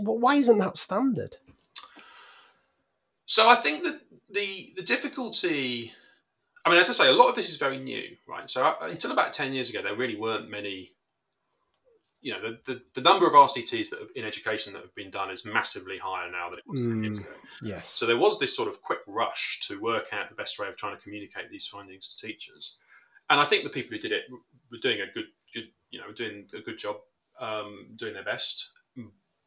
why 0.00 0.34
isn't 0.34 0.58
that 0.58 0.76
standard? 0.76 1.36
So 3.24 3.48
I 3.48 3.54
think 3.54 3.84
that 3.84 4.00
the 4.30 4.72
the 4.74 4.82
difficulty. 4.82 5.92
I 6.64 6.70
mean, 6.70 6.78
as 6.78 6.88
I 6.88 6.92
say, 6.92 7.08
a 7.08 7.12
lot 7.12 7.28
of 7.28 7.34
this 7.34 7.48
is 7.48 7.56
very 7.56 7.78
new, 7.78 8.16
right? 8.28 8.48
So 8.50 8.64
uh, 8.64 8.76
until 8.82 9.12
about 9.12 9.32
ten 9.32 9.52
years 9.52 9.70
ago, 9.70 9.82
there 9.82 9.96
really 9.96 10.16
weren't 10.16 10.50
many 10.50 10.90
you 12.22 12.32
know, 12.32 12.40
the, 12.40 12.58
the, 12.66 12.82
the, 12.94 13.00
number 13.00 13.26
of 13.26 13.32
RCTs 13.32 13.90
that 13.90 13.98
have, 13.98 14.08
in 14.14 14.24
education 14.24 14.72
that 14.72 14.82
have 14.82 14.94
been 14.94 15.10
done 15.10 15.28
is 15.28 15.44
massively 15.44 15.98
higher 15.98 16.30
now 16.30 16.48
than 16.48 16.60
it 16.60 16.64
was 16.68 16.80
mm, 16.80 16.90
10 16.90 17.02
years 17.02 17.18
mm, 17.18 17.20
ago. 17.22 17.30
Yes. 17.62 17.88
So 17.90 18.06
there 18.06 18.16
was 18.16 18.38
this 18.38 18.54
sort 18.54 18.68
of 18.68 18.80
quick 18.80 19.00
rush 19.08 19.58
to 19.66 19.80
work 19.80 20.06
out 20.12 20.28
the 20.30 20.36
best 20.36 20.56
way 20.60 20.68
of 20.68 20.76
trying 20.76 20.96
to 20.96 21.02
communicate 21.02 21.50
these 21.50 21.66
findings 21.66 22.14
to 22.14 22.26
teachers. 22.26 22.76
And 23.28 23.40
I 23.40 23.44
think 23.44 23.64
the 23.64 23.70
people 23.70 23.90
who 23.90 23.98
did 23.98 24.12
it 24.12 24.22
were 24.70 24.78
doing 24.80 25.00
a 25.00 25.12
good, 25.12 25.24
good 25.52 25.64
you 25.90 25.98
know, 25.98 26.12
doing 26.12 26.46
a 26.56 26.60
good 26.60 26.78
job, 26.78 26.96
um, 27.40 27.88
doing 27.96 28.14
their 28.14 28.24
best. 28.24 28.68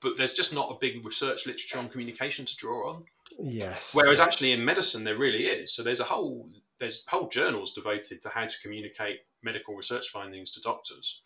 But 0.01 0.17
there's 0.17 0.33
just 0.33 0.53
not 0.53 0.69
a 0.69 0.75
big 0.79 1.03
research 1.05 1.47
literature 1.47 1.79
on 1.79 1.89
communication 1.89 2.45
to 2.45 2.55
draw 2.57 2.91
on. 2.91 3.05
Yes. 3.39 3.95
Whereas 3.95 4.19
yes. 4.19 4.27
actually 4.27 4.51
in 4.51 4.63
medicine 4.63 5.03
there 5.03 5.17
really 5.17 5.45
is. 5.45 5.73
So 5.73 5.81
there's 5.81 6.01
a 6.01 6.03
whole 6.03 6.49
there's 6.79 7.03
whole 7.07 7.27
journals 7.29 7.73
devoted 7.73 8.21
to 8.21 8.29
how 8.29 8.45
to 8.45 8.61
communicate 8.61 9.19
medical 9.43 9.75
research 9.75 10.09
findings 10.09 10.51
to 10.51 10.61
doctors, 10.61 11.21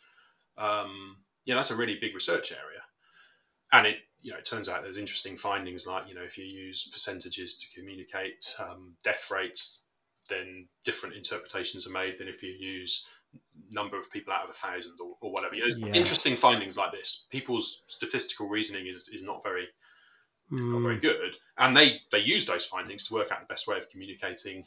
um, 0.57 1.17
yeah, 1.45 1.55
that's 1.55 1.71
a 1.71 1.75
really 1.75 1.97
big 1.99 2.13
research 2.13 2.51
area. 2.51 2.81
And 3.71 3.87
it, 3.87 3.97
you 4.21 4.31
know, 4.31 4.37
it 4.37 4.45
turns 4.45 4.67
out 4.67 4.83
there's 4.83 4.97
interesting 4.97 5.37
findings 5.37 5.87
like, 5.87 6.07
you 6.07 6.15
know, 6.15 6.23
if 6.23 6.37
you 6.37 6.45
use 6.45 6.89
percentages 6.91 7.57
to 7.57 7.79
communicate 7.79 8.45
um, 8.59 8.95
death 9.03 9.31
rates, 9.31 9.83
then 10.29 10.67
different 10.85 11.15
interpretations 11.15 11.87
are 11.87 11.91
made 11.91 12.17
than 12.17 12.27
if 12.27 12.43
you 12.43 12.51
use 12.51 13.05
number 13.71 13.97
of 13.97 14.11
people 14.11 14.33
out 14.33 14.43
of 14.43 14.49
a 14.49 14.53
thousand 14.53 14.93
or, 14.99 15.15
or 15.21 15.31
whatever. 15.31 15.55
You 15.55 15.61
know, 15.61 15.87
yes. 15.87 15.95
interesting 15.95 16.35
findings 16.35 16.77
like 16.77 16.91
this. 16.91 17.27
People's 17.31 17.83
statistical 17.87 18.47
reasoning 18.47 18.87
is, 18.87 19.07
is 19.13 19.23
not 19.23 19.43
very 19.43 19.67
mm. 20.51 20.71
not 20.73 20.81
very 20.81 20.95
hmm. 20.95 21.01
good, 21.01 21.35
and 21.57 21.75
they 21.75 22.01
they 22.11 22.19
use 22.19 22.45
those 22.45 22.65
findings 22.65 23.07
to 23.07 23.13
work 23.13 23.31
out 23.31 23.39
the 23.39 23.51
best 23.51 23.67
way 23.67 23.77
of 23.77 23.89
communicating 23.89 24.65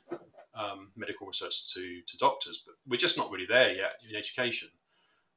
um, 0.55 0.91
medical 0.97 1.27
research 1.27 1.73
to 1.75 2.01
to 2.07 2.17
doctors. 2.19 2.63
But 2.65 2.75
we're 2.87 2.97
just 2.97 3.17
not 3.17 3.31
really 3.31 3.47
there 3.47 3.73
yet 3.73 4.01
in 4.09 4.17
education. 4.17 4.69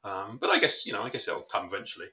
Um, 0.03 0.37
but 0.39 0.49
I 0.49 0.59
guess 0.59 0.85
you 0.85 0.93
know, 0.93 1.01
I 1.01 1.09
guess 1.09 1.27
it'll 1.27 1.41
come 1.41 1.65
eventually. 1.65 2.07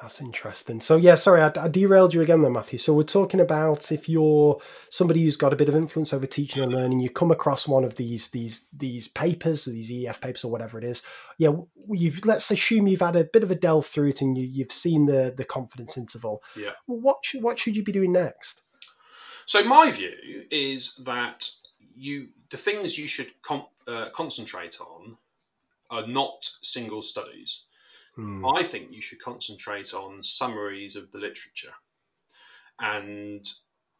That's 0.00 0.20
interesting. 0.20 0.82
So 0.82 0.96
yeah, 0.96 1.14
sorry, 1.14 1.40
I, 1.40 1.50
I, 1.58 1.68
derailed 1.68 2.12
you 2.12 2.20
again 2.20 2.42
there, 2.42 2.50
Matthew. 2.50 2.78
So 2.78 2.92
we're 2.92 3.02
talking 3.02 3.40
about 3.40 3.90
if 3.90 4.10
you're 4.10 4.60
somebody 4.90 5.22
who's 5.22 5.38
got 5.38 5.54
a 5.54 5.56
bit 5.56 5.70
of 5.70 5.74
influence 5.74 6.12
over 6.12 6.26
teaching 6.26 6.62
and 6.62 6.72
learning, 6.72 7.00
you 7.00 7.08
come 7.08 7.30
across 7.30 7.66
one 7.66 7.82
of 7.82 7.96
these 7.96 8.28
these 8.28 8.68
these 8.76 9.08
papers, 9.08 9.66
or 9.66 9.70
these 9.70 9.90
EEF 9.90 10.20
papers, 10.20 10.44
or 10.44 10.52
whatever 10.52 10.76
it 10.76 10.84
is. 10.84 11.02
Yeah, 11.38 11.52
you've 11.88 12.26
let's 12.26 12.50
assume 12.50 12.86
you've 12.86 13.00
had 13.00 13.16
a 13.16 13.24
bit 13.24 13.42
of 13.42 13.50
a 13.50 13.54
delve 13.54 13.86
through 13.86 14.08
it 14.08 14.20
and 14.20 14.36
you, 14.36 14.44
you've 14.44 14.72
seen 14.72 15.06
the 15.06 15.32
the 15.34 15.46
confidence 15.46 15.96
interval. 15.96 16.42
Yeah. 16.54 16.72
What 16.84 17.16
should, 17.22 17.42
what 17.42 17.58
should 17.58 17.74
you 17.74 17.82
be 17.82 17.92
doing 17.92 18.12
next? 18.12 18.60
So 19.46 19.64
my 19.64 19.90
view 19.90 20.44
is 20.50 21.00
that 21.06 21.48
you 21.94 22.28
the 22.50 22.58
things 22.58 22.98
you 22.98 23.08
should 23.08 23.32
com- 23.40 23.68
uh, 23.88 24.10
concentrate 24.14 24.78
on 24.78 25.16
are 25.88 26.06
not 26.06 26.50
single 26.60 27.00
studies 27.00 27.62
Mm. 28.18 28.58
I 28.58 28.62
think 28.62 28.90
you 28.90 29.02
should 29.02 29.20
concentrate 29.20 29.92
on 29.92 30.22
summaries 30.22 30.96
of 30.96 31.10
the 31.12 31.18
literature. 31.18 31.72
And 32.80 33.46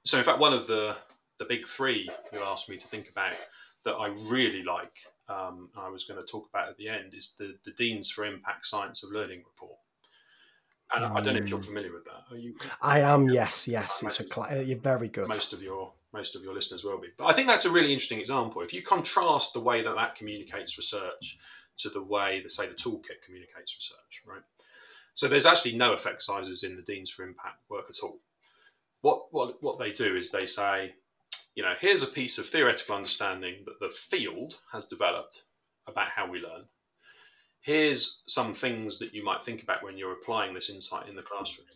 so, 0.04 0.18
in 0.18 0.24
fact, 0.24 0.38
one 0.38 0.52
of 0.52 0.66
the, 0.66 0.96
the 1.38 1.44
big 1.44 1.66
three 1.66 2.08
you 2.32 2.40
asked 2.40 2.68
me 2.68 2.76
to 2.76 2.86
think 2.88 3.10
about 3.10 3.34
that 3.84 3.94
I 3.94 4.08
really 4.28 4.62
like, 4.62 4.96
um, 5.28 5.70
I 5.76 5.88
was 5.88 6.04
going 6.04 6.20
to 6.20 6.26
talk 6.26 6.48
about 6.48 6.68
at 6.68 6.76
the 6.76 6.88
end, 6.88 7.14
is 7.14 7.34
the, 7.38 7.54
the 7.64 7.72
Deans 7.72 8.10
for 8.10 8.24
Impact 8.24 8.66
Science 8.66 9.02
of 9.04 9.12
Learning 9.12 9.38
report. 9.38 9.78
And. 10.94 11.04
I 11.04 11.20
don't 11.20 11.34
know 11.34 11.40
if 11.40 11.48
you're 11.48 11.58
hmm. 11.58 11.66
familiar 11.66 11.92
with 11.92 12.04
that. 12.04 12.24
Are 12.30 12.38
you? 12.38 12.56
I 12.80 13.00
am. 13.00 13.28
Yes, 13.28 13.66
yes. 13.66 14.02
It's 14.04 14.20
a 14.20 14.24
cl- 14.24 14.62
you're 14.62 14.78
very 14.78 15.08
good. 15.08 15.28
Most 15.28 15.52
of 15.52 15.60
your 15.60 15.92
most 16.12 16.36
of 16.36 16.42
your 16.42 16.54
listeners 16.54 16.84
will 16.84 16.98
be. 16.98 17.08
But 17.18 17.26
I 17.26 17.32
think 17.32 17.48
that's 17.48 17.64
a 17.64 17.70
really 17.70 17.92
interesting 17.92 18.20
example. 18.20 18.62
If 18.62 18.72
you 18.72 18.82
contrast 18.82 19.52
the 19.52 19.60
way 19.60 19.82
that 19.82 19.94
that 19.96 20.14
communicates 20.14 20.78
research 20.78 21.36
to 21.78 21.90
the 21.90 22.02
way 22.02 22.40
that, 22.42 22.52
say, 22.52 22.68
the 22.68 22.74
toolkit 22.74 23.22
communicates 23.24 23.76
research, 23.76 24.22
right? 24.26 24.42
So 25.14 25.28
there's 25.28 25.46
actually 25.46 25.76
no 25.76 25.92
effect 25.92 26.22
sizes 26.22 26.62
in 26.62 26.76
the 26.76 26.82
Deans 26.82 27.10
for 27.10 27.24
Impact 27.24 27.58
work 27.70 27.86
at 27.88 28.00
all. 28.02 28.18
What, 29.00 29.26
what, 29.30 29.62
what 29.62 29.78
they 29.78 29.90
do 29.90 30.16
is 30.16 30.30
they 30.30 30.46
say, 30.46 30.94
you 31.54 31.62
know, 31.62 31.74
here's 31.80 32.02
a 32.02 32.06
piece 32.06 32.38
of 32.38 32.46
theoretical 32.46 32.96
understanding 32.96 33.64
that 33.64 33.80
the 33.80 33.88
field 33.88 34.58
has 34.72 34.84
developed 34.84 35.44
about 35.86 36.08
how 36.08 36.30
we 36.30 36.38
learn. 36.38 36.64
Here's 37.60 38.22
some 38.26 38.54
things 38.54 38.98
that 38.98 39.14
you 39.14 39.24
might 39.24 39.42
think 39.42 39.62
about 39.62 39.82
when 39.82 39.96
you're 39.96 40.12
applying 40.12 40.54
this 40.54 40.70
insight 40.70 41.08
in 41.08 41.16
the 41.16 41.22
classroom. 41.22 41.66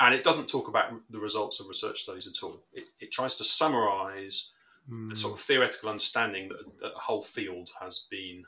And 0.00 0.14
it 0.14 0.22
doesn't 0.22 0.48
talk 0.48 0.68
about 0.68 0.92
the 1.10 1.18
results 1.18 1.60
of 1.60 1.66
research 1.66 2.02
studies 2.02 2.28
at 2.28 2.44
all. 2.44 2.62
It, 2.72 2.84
it 3.00 3.10
tries 3.10 3.34
to 3.36 3.44
summarize 3.44 4.52
mm. 4.88 5.08
the 5.08 5.16
sort 5.16 5.32
of 5.32 5.40
theoretical 5.40 5.88
understanding 5.88 6.48
that, 6.50 6.68
that 6.80 6.92
the 6.94 7.00
whole 7.00 7.22
field 7.22 7.70
has 7.80 8.06
been 8.10 8.44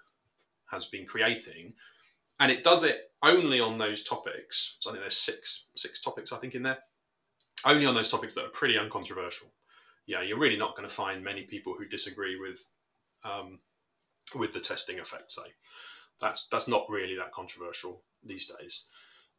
has 0.70 0.86
been 0.86 1.06
creating, 1.06 1.74
and 2.38 2.50
it 2.50 2.64
does 2.64 2.84
it 2.84 3.12
only 3.22 3.60
on 3.60 3.78
those 3.78 4.02
topics. 4.02 4.76
So 4.80 4.90
I 4.90 4.92
think 4.92 5.02
there's 5.02 5.18
six 5.18 5.66
six 5.76 6.00
topics 6.00 6.32
I 6.32 6.38
think 6.38 6.54
in 6.54 6.62
there, 6.62 6.78
only 7.64 7.86
on 7.86 7.94
those 7.94 8.10
topics 8.10 8.34
that 8.34 8.44
are 8.44 8.50
pretty 8.50 8.78
uncontroversial. 8.78 9.48
Yeah, 10.06 10.22
you're 10.22 10.38
really 10.38 10.56
not 10.56 10.76
going 10.76 10.88
to 10.88 10.94
find 10.94 11.22
many 11.22 11.42
people 11.44 11.74
who 11.76 11.86
disagree 11.86 12.38
with 12.38 12.58
um, 13.24 13.58
with 14.34 14.52
the 14.52 14.60
testing 14.60 14.98
effect. 14.98 15.32
Say 15.32 15.42
that's 16.20 16.48
that's 16.48 16.68
not 16.68 16.88
really 16.88 17.16
that 17.16 17.32
controversial 17.32 18.02
these 18.24 18.46
days. 18.46 18.84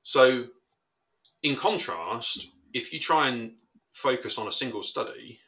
So, 0.04 0.46
in 1.44 1.56
contrast, 1.56 2.48
if 2.74 2.92
you 2.92 3.00
try 3.00 3.30
and 3.30 3.54
focus 3.94 4.38
on 4.38 4.48
a 4.48 4.52
single 4.52 4.82
study, 4.82 5.40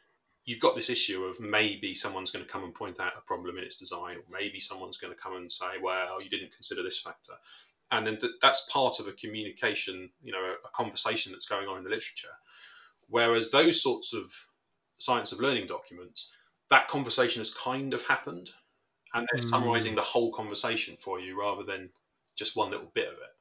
you've 0.44 0.60
got 0.60 0.76
this 0.76 0.90
issue 0.90 1.24
of 1.24 1.40
maybe 1.40 1.94
someone's 1.94 2.30
going 2.30 2.44
to 2.44 2.50
come 2.50 2.64
and 2.64 2.74
point 2.74 3.00
out 3.00 3.12
a 3.16 3.20
problem 3.22 3.56
in 3.56 3.64
its 3.64 3.76
design, 3.76 4.16
or 4.16 4.24
maybe 4.30 4.60
someone's 4.60 4.98
going 4.98 5.12
to 5.12 5.18
come 5.18 5.36
and 5.36 5.50
say, 5.50 5.78
well, 5.82 6.20
you 6.22 6.28
didn't 6.28 6.52
consider 6.52 6.82
this 6.82 7.00
factor. 7.00 7.32
And 7.90 8.06
then 8.06 8.18
th- 8.18 8.34
that's 8.42 8.68
part 8.70 9.00
of 9.00 9.06
a 9.06 9.12
communication, 9.12 10.10
you 10.22 10.32
know, 10.32 10.40
a, 10.42 10.66
a, 10.66 10.70
conversation 10.74 11.32
that's 11.32 11.48
going 11.48 11.68
on 11.68 11.78
in 11.78 11.84
the 11.84 11.90
literature. 11.90 12.28
Whereas 13.08 13.50
those 13.50 13.82
sorts 13.82 14.12
of 14.12 14.32
science 14.98 15.32
of 15.32 15.40
learning 15.40 15.66
documents, 15.66 16.30
that 16.70 16.88
conversation 16.88 17.40
has 17.40 17.52
kind 17.52 17.94
of 17.94 18.02
happened, 18.02 18.50
and 19.14 19.26
they're 19.32 19.44
mm. 19.44 19.50
summarizing 19.50 19.94
the 19.94 20.02
whole 20.02 20.32
conversation 20.32 20.96
for 21.00 21.20
you 21.20 21.38
rather 21.38 21.62
than 21.62 21.90
just 22.36 22.56
one 22.56 22.70
little 22.70 22.90
bit 22.94 23.08
of 23.08 23.14
it. 23.14 23.34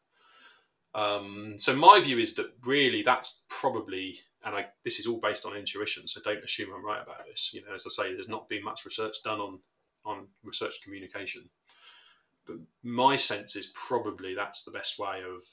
Um, 0.95 1.55
so 1.57 1.75
my 1.75 1.99
view 2.01 2.19
is 2.19 2.35
that 2.35 2.53
really 2.65 3.01
that's 3.01 3.45
probably 3.49 4.19
and 4.45 4.55
I, 4.55 4.65
this 4.83 4.99
is 4.99 5.07
all 5.07 5.19
based 5.19 5.45
on 5.45 5.55
intuition, 5.55 6.07
so 6.07 6.21
don't 6.21 6.43
assume 6.43 6.73
I'm 6.73 6.85
right 6.85 7.01
about 7.01 7.25
this. 7.25 7.51
You 7.53 7.61
know, 7.61 7.73
as 7.73 7.85
I 7.87 7.89
say, 7.89 8.13
there's 8.13 8.29
not 8.29 8.49
been 8.49 8.63
much 8.63 8.85
research 8.85 9.15
done 9.23 9.39
on 9.39 9.59
on 10.05 10.27
research 10.43 10.81
communication, 10.83 11.49
but 12.45 12.57
my 12.83 13.15
sense 13.15 13.55
is 13.55 13.71
probably 13.73 14.35
that's 14.35 14.65
the 14.65 14.71
best 14.71 14.99
way 14.99 15.21
of 15.23 15.43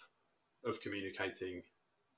of 0.69 0.81
communicating 0.81 1.63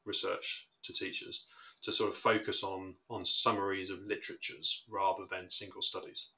research 0.04 0.66
to 0.82 0.92
teachers 0.92 1.44
to 1.82 1.92
sort 1.92 2.10
of 2.10 2.16
focus 2.16 2.62
on 2.62 2.94
on 3.10 3.24
summaries 3.24 3.90
of 3.90 4.00
literatures 4.02 4.82
rather 4.88 5.24
than 5.30 5.50
single 5.50 5.82
studies. 5.82 6.28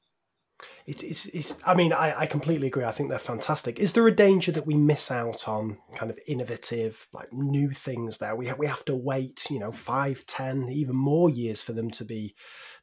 It's, 0.87 1.03
it's, 1.03 1.27
it's, 1.27 1.59
I 1.65 1.75
mean, 1.75 1.95
I, 1.95 2.21
I 2.21 2.27
completely 2.27 2.67
agree. 2.67 2.85
I 2.85 2.91
think 2.91 3.09
they're 3.09 3.19
fantastic. 3.19 3.79
Is 3.79 3.95
there 3.95 4.07
a 4.07 4.15
danger 4.15 4.53
that 4.53 4.67
we 4.67 4.75
miss 4.75 5.11
out 5.11 5.49
on 5.49 5.79
kind 5.95 6.11
of 6.11 6.19
innovative, 6.27 7.09
like 7.13 7.33
new 7.33 7.71
things 7.71 8.19
there? 8.19 8.37
We, 8.37 8.53
we 8.59 8.67
have 8.67 8.85
to 8.85 8.95
wait, 8.95 9.47
you 9.51 9.59
know, 9.59 9.73
five, 9.73 10.27
ten, 10.27 10.69
even 10.69 10.95
more 10.95 11.31
years 11.31 11.63
for 11.63 11.73
them 11.73 11.91
to 11.93 12.05
be 12.05 12.35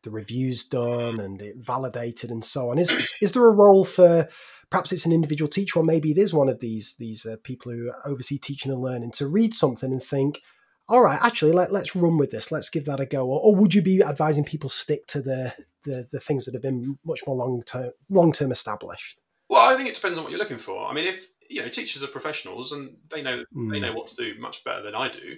the 0.02 0.10
reviews 0.10 0.64
done 0.64 1.20
and 1.20 1.42
it 1.44 1.58
validated 1.58 2.32
and 2.32 2.44
so 2.44 2.72
on. 2.72 2.80
Is, 2.80 2.92
is 3.22 3.34
there 3.34 3.46
a 3.46 3.52
role 3.52 3.86
for 3.86 4.28
perhaps 4.72 4.92
it's 4.92 5.06
an 5.06 5.12
individual 5.12 5.50
teacher 5.50 5.78
or 5.78 5.84
maybe 5.84 6.10
it 6.10 6.18
is 6.18 6.34
one 6.34 6.50
of 6.50 6.60
these, 6.60 6.96
these 6.96 7.26
uh, 7.28 7.36
people 7.44 7.72
who 7.72 7.92
oversee 8.06 8.40
teaching 8.40 8.72
and 8.72 8.82
learning 8.82 9.12
to 9.12 9.28
read 9.28 9.54
something 9.54 9.92
and 9.92 10.02
think, 10.02 10.42
all 10.90 11.04
right, 11.04 11.20
actually, 11.22 11.52
let, 11.52 11.72
let's 11.72 11.96
run 11.96 12.18
with 12.18 12.32
this. 12.32 12.52
Let's 12.52 12.70
give 12.70 12.86
that 12.86 13.00
a 13.00 13.06
go. 13.06 13.28
Or, 13.28 13.40
or 13.42 13.56
would 13.56 13.76
you 13.76 13.82
be 13.84 14.02
advising 14.02 14.44
people 14.44 14.70
stick 14.70 15.06
to 15.08 15.22
the, 15.22 15.54
the, 15.84 16.08
the 16.12 16.20
things 16.20 16.46
that 16.46 16.54
have 16.54 16.62
been 16.62 16.98
much 17.06 17.22
more 17.26 17.36
long 17.36 17.64
term 17.64 17.92
long 18.10 18.32
term 18.32 18.52
established? 18.52 19.20
Well, 19.50 19.74
I 19.74 19.76
think 19.76 19.90
it 19.90 19.96
depends 19.96 20.18
on 20.18 20.24
what 20.24 20.32
you're 20.32 20.40
looking 20.40 20.58
for. 20.58 20.88
I 20.88 20.94
mean, 20.94 21.06
if 21.06 21.28
you 21.50 21.62
know, 21.62 21.70
teachers 21.70 22.04
are 22.04 22.08
professionals 22.08 22.72
and 22.72 22.96
they 23.10 23.22
know 23.22 23.44
mm. 23.56 23.72
they 23.72 23.80
know 23.80 23.94
what 23.94 24.08
to 24.08 24.16
do 24.16 24.40
much 24.40 24.64
better 24.64 24.82
than 24.82 24.96
I 24.96 25.12
do 25.12 25.36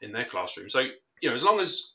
in 0.00 0.12
their 0.12 0.24
classroom. 0.24 0.68
So 0.68 0.80
you 1.20 1.28
know, 1.28 1.34
as 1.34 1.44
long 1.44 1.60
as 1.60 1.92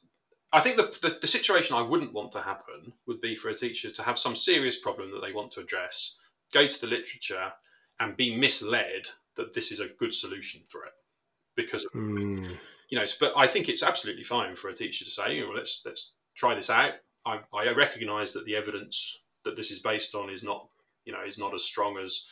I 0.52 0.62
think 0.62 0.78
the, 0.78 0.97
the, 1.02 1.20
the 1.22 1.28
situation 1.28 1.76
I 1.76 1.82
wouldn't 1.82 2.14
want 2.14 2.32
to 2.34 2.41
happen 2.41 2.93
would 3.06 3.22
be 3.22 3.36
for 3.36 3.50
a 3.50 3.56
teacher 3.56 3.91
to 3.91 4.04
have 4.04 4.18
some 4.18 4.36
serious 4.36 4.80
problem 4.80 5.12
that 5.12 5.22
they 5.22 5.34
want 5.34 5.52
to 5.54 5.60
address, 5.60 6.16
go 6.54 6.66
to 6.68 6.82
the 6.82 6.88
literature, 6.88 7.52
and 8.00 8.18
be 8.18 8.36
misled 8.36 9.08
that 9.36 9.54
this 9.54 9.72
is 9.72 9.80
a 9.80 9.89
good 10.00 10.14
solution 10.14 10.62
for 10.70 10.86
it 10.86 10.93
because 11.56 11.86
of 11.86 11.91
mm 11.91 12.58
you 12.89 12.97
know, 12.97 13.06
but 13.20 13.34
I 13.38 13.47
think 13.47 13.70
it's 13.70 13.84
absolutely 13.84 14.24
fine 14.24 14.56
for 14.56 14.70
a 14.70 14.74
teacher 14.74 15.06
to 15.06 15.12
say, 15.12 15.36
you 15.36 15.45
know, 15.45 15.54
let's 15.54 15.84
let's 15.86 16.14
try 16.36 16.56
this 16.56 16.70
out. 16.70 16.93
I, 17.26 17.39
I 17.53 17.72
recognise 17.72 18.34
that 18.34 18.45
the 18.45 18.55
evidence 18.55 19.20
that 19.45 19.55
this 19.55 19.72
is 19.72 19.80
based 19.80 20.15
on 20.15 20.30
is 20.30 20.43
not, 20.43 20.67
you 21.05 21.13
know, 21.13 21.24
is 21.26 21.38
not 21.38 21.53
as 21.53 21.63
strong 21.63 21.97
as 21.97 22.26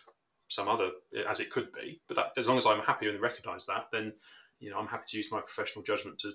some 0.49 0.67
other 0.67 0.91
as 1.27 1.39
it 1.39 1.49
could 1.49 1.71
be. 1.73 2.01
But 2.07 2.15
that, 2.15 2.31
as 2.37 2.47
long 2.47 2.57
as 2.57 2.65
I'm 2.65 2.81
happy 2.81 3.09
and 3.09 3.21
recognise 3.21 3.65
that, 3.65 3.87
then 3.91 4.13
you 4.59 4.71
know, 4.71 4.79
I'm 4.79 4.87
happy 4.87 5.05
to 5.09 5.17
use 5.17 5.31
my 5.31 5.41
professional 5.41 5.83
judgment 5.83 6.19
to 6.19 6.33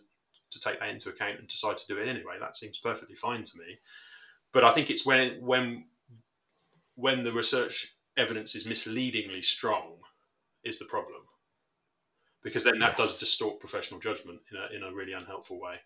to 0.51 0.61
take 0.61 0.81
that 0.81 0.91
into 0.91 1.09
account 1.09 1.39
and 1.39 1.49
decide 1.49 1.77
to 1.79 1.87
do 1.87 1.99
it 1.99 2.09
anyway. 2.09 2.37
That 2.39 2.57
seems 2.57 2.79
perfectly 2.79 3.17
fine 3.17 3.43
to 3.43 3.59
me. 3.59 3.79
But 4.53 4.65
I 4.65 4.73
think 4.73 4.91
it's 4.91 5.07
when 5.07 5.41
when 5.41 5.85
when 6.95 7.25
the 7.25 7.33
research 7.33 7.95
evidence 8.17 8.55
is 8.55 8.67
misleadingly 8.67 9.41
strong 9.41 9.97
is 10.65 10.79
the 10.79 10.85
problem 10.85 11.23
because 12.43 12.65
then 12.65 12.79
that 12.79 12.91
yes. 12.91 12.99
does 12.99 13.19
distort 13.19 13.61
professional 13.61 14.01
judgment 14.01 14.41
in 14.51 14.59
a, 14.59 14.77
in 14.77 14.83
a 14.83 14.95
really 14.95 15.13
unhelpful 15.13 15.59
way. 15.61 15.77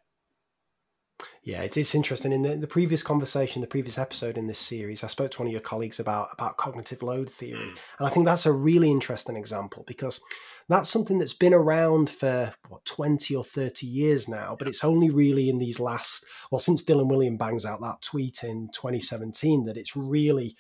Yeah, 1.43 1.63
it's, 1.63 1.77
it's 1.77 1.95
interesting. 1.95 2.33
In 2.33 2.43
the, 2.43 2.57
the 2.57 2.67
previous 2.67 3.03
conversation, 3.03 3.61
the 3.61 3.67
previous 3.67 3.99
episode 3.99 4.37
in 4.37 4.47
this 4.47 4.59
series, 4.59 5.03
I 5.03 5.07
spoke 5.07 5.31
to 5.33 5.39
one 5.39 5.47
of 5.47 5.53
your 5.53 5.61
colleagues 5.61 6.01
about 6.01 6.29
about 6.33 6.57
cognitive 6.57 7.03
load 7.03 7.31
theory, 7.31 7.59
mm. 7.59 7.79
and 7.99 8.07
I 8.07 8.11
think 8.11 8.27
that's 8.27 8.47
a 8.47 8.53
really 8.53 8.91
interesting 8.91 9.37
example 9.37 9.85
because 9.87 10.21
that's 10.69 10.91
something 10.91 11.19
that's 11.19 11.33
been 11.33 11.55
around 11.55 12.11
for 12.11 12.53
what 12.69 12.85
20 12.85 13.35
or 13.37 13.45
30 13.45 13.87
years 13.87 14.29
now 14.29 14.57
but 14.59 14.67
it's 14.67 14.83
only 14.83 15.11
really 15.11 15.49
in 15.49 15.59
these 15.59 15.79
last 15.79 16.25
well 16.51 16.59
since 16.59 16.83
dylan 16.83 17.09
wiliam 17.09 17.39
bangs 17.39 17.65
out 17.65 17.81
that 17.81 18.03
tweet 18.03 18.43
in 18.43 18.69
2017 18.73 19.65
that 19.65 19.77
it's 19.77 19.97
really 19.97 20.57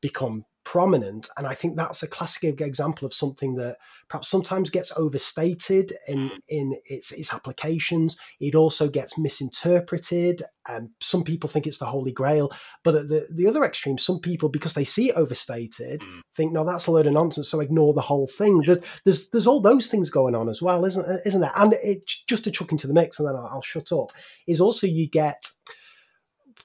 become 0.00 0.44
prominent. 0.64 1.28
And 1.36 1.46
I 1.46 1.54
think 1.54 1.76
that's 1.76 2.02
a 2.02 2.08
classic 2.08 2.60
example 2.60 3.06
of 3.06 3.14
something 3.14 3.54
that 3.56 3.78
perhaps 4.08 4.28
sometimes 4.28 4.70
gets 4.70 4.92
overstated 4.96 5.92
in, 6.06 6.30
mm. 6.30 6.38
in 6.48 6.76
its, 6.84 7.12
its 7.12 7.32
applications. 7.32 8.16
It 8.40 8.54
also 8.54 8.88
gets 8.88 9.18
misinterpreted. 9.18 10.42
And 10.68 10.90
some 11.00 11.24
people 11.24 11.48
think 11.48 11.66
it's 11.66 11.78
the 11.78 11.86
Holy 11.86 12.12
Grail. 12.12 12.50
But 12.84 12.94
at 12.94 13.08
the, 13.08 13.26
the 13.34 13.46
other 13.46 13.64
extreme, 13.64 13.98
some 13.98 14.20
people, 14.20 14.48
because 14.48 14.74
they 14.74 14.84
see 14.84 15.10
it 15.10 15.16
overstated, 15.16 16.00
mm. 16.00 16.20
think, 16.36 16.52
no, 16.52 16.64
that's 16.64 16.86
a 16.86 16.92
load 16.92 17.06
of 17.06 17.12
nonsense. 17.14 17.48
So 17.48 17.60
ignore 17.60 17.94
the 17.94 18.00
whole 18.00 18.26
thing. 18.26 18.62
There's, 18.66 18.78
there's, 19.04 19.30
there's 19.30 19.46
all 19.46 19.60
those 19.60 19.88
things 19.88 20.10
going 20.10 20.34
on 20.34 20.48
as 20.48 20.60
well, 20.60 20.84
isn't, 20.84 21.20
isn't 21.24 21.40
there? 21.40 21.52
And 21.56 21.74
it, 21.82 22.04
just 22.28 22.44
to 22.44 22.50
chuck 22.50 22.72
into 22.72 22.86
the 22.86 22.94
mix, 22.94 23.18
and 23.18 23.26
then 23.26 23.36
I'll, 23.36 23.48
I'll 23.52 23.62
shut 23.62 23.92
up, 23.92 24.12
is 24.46 24.60
also 24.60 24.86
you 24.86 25.08
get 25.08 25.42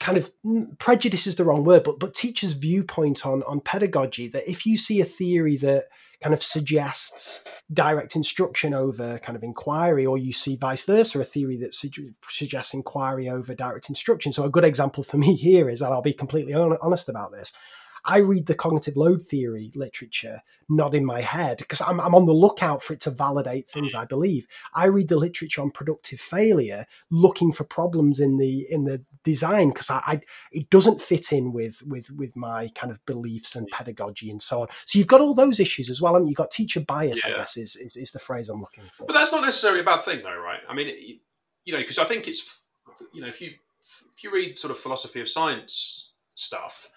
kind 0.05 0.19
of 0.19 0.31
mm, 0.45 0.77
prejudice 0.77 1.25
is 1.25 1.35
the 1.35 1.43
wrong 1.43 1.63
word, 1.63 1.83
but 1.83 1.99
but 1.99 2.13
teachers' 2.13 2.53
viewpoint 2.53 3.25
on 3.25 3.41
on 3.43 3.59
pedagogy 3.59 4.27
that 4.27 4.47
if 4.47 4.63
you 4.65 4.77
see 4.77 5.01
a 5.01 5.05
theory 5.05 5.57
that 5.57 5.85
kind 6.21 6.33
of 6.33 6.43
suggests 6.43 7.43
direct 7.73 8.15
instruction 8.15 8.75
over 8.75 9.17
kind 9.19 9.35
of 9.35 9.41
inquiry, 9.41 10.05
or 10.05 10.19
you 10.19 10.31
see 10.31 10.55
vice 10.57 10.83
versa, 10.83 11.19
a 11.19 11.23
theory 11.23 11.57
that 11.57 11.73
su- 11.73 12.13
suggests 12.27 12.73
inquiry 12.73 13.27
over 13.27 13.55
direct 13.55 13.89
instruction. 13.89 14.31
So 14.31 14.43
a 14.43 14.49
good 14.49 14.63
example 14.63 15.03
for 15.03 15.17
me 15.17 15.33
here 15.47 15.69
is, 15.69 15.81
and 15.81 15.91
I'll 15.91 16.03
be 16.03 16.13
completely 16.13 16.53
honest 16.53 17.09
about 17.09 17.31
this. 17.31 17.51
I 18.05 18.17
read 18.17 18.45
the 18.45 18.55
cognitive 18.55 18.95
load 18.95 19.21
theory 19.21 19.71
literature 19.75 20.41
not 20.69 20.95
in 20.95 21.05
my 21.05 21.21
head 21.21 21.57
because 21.57 21.81
I'm, 21.81 21.99
I'm 21.99 22.15
on 22.15 22.25
the 22.25 22.33
lookout 22.33 22.81
for 22.83 22.93
it 22.93 22.99
to 23.01 23.11
validate 23.11 23.69
things 23.69 23.93
mm. 23.93 23.99
I 23.99 24.05
believe. 24.05 24.47
I 24.73 24.85
read 24.85 25.09
the 25.09 25.17
literature 25.17 25.61
on 25.61 25.71
productive 25.71 26.19
failure 26.19 26.85
looking 27.09 27.51
for 27.51 27.63
problems 27.63 28.19
in 28.19 28.37
the 28.37 28.67
in 28.71 28.83
the 28.83 29.01
design 29.23 29.69
because 29.69 29.89
I, 29.89 30.01
I, 30.05 30.21
it 30.51 30.69
doesn't 30.69 31.01
fit 31.01 31.31
in 31.31 31.51
with 31.51 31.83
with 31.85 32.11
with 32.11 32.35
my 32.35 32.69
kind 32.75 32.91
of 32.91 33.03
beliefs 33.05 33.55
and 33.55 33.67
mm. 33.67 33.71
pedagogy 33.71 34.29
and 34.29 34.41
so 34.41 34.61
on. 34.61 34.67
So 34.85 34.97
you've 34.97 35.07
got 35.07 35.21
all 35.21 35.33
those 35.33 35.59
issues 35.59 35.89
as 35.89 36.01
well. 36.01 36.15
I 36.15 36.19
mean, 36.19 36.27
you've 36.27 36.37
got 36.37 36.51
teacher 36.51 36.79
bias. 36.79 37.23
Yeah. 37.25 37.33
I 37.33 37.37
guess 37.37 37.57
is, 37.57 37.75
is, 37.75 37.97
is 37.97 38.11
the 38.11 38.19
phrase 38.19 38.49
I'm 38.49 38.61
looking 38.61 38.85
for. 38.91 39.05
But 39.05 39.13
that's 39.13 39.31
not 39.31 39.41
necessarily 39.41 39.81
a 39.81 39.83
bad 39.83 40.03
thing, 40.03 40.21
though, 40.23 40.39
right? 40.39 40.59
I 40.69 40.73
mean, 40.73 40.87
it, 40.87 41.19
you 41.63 41.73
know, 41.73 41.79
because 41.79 41.97
I 41.97 42.05
think 42.05 42.27
it's 42.27 42.59
you 43.13 43.21
know 43.21 43.27
if 43.27 43.41
you 43.41 43.51
if 44.15 44.23
you 44.23 44.31
read 44.31 44.57
sort 44.57 44.71
of 44.71 44.77
philosophy 44.77 45.19
of 45.19 45.27
science 45.27 46.11
stuff 46.35 46.89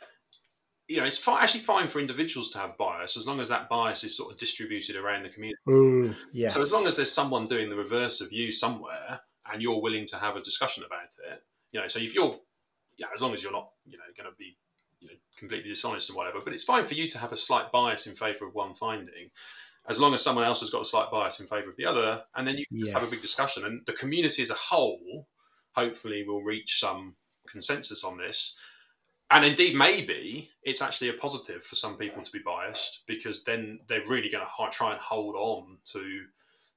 you 0.88 0.96
know, 0.96 1.04
it's 1.04 1.26
actually 1.28 1.60
fine 1.60 1.86
for 1.86 2.00
individuals 2.00 2.50
to 2.50 2.58
have 2.58 2.76
bias 2.78 3.16
as 3.16 3.26
long 3.26 3.40
as 3.40 3.48
that 3.50 3.68
bias 3.68 4.04
is 4.04 4.16
sort 4.16 4.32
of 4.32 4.38
distributed 4.38 4.96
around 4.96 5.22
the 5.22 5.28
community. 5.28 5.60
Mm, 5.68 6.16
yes. 6.32 6.54
So 6.54 6.62
as 6.62 6.72
long 6.72 6.86
as 6.86 6.96
there's 6.96 7.12
someone 7.12 7.46
doing 7.46 7.68
the 7.68 7.76
reverse 7.76 8.22
of 8.22 8.32
you 8.32 8.50
somewhere, 8.50 9.20
and 9.52 9.62
you're 9.62 9.80
willing 9.80 10.06
to 10.06 10.16
have 10.16 10.36
a 10.36 10.42
discussion 10.42 10.84
about 10.84 11.14
it, 11.30 11.42
you 11.72 11.80
know, 11.80 11.88
so 11.88 11.98
if 11.98 12.14
you're, 12.14 12.38
yeah, 12.96 13.06
as 13.14 13.20
long 13.20 13.34
as 13.34 13.42
you're 13.42 13.52
not, 13.52 13.70
you 13.86 13.98
know, 13.98 14.04
going 14.16 14.30
to 14.30 14.36
be, 14.38 14.56
you 15.00 15.08
know, 15.08 15.14
completely 15.38 15.68
dishonest 15.68 16.08
and 16.08 16.16
whatever, 16.16 16.40
but 16.42 16.52
it's 16.52 16.64
fine 16.64 16.86
for 16.86 16.94
you 16.94 17.08
to 17.08 17.18
have 17.18 17.32
a 17.32 17.36
slight 17.36 17.70
bias 17.70 18.06
in 18.06 18.14
favour 18.14 18.46
of 18.46 18.54
one 18.54 18.74
finding, 18.74 19.30
as 19.88 20.00
long 20.00 20.14
as 20.14 20.22
someone 20.22 20.44
else 20.44 20.60
has 20.60 20.70
got 20.70 20.82
a 20.82 20.84
slight 20.84 21.10
bias 21.10 21.40
in 21.40 21.46
favour 21.46 21.70
of 21.70 21.76
the 21.76 21.84
other, 21.84 22.22
and 22.36 22.46
then 22.46 22.56
you 22.56 22.64
yes. 22.70 22.94
have 22.94 23.02
a 23.02 23.10
big 23.10 23.20
discussion, 23.20 23.64
and 23.64 23.82
the 23.86 23.92
community 23.92 24.42
as 24.42 24.50
a 24.50 24.54
whole, 24.54 25.26
hopefully, 25.72 26.24
will 26.26 26.42
reach 26.42 26.80
some 26.80 27.14
consensus 27.46 28.04
on 28.04 28.18
this 28.18 28.54
and 29.30 29.44
indeed 29.44 29.74
maybe 29.76 30.50
it's 30.62 30.82
actually 30.82 31.10
a 31.10 31.14
positive 31.14 31.62
for 31.64 31.76
some 31.76 31.96
people 31.96 32.22
to 32.22 32.32
be 32.32 32.40
biased 32.44 33.02
because 33.06 33.44
then 33.44 33.78
they're 33.88 34.06
really 34.08 34.30
going 34.30 34.44
to 34.44 34.70
try 34.70 34.92
and 34.92 35.00
hold 35.00 35.34
on 35.36 35.78
to 35.92 36.24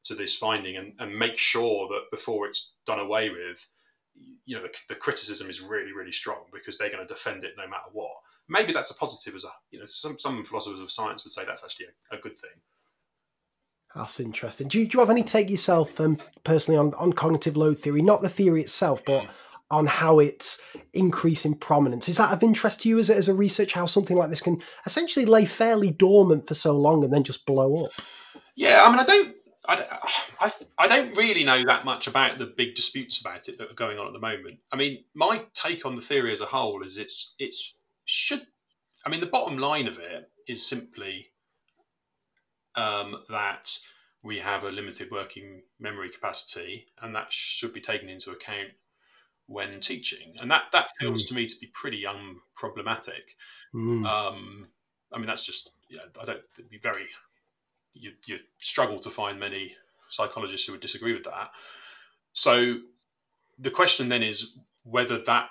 to 0.03 0.15
this 0.15 0.35
finding 0.35 0.77
and, 0.77 0.93
and 0.99 1.15
make 1.15 1.37
sure 1.37 1.87
that 1.87 2.09
before 2.11 2.47
it's 2.47 2.73
done 2.87 2.99
away 2.99 3.29
with 3.29 3.65
you 4.45 4.55
know 4.55 4.63
the, 4.63 4.71
the 4.89 4.95
criticism 4.95 5.49
is 5.49 5.61
really 5.61 5.93
really 5.93 6.11
strong 6.11 6.43
because 6.51 6.77
they're 6.77 6.91
going 6.91 7.05
to 7.05 7.13
defend 7.13 7.43
it 7.43 7.53
no 7.57 7.67
matter 7.67 7.89
what. 7.91 8.11
Maybe 8.49 8.73
that's 8.73 8.91
a 8.91 8.95
positive 8.95 9.35
as 9.35 9.43
a 9.43 9.51
you 9.71 9.79
know 9.79 9.85
some 9.85 10.17
some 10.19 10.43
philosophers 10.43 10.81
of 10.81 10.91
science 10.91 11.23
would 11.23 11.33
say 11.33 11.43
that's 11.45 11.63
actually 11.63 11.87
a, 12.11 12.15
a 12.15 12.19
good 12.19 12.37
thing. 12.37 12.51
That's 13.95 14.21
interesting. 14.21 14.69
Do 14.69 14.79
you, 14.79 14.87
do 14.87 14.95
you 14.95 14.99
have 15.01 15.09
any 15.09 15.23
take 15.23 15.49
yourself 15.49 15.99
um, 15.99 16.17
personally 16.45 16.77
on, 16.77 16.93
on 16.93 17.11
cognitive 17.11 17.57
load 17.57 17.77
theory? 17.77 18.01
Not 18.01 18.21
the 18.21 18.29
theory 18.29 18.61
itself 18.61 19.03
but 19.05 19.25
on 19.71 19.87
how 19.87 20.19
it's 20.19 20.61
increasing 20.93 21.55
prominence. 21.55 22.09
Is 22.09 22.17
that 22.17 22.31
of 22.31 22.43
interest 22.43 22.81
to 22.81 22.89
you 22.89 22.99
as 22.99 23.09
a, 23.09 23.15
as 23.15 23.27
a 23.27 23.33
research? 23.33 23.73
How 23.73 23.85
something 23.85 24.17
like 24.17 24.29
this 24.29 24.41
can 24.41 24.61
essentially 24.85 25.25
lay 25.25 25.45
fairly 25.45 25.91
dormant 25.91 26.47
for 26.47 26.53
so 26.53 26.77
long 26.77 27.03
and 27.03 27.13
then 27.13 27.23
just 27.23 27.45
blow 27.45 27.85
up? 27.85 27.91
Yeah, 28.55 28.83
I 28.83 28.89
mean, 28.89 28.99
I 28.99 29.05
don't. 29.05 29.35
I, 29.67 29.85
I, 30.39 30.51
I 30.79 30.87
don't 30.87 31.15
really 31.15 31.43
know 31.43 31.63
that 31.65 31.85
much 31.85 32.07
about 32.07 32.39
the 32.39 32.47
big 32.57 32.73
disputes 32.73 33.21
about 33.21 33.47
it 33.47 33.59
that 33.59 33.69
are 33.69 33.75
going 33.75 33.99
on 33.99 34.07
at 34.07 34.13
the 34.13 34.19
moment. 34.19 34.59
I 34.71 34.75
mean, 34.75 35.03
my 35.13 35.43
take 35.53 35.85
on 35.85 35.95
the 35.95 36.01
theory 36.01 36.33
as 36.33 36.41
a 36.41 36.45
whole 36.45 36.83
is 36.83 36.97
it's 36.97 37.35
it's 37.39 37.75
should. 38.05 38.45
I 39.05 39.09
mean, 39.09 39.19
the 39.19 39.27
bottom 39.27 39.57
line 39.57 39.87
of 39.87 39.97
it 39.97 40.29
is 40.47 40.67
simply 40.67 41.27
um, 42.75 43.23
that 43.29 43.69
we 44.23 44.39
have 44.39 44.63
a 44.63 44.69
limited 44.69 45.09
working 45.11 45.61
memory 45.79 46.09
capacity, 46.09 46.87
and 47.01 47.15
that 47.15 47.27
should 47.29 47.73
be 47.73 47.81
taken 47.81 48.09
into 48.09 48.31
account 48.31 48.69
when 49.51 49.79
teaching, 49.79 50.35
and 50.39 50.49
that 50.49 50.63
that 50.71 50.91
feels 50.99 51.23
mm. 51.23 51.27
to 51.27 51.33
me 51.33 51.45
to 51.45 51.55
be 51.59 51.67
pretty 51.73 52.03
unproblematic. 52.03 53.35
Mm. 53.73 54.05
Um, 54.05 54.69
I 55.11 55.17
mean, 55.17 55.27
that's 55.27 55.45
just 55.45 55.71
yeah. 55.89 56.01
I 56.19 56.25
don't 56.25 56.41
think 56.55 56.69
be 56.69 56.77
very. 56.77 57.07
You 57.93 58.11
you 58.25 58.39
struggle 58.59 58.99
to 58.99 59.09
find 59.09 59.39
many 59.39 59.75
psychologists 60.09 60.65
who 60.65 60.73
would 60.73 60.81
disagree 60.81 61.13
with 61.13 61.25
that. 61.25 61.51
So 62.33 62.77
the 63.59 63.71
question 63.71 64.09
then 64.09 64.23
is 64.23 64.57
whether 64.83 65.21
that 65.23 65.49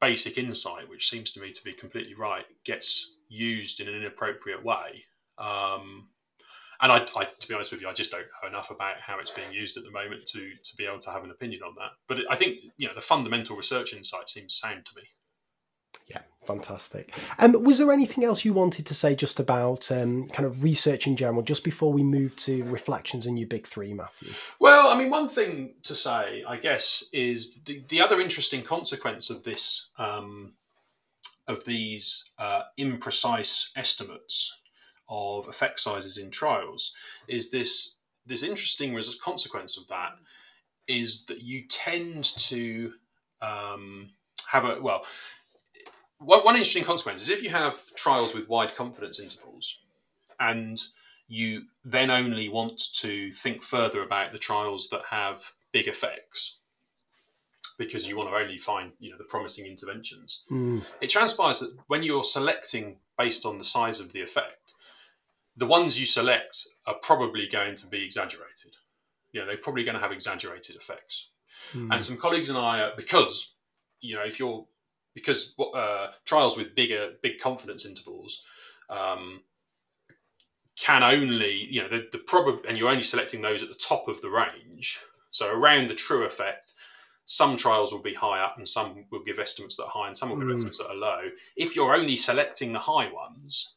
basic 0.00 0.38
insight, 0.38 0.88
which 0.88 1.10
seems 1.10 1.30
to 1.32 1.40
me 1.40 1.52
to 1.52 1.64
be 1.64 1.72
completely 1.72 2.14
right, 2.14 2.44
gets 2.64 3.16
used 3.28 3.80
in 3.80 3.88
an 3.88 3.94
inappropriate 3.94 4.64
way. 4.64 5.04
Um, 5.38 6.08
and 6.82 6.92
I, 6.92 7.06
I, 7.16 7.24
to 7.24 7.48
be 7.48 7.54
honest 7.54 7.72
with 7.72 7.80
you, 7.80 7.88
I 7.88 7.92
just 7.92 8.10
don't 8.10 8.26
know 8.42 8.48
enough 8.48 8.70
about 8.70 9.00
how 9.00 9.18
it's 9.18 9.30
being 9.30 9.52
used 9.52 9.76
at 9.76 9.84
the 9.84 9.90
moment 9.90 10.26
to 10.26 10.50
to 10.62 10.76
be 10.76 10.86
able 10.86 10.98
to 11.00 11.10
have 11.10 11.24
an 11.24 11.30
opinion 11.30 11.62
on 11.62 11.74
that. 11.76 11.92
But 12.06 12.30
I 12.30 12.36
think 12.36 12.58
you 12.76 12.88
know 12.88 12.94
the 12.94 13.00
fundamental 13.00 13.56
research 13.56 13.92
insight 13.92 14.28
seems 14.28 14.54
sound 14.54 14.86
to 14.86 14.92
me. 14.96 15.02
Yeah, 16.06 16.22
fantastic. 16.44 17.14
Um, 17.38 17.62
was 17.62 17.78
there 17.78 17.92
anything 17.92 18.24
else 18.24 18.44
you 18.44 18.52
wanted 18.52 18.86
to 18.86 18.94
say 18.94 19.14
just 19.14 19.38
about 19.38 19.92
um, 19.92 20.28
kind 20.28 20.46
of 20.46 20.64
research 20.64 21.06
in 21.06 21.16
general, 21.16 21.42
just 21.42 21.62
before 21.62 21.92
we 21.92 22.02
move 22.02 22.34
to 22.36 22.64
reflections 22.64 23.26
in 23.26 23.36
your 23.36 23.46
big 23.46 23.66
three, 23.66 23.94
Matthew? 23.94 24.32
Well, 24.58 24.88
I 24.88 24.98
mean, 24.98 25.10
one 25.10 25.28
thing 25.28 25.74
to 25.84 25.94
say, 25.94 26.42
I 26.48 26.56
guess, 26.56 27.04
is 27.12 27.60
the, 27.64 27.84
the 27.88 28.00
other 28.00 28.20
interesting 28.20 28.62
consequence 28.62 29.30
of 29.30 29.44
this 29.44 29.90
um, 29.98 30.54
of 31.46 31.64
these 31.64 32.30
uh, 32.38 32.62
imprecise 32.78 33.70
estimates 33.76 34.56
of 35.10 35.48
effect 35.48 35.80
sizes 35.80 36.16
in 36.16 36.30
trials 36.30 36.92
is 37.28 37.50
this 37.50 37.96
this 38.26 38.42
interesting 38.42 38.96
consequence 39.22 39.76
of 39.76 39.86
that 39.88 40.12
is 40.86 41.24
that 41.26 41.42
you 41.42 41.62
tend 41.68 42.24
to 42.36 42.92
um, 43.42 44.10
have 44.46 44.64
a 44.64 44.80
well 44.80 45.04
one, 46.18 46.44
one 46.44 46.54
interesting 46.54 46.84
consequence 46.84 47.22
is 47.22 47.28
if 47.28 47.42
you 47.42 47.50
have 47.50 47.78
trials 47.94 48.34
with 48.34 48.48
wide 48.48 48.74
confidence 48.76 49.18
intervals 49.18 49.78
and 50.38 50.80
you 51.28 51.62
then 51.84 52.10
only 52.10 52.48
want 52.48 52.92
to 52.92 53.32
think 53.32 53.62
further 53.62 54.02
about 54.02 54.32
the 54.32 54.38
trials 54.38 54.88
that 54.90 55.02
have 55.08 55.42
big 55.72 55.86
effects 55.86 56.56
because 57.78 58.06
you 58.06 58.16
want 58.16 58.28
to 58.28 58.36
only 58.36 58.58
find 58.58 58.92
you 58.98 59.10
know 59.10 59.16
the 59.16 59.24
promising 59.24 59.64
interventions 59.66 60.42
mm. 60.50 60.84
it 61.00 61.08
transpires 61.08 61.60
that 61.60 61.74
when 61.86 62.02
you're 62.02 62.24
selecting 62.24 62.96
based 63.18 63.46
on 63.46 63.58
the 63.58 63.64
size 63.64 64.00
of 64.00 64.12
the 64.12 64.20
effect 64.20 64.74
the 65.56 65.66
ones 65.66 65.98
you 65.98 66.06
select 66.06 66.66
are 66.86 66.96
probably 67.02 67.48
going 67.48 67.76
to 67.76 67.86
be 67.86 68.04
exaggerated. 68.04 68.76
Yeah, 69.32 69.44
they're 69.44 69.56
probably 69.56 69.84
going 69.84 69.94
to 69.94 70.00
have 70.00 70.12
exaggerated 70.12 70.76
effects. 70.76 71.28
Mm. 71.72 71.92
And 71.92 72.02
some 72.02 72.16
colleagues 72.16 72.48
and 72.48 72.58
I, 72.58 72.80
are, 72.80 72.92
because 72.96 73.54
you 74.00 74.16
know, 74.16 74.22
if 74.22 74.38
you're 74.38 74.66
because 75.14 75.54
uh, 75.74 76.08
trials 76.24 76.56
with 76.56 76.74
bigger 76.74 77.10
big 77.22 77.38
confidence 77.40 77.84
intervals 77.84 78.42
um, 78.88 79.42
can 80.78 81.02
only 81.02 81.66
you 81.70 81.82
know 81.82 81.88
the, 81.88 82.06
the 82.12 82.18
probab- 82.18 82.68
and 82.68 82.78
you're 82.78 82.88
only 82.88 83.02
selecting 83.02 83.42
those 83.42 83.62
at 83.62 83.68
the 83.68 83.74
top 83.74 84.08
of 84.08 84.20
the 84.20 84.30
range. 84.30 84.98
So 85.32 85.48
around 85.48 85.88
the 85.88 85.94
true 85.94 86.24
effect, 86.24 86.72
some 87.24 87.56
trials 87.56 87.92
will 87.92 88.02
be 88.02 88.14
higher 88.14 88.50
and 88.56 88.68
some 88.68 89.04
will 89.12 89.22
give 89.22 89.38
estimates 89.38 89.76
that 89.76 89.84
are 89.84 89.90
high 89.90 90.08
and 90.08 90.18
some 90.18 90.30
will 90.30 90.38
give 90.38 90.48
mm. 90.48 90.54
estimates 90.54 90.78
that 90.78 90.88
are 90.88 90.96
low. 90.96 91.20
If 91.56 91.76
you're 91.76 91.94
only 91.94 92.16
selecting 92.16 92.72
the 92.72 92.80
high 92.80 93.10
ones, 93.12 93.74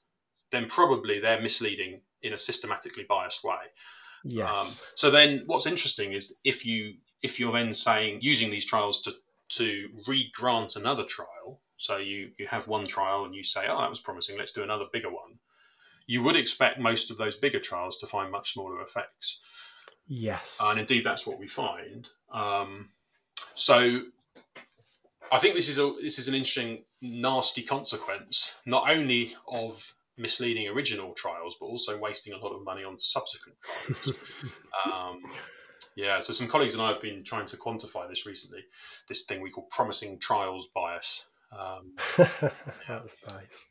then 0.53 0.67
probably 0.67 1.19
they're 1.19 1.41
misleading 1.41 1.99
in 2.21 2.33
a 2.33 2.37
systematically 2.37 3.05
biased 3.09 3.43
way. 3.43 3.65
Yes. 4.23 4.49
Um, 4.49 4.87
so 4.95 5.11
then, 5.11 5.43
what's 5.47 5.65
interesting 5.65 6.13
is 6.13 6.37
if 6.45 6.65
you 6.65 6.93
if 7.21 7.39
you're 7.39 7.51
then 7.51 7.73
saying 7.73 8.19
using 8.21 8.49
these 8.49 8.65
trials 8.65 9.01
to 9.01 9.11
to 9.57 9.89
re-grant 10.07 10.77
another 10.77 11.03
trial, 11.03 11.61
so 11.77 11.97
you 11.97 12.31
you 12.37 12.47
have 12.47 12.67
one 12.67 12.87
trial 12.87 13.25
and 13.25 13.35
you 13.35 13.43
say, 13.43 13.65
oh, 13.69 13.79
that 13.79 13.89
was 13.89 13.99
promising, 13.99 14.37
let's 14.37 14.53
do 14.53 14.63
another 14.63 14.85
bigger 14.93 15.09
one. 15.09 15.39
You 16.07 16.23
would 16.23 16.35
expect 16.35 16.79
most 16.79 17.11
of 17.11 17.17
those 17.17 17.35
bigger 17.35 17.59
trials 17.59 17.97
to 17.97 18.07
find 18.07 18.31
much 18.31 18.53
smaller 18.53 18.81
effects. 18.81 19.39
Yes, 20.07 20.59
and 20.63 20.79
indeed 20.79 21.05
that's 21.05 21.25
what 21.25 21.39
we 21.39 21.47
find. 21.47 22.07
Um, 22.31 22.89
so 23.55 24.01
I 25.31 25.39
think 25.39 25.55
this 25.55 25.67
is 25.67 25.79
a 25.79 25.93
this 26.01 26.19
is 26.19 26.27
an 26.27 26.35
interesting, 26.35 26.83
nasty 27.01 27.63
consequence, 27.63 28.53
not 28.65 28.89
only 28.89 29.35
of 29.47 29.85
misleading 30.17 30.67
original 30.67 31.13
trials, 31.13 31.57
but 31.59 31.67
also 31.67 31.97
wasting 31.97 32.33
a 32.33 32.37
lot 32.37 32.53
of 32.53 32.63
money 32.63 32.83
on 32.83 32.97
subsequent 32.97 33.57
trials. 33.61 34.17
um, 34.85 35.21
yeah, 35.95 36.19
so 36.19 36.33
some 36.33 36.47
colleagues 36.47 36.73
and 36.73 36.83
I 36.83 36.91
have 36.91 37.01
been 37.01 37.23
trying 37.23 37.45
to 37.47 37.57
quantify 37.57 38.09
this 38.09 38.25
recently. 38.25 38.61
This 39.07 39.25
thing 39.25 39.41
we 39.41 39.51
call 39.51 39.67
promising 39.69 40.19
trials 40.19 40.69
bias. 40.73 41.25
Um, 41.51 41.93
That's 42.87 43.17
nice. 43.27 43.67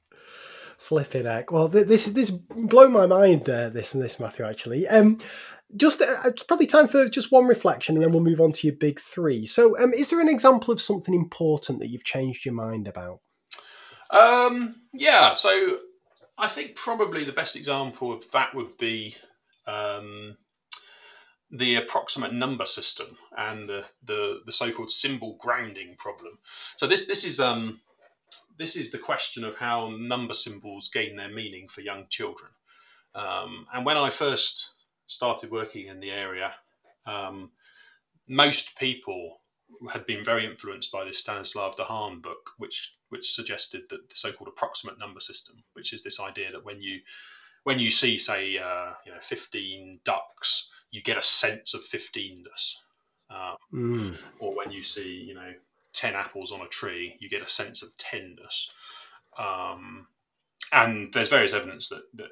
Flipping 0.78 1.24
heck. 1.24 1.50
Well, 1.52 1.68
this 1.68 2.06
this 2.06 2.30
blown 2.30 2.92
my 2.92 3.06
mind. 3.06 3.48
Uh, 3.48 3.68
this 3.68 3.94
and 3.94 4.02
this, 4.02 4.18
Matthew. 4.18 4.44
Actually, 4.44 4.88
um, 4.88 5.18
just 5.76 6.02
uh, 6.02 6.22
it's 6.24 6.42
probably 6.42 6.66
time 6.66 6.88
for 6.88 7.08
just 7.08 7.30
one 7.30 7.46
reflection, 7.46 7.96
and 7.96 8.04
then 8.04 8.12
we'll 8.12 8.22
move 8.22 8.40
on 8.40 8.52
to 8.52 8.66
your 8.66 8.76
big 8.76 8.98
three. 8.98 9.46
So, 9.46 9.78
um, 9.78 9.92
is 9.92 10.10
there 10.10 10.20
an 10.20 10.28
example 10.28 10.72
of 10.72 10.80
something 10.80 11.14
important 11.14 11.78
that 11.78 11.88
you've 11.88 12.04
changed 12.04 12.44
your 12.44 12.54
mind 12.54 12.88
about? 12.88 13.20
Um, 14.10 14.74
yeah. 14.92 15.34
So, 15.34 15.78
I 16.38 16.48
think 16.48 16.76
probably 16.76 17.24
the 17.24 17.32
best 17.32 17.56
example 17.56 18.12
of 18.12 18.30
that 18.32 18.54
would 18.54 18.76
be 18.78 19.14
um, 19.66 20.36
the 21.50 21.76
approximate 21.76 22.32
number 22.32 22.66
system 22.66 23.18
and 23.36 23.68
the, 23.68 23.84
the, 24.04 24.40
the 24.46 24.52
so-called 24.52 24.90
symbol 24.90 25.36
grounding 25.40 25.94
problem. 25.98 26.38
So 26.76 26.86
this 26.86 27.06
this 27.06 27.24
is 27.24 27.40
um, 27.40 27.80
this 28.58 28.76
is 28.76 28.90
the 28.90 28.98
question 28.98 29.44
of 29.44 29.56
how 29.56 29.90
number 29.98 30.34
symbols 30.34 30.88
gain 30.88 31.16
their 31.16 31.30
meaning 31.30 31.68
for 31.68 31.82
young 31.82 32.06
children. 32.08 32.50
Um, 33.14 33.66
and 33.74 33.84
when 33.84 33.98
I 33.98 34.08
first 34.08 34.70
started 35.06 35.50
working 35.50 35.88
in 35.88 36.00
the 36.00 36.10
area, 36.10 36.52
um, 37.06 37.50
most 38.28 38.76
people 38.78 39.41
had 39.92 40.06
been 40.06 40.24
very 40.24 40.44
influenced 40.46 40.92
by 40.92 41.04
this 41.04 41.18
Stanislas 41.18 41.76
Dehaene 41.76 42.22
book, 42.22 42.50
which 42.58 42.92
which 43.08 43.32
suggested 43.32 43.82
that 43.90 44.08
the 44.08 44.14
so-called 44.14 44.48
approximate 44.48 44.98
number 44.98 45.20
system, 45.20 45.62
which 45.74 45.92
is 45.92 46.02
this 46.02 46.20
idea 46.20 46.50
that 46.50 46.64
when 46.64 46.80
you 46.80 47.00
when 47.64 47.78
you 47.78 47.90
see, 47.90 48.18
say, 48.18 48.58
uh, 48.58 48.92
you 49.06 49.12
know, 49.12 49.20
fifteen 49.20 50.00
ducks, 50.04 50.70
you 50.90 51.02
get 51.02 51.18
a 51.18 51.22
sense 51.22 51.74
of 51.74 51.82
fifteeness. 51.82 52.78
Um, 53.30 53.56
mm. 53.72 54.16
Or 54.40 54.54
when 54.54 54.70
you 54.70 54.82
see, 54.82 55.08
you 55.08 55.34
know, 55.34 55.52
10 55.94 56.14
apples 56.14 56.52
on 56.52 56.60
a 56.60 56.68
tree, 56.68 57.16
you 57.18 57.28
get 57.28 57.42
a 57.42 57.48
sense 57.48 57.82
of 57.82 57.96
tenness. 57.96 58.70
Um, 59.38 60.06
and 60.72 61.12
there's 61.12 61.28
various 61.28 61.52
evidence 61.52 61.88
that, 61.88 62.02
that 62.14 62.30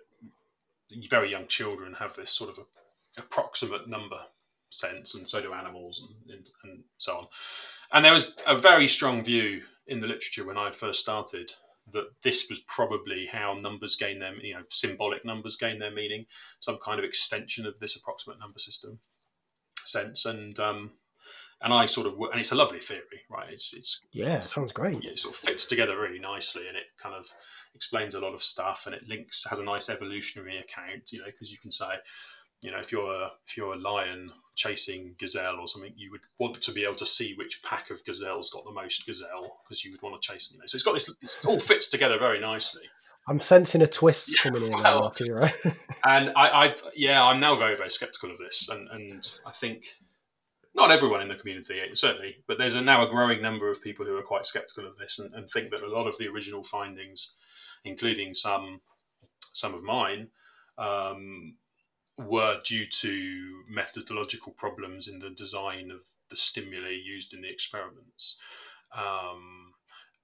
very 1.09 1.31
young 1.31 1.47
children 1.47 1.95
have 1.95 2.17
this 2.17 2.31
sort 2.31 2.51
of 2.51 2.59
a, 2.59 3.21
approximate 3.21 3.89
number 3.89 4.21
sense, 4.71 5.15
and 5.15 5.29
so 5.29 5.41
do 5.41 5.53
animals 5.53 6.03
and, 6.03 6.37
and, 6.37 6.51
and 6.65 6.83
so 6.99 7.19
on. 7.19 7.27
And 7.93 8.05
there 8.05 8.13
was 8.13 8.37
a 8.47 8.57
very 8.57 8.89
strong 8.89 9.23
view 9.23 9.63
in 9.87 10.01
the 10.01 10.07
literature 10.07 10.45
when 10.45 10.59
I 10.59 10.71
first 10.71 11.01
started 11.01 11.53
that 11.93 12.11
this 12.23 12.49
was 12.49 12.61
probably 12.61 13.27
how 13.27 13.55
numbers 13.55 13.97
gain 13.97 14.21
their, 14.21 14.35
you 14.37 14.55
know, 14.55 14.63
symbolic 14.69 15.25
numbers 15.25 15.57
gain 15.57 15.79
their 15.79 15.91
meaning, 15.91 16.25
some 16.61 16.79
kind 16.85 16.99
of 16.99 17.05
extension 17.05 17.67
of 17.67 17.79
this 17.81 17.97
approximate 17.97 18.39
number 18.39 18.59
system 18.59 19.01
sense. 19.85 20.27
And 20.27 20.59
um, 20.61 20.93
and 21.63 21.73
I 21.73 21.87
sort 21.87 22.07
of 22.07 22.15
and 22.15 22.41
it's 22.41 22.53
a 22.53 22.57
lovely 22.57 22.81
theory, 22.81 23.21
right? 23.29 23.49
It's 23.51 23.75
it's 23.75 24.03
yeah, 24.13 24.39
it 24.39 24.49
sounds 24.49 24.73
great. 24.73 25.03
Yeah, 25.03 25.11
it 25.11 25.19
sort 25.19 25.35
of 25.35 25.41
fits 25.41 25.67
together 25.67 25.99
really 25.99 26.19
nicely, 26.19 26.69
and 26.69 26.77
it 26.77 26.85
kind 27.03 27.15
of 27.15 27.27
explains 27.75 28.15
a 28.15 28.21
lot 28.21 28.35
of 28.35 28.43
stuff, 28.43 28.85
and 28.87 28.95
it 28.95 29.07
links 29.09 29.45
has 29.49 29.59
a 29.59 29.65
nice 29.65 29.89
evolutionary 29.89 30.59
account, 30.59 31.13
you 31.13 31.19
know, 31.19 31.27
because 31.27 31.51
you 31.51 31.59
can 31.59 31.71
say, 31.71 31.87
you 32.63 32.71
know, 32.71 32.79
if 32.79 32.93
you're 32.93 33.11
a, 33.11 33.31
if 33.47 33.57
you're 33.57 33.75
a 33.75 33.79
lion 33.79 34.33
chasing 34.55 35.15
gazelle 35.19 35.57
or 35.59 35.69
something, 35.69 35.93
you 35.97 36.11
would 36.11 36.21
want 36.39 36.61
to 36.61 36.73
be 36.73 36.85
able 36.85 36.97
to 36.97 37.07
see 37.07 37.35
which 37.35 37.63
pack 37.63 37.91
of 37.91 38.05
gazelles 38.05 38.51
got 38.51 38.65
the 38.65 38.73
most 38.73 39.07
gazelle 39.07 39.59
because 39.65 39.85
you 39.85 39.91
would 39.93 40.03
want 40.03 40.21
to 40.21 40.33
chase 40.33 40.49
them. 40.49 40.57
You 40.57 40.61
know, 40.61 40.67
so 40.67 40.77
it's 40.77 40.85
got 40.85 40.93
this, 40.93 41.09
it 41.09 41.47
all 41.47 41.59
fits 41.59 41.89
together 41.89 42.19
very 42.19 42.41
nicely. 42.41 42.83
I'm 43.29 43.41
sensing 43.41 43.83
a 43.83 43.87
twist 43.87 44.31
yeah, 44.31 44.51
coming 44.51 44.65
in 44.65 44.73
well, 44.73 45.13
now, 45.19 45.35
right? 45.35 45.55
and 46.05 46.31
I, 46.37 46.67
I, 46.67 46.75
yeah, 46.97 47.25
I'm 47.25 47.39
now 47.39 47.55
very, 47.55 47.77
very 47.77 47.91
skeptical 47.91 48.31
of 48.31 48.39
this, 48.39 48.69
and 48.69 48.89
and 48.91 49.39
I 49.47 49.53
think 49.53 49.85
not 50.75 50.91
everyone 50.91 51.21
in 51.21 51.29
the 51.29 51.35
community 51.35 51.81
certainly, 51.95 52.37
but 52.47 52.59
there's 52.59 52.75
a, 52.75 52.81
now 52.81 53.07
a 53.07 53.11
growing 53.11 53.43
number 53.43 53.71
of 53.71 53.83
people 53.83 54.07
who 54.07 54.17
are 54.17 54.23
quite 54.23 54.47
skeptical 54.47 54.87
of 54.87 54.97
this 54.99 55.19
and, 55.19 55.35
and 55.35 55.49
think 55.51 55.71
that 55.71 55.83
a 55.83 55.87
lot 55.87 56.07
of 56.07 56.17
the 56.19 56.29
original 56.29 56.65
findings, 56.65 57.35
including 57.85 58.35
some 58.35 58.81
some 59.53 59.75
of 59.75 59.83
mine, 59.83 60.29
um, 60.79 61.55
were 62.27 62.61
due 62.65 62.87
to 62.87 63.63
methodological 63.69 64.53
problems 64.53 65.09
in 65.09 65.19
the 65.19 65.31
design 65.31 65.91
of 65.91 66.01
the 66.29 66.37
stimuli 66.37 66.91
used 66.91 67.35
in 67.35 67.43
the 67.43 67.51
experiments, 67.51 68.37
um, 68.97 69.73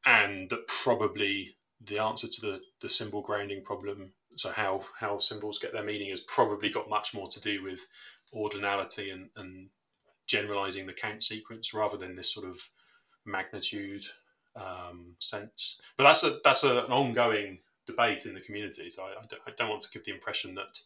and 0.05 0.51
that 0.51 0.67
probably 0.69 1.55
the 1.81 1.99
answer 1.99 2.29
to 2.29 2.41
the, 2.41 2.61
the 2.81 2.89
symbol 2.89 3.21
grounding 3.21 3.63
problem 3.63 4.13
so 4.37 4.51
how 4.51 4.83
how 4.99 5.19
symbols 5.19 5.59
get 5.59 5.73
their 5.73 5.83
meaning 5.83 6.11
has 6.11 6.21
probably 6.21 6.69
got 6.69 6.89
much 6.89 7.15
more 7.15 7.29
to 7.29 7.41
do 7.41 7.63
with 7.63 7.81
ordinality 8.35 9.13
and, 9.13 9.31
and 9.37 9.69
generalizing 10.27 10.87
the 10.87 10.93
count 10.93 11.25
sequence 11.25 11.73
rather 11.73 11.97
than 11.97 12.15
this 12.15 12.33
sort 12.33 12.49
of 12.49 12.61
magnitude 13.25 14.05
um, 14.57 15.15
sense. 15.19 15.81
But 15.97 16.05
that's 16.05 16.25
a 16.25 16.39
that's 16.45 16.65
a, 16.65 16.85
an 16.85 16.93
ongoing 16.93 17.59
debate 17.87 18.27
in 18.27 18.35
the 18.35 18.41
community. 18.41 18.91
So 18.91 19.05
I, 19.05 19.11
I, 19.11 19.27
don't, 19.29 19.43
I, 19.47 19.51
don't, 19.57 19.69
want 19.71 19.83
to 19.83 19.91
give 19.91 20.05
the 20.05 20.13
impression 20.13 20.55
that 20.57 20.79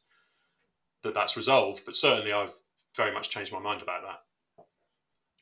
that 1.02 1.14
that's 1.14 1.36
resolved, 1.36 1.82
but 1.86 1.96
certainly 1.96 2.32
I've 2.32 2.54
very 2.96 3.12
much 3.12 3.30
changed 3.30 3.52
my 3.52 3.60
mind 3.60 3.82
about 3.82 4.02
that. 4.02 4.64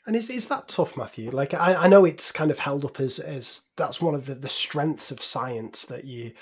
And 0.06 0.16
is 0.16 0.30
is 0.30 0.48
that 0.48 0.68
tough, 0.68 0.96
Matthew? 0.96 1.30
Like 1.30 1.54
I, 1.54 1.74
I 1.74 1.88
know 1.88 2.04
it's 2.04 2.32
kind 2.32 2.50
of 2.50 2.58
held 2.58 2.84
up 2.84 3.00
as 3.00 3.18
as 3.18 3.66
that's 3.76 4.00
one 4.00 4.14
of 4.14 4.26
the, 4.26 4.34
the 4.34 4.48
strengths 4.48 5.10
of 5.10 5.20
science 5.20 5.84
that 5.86 6.04
you 6.04 6.32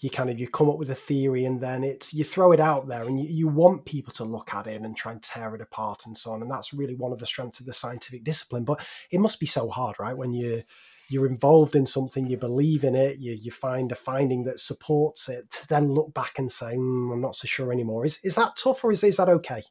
you 0.00 0.10
kind 0.10 0.28
of 0.28 0.38
you 0.38 0.48
come 0.48 0.68
up 0.68 0.78
with 0.78 0.90
a 0.90 0.94
theory 0.94 1.44
and 1.44 1.60
then 1.60 1.84
it's 1.84 2.12
you 2.12 2.24
throw 2.24 2.50
it 2.50 2.58
out 2.58 2.88
there 2.88 3.04
and 3.04 3.20
you, 3.20 3.28
you 3.28 3.48
want 3.48 3.84
people 3.84 4.12
to 4.12 4.24
look 4.24 4.52
at 4.52 4.66
it 4.66 4.82
and 4.82 4.96
try 4.96 5.12
and 5.12 5.22
tear 5.22 5.54
it 5.54 5.60
apart 5.60 6.06
and 6.06 6.16
so 6.16 6.32
on 6.32 6.42
and 6.42 6.50
that's 6.50 6.74
really 6.74 6.96
one 6.96 7.12
of 7.12 7.20
the 7.20 7.26
strengths 7.26 7.60
of 7.60 7.66
the 7.66 7.72
scientific 7.72 8.24
discipline 8.24 8.64
but 8.64 8.84
it 9.12 9.20
must 9.20 9.38
be 9.38 9.46
so 9.46 9.68
hard 9.68 9.94
right 10.00 10.16
when 10.16 10.32
you 10.32 10.60
you're 11.08 11.26
involved 11.26 11.76
in 11.76 11.86
something 11.86 12.26
you 12.26 12.36
believe 12.36 12.84
in 12.84 12.94
it 12.94 13.18
you, 13.18 13.32
you 13.32 13.50
find 13.50 13.92
a 13.92 13.94
finding 13.94 14.44
that 14.44 14.58
supports 14.58 15.28
it 15.28 15.50
to 15.50 15.66
then 15.68 15.92
look 15.92 16.12
back 16.14 16.38
and 16.38 16.50
say 16.50 16.74
mm, 16.74 17.12
i'm 17.12 17.20
not 17.20 17.34
so 17.34 17.46
sure 17.46 17.72
anymore 17.72 18.04
is, 18.04 18.18
is 18.24 18.34
that 18.34 18.56
tough 18.56 18.82
or 18.84 18.90
is, 18.90 19.02
is 19.04 19.16
that 19.16 19.28
okay 19.28 19.62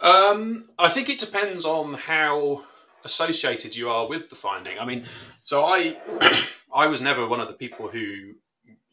um, 0.00 0.68
i 0.78 0.88
think 0.88 1.08
it 1.08 1.18
depends 1.18 1.64
on 1.64 1.94
how 1.94 2.62
associated 3.04 3.74
you 3.74 3.88
are 3.88 4.08
with 4.08 4.28
the 4.28 4.36
finding 4.36 4.78
i 4.78 4.84
mean 4.84 5.04
so 5.42 5.64
i 5.64 5.96
i 6.74 6.86
was 6.86 7.00
never 7.00 7.26
one 7.26 7.40
of 7.40 7.48
the 7.48 7.54
people 7.54 7.88
who 7.88 8.34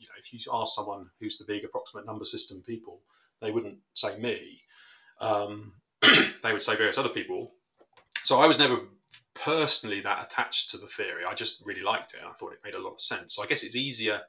you 0.06 0.08
know, 0.08 0.20
if 0.20 0.34
you 0.34 0.40
ask 0.54 0.76
someone 0.76 1.10
who's 1.20 1.38
the 1.38 1.46
big 1.46 1.64
approximate 1.64 2.06
number 2.06 2.26
system 2.26 2.62
people, 2.66 3.02
they 3.42 3.52
wouldn't 3.52 3.80
say 3.94 4.18
me. 4.20 4.60
Um, 5.20 5.74
they 6.44 6.54
would 6.54 6.62
say 6.62 6.76
various 6.76 6.98
other 6.98 7.10
people. 7.10 7.52
So 8.24 8.40
I 8.40 8.48
was 8.48 8.60
never 8.60 8.80
personally 9.36 10.02
that 10.02 10.26
attached 10.26 10.72
to 10.72 10.78
the 10.78 10.88
theory. 10.88 11.24
I 11.30 11.34
just 11.34 11.64
really 11.66 11.82
liked 11.82 12.14
it 12.14 12.22
and 12.22 12.30
I 12.30 12.34
thought 12.34 12.54
it 12.54 12.60
made 12.64 12.74
a 12.74 12.82
lot 12.82 12.94
of 12.94 13.02
sense. 13.02 13.36
So 13.36 13.44
I 13.44 13.46
guess 13.46 13.64
it's 13.64 13.76
easier 13.76 14.22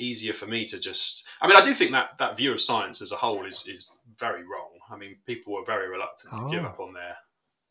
easier 0.00 0.32
for 0.32 0.46
me 0.46 0.64
to 0.64 0.78
just 0.78 1.26
I 1.40 1.48
mean 1.48 1.56
I 1.56 1.60
do 1.60 1.74
think 1.74 1.90
that 1.90 2.16
that 2.18 2.36
view 2.36 2.52
of 2.52 2.60
science 2.60 3.02
as 3.02 3.10
a 3.10 3.16
whole 3.16 3.44
is 3.44 3.66
is 3.66 3.90
very 4.16 4.42
wrong. 4.42 4.70
I 4.90 4.96
mean 4.96 5.16
people 5.26 5.58
are 5.58 5.64
very 5.64 5.88
reluctant 5.88 6.32
to 6.34 6.42
oh. 6.42 6.48
give 6.48 6.64
up 6.64 6.78
on 6.78 6.92
their 6.92 7.16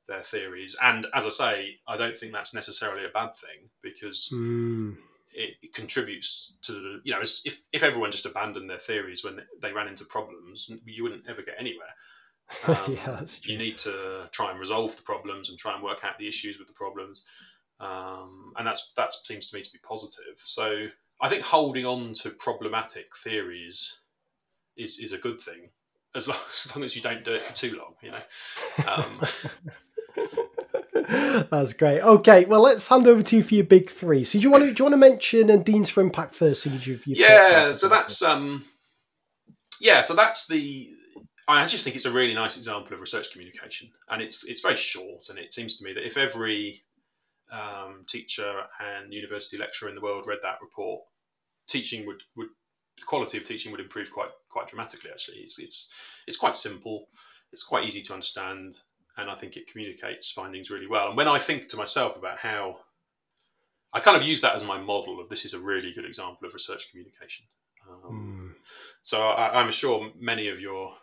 their 0.10 0.22
theories 0.22 0.76
and 0.81 1.06
as 1.14 1.26
I 1.26 1.30
say 1.30 1.77
I 1.88 1.95
don't 1.95 2.18
think 2.18 2.34
that's 2.34 2.53
necessarily 2.53 3.06
a 3.06 3.10
bad 3.10 3.35
thing 3.35 3.69
because 3.81 4.30
mm 4.34 4.98
it, 5.34 5.56
it, 5.61 5.73
contributes 5.73 6.53
to 6.64 6.72
the 6.72 7.02
you 7.03 7.14
know 7.14 7.22
if 7.22 7.60
if 7.73 7.84
everyone 7.84 8.11
just 8.11 8.26
abandoned 8.26 8.69
their 8.69 8.77
theories 8.77 9.23
when 9.23 9.41
they 9.61 9.73
ran 9.73 9.88
into 9.88 10.06
problems, 10.06 10.72
you 10.85 11.03
wouldn't 11.03 11.27
ever 11.27 11.41
get 11.41 11.56
anywhere. 11.60 11.94
Um, 12.67 12.77
yeah. 12.87 13.21
You 13.43 13.57
need 13.57 13.77
to 13.79 14.29
try 14.31 14.51
and 14.51 14.59
resolve 14.59 14.95
the 14.95 15.01
problems 15.01 15.49
and 15.49 15.59
try 15.59 15.73
and 15.73 15.83
work 15.83 15.99
out 16.03 16.17
the 16.17 16.27
issues 16.27 16.57
with 16.57 16.67
the 16.67 16.73
problems, 16.73 17.23
um, 17.81 18.53
and 18.57 18.65
that's 18.65 18.93
that 18.95 19.11
seems 19.11 19.49
to 19.49 19.55
me 19.55 19.61
to 19.61 19.73
be 19.73 19.79
positive. 19.83 20.37
So 20.37 20.87
I 21.21 21.27
think 21.27 21.43
holding 21.43 21.85
on 21.85 22.13
to 22.21 22.29
problematic 22.31 23.07
theories 23.21 23.97
is 24.77 24.99
is 24.99 25.11
a 25.11 25.17
good 25.17 25.41
thing 25.41 25.69
as 26.15 26.27
long 26.27 26.37
as, 26.49 26.75
long 26.75 26.83
as 26.83 26.95
you 26.95 27.01
don't 27.01 27.23
do 27.23 27.33
it 27.33 27.43
for 27.43 27.53
too 27.53 27.77
long. 27.77 27.95
You 28.01 28.11
know. 28.11 28.21
Um, 28.87 29.21
That's 31.51 31.73
great. 31.73 32.01
Okay, 32.01 32.45
well, 32.45 32.61
let's 32.61 32.87
hand 32.87 33.07
over 33.07 33.21
to 33.21 33.37
you 33.37 33.43
for 33.43 33.55
your 33.55 33.63
big 33.63 33.89
three. 33.89 34.23
So, 34.23 34.39
do 34.39 34.43
you 34.43 34.51
want 34.51 34.63
to 34.65 34.73
do 34.73 34.83
you 34.83 34.85
want 34.89 34.93
to 34.93 35.09
mention 35.09 35.49
and 35.49 35.63
Deans 35.63 35.89
for 35.89 36.01
Impact 36.01 36.33
first? 36.33 36.63
Since 36.63 36.85
you've, 36.87 37.05
you've 37.07 37.17
yeah, 37.17 37.71
so 37.73 37.87
that's 37.87 38.21
um, 38.21 38.65
yeah, 39.79 40.01
so 40.01 40.13
that's 40.13 40.47
the. 40.47 40.91
I 41.47 41.65
just 41.65 41.83
think 41.83 41.95
it's 41.95 42.05
a 42.05 42.11
really 42.11 42.33
nice 42.33 42.57
example 42.57 42.93
of 42.93 43.01
research 43.01 43.31
communication, 43.31 43.89
and 44.09 44.21
it's 44.21 44.43
it's 44.45 44.61
very 44.61 44.75
short, 44.75 45.29
and 45.29 45.39
it 45.39 45.53
seems 45.53 45.77
to 45.77 45.83
me 45.83 45.93
that 45.93 46.05
if 46.05 46.17
every 46.17 46.81
um, 47.51 48.03
teacher 48.07 48.63
and 48.79 49.13
university 49.13 49.57
lecturer 49.57 49.89
in 49.89 49.95
the 49.95 50.01
world 50.01 50.25
read 50.27 50.39
that 50.43 50.59
report, 50.61 51.01
teaching 51.67 52.05
would, 52.05 52.21
would 52.35 52.49
the 52.97 53.05
quality 53.05 53.37
of 53.37 53.45
teaching 53.45 53.71
would 53.71 53.81
improve 53.81 54.11
quite 54.11 54.29
quite 54.49 54.67
dramatically. 54.67 55.09
Actually, 55.09 55.37
it's 55.37 55.57
it's 55.57 55.89
it's 56.27 56.37
quite 56.37 56.55
simple, 56.55 57.07
it's 57.53 57.63
quite 57.63 57.85
easy 57.85 58.01
to 58.01 58.13
understand, 58.13 58.79
and 59.17 59.29
I 59.29 59.35
think 59.35 59.55
it 59.55 59.71
communicates 59.71 60.31
findings 60.31 60.69
really 60.69 60.87
well. 60.87 61.07
And 61.07 61.17
when 61.17 61.29
I 61.29 61.39
think 61.39 61.69
to 61.69 61.77
myself 61.77 62.17
about 62.17 62.39
how 62.39 62.79
I 63.93 64.01
kind 64.01 64.17
of 64.17 64.23
use 64.23 64.41
that 64.41 64.55
as 64.55 64.63
my 64.63 64.77
model 64.77 65.19
of 65.21 65.29
this 65.29 65.45
is 65.45 65.53
a 65.53 65.59
really 65.59 65.93
good 65.93 66.05
example 66.05 66.45
of 66.45 66.53
research 66.53 66.89
communication. 66.91 67.45
Um, 67.89 68.53
mm. 68.53 68.61
So 69.01 69.21
I, 69.21 69.61
I'm 69.61 69.71
sure 69.71 70.11
many 70.19 70.49
of 70.49 70.59
your 70.59 70.93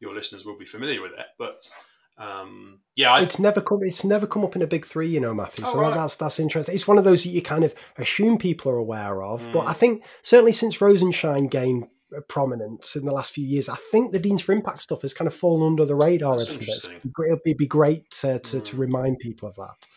your 0.00 0.14
listeners 0.14 0.44
will 0.44 0.58
be 0.58 0.64
familiar 0.64 1.00
with 1.00 1.12
it, 1.12 1.26
but 1.38 1.68
um, 2.16 2.80
yeah, 2.94 3.12
I, 3.12 3.22
it's 3.22 3.38
never 3.38 3.60
come. 3.60 3.80
It's 3.82 4.04
never 4.04 4.26
come 4.26 4.44
up 4.44 4.54
in 4.54 4.62
a 4.62 4.66
big 4.66 4.86
three, 4.86 5.08
you 5.08 5.20
know, 5.20 5.34
Matthew. 5.34 5.64
Oh, 5.66 5.72
so 5.72 5.80
right. 5.80 5.94
that's 5.94 6.16
that's 6.16 6.38
interesting. 6.38 6.74
It's 6.74 6.86
one 6.86 6.98
of 6.98 7.04
those 7.04 7.24
that 7.24 7.30
you 7.30 7.42
kind 7.42 7.64
of 7.64 7.74
assume 7.98 8.38
people 8.38 8.70
are 8.70 8.76
aware 8.76 9.22
of, 9.22 9.46
mm. 9.46 9.52
but 9.52 9.66
I 9.66 9.72
think 9.72 10.04
certainly 10.22 10.52
since 10.52 10.80
Rosenshine 10.80 11.48
gained 11.48 11.88
prominence 12.28 12.96
in 12.96 13.04
the 13.04 13.12
last 13.12 13.32
few 13.32 13.44
years, 13.44 13.68
I 13.68 13.76
think 13.90 14.12
the 14.12 14.18
Deans 14.18 14.42
for 14.42 14.52
Impact 14.52 14.82
stuff 14.82 15.02
has 15.02 15.14
kind 15.14 15.26
of 15.26 15.34
fallen 15.34 15.66
under 15.66 15.84
the 15.84 15.94
radar. 15.94 16.38
That's 16.38 16.50
interesting. 16.50 16.96
It'd 16.96 17.42
be, 17.42 17.50
it'd 17.50 17.58
be 17.58 17.66
great 17.66 18.10
to, 18.12 18.38
to, 18.38 18.56
mm. 18.58 18.64
to, 18.64 18.76
remind 18.76 19.18
people 19.18 19.48
of 19.48 19.56
that. 19.56 19.88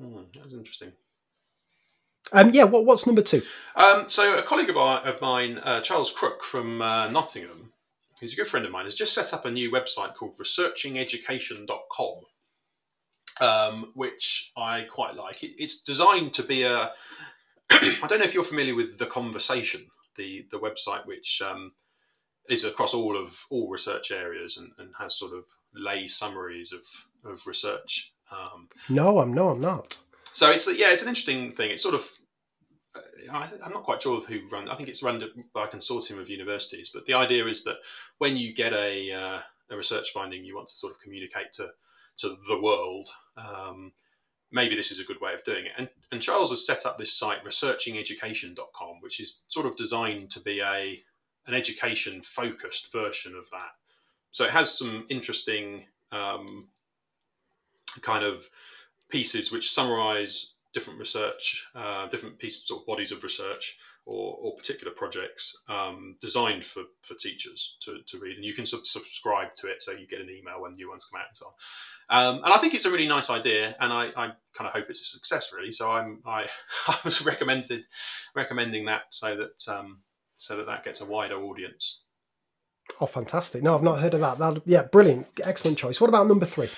Mm, 0.00 0.26
that's 0.34 0.52
interesting. 0.52 0.92
Um, 2.32 2.50
yeah, 2.50 2.64
what, 2.64 2.84
what's 2.84 3.06
number 3.06 3.22
two? 3.22 3.42
Um, 3.76 4.06
so 4.08 4.36
a 4.36 4.42
colleague 4.42 4.70
of, 4.70 4.76
our, 4.76 5.00
of 5.00 5.20
mine, 5.20 5.58
uh, 5.58 5.80
Charles 5.80 6.10
Crook 6.10 6.42
from 6.42 6.82
uh, 6.82 7.08
Nottingham, 7.08 7.72
who's 8.24 8.32
a 8.32 8.36
good 8.36 8.46
friend 8.46 8.64
of 8.66 8.72
mine, 8.72 8.84
has 8.84 8.94
just 8.94 9.14
set 9.14 9.32
up 9.32 9.44
a 9.44 9.50
new 9.50 9.70
website 9.70 10.14
called 10.14 10.38
researchingeducation.com, 10.38 12.14
um, 13.40 13.92
which 13.94 14.50
I 14.56 14.86
quite 14.90 15.14
like. 15.14 15.42
It, 15.42 15.52
it's 15.58 15.82
designed 15.82 16.34
to 16.34 16.42
be 16.42 16.62
a. 16.62 16.92
I 17.70 18.06
don't 18.08 18.18
know 18.18 18.24
if 18.24 18.34
you're 18.34 18.44
familiar 18.44 18.74
with 18.74 18.98
the 18.98 19.06
Conversation, 19.06 19.86
the 20.16 20.46
the 20.50 20.58
website 20.58 21.06
which 21.06 21.42
um, 21.46 21.72
is 22.48 22.64
across 22.64 22.94
all 22.94 23.16
of 23.16 23.38
all 23.50 23.70
research 23.70 24.10
areas 24.10 24.56
and, 24.56 24.72
and 24.78 24.90
has 24.98 25.18
sort 25.18 25.32
of 25.32 25.44
lay 25.74 26.06
summaries 26.06 26.72
of 26.72 27.30
of 27.30 27.46
research. 27.46 28.12
Um, 28.32 28.68
no, 28.88 29.18
I'm 29.18 29.32
no, 29.32 29.50
I'm 29.50 29.60
not. 29.60 29.98
So 30.32 30.50
it's 30.50 30.66
yeah, 30.76 30.90
it's 30.90 31.02
an 31.02 31.08
interesting 31.08 31.52
thing. 31.52 31.70
It's 31.70 31.82
sort 31.82 31.94
of 31.94 32.08
I, 33.32 33.48
am 33.64 33.72
not 33.72 33.84
quite 33.84 34.02
sure 34.02 34.20
who 34.20 34.40
run. 34.50 34.68
I 34.68 34.76
think 34.76 34.88
it's 34.88 35.02
run 35.02 35.22
by 35.52 35.64
a 35.64 35.68
consortium 35.68 36.20
of 36.20 36.28
universities. 36.28 36.90
But 36.92 37.06
the 37.06 37.14
idea 37.14 37.46
is 37.46 37.64
that 37.64 37.76
when 38.18 38.36
you 38.36 38.54
get 38.54 38.72
a, 38.72 39.12
uh, 39.12 39.40
a 39.70 39.76
research 39.76 40.12
finding, 40.12 40.44
you 40.44 40.54
want 40.54 40.68
to 40.68 40.74
sort 40.74 40.92
of 40.92 41.00
communicate 41.00 41.52
to 41.54 41.68
to 42.18 42.36
the 42.48 42.60
world. 42.60 43.08
Um, 43.36 43.92
maybe 44.52 44.76
this 44.76 44.90
is 44.90 45.00
a 45.00 45.04
good 45.04 45.20
way 45.20 45.34
of 45.34 45.42
doing 45.42 45.66
it. 45.66 45.72
And, 45.76 45.88
and 46.12 46.22
Charles 46.22 46.50
has 46.50 46.64
set 46.64 46.86
up 46.86 46.96
this 46.96 47.12
site, 47.12 47.44
researchingeducation.com, 47.44 49.00
which 49.00 49.18
is 49.18 49.42
sort 49.48 49.66
of 49.66 49.74
designed 49.76 50.30
to 50.30 50.40
be 50.40 50.60
a 50.60 51.02
an 51.46 51.54
education 51.54 52.22
focused 52.22 52.90
version 52.92 53.34
of 53.36 53.50
that. 53.50 53.72
So 54.30 54.44
it 54.44 54.50
has 54.50 54.78
some 54.78 55.04
interesting 55.10 55.84
um, 56.10 56.68
kind 58.00 58.24
of 58.24 58.48
pieces 59.10 59.52
which 59.52 59.70
summarize 59.70 60.53
different 60.74 60.98
research, 60.98 61.64
uh, 61.74 62.06
different 62.08 62.38
pieces 62.38 62.70
or 62.70 62.82
bodies 62.86 63.12
of 63.12 63.22
research 63.22 63.76
or, 64.04 64.36
or 64.40 64.56
particular 64.56 64.92
projects 64.92 65.56
um, 65.68 66.16
designed 66.20 66.64
for, 66.64 66.82
for 67.02 67.14
teachers 67.14 67.76
to, 67.82 67.98
to 68.06 68.18
read. 68.18 68.36
And 68.36 68.44
you 68.44 68.52
can 68.52 68.66
sub- 68.66 68.84
subscribe 68.84 69.54
to 69.56 69.68
it 69.68 69.80
so 69.80 69.92
you 69.92 70.06
get 70.06 70.20
an 70.20 70.28
email 70.28 70.60
when 70.60 70.74
new 70.74 70.90
ones 70.90 71.06
come 71.10 71.20
out 71.20 71.28
and 71.28 71.36
so 71.36 71.46
on. 71.46 71.52
Um, 72.10 72.44
and 72.44 72.52
I 72.52 72.58
think 72.58 72.74
it's 72.74 72.84
a 72.84 72.90
really 72.90 73.08
nice 73.08 73.30
idea, 73.30 73.74
and 73.80 73.90
I, 73.90 74.08
I 74.08 74.32
kind 74.56 74.68
of 74.68 74.72
hope 74.72 74.90
it's 74.90 75.00
a 75.00 75.04
success, 75.04 75.52
really. 75.56 75.72
So 75.72 75.90
I'm 75.90 76.20
I, 76.26 76.44
I 76.88 76.98
was 77.02 77.24
recommended 77.24 77.84
recommending 78.34 78.84
that 78.86 79.04
so 79.08 79.34
that 79.36 79.74
um, 79.74 80.00
so 80.36 80.58
that 80.58 80.66
that 80.66 80.84
gets 80.84 81.00
a 81.00 81.06
wider 81.06 81.36
audience. 81.36 82.00
Oh, 83.00 83.06
fantastic! 83.06 83.62
No, 83.62 83.74
I've 83.74 83.82
not 83.82 84.00
heard 84.00 84.12
of 84.12 84.20
that. 84.20 84.36
That 84.36 84.60
yeah, 84.66 84.82
brilliant, 84.82 85.28
excellent 85.42 85.78
choice. 85.78 85.98
What 85.98 86.08
about 86.08 86.28
number 86.28 86.44
three? 86.44 86.68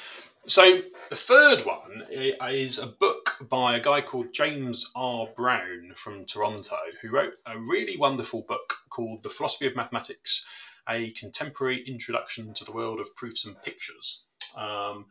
So 0.48 0.80
the 1.10 1.16
third 1.16 1.66
one 1.66 2.06
is 2.08 2.78
a 2.78 2.86
book 2.86 3.36
by 3.50 3.76
a 3.76 3.80
guy 3.82 4.00
called 4.00 4.32
James 4.32 4.88
R. 4.94 5.26
Brown 5.34 5.92
from 5.96 6.24
Toronto, 6.24 6.78
who 7.02 7.10
wrote 7.10 7.34
a 7.46 7.58
really 7.58 7.96
wonderful 7.96 8.42
book 8.42 8.74
called 8.88 9.24
The 9.24 9.28
Philosophy 9.28 9.66
of 9.66 9.74
Mathematics 9.74 10.46
A 10.88 11.10
Contemporary 11.12 11.82
Introduction 11.88 12.54
to 12.54 12.64
the 12.64 12.70
World 12.70 13.00
of 13.00 13.14
Proofs 13.16 13.44
and 13.44 13.60
Pictures, 13.62 14.20
um, 14.56 15.06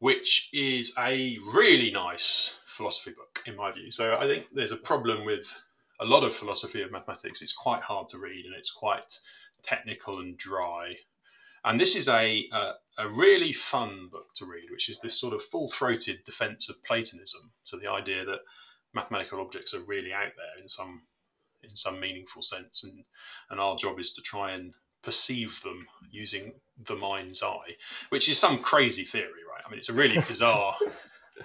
which 0.00 0.50
is 0.52 0.92
a 0.98 1.38
really 1.54 1.90
nice 1.90 2.58
philosophy 2.66 3.12
book, 3.12 3.40
in 3.46 3.56
my 3.56 3.72
view. 3.72 3.90
So 3.90 4.18
I 4.18 4.26
think 4.26 4.44
there's 4.52 4.72
a 4.72 4.76
problem 4.76 5.24
with 5.24 5.56
a 6.00 6.04
lot 6.04 6.22
of 6.22 6.36
philosophy 6.36 6.82
of 6.82 6.92
mathematics. 6.92 7.40
It's 7.40 7.54
quite 7.54 7.80
hard 7.80 8.08
to 8.08 8.18
read 8.18 8.44
and 8.44 8.54
it's 8.54 8.72
quite 8.72 9.18
technical 9.62 10.18
and 10.18 10.36
dry. 10.36 10.96
And 11.68 11.78
this 11.78 11.94
is 11.94 12.08
a, 12.08 12.46
a, 12.50 12.72
a 12.96 13.08
really 13.10 13.52
fun 13.52 14.08
book 14.10 14.28
to 14.36 14.46
read, 14.46 14.70
which 14.70 14.88
is 14.88 15.00
this 15.00 15.20
sort 15.20 15.34
of 15.34 15.44
full 15.44 15.70
throated 15.70 16.24
defense 16.24 16.70
of 16.70 16.82
Platonism. 16.82 17.52
So 17.64 17.76
the 17.76 17.90
idea 17.90 18.24
that 18.24 18.40
mathematical 18.94 19.38
objects 19.38 19.74
are 19.74 19.84
really 19.86 20.14
out 20.14 20.32
there 20.34 20.62
in 20.62 20.68
some 20.68 21.02
in 21.62 21.68
some 21.76 22.00
meaningful 22.00 22.40
sense, 22.40 22.84
and 22.84 23.04
and 23.50 23.60
our 23.60 23.76
job 23.76 24.00
is 24.00 24.14
to 24.14 24.22
try 24.22 24.52
and 24.52 24.72
perceive 25.02 25.60
them 25.62 25.86
using 26.10 26.54
the 26.86 26.96
mind's 26.96 27.42
eye, 27.42 27.76
which 28.08 28.30
is 28.30 28.38
some 28.38 28.60
crazy 28.60 29.04
theory, 29.04 29.44
right? 29.52 29.62
I 29.66 29.68
mean, 29.68 29.78
it's 29.78 29.90
a 29.90 30.00
really 30.00 30.18
bizarre 30.28 30.74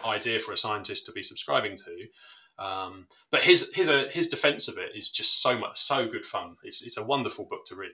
idea 0.05 0.39
for 0.39 0.53
a 0.53 0.57
scientist 0.57 1.05
to 1.07 1.11
be 1.11 1.21
subscribing 1.21 1.75
to. 1.75 2.63
Um, 2.63 3.07
but 3.29 3.41
his 3.41 3.73
his 3.73 3.89
uh, 3.89 4.07
his 4.09 4.29
defense 4.29 4.69
of 4.69 4.77
it 4.77 4.95
is 4.95 5.09
just 5.09 5.41
so 5.41 5.57
much 5.57 5.81
so 5.81 6.07
good 6.07 6.25
fun. 6.25 6.55
It's 6.63 6.81
it's 6.81 6.97
a 6.97 7.03
wonderful 7.03 7.43
book 7.43 7.65
to 7.67 7.75
read. 7.75 7.91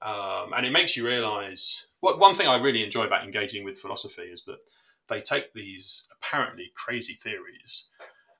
Um, 0.00 0.52
and 0.56 0.64
it 0.64 0.70
makes 0.70 0.96
you 0.96 1.06
realize 1.06 1.86
what 2.00 2.18
one 2.18 2.34
thing 2.34 2.46
I 2.46 2.56
really 2.56 2.84
enjoy 2.84 3.04
about 3.04 3.24
engaging 3.24 3.64
with 3.64 3.80
philosophy 3.80 4.22
is 4.22 4.44
that 4.44 4.58
they 5.08 5.20
take 5.20 5.52
these 5.52 6.06
apparently 6.12 6.70
crazy 6.74 7.14
theories, 7.14 7.86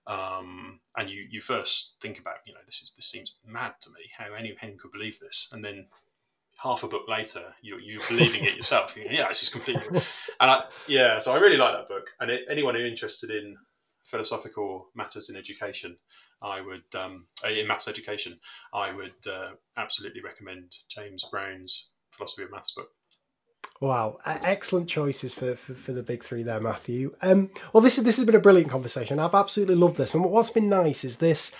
um, 0.06 0.78
and 0.96 1.10
you 1.10 1.26
you 1.28 1.40
first 1.40 1.94
think 2.00 2.20
about 2.20 2.36
you 2.46 2.54
know 2.54 2.60
this 2.66 2.80
is 2.82 2.92
this 2.96 3.06
seems 3.06 3.36
mad 3.44 3.74
to 3.80 3.90
me. 3.90 4.02
How 4.16 4.34
anyone 4.34 4.78
could 4.78 4.92
believe 4.92 5.18
this, 5.18 5.48
and 5.50 5.64
then 5.64 5.86
half 6.62 6.82
a 6.82 6.88
book 6.88 7.08
later 7.08 7.42
you 7.62 7.78
you're 7.78 8.06
believing 8.08 8.44
it 8.44 8.56
yourself. 8.56 8.96
You 8.96 9.06
yeah, 9.10 9.28
this 9.28 9.42
is 9.42 9.48
completely 9.48 9.82
and 10.40 10.50
I 10.50 10.64
yeah, 10.86 11.18
so 11.18 11.32
I 11.32 11.38
really 11.38 11.56
like 11.56 11.74
that 11.74 11.88
book, 11.88 12.10
and 12.20 12.30
it, 12.30 12.42
anyone 12.48 12.74
who's 12.74 12.88
interested 12.88 13.30
in 13.30 13.56
philosophical 14.04 14.88
matters 14.94 15.28
in 15.28 15.36
education 15.36 15.96
I 16.42 16.60
would, 16.60 16.84
um, 16.94 17.26
in 17.48 17.66
maths 17.66 17.88
education, 17.88 18.38
I 18.72 18.92
would 18.92 19.26
uh, 19.26 19.50
absolutely 19.76 20.22
recommend 20.22 20.72
James 20.90 21.24
Brown's 21.30 21.88
Philosophy 22.12 22.44
of 22.44 22.50
Maths 22.50 22.72
book. 22.72 22.88
Wow, 23.80 24.18
excellent 24.24 24.88
choices 24.88 25.34
for, 25.34 25.54
for, 25.54 25.74
for, 25.74 25.92
the 25.92 26.02
big 26.02 26.24
three 26.24 26.42
there, 26.42 26.60
Matthew. 26.60 27.14
Um, 27.22 27.50
well, 27.72 27.80
this 27.80 27.96
is 27.96 28.04
this 28.04 28.16
has 28.16 28.26
been 28.26 28.34
a 28.34 28.40
brilliant 28.40 28.70
conversation. 28.70 29.20
I've 29.20 29.34
absolutely 29.34 29.76
loved 29.76 29.96
this, 29.96 30.14
and 30.14 30.24
what's 30.24 30.50
been 30.50 30.68
nice 30.68 31.04
is 31.04 31.18
this. 31.18 31.54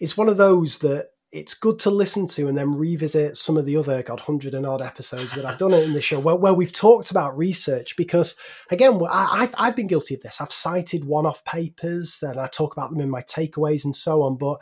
It's 0.00 0.16
one 0.16 0.28
of 0.28 0.36
those 0.36 0.78
that 0.78 1.10
it's 1.32 1.54
good 1.54 1.78
to 1.78 1.90
listen 1.90 2.26
to 2.26 2.48
and 2.48 2.58
then 2.58 2.74
revisit 2.76 3.36
some 3.36 3.56
of 3.56 3.64
the 3.64 3.76
other 3.76 4.02
god 4.02 4.18
hundred 4.20 4.54
and 4.54 4.66
odd 4.66 4.82
episodes 4.82 5.32
that 5.34 5.44
I've 5.44 5.58
done 5.58 5.72
in 5.72 5.92
the 5.92 6.02
show 6.02 6.18
where, 6.18 6.34
where 6.34 6.54
we've 6.54 6.72
talked 6.72 7.10
about 7.10 7.36
research 7.38 7.96
because 7.96 8.36
again 8.70 9.00
I, 9.08 9.40
have 9.40 9.54
I've 9.56 9.76
been 9.76 9.86
guilty 9.86 10.14
of 10.14 10.22
this. 10.22 10.40
I've 10.40 10.52
cited 10.52 11.04
one-off 11.04 11.44
papers 11.44 12.22
and 12.22 12.38
I 12.38 12.48
talk 12.48 12.76
about 12.76 12.90
them 12.90 13.00
in 13.00 13.10
my 13.10 13.22
takeaways 13.22 13.84
and 13.84 13.94
so 13.94 14.22
on 14.22 14.36
but 14.36 14.58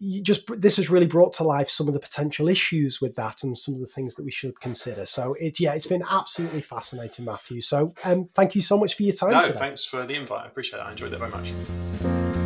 you 0.00 0.22
just 0.22 0.50
this 0.60 0.76
has 0.76 0.90
really 0.90 1.06
brought 1.06 1.32
to 1.34 1.44
life 1.44 1.70
some 1.70 1.86
of 1.86 1.94
the 1.94 2.00
potential 2.00 2.48
issues 2.48 3.00
with 3.00 3.14
that 3.14 3.44
and 3.44 3.56
some 3.56 3.74
of 3.74 3.80
the 3.80 3.86
things 3.86 4.16
that 4.16 4.24
we 4.24 4.32
should 4.32 4.60
consider. 4.60 5.06
So 5.06 5.36
it 5.38 5.60
yeah 5.60 5.74
it's 5.74 5.86
been 5.86 6.04
absolutely 6.10 6.60
fascinating 6.60 7.24
Matthew. 7.24 7.60
So 7.60 7.94
um, 8.04 8.28
thank 8.34 8.54
you 8.54 8.60
so 8.60 8.76
much 8.76 8.94
for 8.94 9.04
your 9.04 9.14
time 9.14 9.32
no, 9.32 9.42
today. 9.42 9.58
thanks 9.58 9.84
for 9.84 10.04
the 10.04 10.14
invite. 10.14 10.44
I 10.44 10.48
appreciate 10.48 10.80
it 10.80 10.82
I 10.82 10.90
enjoyed 10.90 11.12
it 11.12 11.20
very 11.20 11.30
much 11.30 12.43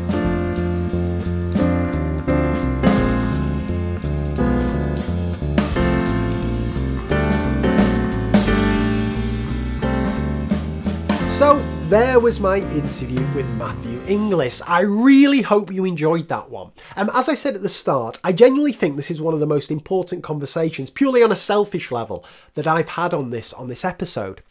there 11.89 12.20
was 12.20 12.39
my 12.39 12.56
interview 12.56 13.27
with 13.35 13.48
Matthew 13.56 13.98
Inglis. 14.06 14.60
I 14.66 14.81
really 14.81 15.40
hope 15.40 15.73
you 15.73 15.86
enjoyed 15.86 16.28
that 16.28 16.51
one. 16.51 16.70
Um, 16.97 17.10
as 17.15 17.31
I 17.31 17.35
said 17.35 17.55
at 17.55 17.62
the 17.62 17.69
start, 17.70 18.20
I 18.23 18.31
genuinely 18.32 18.73
think 18.73 18.97
this 18.97 19.10
is 19.10 19.23
one 19.23 19.32
of 19.32 19.40
the 19.40 19.47
most 19.47 19.70
important 19.70 20.23
conversations, 20.23 20.90
purely 20.90 21.23
on 21.23 21.32
a 21.32 21.36
selfish 21.36 21.90
level, 21.90 22.27
that 22.52 22.66
I've 22.66 22.90
had 22.90 23.15
on 23.15 23.31
this 23.31 23.55
on 23.55 23.69
this 23.69 23.86
episode. 23.86 24.43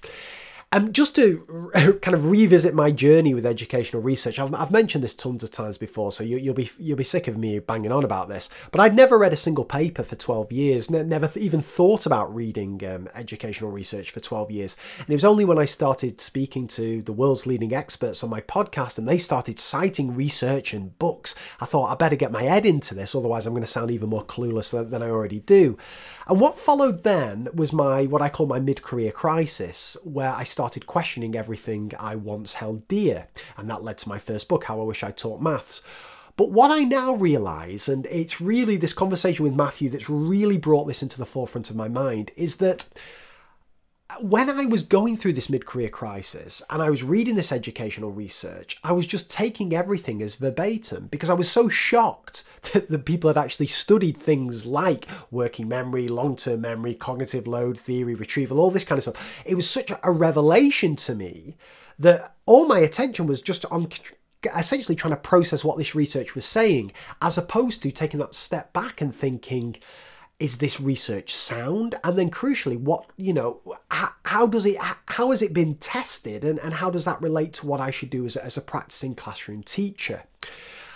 Um, 0.74 0.92
just 0.92 1.16
to 1.16 1.72
kind 2.02 2.14
of 2.14 2.30
revisit 2.30 2.74
my 2.74 2.92
journey 2.92 3.34
with 3.34 3.46
educational 3.46 4.02
research, 4.02 4.38
I've, 4.38 4.54
I've 4.54 4.70
mentioned 4.70 5.02
this 5.02 5.14
tons 5.14 5.42
of 5.42 5.50
times 5.50 5.78
before, 5.78 6.12
so 6.12 6.26
you, 6.26 6.44
will 6.44 6.54
be 6.54 6.70
you'll 6.78 6.98
be 6.98 7.06
sick 7.06 7.30
of 7.30 7.38
me 7.38 7.60
banging 7.60 7.94
on 7.94 8.04
about 8.04 8.28
this. 8.28 8.50
But 8.72 8.82
I'd 8.82 8.94
never 8.94 9.18
read 9.18 9.32
a 9.32 9.38
single 9.38 9.64
paper 9.64 10.04
for 10.04 10.18
twelve 10.18 10.52
years, 10.52 10.92
ne- 10.92 11.04
never 11.04 11.32
even 11.40 11.62
thought 11.62 12.06
about 12.06 12.36
reading 12.36 12.86
um, 12.86 13.08
educational 13.16 13.72
research 13.72 14.12
for 14.12 14.20
twelve 14.20 14.52
years. 14.52 14.76
And 15.00 15.10
it 15.10 15.14
was 15.14 15.24
only 15.24 15.46
when 15.46 15.58
I 15.58 15.64
started 15.64 16.20
speaking 16.20 16.68
to 16.68 17.02
the 17.02 17.14
world's 17.14 17.46
leading 17.46 17.74
experts 17.74 18.22
on 18.22 18.30
my 18.30 18.42
podcast, 18.42 18.98
and 18.98 19.08
they 19.08 19.18
started 19.18 19.60
citing 19.60 20.16
research 20.16 20.74
and 20.74 21.00
books, 21.00 21.34
I 21.62 21.66
thought 21.66 21.92
I 21.92 21.96
better 21.96 22.18
get 22.18 22.34
my 22.34 22.44
head 22.44 22.66
into 22.66 22.94
this, 22.94 23.16
otherwise 23.16 23.46
I'm 23.46 23.54
going 23.54 23.64
to 23.64 23.68
sound 23.68 23.90
even 23.90 24.10
more 24.10 24.26
clueless 24.26 24.72
than, 24.72 24.90
than 24.90 25.02
I 25.02 25.10
already 25.10 25.40
do. 25.40 25.78
And 26.30 26.42
what 26.42 26.58
followed 26.58 27.04
then 27.04 27.48
was 27.54 27.72
my 27.72 28.06
what 28.06 28.22
I 28.22 28.28
call 28.28 28.48
my 28.48 28.60
mid-career 28.60 29.12
crisis, 29.12 29.96
where 30.04 30.32
I 30.32 30.44
started 30.44 30.86
questioning 30.86 31.36
everything 31.36 31.94
I 31.98 32.16
once 32.16 32.56
held 32.56 32.86
dear. 32.90 33.28
And 33.56 33.70
that 33.70 33.84
led 33.84 33.98
to 34.00 34.10
my 34.10 34.20
first 34.20 34.50
book, 34.50 34.66
How 34.66 34.82
I 34.82 34.84
Wish 34.84 35.04
I 35.04 35.12
Taught 35.12 35.42
Maths. 35.42 35.82
But 36.36 36.52
what 36.52 36.70
I 36.70 36.84
now 36.84 37.14
realise, 37.16 37.88
and 37.88 38.06
it's 38.08 38.42
really 38.42 38.76
this 38.76 38.94
conversation 38.94 39.44
with 39.44 39.56
Matthew 39.56 39.90
that's 39.90 40.10
really 40.10 40.58
brought 40.58 40.86
this 40.86 41.02
into 41.02 41.18
the 41.18 41.26
forefront 41.26 41.70
of 41.70 41.76
my 41.76 41.88
mind, 41.88 42.32
is 42.36 42.58
that 42.58 42.90
when 44.22 44.50
I 44.50 44.66
was 44.66 44.84
going 44.84 45.18
through 45.18 45.34
this 45.34 45.50
mid 45.50 45.66
career 45.66 45.90
crisis 45.90 46.62
and 46.70 46.82
I 46.82 46.90
was 46.90 47.04
reading 47.04 47.36
this 47.36 47.52
educational 47.52 48.12
research, 48.12 48.80
I 48.84 48.94
was 48.94 49.06
just 49.06 49.30
taking 49.30 49.74
everything 49.74 50.22
as 50.22 50.36
verbatim 50.36 51.08
because 51.08 51.30
I 51.30 51.34
was 51.34 51.52
so 51.52 51.68
shocked 51.68 52.44
that 52.74 52.90
the 52.90 53.00
people 53.00 53.30
had 53.30 53.38
actually 53.38 53.68
studied 53.68 54.18
things 54.18 54.66
like 54.66 55.08
working 55.30 55.68
memory, 55.68 56.08
long 56.08 56.36
term 56.38 56.62
memory, 56.62 56.94
cognitive 56.94 57.48
load 57.48 57.78
theory, 57.78 58.16
retrieval, 58.16 58.60
all 58.60 58.72
this 58.72 58.86
kind 58.86 58.98
of 58.98 59.04
stuff. 59.04 59.44
It 59.46 59.56
was 59.56 59.70
such 59.70 59.92
a 60.02 60.12
revelation 60.12 60.96
to 60.98 61.14
me 61.14 61.58
that 62.00 62.36
all 62.46 62.66
my 62.68 62.80
attention 62.80 63.28
was 63.28 63.42
just 63.42 63.66
on 63.66 63.90
essentially 64.56 64.96
trying 64.96 65.14
to 65.14 65.20
process 65.20 65.66
what 65.66 65.78
this 65.78 65.96
research 65.96 66.36
was 66.36 66.46
saying, 66.46 66.94
as 67.22 67.38
opposed 67.38 67.82
to 67.84 67.92
taking 67.92 68.20
that 68.20 68.36
step 68.36 68.72
back 68.72 69.02
and 69.02 69.14
thinking, 69.14 69.76
is 70.40 70.60
this 70.60 70.80
research 70.80 71.34
sound? 71.34 71.96
And 72.04 72.18
then 72.18 72.30
crucially 72.30 72.78
what 72.78 73.06
you 73.18 73.34
know 73.34 73.60
how, 73.90 74.12
how, 74.24 74.48
does 74.48 74.66
it 74.66 74.78
how 74.80 75.32
has 75.32 75.42
it 75.42 75.54
been 75.54 75.76
tested? 75.76 76.46
And, 76.46 76.60
and 76.60 76.76
how 76.76 76.90
does 76.90 77.06
that 77.06 77.22
relate 77.22 77.54
to 77.54 77.68
what 77.68 77.80
i 77.80 77.92
should 77.92 78.10
do 78.10 78.26
as 78.26 78.36
a, 78.36 78.46
as 78.46 78.58
a 78.58 78.62
practicing 78.62 79.16
classroom 79.16 79.64
teacher? 79.64 80.24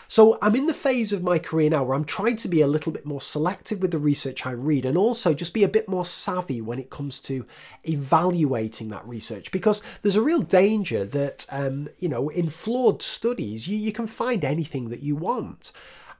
So 0.08 0.38
i'm 0.42 0.56
in 0.56 0.68
the 0.68 0.74
phase 0.74 1.12
of 1.14 1.24
my 1.24 1.40
career 1.40 1.70
now 1.70 1.84
where 1.84 1.96
i'm 1.96 2.06
trying 2.06 2.36
to 2.36 2.50
be 2.50 2.62
a 2.62 2.68
little 2.68 2.92
bit 2.92 3.06
more 3.06 3.22
selective 3.22 3.82
with 3.82 3.92
the 3.92 3.98
research 3.98 4.46
i 4.46 4.52
read 4.52 4.86
and 4.86 4.98
also 4.98 5.34
just 5.34 5.54
be 5.54 5.64
a 5.64 5.70
bit 5.70 5.88
more 5.88 6.04
savvy 6.06 6.60
when 6.60 6.80
it 6.80 6.90
comes 6.90 7.22
to 7.22 7.46
evaluating 7.86 8.90
that 8.90 9.08
research 9.08 9.52
because 9.52 9.82
there's 10.02 10.18
a 10.18 10.22
real 10.22 10.42
danger 10.42 11.06
that 11.06 11.48
um, 11.50 11.88
you 11.98 12.10
know 12.10 12.28
in 12.28 12.50
flawed 12.50 13.02
studies 13.02 13.70
you, 13.70 13.78
you 13.78 13.94
can 13.94 14.06
find 14.06 14.44
anything 14.44 14.90
that 14.90 15.02
you 15.02 15.16
want 15.16 15.72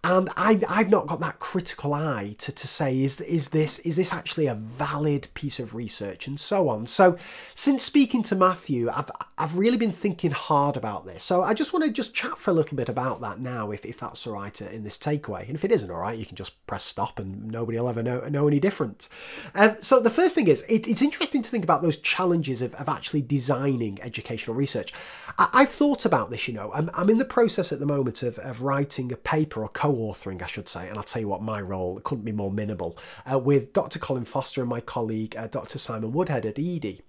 and 0.03 0.29
I, 0.35 0.59
I've 0.67 0.89
not 0.89 1.05
got 1.05 1.19
that 1.19 1.37
critical 1.37 1.93
eye 1.93 2.35
to, 2.39 2.51
to 2.51 2.67
say 2.67 3.03
is 3.03 3.21
is 3.21 3.49
this 3.49 3.77
is 3.79 3.95
this 3.95 4.11
actually 4.11 4.47
a 4.47 4.55
valid 4.55 5.27
piece 5.35 5.59
of 5.59 5.75
research 5.75 6.25
and 6.25 6.39
so 6.39 6.69
on. 6.69 6.87
So 6.87 7.17
since 7.53 7.83
speaking 7.83 8.23
to 8.23 8.35
Matthew, 8.35 8.89
I've 8.89 9.11
I've 9.37 9.57
really 9.57 9.77
been 9.77 9.91
thinking 9.91 10.31
hard 10.31 10.75
about 10.75 11.05
this. 11.05 11.21
So 11.21 11.43
I 11.43 11.53
just 11.53 11.71
want 11.71 11.85
to 11.85 11.91
just 11.91 12.15
chat 12.15 12.39
for 12.39 12.49
a 12.49 12.53
little 12.53 12.75
bit 12.75 12.89
about 12.89 13.21
that 13.21 13.39
now, 13.39 13.69
if, 13.69 13.85
if 13.85 13.99
that's 13.99 14.25
all 14.25 14.33
right 14.33 14.59
in 14.59 14.83
this 14.83 14.97
takeaway. 14.97 15.45
And 15.45 15.55
if 15.55 15.63
it 15.63 15.71
isn't 15.71 15.91
all 15.91 16.01
right, 16.01 16.17
you 16.17 16.25
can 16.25 16.35
just 16.35 16.65
press 16.65 16.83
stop 16.83 17.19
and 17.19 17.51
nobody 17.51 17.79
will 17.79 17.89
ever 17.89 18.01
know 18.01 18.21
know 18.21 18.47
any 18.47 18.59
different. 18.59 19.07
Um, 19.53 19.75
so 19.81 19.99
the 19.99 20.09
first 20.09 20.33
thing 20.33 20.47
is 20.47 20.63
it, 20.63 20.87
it's 20.87 21.03
interesting 21.03 21.43
to 21.43 21.49
think 21.49 21.63
about 21.63 21.83
those 21.83 21.97
challenges 21.97 22.63
of, 22.63 22.73
of 22.75 22.89
actually 22.89 23.21
designing 23.21 24.01
educational 24.01 24.55
research. 24.55 24.93
I, 25.37 25.61
have 25.61 25.69
thought 25.69 26.05
about 26.05 26.29
this, 26.29 26.47
you 26.47 26.53
know. 26.53 26.71
I'm, 26.73 26.89
I'm 26.93 27.09
in 27.09 27.17
the 27.17 27.25
process 27.25 27.71
at 27.71 27.79
the 27.79 27.85
moment 27.85 28.23
of, 28.23 28.37
of 28.39 28.63
writing 28.63 29.11
a 29.11 29.15
paper 29.15 29.63
or 29.63 29.69
co 29.69 29.90
co-authoring, 29.91 30.41
I 30.41 30.45
should 30.45 30.69
say, 30.69 30.88
and 30.88 30.97
I'll 30.97 31.03
tell 31.03 31.22
you 31.22 31.27
what, 31.27 31.41
my 31.41 31.61
role 31.61 31.99
couldn't 31.99 32.23
be 32.23 32.31
more 32.31 32.51
minimal, 32.51 32.97
uh, 33.31 33.38
with 33.38 33.73
Dr. 33.73 33.99
Colin 33.99 34.26
Foster 34.26 34.61
and 34.61 34.69
my 34.69 34.81
colleague, 34.81 35.35
uh, 35.35 35.47
Dr. 35.47 35.77
Simon 35.77 36.11
Woodhead 36.11 36.45
at 36.45 36.55
Eedi. 36.55 37.01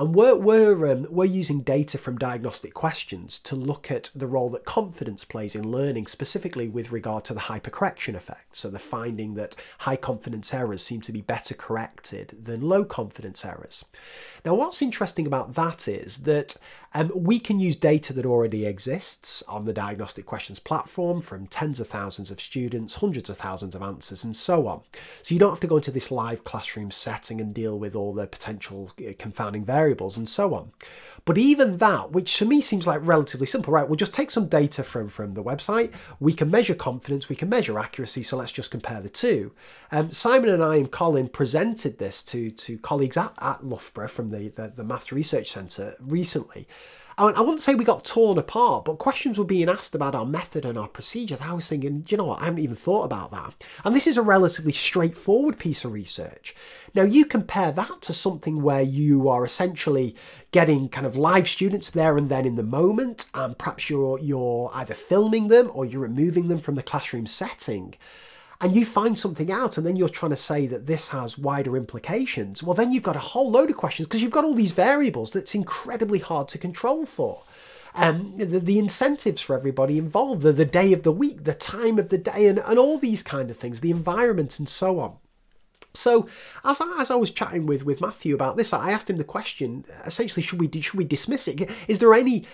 And 0.00 0.14
we're, 0.14 0.34
we're, 0.34 0.90
um, 0.90 1.06
we're 1.10 1.26
using 1.26 1.60
data 1.60 1.98
from 1.98 2.16
diagnostic 2.16 2.72
questions 2.72 3.38
to 3.40 3.54
look 3.54 3.90
at 3.90 4.10
the 4.14 4.26
role 4.26 4.48
that 4.48 4.64
confidence 4.64 5.26
plays 5.26 5.54
in 5.54 5.70
learning, 5.70 6.06
specifically 6.06 6.68
with 6.68 6.90
regard 6.90 7.26
to 7.26 7.34
the 7.34 7.40
hypercorrection 7.40 8.14
effect. 8.14 8.56
So, 8.56 8.70
the 8.70 8.78
finding 8.78 9.34
that 9.34 9.56
high 9.80 9.96
confidence 9.96 10.54
errors 10.54 10.82
seem 10.82 11.02
to 11.02 11.12
be 11.12 11.20
better 11.20 11.54
corrected 11.54 12.34
than 12.42 12.62
low 12.62 12.82
confidence 12.82 13.44
errors. 13.44 13.84
Now, 14.42 14.54
what's 14.54 14.80
interesting 14.80 15.26
about 15.26 15.52
that 15.56 15.86
is 15.86 16.22
that 16.22 16.56
um, 16.92 17.12
we 17.14 17.38
can 17.38 17.60
use 17.60 17.76
data 17.76 18.12
that 18.14 18.26
already 18.26 18.66
exists 18.66 19.42
on 19.42 19.64
the 19.64 19.72
Diagnostic 19.72 20.26
Questions 20.26 20.58
platform 20.58 21.20
from 21.20 21.46
tens 21.46 21.78
of 21.78 21.86
thousands 21.86 22.30
of 22.30 22.40
students, 22.40 22.96
hundreds 22.96 23.30
of 23.30 23.36
thousands 23.36 23.74
of 23.76 23.82
answers, 23.82 24.24
and 24.24 24.36
so 24.36 24.66
on. 24.66 24.80
So 25.22 25.34
you 25.34 25.38
don't 25.38 25.50
have 25.50 25.60
to 25.60 25.68
go 25.68 25.76
into 25.76 25.92
this 25.92 26.10
live 26.10 26.42
classroom 26.42 26.90
setting 26.90 27.40
and 27.40 27.54
deal 27.54 27.78
with 27.78 27.94
all 27.94 28.12
the 28.12 28.26
potential 28.26 28.90
uh, 28.98 29.12
confounding 29.18 29.64
variables 29.64 29.89
and 29.98 30.28
so 30.28 30.54
on. 30.54 30.72
But 31.24 31.38
even 31.38 31.76
that, 31.78 32.12
which 32.12 32.38
to 32.38 32.46
me 32.46 32.60
seems 32.60 32.86
like 32.86 33.00
relatively 33.02 33.46
simple, 33.46 33.72
right? 33.72 33.86
We'll 33.86 33.96
just 33.96 34.14
take 34.14 34.30
some 34.30 34.48
data 34.48 34.82
from, 34.82 35.08
from 35.08 35.34
the 35.34 35.42
website. 35.42 35.92
We 36.18 36.32
can 36.32 36.50
measure 36.50 36.74
confidence, 36.74 37.28
we 37.28 37.36
can 37.36 37.48
measure 37.48 37.78
accuracy. 37.78 38.22
So 38.22 38.36
let's 38.36 38.52
just 38.52 38.70
compare 38.70 39.00
the 39.00 39.08
two. 39.08 39.52
Um, 39.92 40.12
Simon 40.12 40.50
and 40.50 40.62
I 40.62 40.76
and 40.76 40.90
Colin 40.90 41.28
presented 41.28 41.98
this 41.98 42.22
to, 42.24 42.50
to 42.50 42.78
colleagues 42.78 43.16
at, 43.16 43.34
at 43.38 43.64
Loughborough 43.64 44.08
from 44.08 44.30
the, 44.30 44.48
the, 44.48 44.68
the 44.68 44.84
Maths 44.84 45.12
Research 45.12 45.50
Centre 45.50 45.94
recently. 46.00 46.66
I 47.20 47.40
wouldn't 47.40 47.60
say 47.60 47.74
we 47.74 47.84
got 47.84 48.04
torn 48.04 48.38
apart, 48.38 48.86
but 48.86 48.98
questions 48.98 49.38
were 49.38 49.44
being 49.44 49.68
asked 49.68 49.94
about 49.94 50.14
our 50.14 50.24
method 50.24 50.64
and 50.64 50.78
our 50.78 50.88
procedures. 50.88 51.42
I 51.42 51.52
was 51.52 51.68
thinking, 51.68 52.06
you 52.08 52.16
know 52.16 52.24
what, 52.24 52.40
I 52.40 52.46
haven't 52.46 52.60
even 52.60 52.74
thought 52.74 53.04
about 53.04 53.30
that. 53.32 53.62
And 53.84 53.94
this 53.94 54.06
is 54.06 54.16
a 54.16 54.22
relatively 54.22 54.72
straightforward 54.72 55.58
piece 55.58 55.84
of 55.84 55.92
research. 55.92 56.54
Now, 56.94 57.02
you 57.02 57.26
compare 57.26 57.72
that 57.72 58.00
to 58.02 58.14
something 58.14 58.62
where 58.62 58.80
you 58.80 59.28
are 59.28 59.44
essentially 59.44 60.16
getting 60.50 60.88
kind 60.88 61.06
of 61.06 61.16
live 61.16 61.46
students 61.46 61.90
there 61.90 62.16
and 62.16 62.30
then 62.30 62.46
in 62.46 62.54
the 62.54 62.62
moment, 62.62 63.26
and 63.34 63.56
perhaps 63.58 63.90
you're, 63.90 64.18
you're 64.18 64.70
either 64.74 64.94
filming 64.94 65.48
them 65.48 65.70
or 65.74 65.84
you're 65.84 66.00
removing 66.00 66.48
them 66.48 66.58
from 66.58 66.74
the 66.74 66.82
classroom 66.82 67.26
setting 67.26 67.94
and 68.60 68.74
you 68.74 68.84
find 68.84 69.18
something 69.18 69.50
out 69.50 69.78
and 69.78 69.86
then 69.86 69.96
you're 69.96 70.08
trying 70.08 70.30
to 70.30 70.36
say 70.36 70.66
that 70.66 70.86
this 70.86 71.08
has 71.08 71.38
wider 71.38 71.76
implications, 71.76 72.62
well, 72.62 72.74
then 72.74 72.92
you've 72.92 73.02
got 73.02 73.16
a 73.16 73.20
whole 73.20 73.50
load 73.50 73.70
of 73.70 73.76
questions 73.76 74.06
because 74.06 74.22
you've 74.22 74.30
got 74.30 74.44
all 74.44 74.54
these 74.54 74.72
variables 74.72 75.30
that's 75.30 75.54
incredibly 75.54 76.18
hard 76.18 76.48
to 76.48 76.58
control 76.58 77.06
for. 77.06 77.42
Um, 77.94 78.36
the, 78.36 78.60
the, 78.60 78.78
incentives 78.78 79.40
for 79.40 79.56
everybody 79.56 79.98
involved, 79.98 80.42
the, 80.42 80.52
the 80.52 80.64
day 80.64 80.92
of 80.92 81.02
the 81.02 81.10
week, 81.10 81.42
the 81.42 81.54
time 81.54 81.98
of 81.98 82.08
the 82.08 82.18
day, 82.18 82.46
and, 82.46 82.60
and 82.60 82.78
all 82.78 82.98
these 82.98 83.20
kind 83.20 83.50
of 83.50 83.56
things, 83.56 83.80
the 83.80 83.90
environment, 83.90 84.60
and 84.60 84.68
so 84.68 85.00
on. 85.00 85.16
So, 85.92 86.28
as 86.64 86.80
I, 86.80 86.98
as 87.00 87.10
I 87.10 87.16
was 87.16 87.32
chatting 87.32 87.66
with, 87.66 87.84
with 87.84 88.00
Matthew 88.00 88.32
about 88.32 88.56
this, 88.56 88.72
I 88.72 88.92
asked 88.92 89.10
him 89.10 89.16
the 89.16 89.24
question: 89.24 89.84
essentially, 90.06 90.40
should 90.40 90.60
we 90.60 90.70
should 90.80 90.98
we 90.98 91.04
dismiss 91.04 91.48
it? 91.48 91.68
Is 91.88 91.98
there 91.98 92.14
any 92.14 92.44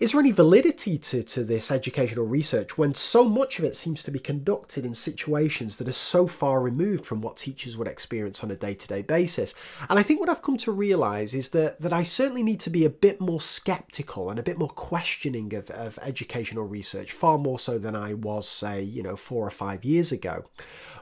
is 0.00 0.12
there 0.12 0.20
any 0.20 0.30
validity 0.30 0.96
to, 0.96 1.24
to 1.24 1.42
this 1.42 1.70
educational 1.72 2.24
research 2.24 2.78
when 2.78 2.94
so 2.94 3.24
much 3.24 3.58
of 3.58 3.64
it 3.64 3.74
seems 3.74 4.02
to 4.04 4.12
be 4.12 4.20
conducted 4.20 4.84
in 4.84 4.94
situations 4.94 5.76
that 5.76 5.88
are 5.88 5.92
so 5.92 6.26
far 6.26 6.60
removed 6.60 7.04
from 7.04 7.20
what 7.20 7.36
teachers 7.36 7.76
would 7.76 7.88
experience 7.88 8.44
on 8.44 8.50
a 8.52 8.56
day 8.56 8.74
to 8.74 8.86
day 8.86 9.02
basis? 9.02 9.54
And 9.90 9.98
I 9.98 10.04
think 10.04 10.20
what 10.20 10.28
I've 10.28 10.42
come 10.42 10.56
to 10.58 10.72
realise 10.72 11.34
is 11.34 11.48
that, 11.50 11.80
that 11.80 11.92
I 11.92 12.04
certainly 12.04 12.44
need 12.44 12.60
to 12.60 12.70
be 12.70 12.84
a 12.84 12.90
bit 12.90 13.20
more 13.20 13.40
sceptical 13.40 14.30
and 14.30 14.38
a 14.38 14.44
bit 14.44 14.58
more 14.58 14.68
questioning 14.68 15.52
of, 15.54 15.68
of 15.70 15.98
educational 16.02 16.64
research, 16.64 17.10
far 17.10 17.36
more 17.36 17.58
so 17.58 17.78
than 17.78 17.96
I 17.96 18.14
was, 18.14 18.48
say, 18.48 18.82
you 18.82 19.02
know, 19.02 19.16
four 19.16 19.44
or 19.44 19.50
five 19.50 19.84
years 19.84 20.12
ago. 20.12 20.44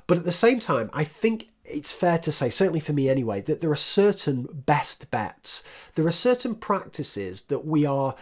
But 0.07 0.19
at 0.19 0.25
the 0.25 0.33
same 0.33 0.61
time, 0.61 0.89
I 0.93 1.05
think 1.05 1.49
it's 1.69 1.93
fair 1.93 2.19
to 2.19 2.33
say, 2.33 2.49
certainly 2.49 2.81
for 2.81 2.93
me 2.93 3.09
anyway, 3.09 3.41
that 3.43 3.61
there 3.61 3.71
are 3.71 3.77
certain 3.77 4.47
best 4.53 5.11
bets. 5.11 5.65
There 5.95 6.07
are 6.07 6.13
certain 6.13 6.55
practices 6.55 7.43
that 7.43 7.65
we 7.65 7.85
are 7.85 8.15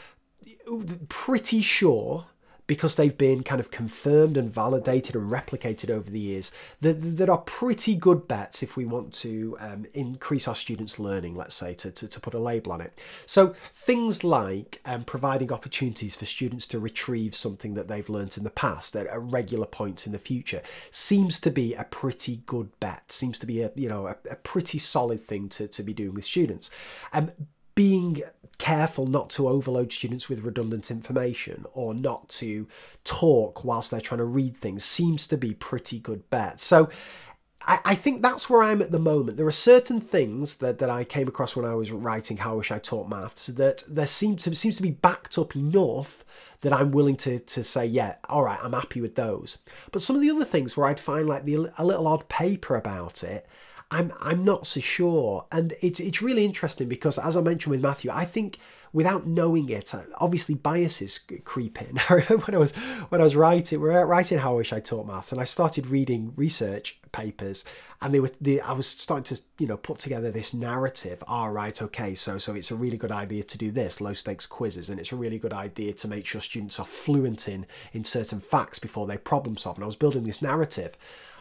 pretty 1.09 1.61
sure 1.61 2.27
because 2.67 2.95
they've 2.95 3.19
been 3.19 3.43
kind 3.43 3.61
of 3.61 3.71
confirmed 3.71 4.37
and 4.37 4.51
validated 4.51 5.15
and 5.15 5.31
replicated 5.31 5.91
over 5.91 6.11
the 6.11 6.19
years 6.19 6.51
that, 6.81 6.95
that 6.95 7.29
are 7.29 7.39
pretty 7.39 7.95
good 7.95 8.27
bets 8.27 8.63
if 8.63 8.77
we 8.77 8.87
want 8.87 9.13
to 9.13 9.57
um, 9.61 9.85
increase 9.93 10.49
our 10.49 10.55
students' 10.55 10.99
learning, 10.99 11.35
let's 11.35 11.55
say, 11.55 11.75
to, 11.75 11.91
to, 11.91 12.09
to, 12.09 12.21
put 12.21 12.33
a 12.33 12.39
label 12.39 12.73
on 12.73 12.81
it. 12.81 12.99
So 13.27 13.55
things 13.75 14.25
like 14.25 14.81
um, 14.87 15.05
providing 15.05 15.53
opportunities 15.53 16.17
for 16.17 16.25
students 16.25 16.67
to 16.69 16.79
retrieve 16.79 17.35
something 17.35 17.75
that 17.75 17.89
they've 17.89 18.09
learnt 18.09 18.39
in 18.39 18.45
the 18.45 18.51
past 18.51 18.97
at, 18.97 19.07
at, 19.07 19.21
regular 19.21 19.67
points 19.67 20.07
in 20.07 20.13
the 20.13 20.19
future 20.19 20.63
seems 20.91 21.39
to 21.41 21.51
be 21.51 21.75
a 21.75 21.85
pretty 21.85 22.37
good 22.47 22.71
bet, 22.81 23.13
seems 23.13 23.39
to 23.41 23.47
be 23.47 23.61
a, 23.61 23.71
you 23.75 23.89
know, 23.89 24.07
a, 24.07 24.17
a 24.31 24.37
pretty 24.37 24.79
solid 24.79 25.21
thing 25.21 25.49
to, 25.51 25.69
to 25.69 25.83
be 25.83 25.93
doing 25.93 26.15
with 26.15 26.25
students. 26.25 26.71
Um, 27.13 27.31
being 27.75 28.23
careful 28.59 29.07
not 29.07 29.31
to 29.31 29.49
overload 29.49 29.93
students 29.93 30.29
with 30.29 30.45
redundant 30.45 30.91
information 30.91 31.65
or 31.75 31.95
not 31.95 32.29
to 32.29 32.67
talk 33.03 33.65
whilst 33.65 33.91
they're 33.91 34.01
trying 34.01 34.19
to 34.19 34.25
read 34.25 34.57
things 34.57 34.85
seems 34.85 35.27
to 35.27 35.37
be 35.37 35.55
pretty 35.55 35.99
good 35.99 36.29
bet. 36.31 36.61
So 36.61 36.89
I, 37.67 37.81
I 37.85 37.95
think 37.95 38.23
that's 38.23 38.49
where 38.49 38.63
I'm 38.63 38.83
at 38.83 38.91
the 38.91 38.99
moment. 38.99 39.37
There 39.37 39.47
are 39.47 39.53
certain 39.53 40.01
things 40.01 40.57
that, 40.57 40.79
that 40.79 40.91
I 40.91 41.05
came 41.05 41.29
across 41.29 41.57
when 41.57 41.65
I 41.65 41.75
was 41.75 41.93
writing 41.93 42.39
How 42.39 42.53
I 42.53 42.57
Wish 42.57 42.71
I 42.71 42.79
Taught 42.79 43.09
Maths 43.09 43.47
that 43.49 43.83
there 43.89 44.07
seems 44.07 44.45
to, 44.45 44.55
seems 44.55 44.77
to 44.77 44.83
be 44.83 44.91
backed 44.91 45.39
up 45.39 45.57
enough 45.57 46.25
that 46.61 46.73
I'm 46.73 46.93
willing 46.93 47.17
to, 47.19 47.39
to 47.39 47.65
say, 47.65 47.85
yeah, 47.85 48.17
all 48.29 48.45
right, 48.45 48.59
I'm 48.63 48.73
happy 48.73 49.01
with 49.01 49.15
those. 49.15 49.59
But 49.93 50.03
some 50.03 50.17
of 50.17 50.23
the 50.23 50.31
other 50.31 50.45
things 50.45 50.77
where 50.77 50.87
I'd 50.87 51.01
find 51.01 51.29
like 51.29 51.45
the, 51.45 51.71
a 51.79 51.85
little 51.85 52.07
odd 52.07 52.29
paper 52.29 52.77
about 52.77 53.23
it, 53.23 53.47
I'm 53.91 54.13
I'm 54.21 54.45
not 54.45 54.67
so 54.67 54.81
sure, 54.81 55.47
and 55.53 55.75
it's 55.81 56.01
it's 56.01 56.23
really 56.23 56.45
interesting 56.45 56.89
because 56.89 57.19
as 57.19 57.37
I 57.37 57.41
mentioned 57.41 57.71
with 57.71 57.83
Matthew, 57.83 58.11
I 58.13 58.25
think 58.25 58.59
without 58.95 59.27
knowing 59.27 59.69
it, 59.69 59.93
uh, 59.93 60.03
obviously 60.19 60.55
biases 60.55 61.19
creep 61.45 61.83
in. 61.83 61.99
I 62.09 62.15
remember 62.15 62.47
when 62.47 62.55
I 62.55 62.59
was 62.59 62.73
when 63.11 63.21
I 63.21 63.25
was 63.25 63.37
writing, 63.37 63.81
writing 63.81 64.39
how 64.39 64.53
I 64.53 64.57
wish 64.57 64.73
I 64.73 64.81
taught 64.81 65.07
maths, 65.07 65.33
and 65.33 65.41
I 65.41 65.45
started 65.45 65.89
reading 65.89 66.33
research 66.37 66.99
papers, 67.13 67.65
and 68.01 68.15
they 68.15 68.21
were 68.21 68.31
the 68.41 68.61
I 68.63 68.73
was 68.73 68.87
starting 68.87 69.37
to 69.37 69.43
you 69.59 69.67
know 69.67 69.77
put 69.77 69.99
together 69.99 70.31
this 70.31 70.55
narrative. 70.55 71.23
All 71.27 71.49
oh, 71.49 71.53
right, 71.53 71.83
okay, 71.83 72.15
so 72.15 72.39
so 72.39 72.55
it's 72.55 72.71
a 72.71 72.77
really 72.77 72.97
good 72.97 73.13
idea 73.13 73.43
to 73.43 73.59
do 73.59 73.71
this 73.71 74.01
low 74.01 74.13
stakes 74.15 74.47
quizzes, 74.47 74.89
and 74.89 74.99
it's 74.99 75.13
a 75.13 75.17
really 75.17 75.39
good 75.39 75.53
idea 75.53 75.93
to 75.93 76.09
make 76.09 76.25
sure 76.25 76.41
students 76.41 76.81
are 76.81 76.87
fluent 76.87 77.49
in 77.49 77.67
in 77.93 78.05
certain 78.05 78.41
facts 78.41 78.79
before 78.79 79.07
they 79.07 79.19
problem 79.19 79.57
solve. 79.57 79.77
And 79.77 79.85
I 79.85 79.87
was 79.87 79.97
building 79.97 80.25
this 80.25 80.41
narrative. 80.41 80.97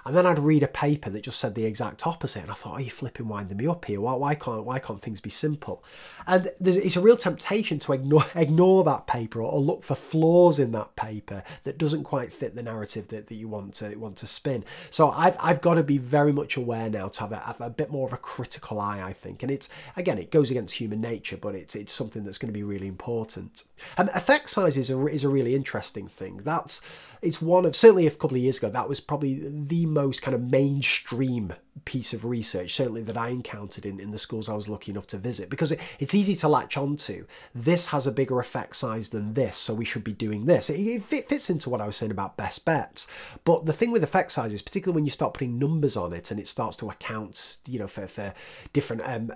And 0.06 0.16
then 0.16 0.26
I'd 0.26 0.40
read 0.40 0.64
a 0.64 0.68
paper 0.68 1.10
that 1.10 1.24
just 1.24 1.40
said 1.40 1.56
the 1.56 1.66
exact 1.66 2.06
opposite, 2.06 2.44
and 2.44 2.52
I 2.52 2.56
thought, 2.56 2.72
oh, 2.72 2.76
"Are 2.76 2.82
you 2.82 2.90
flipping 2.90 3.28
winding 3.28 3.58
me 3.58 3.68
up 3.68 3.86
here? 3.86 4.02
Why, 4.02 4.14
why 4.14 4.36
can't 4.36 4.66
why 4.66 4.80
can't 4.80 5.02
things 5.02 5.22
be 5.22 5.30
simple?" 5.30 5.84
And 6.28 6.50
it's 6.60 6.96
a 6.96 7.02
real 7.02 7.18
temptation 7.18 7.80
to 7.80 7.94
ignore 7.94 8.26
ignore 8.36 8.84
that 8.84 9.08
paper 9.08 9.42
or, 9.42 9.52
or, 9.52 9.62
look 9.62 9.84
for 9.84 9.96
flaws 9.96 10.60
in 10.60 10.72
that 10.74 10.96
paper 10.96 11.44
that 11.64 11.78
doesn't 11.78 12.04
quite 12.04 12.34
fit 12.34 12.56
the 12.56 12.64
narrative 12.64 13.08
that, 13.10 13.28
that 13.28 13.36
you 13.36 13.48
want 13.48 13.76
to 13.76 13.96
want 13.96 14.18
to 14.18 14.28
spin. 14.28 14.66
So 14.90 15.10
I've 15.10 15.38
I've 15.40 15.62
got 15.62 15.76
to 15.76 15.84
be 15.84 15.98
very 15.98 16.34
much 16.34 16.58
aware 16.58 16.90
now 16.90 17.08
to 17.08 17.20
have 17.22 17.32
a, 17.32 17.38
have 17.38 17.62
a 17.62 17.70
bit 17.70 17.92
more 17.92 18.06
of 18.06 18.14
a 18.14 18.18
critical 18.18 18.80
eye, 18.80 19.02
I 19.02 19.14
think. 19.14 19.44
And 19.44 19.52
it's 19.52 19.70
again, 19.96 20.18
it 20.18 20.32
goes 20.32 20.52
against 20.52 20.76
human 20.76 21.02
nature, 21.02 21.38
but 21.38 21.56
it's 21.56 21.76
it's 21.76 21.94
something 21.94 22.24
that's 22.24 22.38
going 22.38 22.52
to 22.52 22.54
be 22.54 22.64
really 22.64 22.88
important. 22.88 23.64
And 23.98 24.10
effect 24.10 24.50
size 24.50 24.78
is 24.78 24.90
a, 24.90 25.08
is 25.08 25.24
a 25.24 25.30
really 25.30 25.56
interesting 25.56 26.08
thing. 26.08 26.38
That's 26.44 26.82
it's 27.24 27.42
one 27.42 27.66
of 27.66 27.76
certainly 27.76 28.06
a 28.06 28.12
couple 28.12 28.38
of 28.38 28.44
years 28.44 28.58
ago 28.58 28.70
that 28.70 28.90
was 28.90 29.00
probably 29.00 29.42
the 29.44 29.86
most 29.86 30.22
kind 30.22 30.36
of 30.36 30.42
mainstream 30.42 31.54
piece 31.86 32.14
of 32.14 32.24
research, 32.24 32.72
certainly 32.72 33.02
that 33.02 33.18
I 33.18 33.30
encountered 33.30 33.86
in, 33.86 34.00
in 34.00 34.12
the 34.12 34.18
schools 34.18 34.48
I 34.48 34.54
was 34.54 34.70
lucky 34.70 34.92
enough 34.92 35.08
to 35.08 35.18
visit, 35.18 35.50
because 35.50 35.72
it, 35.72 35.80
it's 36.00 36.14
easy 36.14 36.36
to 36.36 36.48
latch 36.48 36.78
onto. 36.78 37.26
This 37.54 37.88
has 37.88 38.08
a 38.08 38.12
bigger 38.12 38.40
effect 38.40 38.76
size 38.76 39.10
than 39.10 39.34
this, 39.34 39.58
so 39.58 39.74
we 39.74 39.86
should 39.86 40.04
be 40.04 40.14
doing 40.14 40.46
this. 40.46 40.70
It, 40.70 40.80
it 40.80 41.04
fits 41.04 41.50
into 41.50 41.70
what 41.70 41.82
I 41.82 41.86
was 41.86 41.96
saying 41.98 42.12
about 42.12 42.38
best 42.38 42.64
bets. 42.64 43.08
But 43.44 43.66
the 43.66 43.74
thing 43.74 43.92
with 43.92 44.04
effect 44.04 44.32
sizes, 44.32 44.62
particularly 44.62 44.96
when 44.96 45.06
you 45.06 45.12
start 45.12 45.34
putting 45.34 45.60
numbers 45.60 45.98
on 45.98 46.14
it 46.14 46.32
and 46.32 46.40
it 46.40 46.48
starts 46.48 46.78
to 46.78 46.90
account, 46.90 47.58
you 47.68 47.80
know, 47.80 47.88
for, 47.88 48.08
for 48.08 48.34
different 48.72 49.02
um, 49.06 49.32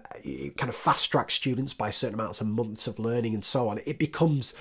kind 0.58 0.70
of 0.70 0.76
fast 0.76 1.12
track 1.12 1.32
students 1.32 1.74
by 1.74 1.90
certain 1.90 2.20
amounts 2.20 2.40
of 2.40 2.48
months 2.48 2.88
of 2.88 3.00
learning 3.00 3.34
and 3.34 3.44
so 3.44 3.68
on, 3.68 3.80
it 3.86 3.98
becomes 3.98 4.54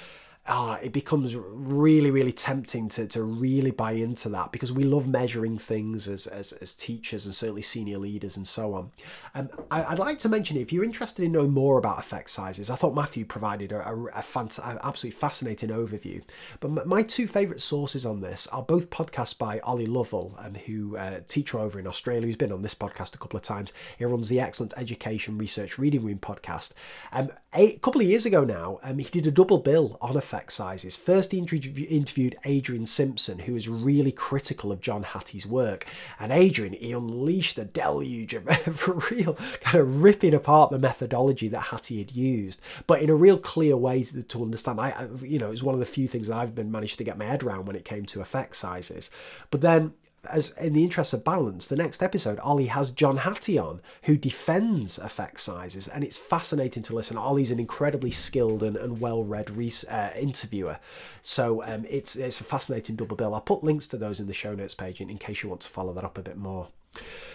ah, 0.48 0.78
it 0.82 0.92
becomes 0.92 1.36
really, 1.36 2.10
really 2.10 2.32
tempting 2.32 2.88
to, 2.90 3.06
to 3.06 3.22
really 3.22 3.70
buy 3.70 3.92
into 3.92 4.28
that 4.30 4.52
because 4.52 4.72
we 4.72 4.84
love 4.84 5.08
measuring 5.08 5.58
things 5.58 6.08
as, 6.08 6.26
as, 6.26 6.52
as 6.54 6.74
teachers 6.74 7.26
and 7.26 7.34
certainly 7.34 7.62
senior 7.62 7.98
leaders 7.98 8.36
and 8.36 8.46
so 8.46 8.74
on. 8.74 8.90
Um, 9.34 9.48
I, 9.70 9.90
would 9.90 9.98
like 9.98 10.18
to 10.20 10.28
mention 10.28 10.56
if 10.56 10.72
you're 10.72 10.84
interested 10.84 11.24
in 11.24 11.32
knowing 11.32 11.52
more 11.52 11.78
about 11.78 11.98
effect 11.98 12.30
sizes, 12.30 12.70
I 12.70 12.76
thought 12.76 12.94
Matthew 12.94 13.24
provided 13.24 13.72
a, 13.72 13.88
a, 13.88 14.04
a 14.06 14.22
fant- 14.22 14.60
absolutely 14.82 15.18
fascinating 15.18 15.70
overview. 15.70 16.22
But 16.60 16.86
my 16.86 17.02
two 17.02 17.26
favourite 17.26 17.60
sources 17.60 18.06
on 18.06 18.20
this 18.20 18.46
are 18.48 18.62
both 18.62 18.90
podcasts 18.90 19.36
by 19.36 19.60
Ollie 19.60 19.86
Lovell, 19.86 20.36
um, 20.38 20.54
who 20.54 20.96
uh, 20.96 21.20
teacher 21.28 21.58
over 21.58 21.78
in 21.78 21.86
Australia, 21.86 22.26
who's 22.26 22.36
been 22.36 22.52
on 22.52 22.62
this 22.62 22.74
podcast 22.74 23.14
a 23.14 23.18
couple 23.18 23.36
of 23.36 23.42
times. 23.42 23.72
He 23.98 24.04
runs 24.04 24.28
the 24.28 24.40
excellent 24.40 24.74
Education 24.76 25.38
Research 25.38 25.78
Reading 25.78 26.04
Room 26.04 26.18
podcast. 26.18 26.72
Um, 27.12 27.30
a 27.54 27.78
couple 27.78 28.00
of 28.00 28.06
years 28.06 28.26
ago 28.26 28.44
now, 28.44 28.78
um, 28.82 28.98
he 28.98 29.04
did 29.04 29.26
a 29.26 29.30
double 29.30 29.58
bill 29.58 29.96
on 30.00 30.16
effect 30.16 30.35
effect 30.36 30.52
sizes. 30.52 30.96
First, 30.96 31.32
he 31.32 31.38
interviewed 31.38 32.36
Adrian 32.44 32.84
Simpson, 32.84 33.38
who 33.38 33.54
was 33.54 33.68
really 33.68 34.12
critical 34.12 34.70
of 34.70 34.82
John 34.82 35.02
Hattie's 35.02 35.46
work. 35.46 35.86
And 36.20 36.30
Adrian, 36.30 36.74
he 36.74 36.92
unleashed 36.92 37.58
a 37.58 37.64
deluge 37.64 38.34
of, 38.34 38.46
of 38.66 39.10
real 39.10 39.34
kind 39.60 39.76
of 39.80 40.02
ripping 40.02 40.34
apart 40.34 40.70
the 40.70 40.78
methodology 40.78 41.48
that 41.48 41.60
Hattie 41.60 41.98
had 41.98 42.12
used, 42.12 42.60
but 42.86 43.00
in 43.00 43.08
a 43.08 43.14
real 43.14 43.38
clear 43.38 43.76
way 43.76 44.02
to, 44.02 44.22
to 44.22 44.42
understand. 44.42 44.78
I, 44.78 44.90
I, 44.90 45.08
you 45.24 45.38
know, 45.38 45.46
it 45.46 45.50
was 45.50 45.64
one 45.64 45.74
of 45.74 45.80
the 45.80 45.86
few 45.86 46.06
things 46.06 46.28
that 46.28 46.36
I've 46.36 46.54
been 46.54 46.70
managed 46.70 46.98
to 46.98 47.04
get 47.04 47.18
my 47.18 47.24
head 47.24 47.42
around 47.42 47.66
when 47.66 47.76
it 47.76 47.84
came 47.84 48.04
to 48.06 48.20
effect 48.20 48.56
sizes. 48.56 49.10
But 49.50 49.62
then 49.62 49.94
as 50.26 50.50
in 50.58 50.72
the 50.72 50.84
interest 50.84 51.12
of 51.12 51.24
balance, 51.24 51.66
the 51.66 51.76
next 51.76 52.02
episode, 52.02 52.38
Ollie 52.40 52.66
has 52.66 52.90
John 52.90 53.18
Hattie 53.18 53.58
on, 53.58 53.80
who 54.02 54.16
defends 54.16 54.98
effect 54.98 55.40
sizes, 55.40 55.88
and 55.88 56.04
it's 56.04 56.16
fascinating 56.16 56.82
to 56.84 56.94
listen. 56.94 57.16
Ollie's 57.16 57.50
an 57.50 57.60
incredibly 57.60 58.10
skilled 58.10 58.62
and, 58.62 58.76
and 58.76 59.00
well-read 59.00 59.50
uh, 59.88 60.10
interviewer, 60.18 60.78
so 61.22 61.62
um, 61.64 61.84
it's 61.88 62.16
it's 62.16 62.40
a 62.40 62.44
fascinating 62.44 62.96
double 62.96 63.16
bill. 63.16 63.34
I'll 63.34 63.40
put 63.40 63.64
links 63.64 63.86
to 63.88 63.96
those 63.96 64.20
in 64.20 64.26
the 64.26 64.34
show 64.34 64.54
notes 64.54 64.74
page 64.74 65.00
in, 65.00 65.10
in 65.10 65.18
case 65.18 65.42
you 65.42 65.48
want 65.48 65.62
to 65.62 65.68
follow 65.68 65.92
that 65.92 66.04
up 66.04 66.18
a 66.18 66.22
bit 66.22 66.36
more. 66.36 66.68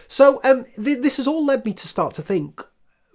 So 0.07 0.41
um, 0.43 0.65
th- 0.75 1.01
this 1.01 1.17
has 1.17 1.27
all 1.27 1.45
led 1.45 1.65
me 1.65 1.73
to 1.73 1.87
start 1.87 2.13
to 2.15 2.21
think 2.21 2.65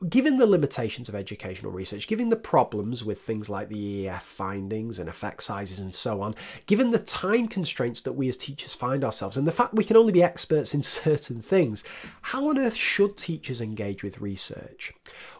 given 0.09 0.36
the 0.36 0.47
limitations 0.47 1.09
of 1.09 1.14
educational 1.14 1.73
research, 1.73 2.06
given 2.06 2.28
the 2.28 2.36
problems 2.36 3.05
with 3.05 3.20
things 3.20 3.48
like 3.48 3.68
the 3.68 4.06
EEF 4.06 4.20
findings 4.20 4.98
and 4.98 5.09
effect 5.09 5.43
sizes 5.43 5.78
and 5.78 5.94
so 5.94 6.20
on, 6.20 6.35
given 6.66 6.90
the 6.90 6.98
time 6.98 7.48
constraints 7.48 8.02
that 8.02 8.12
we 8.12 8.28
as 8.28 8.36
teachers 8.36 8.74
find 8.74 9.02
ourselves, 9.02 9.36
and 9.36 9.47
the 9.47 9.52
fact 9.52 9.73
we 9.73 9.85
can 9.85 9.97
only 9.97 10.12
be 10.12 10.23
experts 10.23 10.74
in 10.74 10.82
certain 10.82 11.40
things, 11.40 11.82
how 12.23 12.48
on 12.48 12.59
earth 12.59 12.74
should 12.74 13.16
teachers 13.16 13.60
engage 13.60 14.05
with 14.05 14.20
research? 14.20 14.93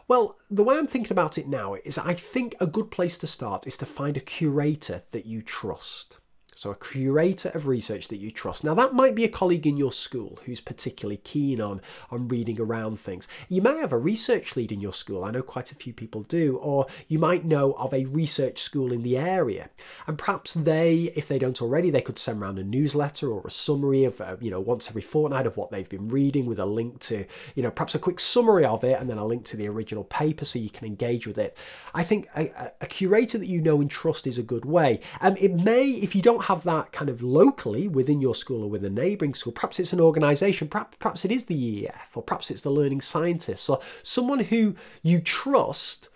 Well, 0.07 0.37
the 0.49 0.63
way 0.63 0.77
I'm 0.77 0.87
thinking 0.87 1.11
about 1.11 1.37
it 1.37 1.47
now 1.47 1.75
is 1.75 1.97
I 1.97 2.13
think 2.13 2.55
a 2.59 2.67
good 2.67 2.89
place 2.89 3.17
to 3.19 3.27
start 3.27 3.67
is 3.67 3.77
to 3.77 3.85
find 3.85 4.17
a 4.17 4.21
curator 4.21 5.01
that 5.11 5.25
you 5.25 5.41
trust. 5.41 6.16
So, 6.57 6.71
a 6.71 6.75
curator 6.75 7.49
of 7.49 7.67
research 7.67 8.07
that 8.07 8.17
you 8.17 8.31
trust. 8.31 8.63
Now, 8.63 8.73
that 8.73 8.91
might 8.91 9.13
be 9.13 9.23
a 9.23 9.29
colleague 9.29 9.67
in 9.67 9.77
your 9.77 9.91
school 9.91 10.39
who's 10.43 10.59
particularly 10.59 11.17
keen 11.17 11.61
on, 11.61 11.81
on 12.09 12.27
reading 12.27 12.59
around 12.59 12.99
things. 12.99 13.27
You 13.47 13.61
may 13.61 13.77
have 13.77 13.93
a 13.93 13.97
research 13.97 14.55
lead 14.55 14.71
in 14.71 14.81
your 14.81 14.91
school. 14.91 15.23
I 15.23 15.29
know 15.29 15.43
quite 15.43 15.71
a 15.71 15.75
few 15.75 15.93
people 15.93 16.23
do. 16.23 16.57
Or 16.57 16.87
you 17.07 17.19
might 17.19 17.45
know 17.45 17.73
of 17.73 17.93
a 17.93 18.05
research 18.05 18.57
school 18.57 18.91
in 18.91 19.03
the 19.03 19.19
area. 19.19 19.69
And 20.07 20.17
perhaps 20.17 20.55
they, 20.55 21.11
if 21.15 21.27
they 21.27 21.37
don't 21.37 21.61
already, 21.61 21.91
they 21.91 22.01
could 22.01 22.17
send 22.17 22.41
around 22.41 22.57
a 22.57 22.63
newsletter 22.63 23.31
or 23.31 23.45
a 23.45 23.51
summary 23.51 24.05
of, 24.05 24.19
uh, 24.19 24.37
you 24.41 24.49
know, 24.49 24.59
once 24.59 24.89
every 24.89 25.03
fortnight 25.03 25.45
of 25.45 25.57
what 25.57 25.69
they've 25.69 25.87
been 25.87 26.07
reading 26.07 26.47
with 26.47 26.57
a 26.57 26.65
link 26.65 26.99
to, 27.01 27.23
you 27.53 27.61
know, 27.61 27.69
perhaps 27.69 27.93
a 27.93 27.99
quick 27.99 28.19
summary 28.19 28.65
of 28.65 28.83
it 28.83 28.99
and 28.99 29.07
then 29.07 29.19
a 29.19 29.25
link 29.25 29.45
to 29.45 29.57
the 29.57 29.67
original 29.67 30.05
paper 30.05 30.43
so 30.43 30.57
you 30.57 30.71
can 30.71 30.87
engage 30.87 31.27
with 31.27 31.37
it. 31.37 31.55
I 31.93 32.01
think 32.03 32.27
a, 32.35 32.71
a 32.81 32.87
curator 32.87 33.37
that 33.37 33.45
you 33.45 33.61
know 33.61 33.79
and 33.79 33.91
trust 33.91 34.25
is 34.25 34.39
a 34.39 34.43
good 34.43 34.65
way. 34.65 35.01
And 35.21 35.37
it 35.37 35.53
may, 35.53 35.91
if 35.91 36.15
you 36.15 36.23
don't 36.23 36.46
have 36.47 36.63
that 36.63 36.93
kind 36.93 37.09
of 37.09 37.21
locally 37.21 37.89
within 37.89 38.21
your 38.21 38.33
school 38.33 38.63
or 38.63 38.69
with 38.69 38.85
a 38.85 38.89
neighbouring 38.89 39.33
school. 39.33 39.51
Perhaps 39.51 39.81
it's 39.81 39.91
an 39.91 39.99
organisation, 39.99 40.69
perhaps, 40.69 40.95
perhaps 40.97 41.25
it 41.25 41.31
is 41.31 41.45
the 41.45 41.83
EEF, 41.83 42.15
or 42.15 42.23
perhaps 42.23 42.49
it's 42.49 42.61
the 42.61 42.69
learning 42.69 43.01
scientists, 43.01 43.69
or 43.69 43.81
someone 44.01 44.39
who 44.39 44.73
you 45.01 45.19
trust 45.19 46.07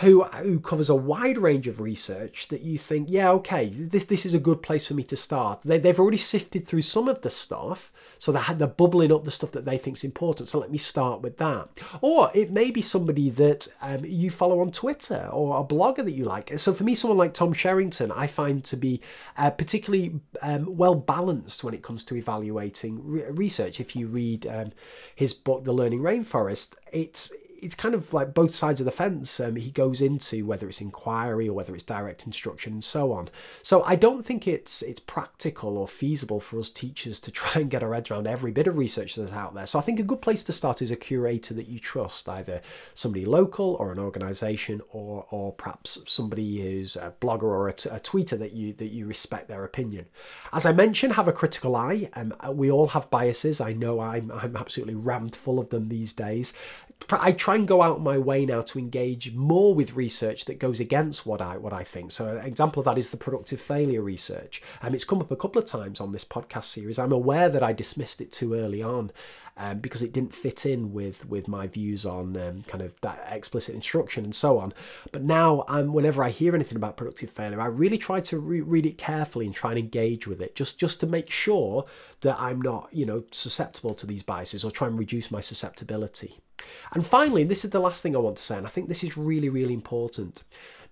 who 0.00 0.24
who 0.24 0.60
covers 0.60 0.90
a 0.90 0.94
wide 0.94 1.38
range 1.38 1.66
of 1.66 1.80
research 1.80 2.48
that 2.48 2.60
you 2.60 2.76
think, 2.76 3.08
yeah, 3.10 3.30
okay, 3.30 3.68
this 3.68 4.04
this 4.04 4.26
is 4.26 4.34
a 4.34 4.38
good 4.38 4.62
place 4.62 4.86
for 4.86 4.94
me 4.94 5.02
to 5.04 5.16
start. 5.16 5.62
They, 5.62 5.78
they've 5.78 5.98
already 5.98 6.18
sifted 6.18 6.66
through 6.66 6.82
some 6.82 7.08
of 7.08 7.22
the 7.22 7.30
stuff, 7.30 7.90
so 8.18 8.30
they 8.30 8.40
had 8.40 8.58
they're 8.58 8.68
bubbling 8.68 9.10
up 9.10 9.24
the 9.24 9.30
stuff 9.30 9.52
that 9.52 9.64
they 9.64 9.78
think 9.78 9.96
is 9.96 10.04
important. 10.04 10.50
So 10.50 10.58
let 10.58 10.70
me 10.70 10.76
start 10.76 11.22
with 11.22 11.38
that. 11.38 11.68
Or 12.02 12.30
it 12.34 12.50
may 12.50 12.70
be 12.70 12.82
somebody 12.82 13.30
that 13.30 13.68
um, 13.80 14.04
you 14.04 14.30
follow 14.30 14.60
on 14.60 14.70
Twitter 14.70 15.30
or 15.32 15.58
a 15.58 15.64
blogger 15.64 16.04
that 16.04 16.12
you 16.12 16.26
like. 16.26 16.58
So 16.58 16.74
for 16.74 16.84
me, 16.84 16.94
someone 16.94 17.18
like 17.18 17.32
Tom 17.32 17.54
Sherrington, 17.54 18.12
I 18.12 18.26
find 18.26 18.62
to 18.64 18.76
be 18.76 19.00
uh, 19.38 19.50
particularly 19.50 20.20
um, 20.42 20.76
well 20.76 20.94
balanced 20.94 21.64
when 21.64 21.72
it 21.72 21.82
comes 21.82 22.04
to 22.04 22.16
evaluating 22.16 23.00
re- 23.02 23.24
research. 23.30 23.80
If 23.80 23.96
you 23.96 24.08
read 24.08 24.46
um, 24.46 24.72
his 25.14 25.32
book, 25.32 25.64
The 25.64 25.72
Learning 25.72 26.00
Rainforest, 26.00 26.74
it's 26.92 27.32
it's 27.60 27.74
kind 27.74 27.94
of 27.94 28.12
like 28.12 28.34
both 28.34 28.54
sides 28.54 28.80
of 28.80 28.84
the 28.84 28.90
fence. 28.90 29.40
Um, 29.40 29.56
he 29.56 29.70
goes 29.70 30.02
into 30.02 30.46
whether 30.46 30.68
it's 30.68 30.80
inquiry 30.80 31.48
or 31.48 31.54
whether 31.54 31.74
it's 31.74 31.84
direct 31.84 32.26
instruction 32.26 32.74
and 32.74 32.84
so 32.84 33.12
on. 33.12 33.28
So 33.62 33.82
I 33.84 33.96
don't 33.96 34.24
think 34.24 34.46
it's 34.46 34.82
it's 34.82 35.00
practical 35.00 35.78
or 35.78 35.88
feasible 35.88 36.40
for 36.40 36.58
us 36.58 36.70
teachers 36.70 37.20
to 37.20 37.30
try 37.32 37.60
and 37.60 37.70
get 37.70 37.82
our 37.82 37.94
heads 37.94 38.10
around 38.10 38.26
every 38.26 38.52
bit 38.52 38.66
of 38.66 38.76
research 38.76 39.14
that's 39.14 39.32
out 39.32 39.54
there. 39.54 39.66
So 39.66 39.78
I 39.78 39.82
think 39.82 40.00
a 40.00 40.04
good 40.04 40.20
place 40.20 40.44
to 40.44 40.52
start 40.52 40.82
is 40.82 40.90
a 40.90 40.96
curator 40.96 41.54
that 41.54 41.68
you 41.68 41.78
trust, 41.78 42.28
either 42.28 42.60
somebody 42.94 43.24
local 43.24 43.76
or 43.78 43.92
an 43.92 43.98
organisation, 43.98 44.80
or 44.90 45.26
or 45.30 45.52
perhaps 45.52 46.02
somebody 46.06 46.60
who's 46.60 46.96
a 46.96 47.14
blogger 47.20 47.44
or 47.44 47.68
a, 47.68 47.72
t- 47.72 47.90
a 47.90 48.00
tweeter 48.00 48.38
that 48.38 48.52
you 48.52 48.72
that 48.74 48.88
you 48.88 49.06
respect 49.06 49.48
their 49.48 49.64
opinion. 49.64 50.06
As 50.52 50.66
I 50.66 50.72
mentioned, 50.72 51.14
have 51.14 51.28
a 51.28 51.32
critical 51.32 51.76
eye. 51.76 52.08
Um, 52.14 52.34
we 52.52 52.70
all 52.70 52.88
have 52.88 53.10
biases. 53.10 53.60
I 53.60 53.72
know 53.72 54.00
I'm 54.00 54.30
I'm 54.30 54.56
absolutely 54.56 54.94
rammed 54.94 55.36
full 55.36 55.58
of 55.58 55.70
them 55.70 55.88
these 55.88 56.12
days 56.12 56.52
I 57.10 57.32
try 57.32 57.54
and 57.54 57.68
go 57.68 57.82
out 57.82 58.00
my 58.00 58.18
way 58.18 58.44
now 58.44 58.62
to 58.62 58.78
engage 58.78 59.32
more 59.32 59.74
with 59.74 59.94
research 59.94 60.46
that 60.46 60.58
goes 60.58 60.80
against 60.80 61.24
what 61.24 61.40
I 61.40 61.56
what 61.56 61.72
I 61.72 61.84
think. 61.84 62.10
So 62.10 62.36
an 62.36 62.44
example 62.44 62.80
of 62.80 62.86
that 62.86 62.98
is 62.98 63.10
the 63.10 63.16
productive 63.16 63.60
failure 63.60 64.02
research. 64.02 64.60
Um, 64.82 64.94
it's 64.94 65.04
come 65.04 65.20
up 65.20 65.30
a 65.30 65.36
couple 65.36 65.60
of 65.60 65.66
times 65.66 66.00
on 66.00 66.10
this 66.10 66.24
podcast 66.24 66.64
series. 66.64 66.98
I'm 66.98 67.12
aware 67.12 67.48
that 67.48 67.62
I 67.62 67.72
dismissed 67.72 68.20
it 68.20 68.32
too 68.32 68.54
early 68.54 68.82
on 68.82 69.12
um, 69.56 69.78
because 69.78 70.02
it 70.02 70.12
didn't 70.12 70.34
fit 70.34 70.66
in 70.66 70.92
with 70.92 71.28
with 71.28 71.46
my 71.46 71.68
views 71.68 72.04
on 72.04 72.36
um, 72.36 72.62
kind 72.62 72.82
of 72.82 73.00
that 73.02 73.24
explicit 73.30 73.76
instruction 73.76 74.24
and 74.24 74.34
so 74.34 74.58
on. 74.58 74.74
But 75.12 75.22
now, 75.22 75.64
um, 75.68 75.92
whenever 75.92 76.24
I 76.24 76.30
hear 76.30 76.56
anything 76.56 76.76
about 76.76 76.96
productive 76.96 77.30
failure, 77.30 77.60
I 77.60 77.66
really 77.66 77.98
try 77.98 78.20
to 78.20 78.38
re- 78.38 78.60
read 78.62 78.84
it 78.86 78.98
carefully 78.98 79.46
and 79.46 79.54
try 79.54 79.70
and 79.70 79.78
engage 79.78 80.26
with 80.26 80.40
it, 80.40 80.56
just 80.56 80.78
just 80.78 80.98
to 81.00 81.06
make 81.06 81.30
sure 81.30 81.84
that 82.22 82.36
I'm 82.40 82.60
not 82.60 82.88
you 82.92 83.06
know 83.06 83.24
susceptible 83.30 83.94
to 83.94 84.06
these 84.06 84.24
biases 84.24 84.64
or 84.64 84.72
try 84.72 84.88
and 84.88 84.98
reduce 84.98 85.30
my 85.30 85.40
susceptibility. 85.40 86.40
And 86.92 87.06
finally, 87.06 87.44
this 87.44 87.64
is 87.64 87.70
the 87.70 87.80
last 87.80 88.02
thing 88.02 88.14
I 88.14 88.20
want 88.20 88.36
to 88.36 88.42
say, 88.42 88.56
and 88.56 88.66
I 88.66 88.70
think 88.70 88.88
this 88.88 89.04
is 89.04 89.16
really, 89.16 89.48
really 89.48 89.74
important. 89.74 90.42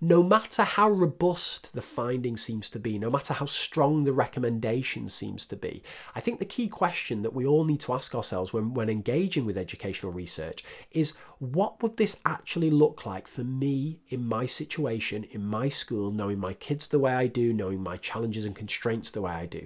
No 0.01 0.21
matter 0.21 0.63
how 0.63 0.89
robust 0.89 1.73
the 1.73 1.81
finding 1.81 2.35
seems 2.35 2.69
to 2.71 2.79
be, 2.79 2.99
no 2.99 3.09
matter 3.09 3.33
how 3.33 3.45
strong 3.45 4.03
the 4.03 4.11
recommendation 4.11 5.07
seems 5.07 5.45
to 5.47 5.55
be, 5.55 5.81
I 6.13 6.19
think 6.19 6.39
the 6.39 6.45
key 6.45 6.67
question 6.67 7.21
that 7.21 7.33
we 7.33 7.45
all 7.45 7.63
need 7.63 7.79
to 7.81 7.93
ask 7.93 8.13
ourselves 8.13 8.51
when, 8.51 8.73
when 8.73 8.89
engaging 8.89 9.45
with 9.45 9.57
educational 9.57 10.11
research 10.11 10.65
is 10.91 11.15
what 11.39 11.81
would 11.81 11.95
this 11.95 12.19
actually 12.25 12.71
look 12.71 13.05
like 13.05 13.25
for 13.27 13.45
me 13.45 13.99
in 14.09 14.27
my 14.27 14.45
situation, 14.45 15.23
in 15.31 15.45
my 15.45 15.69
school, 15.69 16.11
knowing 16.11 16.39
my 16.39 16.53
kids 16.53 16.87
the 16.87 16.99
way 16.99 17.13
I 17.13 17.27
do, 17.27 17.53
knowing 17.53 17.81
my 17.81 17.95
challenges 17.97 18.43
and 18.43 18.55
constraints 18.55 19.11
the 19.11 19.21
way 19.21 19.31
I 19.31 19.45
do? 19.45 19.65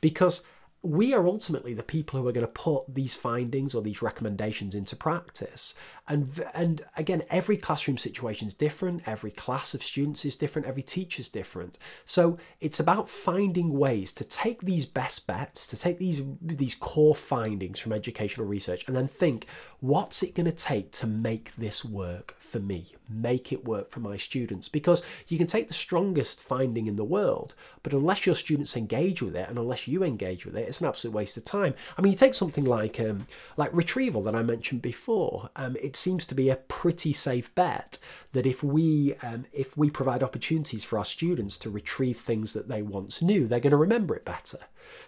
Because 0.00 0.44
we 0.82 1.12
are 1.12 1.26
ultimately 1.26 1.74
the 1.74 1.82
people 1.82 2.20
who 2.20 2.28
are 2.28 2.32
going 2.32 2.46
to 2.46 2.52
put 2.52 2.92
these 2.92 3.14
findings 3.14 3.74
or 3.74 3.82
these 3.82 4.02
recommendations 4.02 4.74
into 4.74 4.94
practice. 4.94 5.74
And, 6.08 6.42
and 6.54 6.84
again, 6.96 7.22
every 7.28 7.56
classroom 7.56 7.98
situation 7.98 8.48
is 8.48 8.54
different, 8.54 9.06
every 9.06 9.30
class 9.30 9.74
of 9.74 9.82
students 9.82 10.24
is 10.24 10.36
different, 10.36 10.66
every 10.66 10.82
teacher 10.82 11.20
is 11.20 11.28
different. 11.28 11.78
So 12.04 12.38
it's 12.60 12.80
about 12.80 13.10
finding 13.10 13.78
ways 13.78 14.12
to 14.14 14.24
take 14.24 14.62
these 14.62 14.86
best 14.86 15.26
bets, 15.26 15.66
to 15.66 15.78
take 15.78 15.98
these, 15.98 16.22
these 16.40 16.74
core 16.74 17.14
findings 17.14 17.78
from 17.78 17.92
educational 17.92 18.46
research, 18.46 18.86
and 18.86 18.96
then 18.96 19.06
think, 19.06 19.46
what's 19.80 20.22
it 20.22 20.34
going 20.34 20.46
to 20.46 20.52
take 20.52 20.92
to 20.92 21.06
make 21.06 21.54
this 21.56 21.84
work 21.84 22.34
for 22.38 22.58
me? 22.58 22.94
Make 23.08 23.52
it 23.52 23.64
work 23.64 23.90
for 23.90 24.00
my 24.00 24.16
students? 24.16 24.68
Because 24.68 25.02
you 25.28 25.36
can 25.36 25.46
take 25.46 25.68
the 25.68 25.74
strongest 25.74 26.40
finding 26.40 26.86
in 26.86 26.96
the 26.96 27.04
world, 27.04 27.54
but 27.82 27.92
unless 27.92 28.24
your 28.24 28.34
students 28.34 28.76
engage 28.76 29.20
with 29.20 29.36
it 29.36 29.48
and 29.48 29.58
unless 29.58 29.86
you 29.86 30.02
engage 30.02 30.46
with 30.46 30.56
it, 30.56 30.68
it's 30.68 30.80
an 30.80 30.86
absolute 30.86 31.14
waste 31.14 31.36
of 31.36 31.44
time. 31.44 31.74
I 31.96 32.02
mean, 32.02 32.12
you 32.12 32.16
take 32.16 32.34
something 32.34 32.64
like 32.64 32.98
um, 32.98 33.26
like 33.56 33.70
retrieval 33.74 34.22
that 34.22 34.34
I 34.34 34.42
mentioned 34.42 34.80
before. 34.82 35.50
Um, 35.56 35.76
it 35.80 35.97
seems 35.98 36.24
to 36.26 36.34
be 36.34 36.48
a 36.48 36.56
pretty 36.56 37.12
safe 37.12 37.54
bet 37.54 37.98
that 38.32 38.46
if 38.46 38.62
we 38.62 39.14
um, 39.22 39.44
if 39.52 39.76
we 39.76 39.90
provide 39.90 40.22
opportunities 40.22 40.84
for 40.84 40.98
our 40.98 41.04
students 41.04 41.58
to 41.58 41.70
retrieve 41.70 42.18
things 42.18 42.52
that 42.52 42.68
they 42.68 42.82
once 42.82 43.22
knew, 43.22 43.46
they're 43.46 43.60
going 43.60 43.70
to 43.70 43.76
remember 43.76 44.14
it 44.14 44.24
better. 44.24 44.58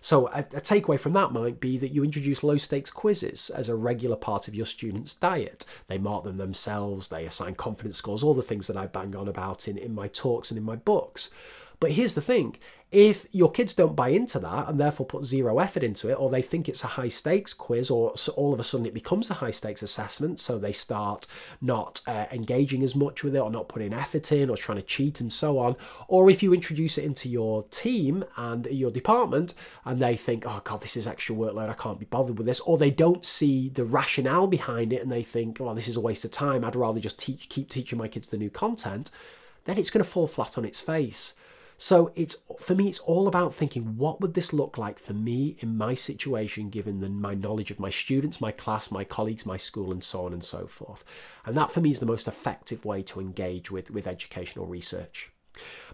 So 0.01 0.29
a, 0.29 0.41
a 0.41 0.61
takeaway 0.61 0.99
from 0.99 1.15
that 1.15 1.33
might 1.33 1.61
be 1.61 1.79
that 1.79 1.93
you 1.93 2.05
introduce 2.05 2.43
low 2.43 2.59
stakes 2.59 2.91
quizzes 2.91 3.51
as 3.51 3.69
a 3.69 3.77
regular 3.77 4.17
part 4.17 4.49
of 4.49 4.55
your 4.55 4.67
students' 4.67 5.15
diet. 5.15 5.65
They 5.87 5.99
mark 5.99 6.25
them 6.25 6.37
themselves, 6.37 7.09
they 7.09 7.25
assign 7.25 7.55
confidence 7.55 7.97
scores, 7.97 8.23
all 8.23 8.35
the 8.35 8.43
things 8.43 8.67
that 8.67 8.77
I 8.77 8.87
bang 8.87 9.17
on 9.17 9.29
about 9.29 9.69
in, 9.69 9.79
in 9.79 9.95
my 9.95 10.09
talks 10.09 10.51
and 10.51 10.59
in 10.59 10.65
my 10.65 10.77
books. 10.77 11.31
But 11.81 11.93
here's 11.93 12.15
the 12.15 12.21
thing 12.21 12.57
if 12.93 13.25
your 13.31 13.53
kids 13.53 13.73
don't 13.73 13.95
buy 13.95 14.09
into 14.09 14.41
that 14.41 14.69
and 14.69 14.79
therefore 14.79 15.07
put 15.07 15.25
zero 15.25 15.61
effort 15.61 15.85
into 15.85 16.11
it, 16.11 16.15
or 16.15 16.29
they 16.29 16.43
think 16.43 16.69
it's 16.69 16.83
a 16.83 16.89
high 16.89 17.09
stakes 17.09 17.55
quiz, 17.55 17.89
or 17.89 18.17
so 18.19 18.33
all 18.33 18.53
of 18.53 18.59
a 18.59 18.65
sudden 18.65 18.85
it 18.85 18.93
becomes 18.93 19.31
a 19.31 19.35
high 19.35 19.53
stakes 19.53 19.83
assessment, 19.83 20.41
so 20.41 20.59
they 20.59 20.73
start 20.73 21.27
not 21.61 22.03
uh, 22.09 22.27
engaging 22.33 22.83
as 22.83 22.97
much 22.97 23.23
with 23.23 23.37
it, 23.37 23.39
or 23.39 23.51
not 23.51 23.69
putting 23.69 23.95
effort 23.95 24.33
in, 24.33 24.51
or 24.51 24.57
trying 24.57 24.79
to 24.79 24.83
cheat, 24.83 25.21
and 25.21 25.33
so 25.33 25.59
on, 25.59 25.77
or 26.09 26.29
if 26.29 26.43
you 26.43 26.53
introduce 26.53 26.99
it 26.99 27.05
into 27.05 27.29
your 27.29 27.63
team 27.71 28.25
and 28.37 28.67
your 28.67 28.91
department 28.91 29.55
and 29.85 30.01
they 30.01 30.17
think, 30.17 30.45
oh 30.47 30.61
God, 30.65 30.83
this 30.83 30.97
is 30.97 31.07
extra 31.07 31.37
workload, 31.37 31.71
I 31.71 31.75
can't 31.75 32.01
be 32.01 32.07
bothered 32.07 32.39
with 32.39 32.47
this, 32.47 32.61
or 32.61 32.77
they 32.77 32.91
don't 32.91 33.25
see 33.25 33.69
the 33.69 33.85
rationale 33.85 34.49
behind 34.49 34.93
it 34.93 35.01
and 35.01 35.13
they 35.13 35.23
think, 35.23 35.59
well, 35.61 35.75
this 35.77 35.89
is 35.89 35.97
a 35.97 36.01
waste 36.01 36.25
of 36.25 36.33
time, 36.33 36.65
I'd 36.65 36.77
rather 36.77 36.99
just 37.01 37.21
teach, 37.21 37.49
keep 37.49 37.69
teaching 37.69 37.99
my 37.99 38.09
kids 38.09 38.29
the 38.29 38.37
new 38.37 38.51
content, 38.51 39.13
then 39.65 39.79
it's 39.79 39.91
going 39.91 40.05
to 40.05 40.11
fall 40.11 40.27
flat 40.27 40.59
on 40.59 40.65
its 40.65 40.81
face. 40.81 41.35
So 41.83 42.13
it's 42.15 42.37
for 42.59 42.75
me, 42.75 42.89
it's 42.89 42.99
all 42.99 43.27
about 43.27 43.55
thinking 43.55 43.97
what 43.97 44.21
would 44.21 44.35
this 44.35 44.53
look 44.53 44.77
like 44.77 44.99
for 44.99 45.15
me 45.15 45.57
in 45.61 45.79
my 45.79 45.95
situation, 45.95 46.69
given 46.69 47.01
the, 47.01 47.09
my 47.09 47.33
knowledge 47.33 47.71
of 47.71 47.81
my 47.81 47.89
students, 47.89 48.39
my 48.39 48.53
class, 48.53 48.91
my 48.91 49.03
colleagues, 49.03 49.47
my 49.47 49.57
school, 49.57 49.91
and 49.91 50.05
so 50.05 50.27
on 50.27 50.35
and 50.35 50.45
so 50.45 50.67
forth. 50.67 51.05
And 51.47 51.57
that 51.57 51.71
for 51.71 51.81
me 51.81 51.89
is 51.89 51.99
the 51.99 52.05
most 52.05 52.29
effective 52.29 52.85
way 52.85 53.03
to 53.05 53.19
engage 53.19 53.71
with, 53.71 53.91
with 53.91 54.07
educational 54.07 54.67
research. 54.67 55.33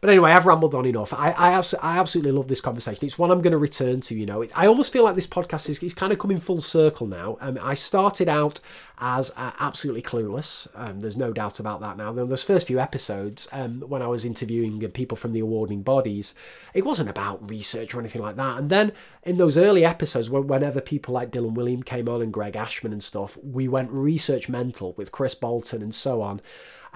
But 0.00 0.10
anyway, 0.10 0.32
I've 0.32 0.46
rambled 0.46 0.74
on 0.74 0.86
enough. 0.86 1.12
I, 1.12 1.30
I, 1.32 1.62
I 1.82 1.98
absolutely 1.98 2.32
love 2.32 2.48
this 2.48 2.60
conversation. 2.60 3.04
It's 3.04 3.18
one 3.18 3.30
I'm 3.30 3.40
going 3.40 3.52
to 3.52 3.58
return 3.58 4.00
to. 4.02 4.14
You 4.14 4.26
know, 4.26 4.44
I 4.54 4.66
almost 4.66 4.92
feel 4.92 5.04
like 5.04 5.14
this 5.14 5.26
podcast 5.26 5.68
is, 5.68 5.82
is 5.82 5.94
kind 5.94 6.12
of 6.12 6.18
coming 6.18 6.38
full 6.38 6.60
circle 6.60 7.06
now. 7.06 7.38
Um, 7.40 7.58
I 7.62 7.74
started 7.74 8.28
out 8.28 8.60
as 8.98 9.32
uh, 9.36 9.52
absolutely 9.58 10.02
clueless. 10.02 10.68
Um, 10.74 11.00
there's 11.00 11.16
no 11.16 11.32
doubt 11.32 11.60
about 11.60 11.80
that 11.80 11.96
now. 11.96 12.12
Those 12.12 12.42
first 12.42 12.66
few 12.66 12.78
episodes, 12.78 13.48
um, 13.52 13.80
when 13.80 14.02
I 14.02 14.06
was 14.06 14.24
interviewing 14.24 14.80
people 14.90 15.16
from 15.16 15.32
the 15.32 15.40
awarding 15.40 15.82
bodies, 15.82 16.34
it 16.74 16.84
wasn't 16.84 17.10
about 17.10 17.48
research 17.50 17.94
or 17.94 18.00
anything 18.00 18.22
like 18.22 18.36
that. 18.36 18.58
And 18.58 18.68
then 18.68 18.92
in 19.22 19.38
those 19.38 19.56
early 19.56 19.84
episodes, 19.84 20.30
whenever 20.30 20.80
people 20.80 21.14
like 21.14 21.30
Dylan 21.30 21.56
Wiliam 21.56 21.84
came 21.84 22.08
on 22.08 22.22
and 22.22 22.32
Greg 22.32 22.56
Ashman 22.56 22.92
and 22.92 23.02
stuff, 23.02 23.38
we 23.42 23.66
went 23.66 23.90
research 23.90 24.48
mental 24.48 24.92
with 24.96 25.12
Chris 25.12 25.34
Bolton 25.34 25.82
and 25.82 25.94
so 25.94 26.22
on. 26.22 26.40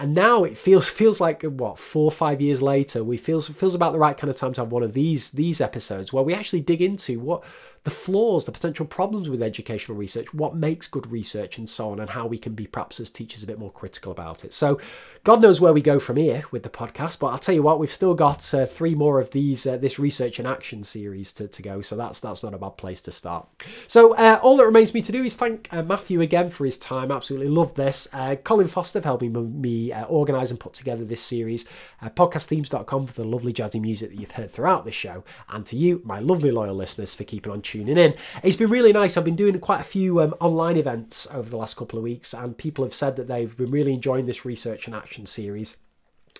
And 0.00 0.14
now 0.14 0.44
it 0.44 0.56
feels 0.56 0.88
feels 0.88 1.20
like 1.20 1.42
what 1.42 1.78
four 1.78 2.06
or 2.06 2.10
five 2.10 2.40
years 2.40 2.62
later, 2.62 3.04
we 3.04 3.18
feels 3.18 3.48
feels 3.48 3.74
about 3.74 3.92
the 3.92 3.98
right 3.98 4.16
kind 4.16 4.30
of 4.30 4.36
time 4.36 4.54
to 4.54 4.62
have 4.62 4.72
one 4.72 4.82
of 4.82 4.94
these 4.94 5.30
these 5.30 5.60
episodes 5.60 6.10
where 6.10 6.24
we 6.24 6.32
actually 6.32 6.62
dig 6.62 6.80
into 6.80 7.20
what 7.20 7.44
the 7.84 7.90
flaws, 7.90 8.44
the 8.44 8.52
potential 8.52 8.84
problems 8.84 9.30
with 9.30 9.42
educational 9.42 9.96
research, 9.96 10.34
what 10.34 10.54
makes 10.54 10.86
good 10.86 11.10
research, 11.10 11.56
and 11.56 11.68
so 11.68 11.90
on, 11.90 12.00
and 12.00 12.10
how 12.10 12.26
we 12.26 12.36
can 12.36 12.52
be 12.52 12.66
perhaps 12.66 13.00
as 13.00 13.08
teachers 13.08 13.42
a 13.42 13.46
bit 13.46 13.58
more 13.58 13.70
critical 13.70 14.12
about 14.12 14.44
it. 14.44 14.52
So, 14.52 14.78
God 15.24 15.40
knows 15.40 15.62
where 15.62 15.72
we 15.72 15.80
go 15.80 15.98
from 15.98 16.16
here 16.16 16.44
with 16.50 16.62
the 16.62 16.68
podcast, 16.68 17.18
but 17.18 17.28
I'll 17.28 17.38
tell 17.38 17.54
you 17.54 17.62
what, 17.62 17.78
we've 17.78 17.92
still 17.92 18.14
got 18.14 18.52
uh, 18.52 18.66
three 18.66 18.94
more 18.94 19.18
of 19.18 19.30
these 19.30 19.66
uh, 19.66 19.78
this 19.78 19.98
research 19.98 20.38
and 20.38 20.46
action 20.46 20.84
series 20.84 21.32
to, 21.32 21.48
to 21.48 21.62
go, 21.62 21.80
so 21.80 21.96
that's 21.96 22.20
that's 22.20 22.42
not 22.42 22.52
a 22.52 22.58
bad 22.58 22.76
place 22.76 23.00
to 23.02 23.12
start. 23.12 23.48
So, 23.86 24.14
uh, 24.14 24.38
all 24.42 24.58
that 24.58 24.66
remains 24.66 24.92
me 24.92 25.00
to 25.00 25.12
do 25.12 25.24
is 25.24 25.34
thank 25.34 25.72
uh, 25.72 25.82
Matthew 25.82 26.20
again 26.20 26.50
for 26.50 26.66
his 26.66 26.76
time. 26.76 27.10
Absolutely 27.10 27.48
love 27.48 27.74
this. 27.74 28.08
Uh, 28.12 28.36
Colin 28.36 28.68
Foster 28.68 29.00
for 29.00 29.08
helping 29.08 29.60
me 29.60 29.90
uh, 29.90 30.04
organise 30.04 30.50
and 30.50 30.60
put 30.60 30.74
together 30.74 31.04
this 31.04 31.22
series. 31.22 31.64
podcastthemes.com 32.02 33.06
for 33.06 33.22
the 33.22 33.26
lovely 33.26 33.54
jazzy 33.54 33.80
music 33.80 34.10
that 34.10 34.20
you've 34.20 34.32
heard 34.32 34.50
throughout 34.50 34.84
this 34.84 34.94
show, 34.94 35.24
and 35.48 35.64
to 35.64 35.76
you, 35.76 36.02
my 36.04 36.20
lovely 36.20 36.50
loyal 36.50 36.74
listeners, 36.74 37.14
for 37.14 37.24
keeping 37.24 37.50
on 37.50 37.62
tuning 37.70 37.98
in. 37.98 38.14
It's 38.42 38.56
been 38.56 38.70
really 38.70 38.92
nice. 38.92 39.16
I've 39.16 39.24
been 39.24 39.36
doing 39.36 39.58
quite 39.60 39.80
a 39.80 39.84
few 39.84 40.20
um, 40.20 40.34
online 40.40 40.76
events 40.76 41.28
over 41.32 41.48
the 41.48 41.56
last 41.56 41.76
couple 41.76 41.98
of 41.98 42.02
weeks, 42.02 42.34
and 42.34 42.58
people 42.58 42.84
have 42.84 42.94
said 42.94 43.16
that 43.16 43.28
they've 43.28 43.56
been 43.56 43.70
really 43.70 43.92
enjoying 43.92 44.26
this 44.26 44.44
research 44.44 44.86
and 44.86 44.94
action 44.94 45.24
series. 45.26 45.76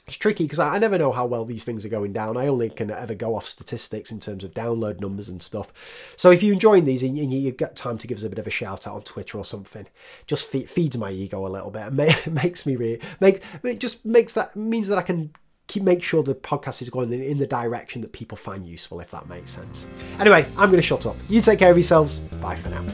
It's 0.07 0.17
tricky 0.17 0.43
because 0.43 0.59
I, 0.59 0.77
never 0.79 0.99
know 0.99 1.13
how 1.13 1.27
well 1.27 1.45
these 1.45 1.65
things 1.65 1.87
are 1.87 1.91
going 1.91 2.13
down. 2.13 2.37
I 2.37 2.49
only 2.49 2.69
can 2.69 2.91
ever 2.91 3.15
go 3.15 3.37
off 3.37 3.47
statistics 3.47 4.11
in 4.11 4.19
terms 4.19 4.43
of 4.43 4.55
download 4.55 4.99
numbers 4.99 5.29
and 5.29 5.41
stuff. 5.41 5.73
So 6.17 6.33
if 6.33 6.43
you're 6.43 6.53
enjoying 6.53 6.85
these 6.85 7.05
and 7.05 7.17
you've 7.17 7.57
got 7.57 7.77
time 7.77 7.97
to 7.99 8.09
give 8.09 8.19
us 8.19 8.25
a 8.25 8.29
bit 8.29 8.41
of 8.41 8.47
a 8.49 8.51
shout 8.51 8.89
out 8.89 8.95
on 8.95 9.03
Twitter 9.03 9.39
or 9.39 9.45
something, 9.45 9.87
just 10.27 10.49
feeds 10.49 10.99
my 10.99 11.13
ego 11.13 11.47
a 11.47 11.49
little 11.49 11.71
bit 11.71 11.83
and 11.83 11.97
makes 12.35 12.67
me 12.67 12.75
really 12.75 13.01
make 13.21 13.41
it 13.63 13.79
just 13.79 14.05
makes 14.05 14.33
that 14.33 14.57
means 14.57 14.89
that 14.89 14.99
I 14.99 15.03
can 15.03 15.31
keep 15.71 15.85
make 15.85 16.03
sure 16.03 16.23
the 16.23 16.35
podcast 16.35 16.83
is 16.83 16.91
going 16.91 17.13
in 17.13 17.39
the 17.39 17.47
direction 17.47 18.03
that 18.03 18.13
people 18.13 18.37
find 18.37 18.67
useful, 18.67 19.01
if 19.01 19.11
that 19.13 19.29
makes 19.29 19.53
sense. 19.53 19.87
Anyway, 20.19 20.45
I'm 20.57 20.71
going 20.71 20.83
to 20.83 20.83
shut 20.83 21.07
up. 21.07 21.17
You 21.29 21.41
take 21.41 21.61
care 21.61 21.71
of 21.71 21.77
yourselves. 21.77 22.19
Bye 22.19 22.57
for 22.57 22.71
now. 22.71 22.85